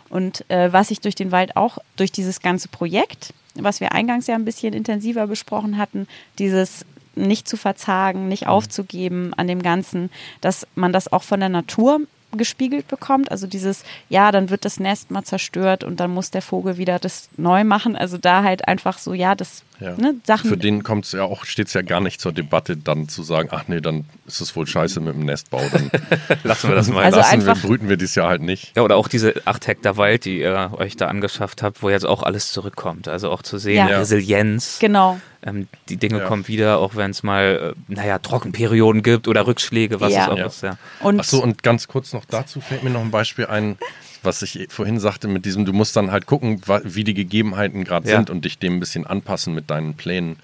Und 0.08 0.48
äh, 0.50 0.72
was 0.72 0.90
ich 0.90 1.00
durch 1.00 1.14
den 1.14 1.32
Wald 1.32 1.56
auch, 1.56 1.78
durch 1.96 2.12
dieses 2.12 2.40
ganze 2.40 2.68
Projekt, 2.68 3.34
was 3.54 3.80
wir 3.80 3.92
eingangs 3.92 4.26
ja 4.26 4.34
ein 4.34 4.44
bisschen 4.44 4.72
intensiver 4.72 5.26
besprochen 5.26 5.78
hatten, 5.78 6.06
dieses 6.38 6.84
nicht 7.16 7.48
zu 7.48 7.56
verzagen, 7.56 8.28
nicht 8.28 8.46
aufzugeben 8.46 9.32
an 9.34 9.48
dem 9.48 9.62
Ganzen, 9.62 10.10
dass 10.40 10.66
man 10.74 10.92
das 10.92 11.10
auch 11.10 11.22
von 11.22 11.40
der 11.40 11.48
Natur 11.48 12.00
gespiegelt 12.36 12.88
bekommt. 12.88 13.30
Also 13.30 13.46
dieses, 13.46 13.82
ja, 14.08 14.30
dann 14.32 14.50
wird 14.50 14.64
das 14.64 14.78
Nest 14.80 15.10
mal 15.10 15.24
zerstört 15.24 15.84
und 15.84 16.00
dann 16.00 16.10
muss 16.12 16.30
der 16.30 16.42
Vogel 16.42 16.76
wieder 16.78 16.98
das 16.98 17.28
neu 17.36 17.64
machen. 17.64 17.96
Also 17.96 18.18
da 18.18 18.42
halt 18.42 18.68
einfach 18.68 18.98
so, 18.98 19.14
ja, 19.14 19.34
das 19.34 19.62
Ja. 19.80 19.92
ne, 19.96 20.14
Sachen. 20.24 20.48
Für 20.50 20.56
den 20.56 20.82
kommt 20.82 21.04
es 21.04 21.12
ja 21.12 21.22
auch, 21.24 21.44
steht 21.44 21.68
es 21.68 21.74
ja 21.74 21.82
gar 21.82 22.00
nicht 22.00 22.20
zur 22.20 22.32
Debatte, 22.32 22.76
dann 22.76 23.08
zu 23.08 23.22
sagen, 23.22 23.48
ach 23.52 23.64
nee, 23.68 23.80
dann 23.80 24.04
ist 24.26 24.40
es 24.40 24.56
wohl 24.56 24.66
scheiße 24.66 25.00
mit 25.00 25.14
dem 25.14 25.24
Nestbau. 25.26 25.60
Dann 25.72 25.90
Lassen 26.44 26.68
wir 26.68 26.76
das 26.76 26.88
mal. 26.88 27.04
Also 27.04 27.18
lassen 27.18 27.42
wir, 27.44 27.52
einfach- 27.52 27.62
brüten 27.66 27.88
wir 27.88 27.96
dieses 27.96 28.14
Jahr 28.14 28.28
halt 28.28 28.42
nicht. 28.42 28.72
Ja, 28.76 28.82
oder 28.82 28.96
auch 28.96 29.08
diese 29.08 29.34
8 29.44 29.66
Hektar 29.66 29.96
Wald, 29.96 30.24
die 30.24 30.40
ihr 30.40 30.72
euch 30.78 30.96
da 30.96 31.08
angeschafft 31.08 31.62
habt, 31.62 31.82
wo 31.82 31.90
jetzt 31.90 32.06
auch 32.06 32.22
alles 32.22 32.52
zurückkommt. 32.52 33.08
Also 33.08 33.30
auch 33.30 33.42
zu 33.42 33.58
sehen, 33.58 33.88
Ja. 33.88 33.98
Resilienz. 33.98 34.78
genau. 34.80 35.20
Ähm, 35.46 35.68
die 35.88 35.96
Dinge 35.96 36.18
Ja. 36.18 36.26
kommen 36.26 36.48
wieder, 36.48 36.78
auch 36.78 36.96
wenn 36.96 37.12
es 37.12 37.22
mal, 37.22 37.74
äh, 37.76 37.92
naja, 37.92 38.18
Trockenperioden 38.18 39.02
gibt 39.02 39.28
oder 39.28 39.46
Rückschläge, 39.46 40.00
was 40.00 40.12
Ja. 40.12 40.24
es 40.24 40.28
auch 40.30 40.36
Ja. 40.38 40.46
ist. 40.46 40.62
Ja. 40.62 40.78
Und 41.00 41.20
Ach 41.20 41.24
so, 41.24 41.42
und 41.42 41.62
ganz 41.62 41.86
kurz 41.88 42.12
noch 42.12 42.24
dazu 42.24 42.60
fällt 42.60 42.82
mir 42.82 42.90
noch 42.90 43.00
ein 43.02 43.10
Beispiel 43.12 43.46
ein, 43.46 43.78
was 44.22 44.42
ich 44.42 44.66
vorhin 44.70 44.98
sagte 44.98 45.28
mit 45.28 45.44
diesem, 45.44 45.64
du 45.64 45.72
musst 45.72 45.94
dann 45.94 46.10
halt 46.10 46.26
gucken, 46.26 46.60
wie 46.84 47.04
die 47.04 47.14
Gegebenheiten 47.14 47.84
gerade 47.84 48.08
Ja. 48.08 48.16
sind 48.16 48.28
und 48.30 48.44
dich 48.44 48.58
dem 48.58 48.74
ein 48.76 48.80
bisschen 48.80 49.06
anpassen 49.06 49.54
mit 49.54 49.70
deinen 49.70 49.94
Plänen. 49.94 50.36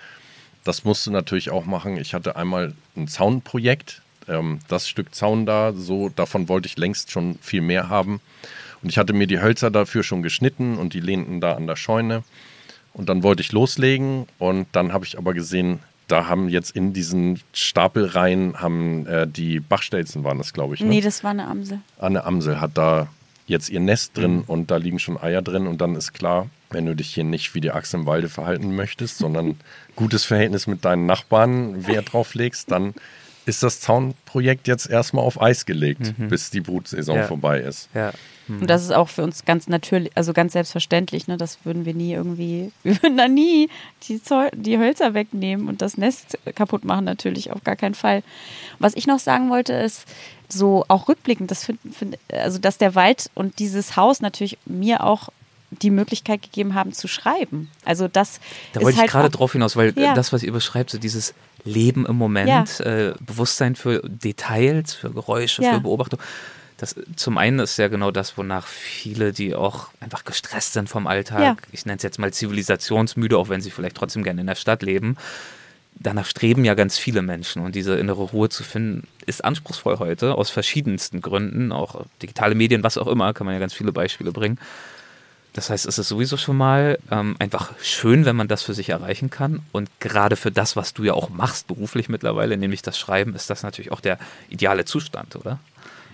Das 0.65 0.85
musst 0.85 1.05
du 1.07 1.11
natürlich 1.11 1.51
auch 1.51 1.65
machen. 1.67 1.97
Ich 1.97 2.15
hatte 2.15 2.37
einmal 2.37 2.73
ein 2.97 3.09
Zaunprojekt 3.09 4.01
ähm, 4.29 4.61
das 4.69 4.89
Stück 4.89 5.13
Zaun 5.17 5.47
da, 5.47 5.73
so 5.73 6.09
davon 6.11 6.49
wollte 6.49 6.67
ich 6.69 6.77
längst 6.79 7.11
schon 7.11 7.37
viel 7.43 7.61
mehr 7.61 7.89
haben. 7.89 8.21
Und 8.81 8.89
ich 8.89 8.97
hatte 8.99 9.13
mir 9.13 9.27
die 9.27 9.41
Hölzer 9.41 9.71
dafür 9.73 10.05
schon 10.05 10.23
geschnitten 10.23 10.77
und 10.79 10.95
die 10.95 11.01
lehnten 11.01 11.41
da 11.41 11.55
an 11.55 11.67
der 11.67 11.75
Scheune. 11.75 12.23
Und 12.95 13.09
dann 13.09 13.23
wollte 13.23 13.43
ich 13.43 13.53
loslegen 13.53 14.27
und 14.39 14.67
dann 14.73 14.93
habe 14.93 15.05
ich 15.05 15.19
aber 15.19 15.35
gesehen, 15.35 15.81
da 16.09 16.29
haben 16.29 16.49
jetzt 16.49 16.77
in 16.77 16.93
diesen 16.93 17.41
Stapelreihen 17.53 18.61
haben 18.61 19.07
äh, 19.07 19.27
die 19.27 19.61
Bachstelzen 19.61 20.25
waren 20.25 20.39
das, 20.39 20.53
glaube 20.53 20.75
ich. 20.75 20.81
Ne? 20.81 20.89
Nee, 20.89 21.01
das 21.01 21.25
war 21.25 21.31
eine 21.31 21.47
Amsel. 21.47 21.81
Anne 21.99 22.25
Amsel 22.25 22.61
hat 22.61 22.73
da 22.75 23.09
jetzt 23.47 23.71
ihr 23.71 23.81
Nest 23.81 24.17
drin 24.17 24.37
mhm. 24.37 24.45
und 24.47 24.71
da 24.71 24.77
liegen 24.77 24.99
schon 24.99 25.21
Eier 25.21 25.43
drin 25.43 25.67
und 25.67 25.81
dann 25.81 25.95
ist 25.95 26.13
klar, 26.13 26.49
wenn 26.71 26.87
du 26.87 26.95
dich 26.95 27.15
hier 27.15 27.25
nicht 27.25 27.55
wie 27.55 27.61
die 27.61 27.71
Achse 27.71 27.97
im 27.97 28.07
Walde 28.07 28.29
verhalten 28.29 28.75
möchtest, 28.75 29.19
sondern 29.19 29.57
gutes 29.97 30.25
Verhältnis 30.25 30.67
mit 30.67 30.85
deinen 30.85 31.07
Nachbarn 31.07 31.87
Wert 31.87 32.13
drauf 32.13 32.35
legst, 32.35 32.71
dann 32.71 32.95
ist 33.47 33.63
das 33.63 33.81
Zaunprojekt 33.81 34.69
jetzt 34.69 34.89
erstmal 34.89 35.25
auf 35.25 35.41
Eis 35.41 35.67
gelegt, 35.67 36.19
mhm. 36.19 36.29
bis 36.29 36.51
die 36.51 36.61
Brutsaison 36.61 37.17
ja. 37.17 37.27
vorbei 37.27 37.61
ist. 37.61 37.89
Ja. 37.95 38.13
Mhm. 38.49 38.61
Und 38.63 38.71
das 38.71 38.83
ist 38.83 38.93
auch 38.93 39.09
für 39.09 39.23
uns 39.23 39.45
ganz 39.45 39.69
natürlich, 39.69 40.11
also 40.15 40.33
ganz 40.33 40.53
selbstverständlich. 40.53 41.27
Ne? 41.29 41.37
Das 41.37 41.59
würden 41.65 41.85
wir 41.85 41.95
nie 41.95 42.13
irgendwie, 42.13 42.73
wir 42.83 43.03
würden 43.03 43.17
da 43.17 43.29
nie 43.29 43.69
die, 44.09 44.23
Zoll, 44.23 44.51
die 44.55 44.79
Hölzer 44.79 45.15
wegnehmen 45.15 45.69
und 45.69 45.83
das 45.83 45.97
Nest 45.97 46.39
kaputt 46.55 46.85
machen, 46.85 47.05
natürlich 47.05 47.51
auf 47.51 47.65
gar 47.65 47.77
keinen 47.77 47.95
Fall. 47.95 48.23
Was 48.79 48.95
ich 48.95 49.07
noch 49.07 49.19
sagen 49.19 49.51
wollte, 49.51 49.73
ist, 49.73 50.07
so 50.49 50.85
auch 50.89 51.09
rückblickend, 51.09 51.51
das 51.51 51.65
find, 51.65 51.81
find, 51.95 52.19
also 52.31 52.59
dass 52.59 52.77
der 52.77 52.95
Wald 52.95 53.31
und 53.35 53.59
dieses 53.59 53.97
Haus 53.97 54.21
natürlich 54.21 54.59
mir 54.67 55.03
auch 55.03 55.31
die 55.81 55.91
Möglichkeit 55.91 56.43
gegeben 56.43 56.75
haben 56.75 56.93
zu 56.93 57.09
schreiben. 57.09 57.71
Also 57.85 58.07
das 58.07 58.41
Da 58.75 58.83
wollte 58.83 58.99
halt 58.99 59.07
ich 59.07 59.13
gerade 59.13 59.31
drauf 59.31 59.53
hinaus, 59.53 59.77
weil 59.77 59.95
ja. 59.99 60.15
das, 60.15 60.33
was 60.33 60.43
ihr 60.43 60.53
beschreibt, 60.53 60.91
so 60.91 60.99
dieses 60.99 61.33
Leben 61.65 62.07
im 62.07 62.17
Moment, 62.17 62.79
ja. 62.79 62.85
äh, 62.85 63.15
Bewusstsein 63.21 63.77
für 63.77 64.03
Details, 64.05 64.95
für 64.95 65.11
Geräusche, 65.11 65.63
ja. 65.63 65.75
für 65.75 65.81
Beobachtung. 65.81 66.21
Das, 66.79 66.97
zum 67.15 67.39
einen 67.39 67.61
ist 67.61 67.77
ja 67.77 67.87
genau 67.87 68.11
das, 68.11 68.37
wonach 68.37 68.67
viele, 68.67 69.33
die 69.33 69.55
auch 69.55 69.91
einfach 70.01 70.25
gestresst 70.25 70.73
sind 70.73 70.89
vom 70.89 71.07
Alltag, 71.07 71.63
ich 71.71 71.87
nenne 71.87 71.99
es 71.99 72.03
jetzt 72.03 72.19
mal 72.19 72.33
zivilisationsmüde, 72.33 73.39
auch 73.39 73.49
wenn 73.49 73.61
sie 73.61 73.71
vielleicht 73.71 73.97
trotzdem 73.97 74.25
gerne 74.25 74.41
in 74.41 74.49
der 74.49 74.57
Stadt 74.57 74.83
leben, 74.83 75.17
danach 75.95 76.27
streben 76.27 76.65
ja 76.65 76.75
ganz 76.75 76.99
viele 76.99 77.23
Menschen 77.23 77.63
und 77.63 77.75
diese 77.75 77.95
innere 77.95 78.23
Ruhe 78.23 78.49
zu 78.49 78.65
finden, 78.65 79.07
ist 79.27 79.45
anspruchsvoll 79.45 79.99
heute 79.99 80.35
aus 80.35 80.51
verschiedensten 80.51 81.21
Gründen, 81.21 81.71
auch 81.71 82.05
digitale 82.21 82.55
Medien, 82.55 82.83
was 82.83 82.99
auch 82.99 83.07
immer, 83.07 83.33
kann 83.33 83.45
man 83.45 83.55
ja 83.55 83.61
ganz 83.61 83.75
viele 83.75 83.93
Beispiele 83.93 84.33
bringen. 84.33 84.59
Das 85.53 85.69
heißt, 85.69 85.87
es 85.87 85.99
ist 85.99 86.09
sowieso 86.09 86.37
schon 86.37 86.57
mal 86.57 86.99
ähm, 87.11 87.37
einfach 87.39 87.73
schön, 87.83 88.25
wenn 88.25 88.37
man 88.37 88.49
das 88.49 88.63
für 88.63 88.73
sich 88.73 88.89
erreichen 88.89 89.29
kann. 89.29 89.61
Und 89.73 89.91
gerade 90.01 90.37
für 90.37 90.51
das, 90.51 90.77
was 90.77 90.95
du 90.95 91.05
ja 91.05 91.13
auch 91.13 91.29
machst 91.29 91.67
beruflich 91.67 92.09
mittlerweile, 92.09 92.57
nämlich 92.57 92.81
das 92.81 92.99
Schreiben, 92.99 93.35
ist 93.35 93.51
das 93.51 93.63
natürlich 93.63 93.93
auch 93.93 94.01
der 94.01 94.19
ideale 94.49 94.85
Zustand, 94.87 95.37
oder? 95.37 95.59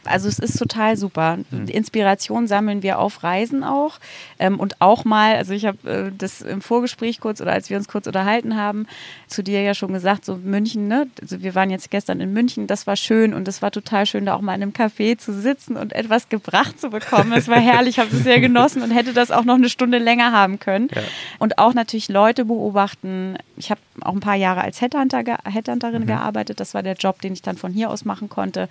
Also 0.08 0.28
es 0.28 0.38
ist 0.38 0.58
total 0.58 0.96
super. 0.96 1.38
Mhm. 1.50 1.68
Inspiration 1.68 2.46
sammeln 2.46 2.82
wir 2.82 2.98
auf 2.98 3.22
Reisen 3.22 3.64
auch 3.64 3.98
ähm, 4.38 4.58
und 4.58 4.80
auch 4.80 5.04
mal, 5.04 5.36
also 5.36 5.52
ich 5.52 5.66
habe 5.66 5.90
äh, 5.90 6.12
das 6.16 6.40
im 6.40 6.60
Vorgespräch 6.60 7.20
kurz 7.20 7.40
oder 7.40 7.52
als 7.52 7.70
wir 7.70 7.76
uns 7.76 7.88
kurz 7.88 8.06
unterhalten 8.06 8.56
haben, 8.56 8.86
zu 9.26 9.42
dir 9.42 9.62
ja 9.62 9.74
schon 9.74 9.92
gesagt, 9.92 10.24
so 10.24 10.36
München, 10.36 10.88
ne? 10.88 11.08
Also 11.20 11.42
wir 11.42 11.54
waren 11.54 11.70
jetzt 11.70 11.90
gestern 11.90 12.20
in 12.20 12.32
München, 12.32 12.66
das 12.66 12.86
war 12.86 12.96
schön 12.96 13.34
und 13.34 13.46
es 13.48 13.62
war 13.62 13.70
total 13.70 14.06
schön, 14.06 14.26
da 14.26 14.34
auch 14.34 14.40
mal 14.40 14.54
in 14.54 14.62
einem 14.62 14.72
Café 14.72 15.18
zu 15.18 15.32
sitzen 15.32 15.76
und 15.76 15.92
etwas 15.92 16.28
gebracht 16.28 16.80
zu 16.80 16.90
bekommen. 16.90 17.32
Es 17.32 17.48
war 17.48 17.60
herrlich, 17.60 17.88
ich 17.88 17.98
habe 17.98 18.14
es 18.14 18.22
sehr 18.22 18.40
genossen 18.40 18.82
und 18.82 18.90
hätte 18.90 19.12
das 19.12 19.30
auch 19.30 19.44
noch 19.44 19.56
eine 19.56 19.68
Stunde 19.68 19.98
länger 19.98 20.32
haben 20.32 20.58
können. 20.58 20.88
Ja. 20.94 21.02
Und 21.38 21.58
auch 21.58 21.74
natürlich 21.74 22.08
Leute 22.08 22.44
beobachten. 22.44 23.36
Ich 23.56 23.70
habe 23.70 23.80
auch 24.02 24.12
ein 24.12 24.20
paar 24.20 24.36
Jahre 24.36 24.62
als 24.62 24.80
Headhunter, 24.80 25.22
Headhunterin 25.44 26.02
mhm. 26.02 26.06
gearbeitet. 26.06 26.60
Das 26.60 26.74
war 26.74 26.82
der 26.82 26.94
Job, 26.94 27.20
den 27.20 27.32
ich 27.32 27.42
dann 27.42 27.56
von 27.56 27.72
hier 27.72 27.90
aus 27.90 28.04
machen 28.04 28.28
konnte. 28.28 28.68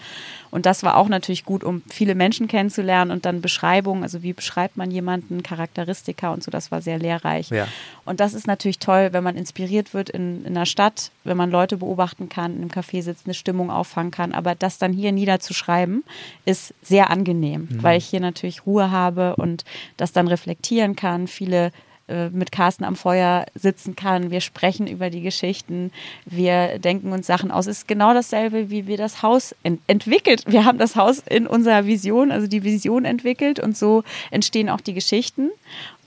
Und 0.52 0.66
das 0.66 0.84
war 0.84 0.96
auch 0.96 1.10
natürlich 1.10 1.26
gut, 1.45 1.63
um 1.63 1.82
viele 1.89 2.15
Menschen 2.15 2.47
kennenzulernen 2.47 3.11
und 3.11 3.25
dann 3.25 3.41
Beschreibungen, 3.41 4.03
also 4.03 4.23
wie 4.23 4.34
beschreibt 4.34 4.78
man 4.78 4.91
jemanden, 4.91 5.43
Charakteristika 5.43 6.34
und 6.34 6.43
so, 6.43 6.51
das 6.51 6.71
war 6.71 6.82
sehr 6.82 6.97
lehrreich. 6.97 7.49
Ja. 7.49 7.67
Und 8.05 8.19
das 8.19 8.34
ist 8.34 8.47
natürlich 8.47 8.80
toll, 8.80 9.09
wenn 9.11 9.23
man 9.23 9.36
inspiriert 9.36 9.93
wird 9.93 10.09
in, 10.09 10.45
in 10.45 10.55
einer 10.55 10.65
Stadt, 10.65 11.11
wenn 11.23 11.38
man 11.38 11.51
Leute 11.51 11.78
beobachten 11.78 12.30
kann, 12.30 12.55
in 12.55 12.61
einem 12.61 12.69
Café 12.69 13.01
sitzt, 13.01 13.25
eine 13.25 13.34
Stimmung 13.34 13.69
auffangen 13.69 14.11
kann. 14.11 14.34
Aber 14.34 14.55
das 14.55 14.78
dann 14.78 14.93
hier 14.93 15.11
niederzuschreiben, 15.11 16.03
ist 16.45 16.73
sehr 16.82 17.09
angenehm, 17.09 17.67
mhm. 17.69 17.84
weil 17.84 17.97
ich 17.97 18.05
hier 18.05 18.19
natürlich 18.21 18.65
Ruhe 18.65 18.91
habe 18.91 19.36
und 19.36 19.65
das 19.97 20.13
dann 20.13 20.28
reflektieren 20.28 20.95
kann, 20.95 21.28
viele 21.28 21.71
äh, 22.08 22.30
mit 22.30 22.51
Carsten 22.51 22.84
am 22.84 22.95
Feuer 22.95 23.45
sitzen 23.55 23.95
kann. 23.95 24.32
Wir 24.32 24.41
sprechen 24.41 24.88
über 24.88 25.10
die 25.10 25.22
Geschichten, 25.22 25.91
wir 26.26 26.80
denken 26.80 27.12
uns 27.12 27.28
Sachen 27.28 27.51
aus. 27.51 27.68
Es 27.68 27.80
ist 27.80 27.88
genau 27.88 28.14
dasselbe, 28.14 28.70
wie 28.70 28.88
wir 28.88 28.97
das 28.97 29.22
Haus 29.22 29.55
ent 29.64 29.82
entwickelt. 29.88 30.43
Wir 30.47 30.66
haben 30.66 30.78
das 30.78 30.95
Haus 30.95 31.20
in 31.20 31.47
unserer 31.47 31.86
Vision, 31.86 32.32
also 32.32 32.47
die 32.47 32.64
Vision 32.64 33.05
entwickelt 33.05 33.60
und 33.60 33.78
so 33.78 34.03
entstehen 34.32 34.70
auch 34.70 34.82
die 34.82 34.93
Geschichten, 34.93 35.49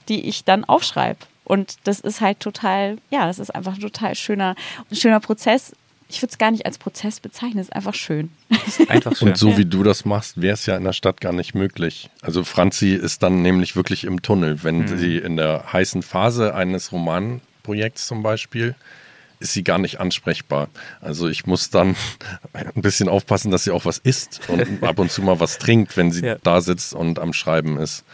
die 0.09 0.29
ich 0.29 0.45
dann 0.45 0.65
aufschreibe. 0.65 1.19
Und 1.45 1.79
das 1.85 2.01
ist 2.01 2.21
halt 2.21 2.41
total, 2.41 2.99
ja, 3.11 3.27
das 3.27 3.39
ist 3.39 3.55
einfach 3.55 3.75
ein 3.75 3.81
total 3.81 4.15
schöner, 4.15 4.55
schöner 4.93 5.19
Prozess, 5.19 5.75
ich 6.11 6.21
würde 6.23 6.33
es 6.33 6.39
gar 6.39 6.51
nicht 6.51 6.67
als 6.67 6.79
Prozess 6.79 7.21
bezeichnen, 7.21 7.61
es 7.61 7.69
ist 7.69 7.73
einfach 7.73 7.95
schön. 7.95 8.31
Einfach 8.89 9.15
schön. 9.17 9.29
Und 9.29 9.39
so 9.39 9.57
wie 9.57 9.65
du 9.65 9.83
das 9.83 10.05
machst, 10.05 10.41
wäre 10.41 10.55
es 10.55 10.67
ja 10.67 10.77
in 10.77 10.85
der 10.85 10.93
Stadt 10.93 11.21
gar 11.21 11.33
nicht 11.33 11.55
möglich. 11.55 12.11
Also 12.21 12.45
Franzi 12.45 12.95
ist 12.95 13.23
dann 13.23 13.43
nämlich 13.43 13.77
wirklich 13.77 14.05
im 14.05 14.21
Tunnel. 14.21 14.63
Wenn 14.63 14.81
mhm. 14.81 14.99
sie 14.99 15.19
in 15.19 15.37
der 15.37 15.73
heißen 15.73 16.03
Phase 16.03 16.55
eines 16.55 16.93
Romanprojekts 16.93 18.07
zum 18.07 18.23
Beispiel 18.23 18.75
ist 19.39 19.55
sie 19.55 19.65
gar 19.65 19.79
nicht 19.79 20.01
ansprechbar. 20.01 20.69
Also 21.01 21.27
ich 21.27 21.47
muss 21.47 21.71
dann 21.71 21.97
ein 22.53 22.83
bisschen 22.83 23.09
aufpassen, 23.09 23.51
dass 23.51 23.65
sie 23.65 23.71
auch 23.71 23.87
was 23.87 23.97
isst 23.97 24.41
und 24.49 24.83
ab 24.83 24.99
und 24.99 25.11
zu 25.11 25.23
mal 25.23 25.41
was 25.41 25.59
trinkt, 25.59 25.97
wenn 25.97 26.13
sie 26.13 26.27
ja. 26.27 26.37
da 26.43 26.61
sitzt 26.61 26.93
und 26.93 27.19
am 27.19 27.33
Schreiben 27.33 27.79
ist. 27.79 28.05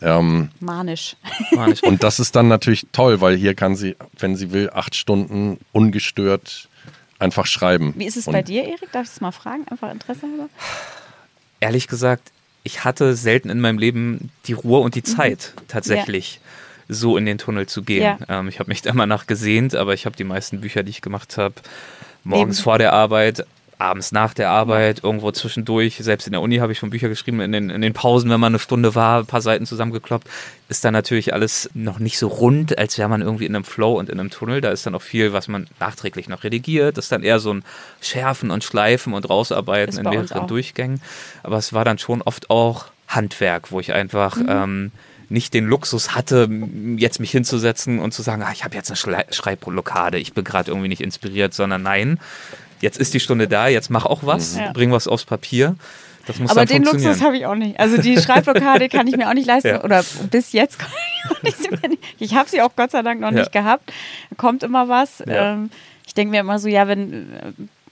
Ähm, 0.00 0.48
Manisch. 0.60 1.16
Manisch. 1.52 1.82
Und 1.82 2.02
das 2.02 2.20
ist 2.20 2.34
dann 2.34 2.48
natürlich 2.48 2.86
toll, 2.92 3.20
weil 3.20 3.36
hier 3.36 3.54
kann 3.54 3.76
sie, 3.76 3.96
wenn 4.18 4.34
sie 4.34 4.50
will, 4.50 4.70
acht 4.72 4.94
Stunden 4.94 5.58
ungestört 5.72 6.69
einfach 7.20 7.46
schreiben. 7.46 7.94
Wie 7.96 8.06
ist 8.06 8.16
es 8.16 8.26
bei 8.26 8.42
dir, 8.42 8.64
Erik? 8.64 8.92
Darf 8.92 9.04
ich 9.04 9.12
es 9.12 9.20
mal 9.20 9.32
fragen? 9.32 9.66
Einfach 9.68 9.90
Interesse 9.90 10.22
halber? 10.22 10.48
Ehrlich 11.60 11.86
gesagt, 11.88 12.32
ich 12.62 12.84
hatte 12.84 13.14
selten 13.14 13.50
in 13.50 13.60
meinem 13.60 13.78
Leben 13.78 14.30
die 14.46 14.52
Ruhe 14.52 14.80
und 14.80 14.94
die 14.94 15.00
mhm. 15.00 15.16
Zeit 15.16 15.54
mhm. 15.56 15.68
tatsächlich. 15.68 16.34
Ja. 16.34 16.94
so 16.94 17.16
in 17.16 17.24
den 17.24 17.38
Tunnel 17.38 17.66
zu 17.66 17.82
gehen. 17.82 18.02
Ja. 18.02 18.18
Ähm, 18.40 18.48
ich 18.48 18.58
habe 18.58 18.68
mich 18.68 18.82
da 18.82 18.90
immer 18.90 19.06
nach 19.06 19.26
gesehnt, 19.26 19.76
aber 19.76 19.94
ich 19.94 20.06
habe 20.06 20.16
die 20.16 20.24
meisten 20.24 20.60
Bücher, 20.60 20.82
die 20.82 20.90
ich 20.90 21.02
gemacht 21.02 21.36
habe, 21.36 21.54
morgens 22.24 22.58
Eben. 22.58 22.64
vor 22.64 22.78
der 22.78 22.92
Arbeit, 22.92 23.46
abends 23.80 24.12
nach 24.12 24.34
der 24.34 24.50
Arbeit, 24.50 25.02
irgendwo 25.02 25.32
zwischendurch, 25.32 25.96
selbst 26.00 26.26
in 26.26 26.32
der 26.32 26.40
Uni 26.40 26.58
habe 26.58 26.72
ich 26.72 26.78
schon 26.78 26.90
Bücher 26.90 27.08
geschrieben, 27.08 27.40
in 27.40 27.52
den, 27.52 27.70
in 27.70 27.80
den 27.80 27.92
Pausen, 27.92 28.30
wenn 28.30 28.40
man 28.40 28.52
eine 28.52 28.58
Stunde 28.58 28.94
war, 28.94 29.20
ein 29.20 29.26
paar 29.26 29.40
Seiten 29.40 29.66
zusammengekloppt, 29.66 30.28
ist 30.68 30.84
dann 30.84 30.92
natürlich 30.92 31.32
alles 31.32 31.70
noch 31.74 31.98
nicht 31.98 32.18
so 32.18 32.28
rund, 32.28 32.78
als 32.78 32.98
wäre 32.98 33.08
man 33.08 33.22
irgendwie 33.22 33.46
in 33.46 33.54
einem 33.54 33.64
Flow 33.64 33.98
und 33.98 34.08
in 34.10 34.20
einem 34.20 34.30
Tunnel. 34.30 34.60
Da 34.60 34.70
ist 34.70 34.86
dann 34.86 34.94
auch 34.94 35.02
viel, 35.02 35.32
was 35.32 35.48
man 35.48 35.66
nachträglich 35.80 36.28
noch 36.28 36.44
redigiert. 36.44 36.96
Das 36.96 37.06
ist 37.06 37.12
dann 37.12 37.22
eher 37.22 37.40
so 37.40 37.54
ein 37.54 37.64
Schärfen 38.00 38.50
und 38.50 38.64
Schleifen 38.64 39.14
und 39.14 39.28
Rausarbeiten 39.28 39.98
in 39.98 40.08
mehreren 40.08 40.46
Durchgängen. 40.46 41.00
Aber 41.42 41.56
es 41.56 41.72
war 41.72 41.84
dann 41.84 41.98
schon 41.98 42.22
oft 42.22 42.50
auch 42.50 42.86
Handwerk, 43.08 43.72
wo 43.72 43.80
ich 43.80 43.92
einfach 43.92 44.36
mhm. 44.36 44.46
ähm, 44.48 44.92
nicht 45.30 45.54
den 45.54 45.66
Luxus 45.66 46.14
hatte, 46.14 46.48
jetzt 46.96 47.20
mich 47.20 47.30
hinzusetzen 47.30 48.00
und 48.00 48.12
zu 48.12 48.22
sagen, 48.22 48.42
ah, 48.42 48.50
ich 48.52 48.64
habe 48.64 48.74
jetzt 48.74 48.90
eine 48.90 49.24
Schreibblockade, 49.30 50.18
ich 50.18 50.34
bin 50.34 50.44
gerade 50.44 50.70
irgendwie 50.70 50.88
nicht 50.88 51.00
inspiriert, 51.00 51.54
sondern 51.54 51.82
nein, 51.82 52.18
jetzt 52.80 52.98
ist 52.98 53.14
die 53.14 53.20
Stunde 53.20 53.48
da, 53.48 53.68
jetzt 53.68 53.90
mach 53.90 54.06
auch 54.06 54.24
was, 54.24 54.56
ja. 54.56 54.72
bring 54.72 54.92
was 54.92 55.08
aufs 55.08 55.24
Papier. 55.24 55.76
Das 56.26 56.38
muss 56.38 56.50
Aber 56.50 56.66
den 56.66 56.84
Luxus 56.84 57.22
habe 57.22 57.36
ich 57.36 57.46
auch 57.46 57.54
nicht. 57.54 57.80
Also 57.80 57.96
die 57.96 58.16
Schreibblockade 58.18 58.88
kann 58.88 59.06
ich 59.06 59.16
mir 59.16 59.28
auch 59.28 59.34
nicht 59.34 59.46
leisten. 59.46 59.68
Ja. 59.68 59.84
Oder 59.84 60.04
bis 60.30 60.52
jetzt 60.52 60.78
kann 60.78 60.90
ich 61.14 61.30
auch 61.30 61.42
nicht. 61.42 61.98
Ich 62.18 62.34
habe 62.34 62.48
sie 62.48 62.60
auch 62.62 62.76
Gott 62.76 62.90
sei 62.90 63.02
Dank 63.02 63.20
noch 63.20 63.32
ja. 63.32 63.38
nicht 63.38 63.52
gehabt. 63.52 63.90
Kommt 64.36 64.62
immer 64.62 64.88
was. 64.88 65.22
Ähm, 65.26 65.70
ich 66.06 66.14
denke 66.14 66.30
mir 66.32 66.40
immer 66.40 66.58
so, 66.58 66.68
ja, 66.68 66.86
wenn 66.86 67.26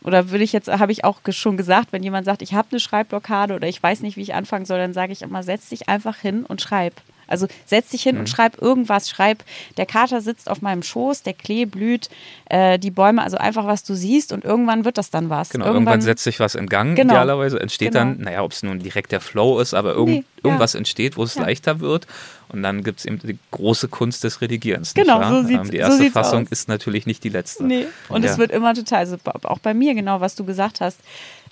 oder 0.04 0.30
würde 0.30 0.44
ich 0.44 0.52
jetzt, 0.52 0.68
habe 0.68 0.92
ich 0.92 1.04
auch 1.04 1.20
schon 1.30 1.56
gesagt, 1.56 1.92
wenn 1.92 2.02
jemand 2.02 2.24
sagt, 2.24 2.42
ich 2.42 2.54
habe 2.54 2.68
eine 2.70 2.80
Schreibblockade 2.80 3.54
oder 3.54 3.68
ich 3.68 3.82
weiß 3.82 4.00
nicht, 4.00 4.16
wie 4.16 4.22
ich 4.22 4.34
anfangen 4.34 4.64
soll, 4.64 4.78
dann 4.78 4.92
sage 4.92 5.12
ich 5.12 5.22
immer, 5.22 5.42
setz 5.42 5.68
dich 5.68 5.88
einfach 5.88 6.16
hin 6.16 6.44
und 6.46 6.62
schreib. 6.62 6.94
Also 7.28 7.46
setz 7.66 7.90
dich 7.90 8.02
hin 8.02 8.16
mhm. 8.16 8.22
und 8.22 8.28
schreib 8.28 8.60
irgendwas. 8.60 9.08
Schreib, 9.08 9.44
der 9.76 9.86
Kater 9.86 10.20
sitzt 10.20 10.50
auf 10.50 10.62
meinem 10.62 10.82
Schoß, 10.82 11.22
der 11.22 11.34
Klee 11.34 11.64
blüht, 11.66 12.08
äh, 12.46 12.78
die 12.78 12.90
Bäume, 12.90 13.22
also 13.22 13.36
einfach 13.36 13.66
was 13.66 13.84
du 13.84 13.94
siehst 13.94 14.32
und 14.32 14.44
irgendwann 14.44 14.84
wird 14.84 14.98
das 14.98 15.10
dann 15.10 15.30
was. 15.30 15.50
Genau, 15.50 15.66
irgendwann, 15.66 15.84
irgendwann 15.84 16.02
setzt 16.02 16.24
sich 16.24 16.40
was 16.40 16.54
in 16.54 16.66
Gang, 16.66 16.96
genau. 16.96 17.14
idealerweise. 17.14 17.60
Entsteht 17.60 17.92
genau. 17.92 18.00
dann, 18.00 18.20
naja, 18.20 18.42
ob 18.42 18.52
es 18.52 18.62
nun 18.62 18.78
direkt 18.80 19.12
der 19.12 19.20
Flow 19.20 19.60
ist, 19.60 19.74
aber 19.74 19.92
irgend, 19.92 20.16
nee, 20.16 20.24
irgendwas 20.42 20.72
ja. 20.72 20.78
entsteht, 20.78 21.16
wo 21.16 21.22
es 21.22 21.34
ja. 21.34 21.42
leichter 21.42 21.80
wird. 21.80 22.06
Und 22.48 22.62
dann 22.62 22.82
gibt 22.82 23.00
es 23.00 23.04
eben 23.04 23.18
die 23.18 23.38
große 23.50 23.88
Kunst 23.88 24.24
des 24.24 24.40
Redigierens. 24.40 24.94
Genau, 24.94 25.22
so 25.28 25.46
sieht 25.46 25.58
ähm, 25.58 25.70
Die 25.70 25.76
erste 25.76 26.04
so 26.04 26.10
Fassung 26.10 26.44
aus. 26.44 26.50
ist 26.50 26.68
natürlich 26.68 27.06
nicht 27.06 27.22
die 27.22 27.28
letzte. 27.28 27.64
Nee. 27.64 27.86
Und, 28.08 28.16
und 28.16 28.24
ja. 28.24 28.30
es 28.30 28.38
wird 28.38 28.50
immer 28.50 28.74
total, 28.74 29.00
also 29.00 29.16
auch 29.44 29.58
bei 29.58 29.74
mir 29.74 29.94
genau, 29.94 30.20
was 30.20 30.34
du 30.34 30.44
gesagt 30.44 30.80
hast, 30.80 30.98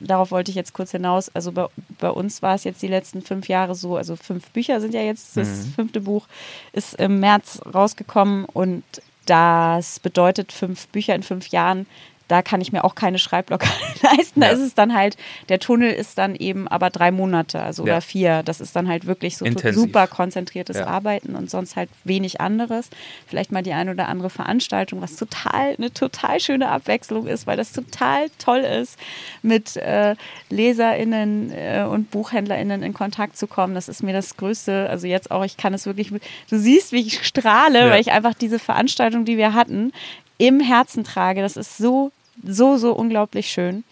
darauf 0.01 0.31
wollte 0.31 0.51
ich 0.51 0.57
jetzt 0.57 0.73
kurz 0.73 0.91
hinaus. 0.91 1.31
Also 1.35 1.53
bei, 1.53 1.67
bei 1.99 2.11
uns 2.11 2.43
war 2.43 2.55
es 2.55 2.65
jetzt 2.65 2.83
die 2.83 2.89
letzten 2.89 3.23
fünf 3.23 3.49
Jahre 3.49 3.75
so, 3.75 3.97
also 3.97 4.17
fünf 4.17 4.51
Bücher 4.51 4.81
sind 4.81 4.95
ja 4.95 5.03
jetzt, 5.03 5.37
das 5.37 5.49
mhm. 5.49 5.73
fünfte 5.75 6.01
Buch 6.01 6.27
ist 6.73 6.95
im 6.95 7.21
März 7.21 7.61
rausgekommen 7.73 8.45
und 8.45 8.85
das 9.27 10.01
bedeutet 10.01 10.53
fünf 10.53 10.87
Bücher 10.89 11.15
in 11.15 11.23
fünf 11.23 11.49
Jahren 11.49 11.87
da 12.29 12.43
kann 12.43 12.61
ich 12.61 12.73
mir 12.73 12.85
auch 12.85 12.95
keine 12.95 13.19
Schreibblocker 13.19 13.69
leisten. 14.03 14.41
Da 14.41 14.47
Ja. 14.49 14.53
ist 14.53 14.61
es 14.61 14.75
dann 14.75 14.95
halt, 14.95 15.17
der 15.49 15.59
Tunnel 15.61 15.91
ist 15.93 16.19
dann 16.19 16.35
eben 16.35 16.67
aber 16.69 16.91
drei 16.91 17.11
Monate, 17.11 17.63
also 17.63 17.85
Ja. 17.87 17.95
oder 17.95 18.01
vier. 18.01 18.43
Das 18.43 18.61
ist 18.61 18.75
dann 18.75 18.89
halt 18.89 19.07
wirklich 19.07 19.37
so 19.37 19.45
Intensiv. 19.45 19.81
super 19.81 20.07
konzentriertes 20.07 20.79
Ja. 20.79 20.87
Arbeiten 20.87 21.37
und 21.37 21.51
sonst 21.51 21.77
halt 21.77 21.89
wenig 22.05 22.41
anderes. 22.41 22.91
Vielleicht 23.27 23.53
mal 23.53 23.63
die 23.63 23.73
eine 23.73 23.93
oder 23.93 24.09
andere 24.09 24.31
Veranstaltung, 24.31 25.01
was 25.03 25.17
total 25.17 25.75
eine 25.77 25.93
total 25.93 26.41
schöne 26.41 26.69
Abwechslung 26.69 27.27
ist, 27.27 27.47
weil 27.47 27.57
das 27.57 27.73
total 27.73 28.27
toll 28.39 28.59
ist, 28.61 28.99
mit 29.43 29.77
äh, 29.77 30.15
LeserInnen 30.51 31.53
äh, 31.53 31.85
und 31.89 32.11
BuchhändlerInnen 32.11 32.83
in 32.83 32.93
Kontakt 32.93 33.37
zu 33.37 33.47
kommen. 33.47 33.75
Das 33.75 33.89
ist 33.89 34.03
mir 34.03 34.13
das 34.13 34.37
Größte. 34.37 34.89
Also 34.91 35.07
jetzt 35.07 35.31
auch, 35.31 35.45
ich 35.45 35.57
kann 35.57 35.75
es 35.75 35.87
wirklich, 35.87 36.09
du 36.11 36.59
siehst, 36.59 36.93
wie 36.93 37.01
ich 37.07 37.25
strahle, 37.27 37.91
weil 37.91 38.01
ich 38.01 38.11
einfach 38.13 38.35
diese 38.35 38.59
Veranstaltung, 38.59 39.25
die 39.25 39.37
wir 39.37 39.55
hatten, 39.55 39.93
im 40.39 40.61
Herzen 40.61 41.05
trage. 41.05 41.41
Das 41.41 41.57
ist 41.57 41.79
so, 41.79 42.11
so, 42.43 42.77
so 42.77 42.93
unglaublich 42.93 43.49
schön. 43.49 43.85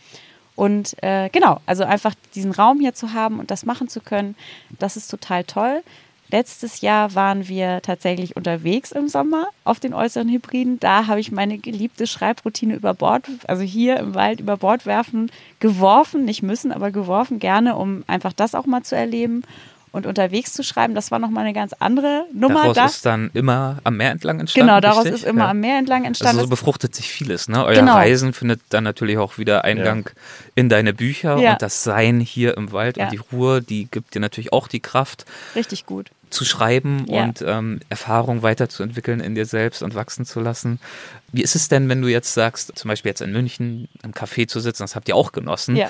Und 0.57 1.03
äh, 1.03 1.29
genau, 1.31 1.61
also 1.67 1.85
einfach 1.85 2.15
diesen 2.35 2.53
Raum 2.53 2.81
hier 2.81 2.95
zu 2.95 3.13
haben 3.13 3.41
und 3.41 3.51
das 3.51 3.67
machen 3.67 3.89
zu 3.89 4.01
können, 4.01 4.37
das 4.79 4.97
ist 4.97 5.09
total 5.09 5.45
toll. 5.45 5.83
Letztes 6.31 6.81
Jahr 6.81 7.15
waren 7.15 7.49
wir 7.49 7.83
tatsächlich 7.83 8.35
unterwegs 8.35 8.93
im 8.93 9.09
Sommer 9.09 9.49
auf 9.63 9.79
den 9.79 9.93
äußeren 9.95 10.29
Hybriden. 10.29 10.81
Da 10.81 11.07
habe 11.07 11.21
ich 11.21 11.31
meine 11.31 11.59
geliebte 11.59 12.07
Schreibroutine 12.07 12.75
über 12.75 12.95
Bord, 12.95 13.29
also 13.47 13.63
hier 13.63 13.99
im 13.99 14.15
Wald 14.15 14.41
über 14.41 14.57
Bord 14.57 14.87
werfen, 14.87 15.31
geworfen, 15.61 16.25
nicht 16.25 16.43
müssen, 16.43 16.73
aber 16.73 16.91
geworfen 16.91 17.39
gerne, 17.41 17.77
um 17.77 18.05
einfach 18.07 18.33
das 18.33 18.55
auch 18.55 18.67
mal 18.67 18.83
zu 18.83 18.97
erleben 18.97 19.43
und 19.95 20.07
unterwegs 20.07 20.53
zu 20.53 20.65
schreiben. 20.65 20.95
Das 20.95 21.11
war 21.13 21.21
nochmal 21.21 21.45
eine 21.45 21.53
ganz 21.55 21.73
andere 21.79 22.27
Nummer. 22.35 22.63
Daraus 22.63 22.75
da. 22.77 22.87
ist 22.87 23.07
dann 23.07 23.31
immer 23.33 23.79
am 23.85 23.97
Meer 23.97 24.11
entlang 24.11 24.41
entstanden. 24.41 24.67
Genau, 24.69 24.81
daraus 24.81 25.05
richtig? 25.05 25.23
ist 25.23 25.29
immer 25.29 25.45
Ja. 25.45 25.51
am 25.51 25.61
Meer 25.61 25.79
entlang 25.79 26.05
entstanden. 26.05 26.39
Also 26.39 26.47
so 26.47 26.51
befruchtet 26.51 26.95
sich 26.95 27.09
vieles, 27.11 27.49
ne? 27.49 27.65
Euer 27.65 27.77
Genau. 27.77 27.95
Reisen 27.95 28.33
findet 28.33 28.61
dann 28.71 28.83
natürlich 28.85 29.19
auch 29.19 29.39
wieder 29.39 29.65
Eingang 29.65 30.11
in 30.57 30.69
deine 30.69 30.93
Bücher 30.95 31.39
Ja. 31.39 31.53
und 31.53 31.63
das 31.63 31.85
Sein 31.85 32.19
hier 32.21 32.57
im 32.57 32.73
Wald 32.73 32.97
Ja. 32.97 33.05
und 33.05 33.13
die 33.13 33.21
Ruhe, 33.33 33.63
die 33.63 33.87
gibt 33.91 34.15
dir 34.15 34.21
natürlich 34.21 34.53
auch 34.53 34.67
die 34.67 34.81
Kraft 34.81 35.27
Richtig 35.55 35.87
gut. 35.87 36.11
zu 36.31 36.45
schreiben 36.45 37.07
Ja. 37.09 37.23
und 37.23 37.43
ähm, 37.47 37.79
Erfahrung 37.89 38.43
weiterzuentwickeln 38.43 39.21
in 39.21 39.37
dir 39.37 39.47
selbst 39.47 39.83
und 39.83 39.95
wachsen 39.95 40.27
zu 40.27 40.41
lassen. 40.41 40.81
Wie 41.31 41.43
ist 41.43 41.55
es 41.55 41.69
denn, 41.69 41.89
wenn 41.89 42.03
du 42.03 42.09
jetzt 42.09 42.35
sagst, 42.35 42.73
zum 42.77 42.89
Beispiel 42.89 43.11
jetzt 43.11 43.21
in 43.21 43.31
München 43.31 43.89
im 44.03 44.13
Café 44.13 44.49
zu 44.49 44.59
sitzen, 44.59 44.83
das 44.83 44.97
habt 44.97 45.09
ihr 45.09 45.15
auch 45.15 45.31
genossen. 45.31 45.77
Ja. 45.77 45.89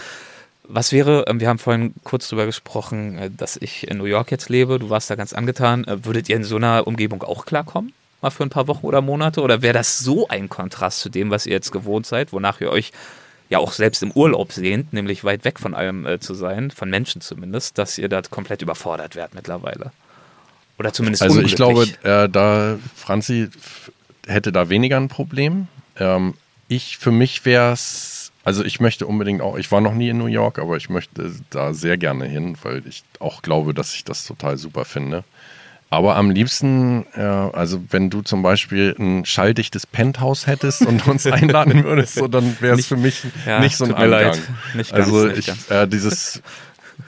Was 0.67 0.93
wäre, 0.93 1.25
ähm, 1.29 1.41
wir 1.41 1.49
haben 1.49 1.59
vorhin 1.59 1.95
kurz 2.05 2.29
darüber 2.29 2.47
gesprochen, 2.47 3.19
äh, 3.19 3.31
dass 3.31 3.57
ich 3.57 3.87
in 3.89 3.99
New 3.99 4.05
York 4.05 4.31
jetzt 4.31 4.49
lebe, 4.49 4.79
du 4.79 4.91
warst 4.91 5.11
da 5.11 5.15
ganz 5.15 5.33
angetan. 5.33 5.85
Äh, 5.85 6.05
Würdet 6.05 6.29
ihr 6.29 6.37
in 6.37 6.45
so 6.45 6.57
einer 6.57 6.87
Umgebung 6.87 7.23
auch 7.23 7.45
klarkommen? 7.45 7.93
Mal 8.23 8.31
für 8.31 8.43
ein 8.43 8.51
paar 8.51 8.67
Wochen 8.67 8.87
oder 8.87 9.03
Monate? 9.03 9.43
Oder 9.43 9.61
wäre 9.61 9.75
das 9.75 9.99
so 9.99 10.29
ein 10.29 10.49
Kontrast 10.49 11.01
zu 11.01 11.11
dem, 11.11 11.31
was 11.31 11.47
ihr 11.47 11.53
jetzt 11.53 11.71
gewohnt 11.71 12.07
seid, 12.07 12.33
wonach 12.33 12.61
ihr 12.61 12.71
euch 12.71 12.93
ja 13.51 13.59
auch 13.59 13.73
selbst 13.73 14.03
im 14.03 14.11
Urlaub 14.12 14.53
sehnt, 14.53 14.95
nämlich 14.95 15.23
weit 15.25 15.45
weg 15.45 15.61
von 15.61 15.75
allem 15.75 16.07
äh, 16.07 16.19
zu 16.19 16.33
sein, 16.33 16.71
von 16.71 16.89
Menschen 16.89 17.21
zumindest, 17.21 17.77
dass 17.77 17.99
ihr 17.99 18.09
da 18.09 18.23
komplett 18.23 18.62
überfordert 18.62 19.17
werdet 19.17 19.35
mittlerweile? 19.35 19.93
Oder 20.79 20.93
zumindest 20.93 21.23
Also 21.23 21.41
ich 21.41 21.55
glaube, 21.55 21.87
äh, 22.03 22.29
da 22.29 22.79
Franzi 22.97 23.49
hätte 24.27 24.51
da 24.51 24.69
weniger 24.69 24.97
ein 24.97 25.09
Problem. 25.09 25.69
Ähm, 25.99 26.35
ich 26.69 26.99
für 26.99 27.12
mich 27.12 27.45
wäre 27.45 27.73
es, 27.73 28.24
also 28.45 28.65
ich 28.65 28.79
möchte 28.79 29.07
unbedingt 29.07 29.41
auch, 29.41 29.57
ich 29.57 29.73
war 29.73 29.81
noch 29.81 29.95
nie 29.95 30.11
in 30.11 30.19
New 30.19 30.27
York, 30.27 30.59
aber 30.59 30.77
ich 30.77 30.91
möchte 30.91 31.33
da 31.51 31.73
sehr 31.75 31.97
gerne 31.97 32.27
hin, 32.27 32.57
weil 32.63 32.83
ich 32.87 33.03
auch 33.19 33.43
glaube, 33.43 33.75
dass 33.75 33.95
ich 33.95 34.05
das 34.05 34.27
total 34.27 34.59
super 34.59 34.85
finde. 34.85 35.25
Aber 35.91 36.17
am 36.17 36.31
liebsten, 36.31 37.07
äh, 37.15 37.21
also 37.21 37.81
wenn 37.91 38.11
du 38.11 38.23
zum 38.23 38.43
Beispiel 38.43 38.97
ein 38.99 39.25
schalldichtes 39.25 39.87
Penthouse 39.87 40.47
hättest 40.47 40.85
und 40.85 41.07
uns 41.07 41.25
einladen 41.27 41.85
würdest, 41.85 42.15
so, 42.15 42.27
dann 42.27 42.57
wäre 42.61 42.79
es 42.79 42.87
für 42.87 42.97
mich 42.97 43.23
ja, 43.47 43.61
nicht 43.61 43.77
so 43.77 43.85
ein. 43.85 43.95
Angang. 43.95 44.39
Nicht 44.75 44.91
ganz, 44.93 45.07
also 45.07 45.29
ich, 45.29 45.49
äh, 45.71 45.87
dieses 45.87 46.43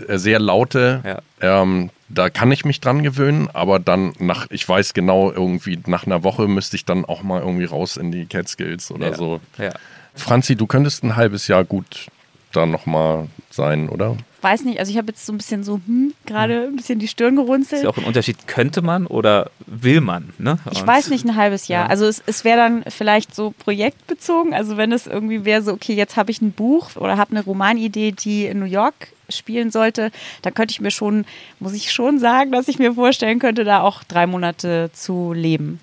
äh, 0.07 0.19
sehr 0.19 0.39
laute, 0.39 1.03
Ja. 1.05 1.63
ähm, 1.63 1.91
da 2.09 2.31
kann 2.31 2.53
ich 2.53 2.65
mich 2.65 2.81
dran 2.81 3.03
gewöhnen, 3.03 3.49
aber 3.53 3.81
dann 3.81 4.13
nach, 4.21 4.47
ich 4.51 4.69
weiß 4.69 4.95
genau, 4.95 5.33
irgendwie 5.33 5.81
nach 5.87 6.07
einer 6.07 6.23
Woche 6.23 6.47
müsste 6.47 6.77
ich 6.77 6.85
dann 6.85 7.05
auch 7.05 7.23
mal 7.25 7.41
irgendwie 7.41 7.65
raus 7.65 7.97
in 7.97 8.13
die 8.13 8.27
Catskills 8.27 8.93
oder 8.93 9.09
ja. 9.09 9.17
so. 9.17 9.41
Ja. 9.59 9.73
Franzi, 10.17 10.57
du 10.57 10.67
könntest 10.67 11.05
ein 11.05 11.17
halbes 11.17 11.49
Jahr 11.49 11.65
gut 11.65 12.09
da 12.53 12.67
nochmal 12.67 13.29
sein, 13.51 13.89
oder? 13.89 14.17
Weiß 14.41 14.65
nicht, 14.65 14.79
also 14.79 14.91
ich 14.91 14.99
habe 14.99 15.09
jetzt 15.09 15.27
so 15.27 15.33
ein 15.33 15.39
bisschen 15.39 15.65
so, 15.65 15.81
hm, 15.87 16.15
gerade 16.25 16.69
ein 16.69 16.77
bisschen 16.77 16.99
die 16.99 17.09
Stirn 17.09 17.37
gerunzelt. 17.37 17.81
Ist 17.81 17.85
ja 17.85 17.91
auch 17.91 17.99
ein 17.99 18.05
Unterschied, 18.05 18.47
könnte 18.47 18.81
man 18.83 19.07
oder 19.07 19.51
will 19.67 20.01
man? 20.01 20.33
Ne? 20.39 20.59
Ich 20.71 20.87
weiß 20.87 21.11
nicht, 21.11 21.25
ein 21.25 21.37
halbes 21.37 21.69
Jahr. 21.69 21.85
Ja. 21.85 21.91
Also 21.91 22.07
es, 22.07 22.23
es 22.27 22.45
wäre 22.45 22.59
dann 22.59 22.85
vielleicht 22.89 23.35
so 23.35 23.55
projektbezogen. 23.59 24.55
Also 24.55 24.77
wenn 24.77 24.93
es 24.93 25.07
irgendwie 25.07 25.45
wäre 25.45 25.63
so, 25.63 25.73
okay, 25.73 25.95
jetzt 25.95 26.17
habe 26.17 26.31
ich 26.31 26.41
ein 26.41 26.53
Buch 26.53 26.97
oder 26.97 27.17
habe 27.17 27.33
eine 27.33 27.45
Romanidee, 27.45 28.13
die 28.13 28.47
in 28.47 28.61
New 28.61 28.67
York 28.67 28.95
spielen 29.29 29.71
sollte, 29.71 30.13
dann 30.43 30.55
könnte 30.55 30.73
ich 30.73 30.81
mir 30.81 30.93
schon, 30.93 31.25
muss 31.59 31.73
ich 31.73 31.91
schon 31.91 32.19
sagen, 32.21 32.53
dass 32.53 32.69
ich 32.69 32.79
mir 32.79 32.95
vorstellen 32.95 33.39
könnte, 33.39 33.65
da 33.65 33.81
auch 33.81 34.05
drei 34.05 34.27
Monate 34.27 34.91
zu 34.93 35.33
leben. 35.33 35.81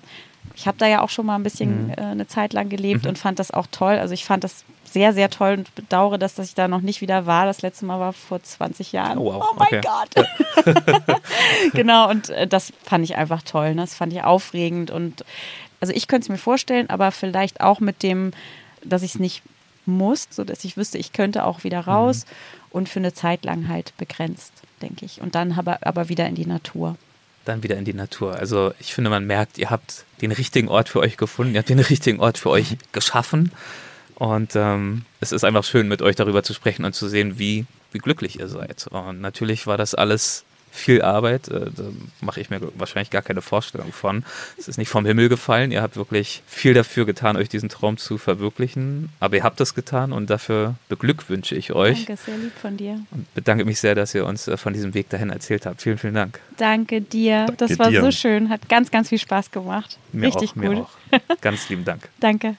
Ich 0.56 0.66
habe 0.66 0.78
da 0.78 0.86
ja 0.86 1.02
auch 1.02 1.08
schon 1.08 1.26
mal 1.26 1.34
ein 1.34 1.42
bisschen 1.42 1.90
äh, 1.90 2.00
eine 2.00 2.26
Zeit 2.26 2.52
lang 2.52 2.68
gelebt 2.68 3.06
und 3.06 3.18
fand 3.18 3.38
das 3.38 3.50
auch 3.50 3.66
toll. 3.70 3.98
Also 3.98 4.14
ich 4.14 4.24
fand 4.24 4.44
das 4.44 4.64
sehr, 4.84 5.12
sehr 5.12 5.28
toll 5.28 5.54
und 5.54 5.74
bedauere, 5.74 6.18
dass, 6.18 6.36
dass 6.36 6.48
ich 6.48 6.54
da 6.54 6.68
noch 6.68 6.80
nicht 6.80 7.00
wieder 7.00 7.26
war. 7.26 7.46
Das 7.46 7.62
letzte 7.62 7.84
Mal 7.84 7.98
war 7.98 8.12
vor 8.12 8.42
20 8.42 8.92
Jahren. 8.92 9.18
Oh, 9.18 9.34
wow. 9.34 9.48
oh 9.50 9.56
mein 9.56 9.66
Okay. 9.66 9.80
Gott. 9.82 10.26
genau, 11.72 12.08
und 12.08 12.30
äh, 12.30 12.46
das 12.46 12.72
fand 12.84 13.04
ich 13.04 13.16
einfach 13.16 13.42
toll. 13.42 13.74
Ne? 13.74 13.82
Das 13.82 13.94
fand 13.94 14.12
ich 14.12 14.22
aufregend. 14.22 14.90
Und 14.92 15.24
also 15.80 15.92
ich 15.92 16.06
könnte 16.06 16.26
es 16.26 16.28
mir 16.28 16.38
vorstellen, 16.38 16.88
aber 16.88 17.10
vielleicht 17.10 17.60
auch 17.60 17.80
mit 17.80 18.02
dem, 18.02 18.30
dass 18.84 19.02
ich 19.02 19.14
es 19.14 19.20
nicht 19.20 19.42
muss, 19.86 20.28
so 20.30 20.44
dass 20.44 20.64
ich 20.64 20.76
wüsste, 20.76 20.98
ich 20.98 21.12
könnte 21.12 21.44
auch 21.44 21.64
wieder 21.64 21.80
raus 21.80 22.26
und 22.70 22.88
für 22.88 23.00
eine 23.00 23.12
Zeit 23.12 23.44
lang 23.44 23.68
halt 23.68 23.96
begrenzt, 23.98 24.52
denke 24.80 25.04
ich. 25.04 25.20
Und 25.20 25.34
dann 25.34 25.52
aber, 25.52 25.78
aber 25.82 26.08
wieder 26.08 26.26
in 26.26 26.34
die 26.34 26.46
Natur. 26.46 26.96
Dann 27.44 27.62
wieder 27.62 27.76
in 27.76 27.84
die 27.84 27.94
Natur. 27.94 28.34
Also 28.34 28.72
ich 28.78 28.94
finde, 28.94 29.10
man 29.10 29.26
merkt, 29.26 29.58
ihr 29.58 29.70
habt 29.70 30.04
den 30.20 30.32
richtigen 30.32 30.68
Ort 30.68 30.88
für 30.88 31.00
euch 31.00 31.16
gefunden, 31.16 31.54
ihr 31.54 31.58
habt 31.58 31.68
den 31.68 31.80
richtigen 31.80 32.20
Ort 32.20 32.38
für 32.38 32.50
euch 32.50 32.76
geschaffen. 32.92 33.52
Und 34.14 34.54
ähm, 34.54 35.04
es 35.20 35.32
ist 35.32 35.44
einfach 35.44 35.64
schön, 35.64 35.88
mit 35.88 36.00
euch 36.02 36.16
darüber 36.16 36.42
zu 36.42 36.54
sprechen 36.54 36.84
und 36.84 36.94
zu 36.94 37.08
sehen, 37.08 37.38
wie, 37.38 37.66
wie 37.92 37.98
glücklich 37.98 38.38
ihr 38.38 38.48
seid. 38.48 38.86
Und 38.88 39.20
natürlich 39.20 39.66
war 39.66 39.76
das 39.76 39.94
alles 39.94 40.44
viel 40.74 41.02
Arbeit. 41.02 41.48
Äh, 41.48 41.70
da 41.74 41.84
mache 42.20 42.40
ich 42.40 42.50
mir 42.50 42.60
wahrscheinlich 42.74 43.10
gar 43.10 43.22
keine 43.22 43.42
Vorstellung 43.42 43.92
von. 43.92 44.24
Es 44.58 44.68
ist 44.68 44.76
nicht 44.76 44.88
vom 44.88 45.06
Himmel 45.06 45.28
gefallen. 45.28 45.70
Ihr 45.70 45.82
habt 45.82 45.96
wirklich 45.96 46.42
viel 46.46 46.74
dafür 46.74 47.06
getan, 47.06 47.36
euch 47.36 47.48
diesen 47.48 47.68
Traum 47.68 47.96
zu 47.96 48.18
verwirklichen. 48.18 49.10
Aber 49.20 49.36
ihr 49.36 49.44
habt 49.44 49.60
es 49.60 49.74
getan 49.74 50.12
und 50.12 50.30
dafür 50.30 50.74
beglückwünsche 50.88 51.54
ich 51.54 51.72
euch. 51.72 52.06
Danke, 52.06 52.22
sehr 52.22 52.36
lieb 52.36 52.52
von 52.60 52.76
dir. 52.76 53.00
Und 53.12 53.32
bedanke 53.34 53.64
mich 53.64 53.78
sehr, 53.80 53.94
dass 53.94 54.14
ihr 54.14 54.26
uns 54.26 54.48
äh, 54.48 54.56
von 54.56 54.72
diesem 54.72 54.94
Weg 54.94 55.08
dahin 55.10 55.30
erzählt 55.30 55.64
habt. 55.64 55.80
Vielen, 55.80 55.98
vielen 55.98 56.14
Dank. 56.14 56.40
Danke 56.56 57.00
dir. 57.00 57.46
Danke 57.46 57.56
das 57.56 57.78
war 57.78 57.90
dir. 57.90 58.00
so 58.00 58.10
schön. 58.10 58.48
Hat 58.50 58.68
ganz, 58.68 58.90
ganz 58.90 59.08
viel 59.08 59.18
Spaß 59.18 59.52
gemacht. 59.52 59.98
Mir 60.12 60.26
Richtig 60.26 60.50
auch, 60.50 60.54
gut. 60.54 60.62
mir 60.62 60.80
auch. 60.80 60.90
Ganz 61.40 61.68
lieben 61.68 61.84
Dank. 61.84 62.08
Danke. 62.20 62.56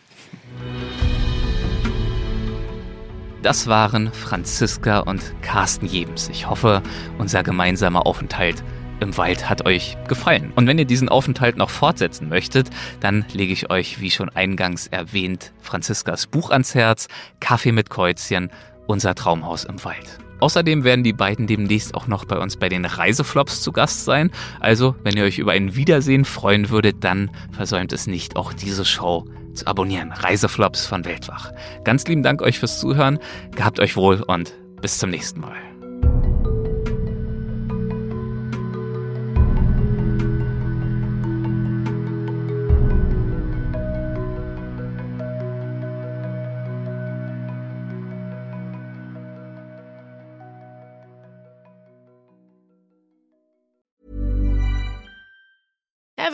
Das 3.45 3.67
waren 3.67 4.11
Franziska 4.11 5.01
und 5.01 5.21
Carsten 5.43 5.85
Jebens. 5.85 6.29
Ich 6.29 6.49
hoffe, 6.49 6.81
unser 7.19 7.43
gemeinsamer 7.43 8.07
Aufenthalt 8.07 8.63
im 9.01 9.15
Wald 9.17 9.47
hat 9.47 9.67
euch 9.67 9.97
gefallen. 10.07 10.51
Und 10.55 10.65
wenn 10.65 10.79
ihr 10.79 10.85
diesen 10.85 11.09
Aufenthalt 11.09 11.55
noch 11.55 11.69
fortsetzen 11.69 12.27
möchtet, 12.27 12.71
dann 13.01 13.23
lege 13.33 13.53
ich 13.53 13.69
euch, 13.69 14.01
wie 14.01 14.09
schon 14.09 14.29
eingangs 14.29 14.87
erwähnt, 14.87 15.53
Franziskas 15.61 16.25
Buch 16.25 16.49
ans 16.49 16.73
Herz, 16.73 17.07
Kaffee 17.39 17.71
mit 17.71 17.91
Kreuzchen, 17.91 18.49
unser 18.87 19.13
Traumhaus 19.13 19.63
im 19.63 19.83
Wald. 19.85 20.24
Außerdem 20.39 20.83
werden 20.83 21.03
die 21.03 21.13
beiden 21.13 21.47
demnächst 21.47 21.95
auch 21.95 22.07
noch 22.07 22.25
bei 22.25 22.37
uns 22.37 22.57
bei 22.57 22.69
den 22.69 22.85
Reiseflops 22.85 23.61
zu 23.61 23.71
Gast 23.71 24.05
sein. 24.05 24.31
Also, 24.59 24.95
wenn 25.03 25.17
ihr 25.17 25.23
euch 25.23 25.39
über 25.39 25.53
ein 25.53 25.75
Wiedersehen 25.75 26.25
freuen 26.25 26.69
würdet, 26.69 27.03
dann 27.03 27.31
versäumt 27.51 27.93
es 27.93 28.07
nicht, 28.07 28.35
auch 28.35 28.53
diese 28.53 28.85
Show 28.85 29.25
zu 29.53 29.67
abonnieren. 29.67 30.11
Reiseflops 30.11 30.85
von 30.85 31.05
Weltwach. 31.05 31.51
Ganz 31.83 32.05
lieben 32.07 32.23
Dank 32.23 32.41
euch 32.41 32.59
fürs 32.59 32.79
Zuhören. 32.79 33.19
Gehabt 33.55 33.79
euch 33.79 33.95
wohl 33.95 34.21
und 34.21 34.53
bis 34.81 34.97
zum 34.99 35.09
nächsten 35.09 35.39
Mal. 35.39 35.74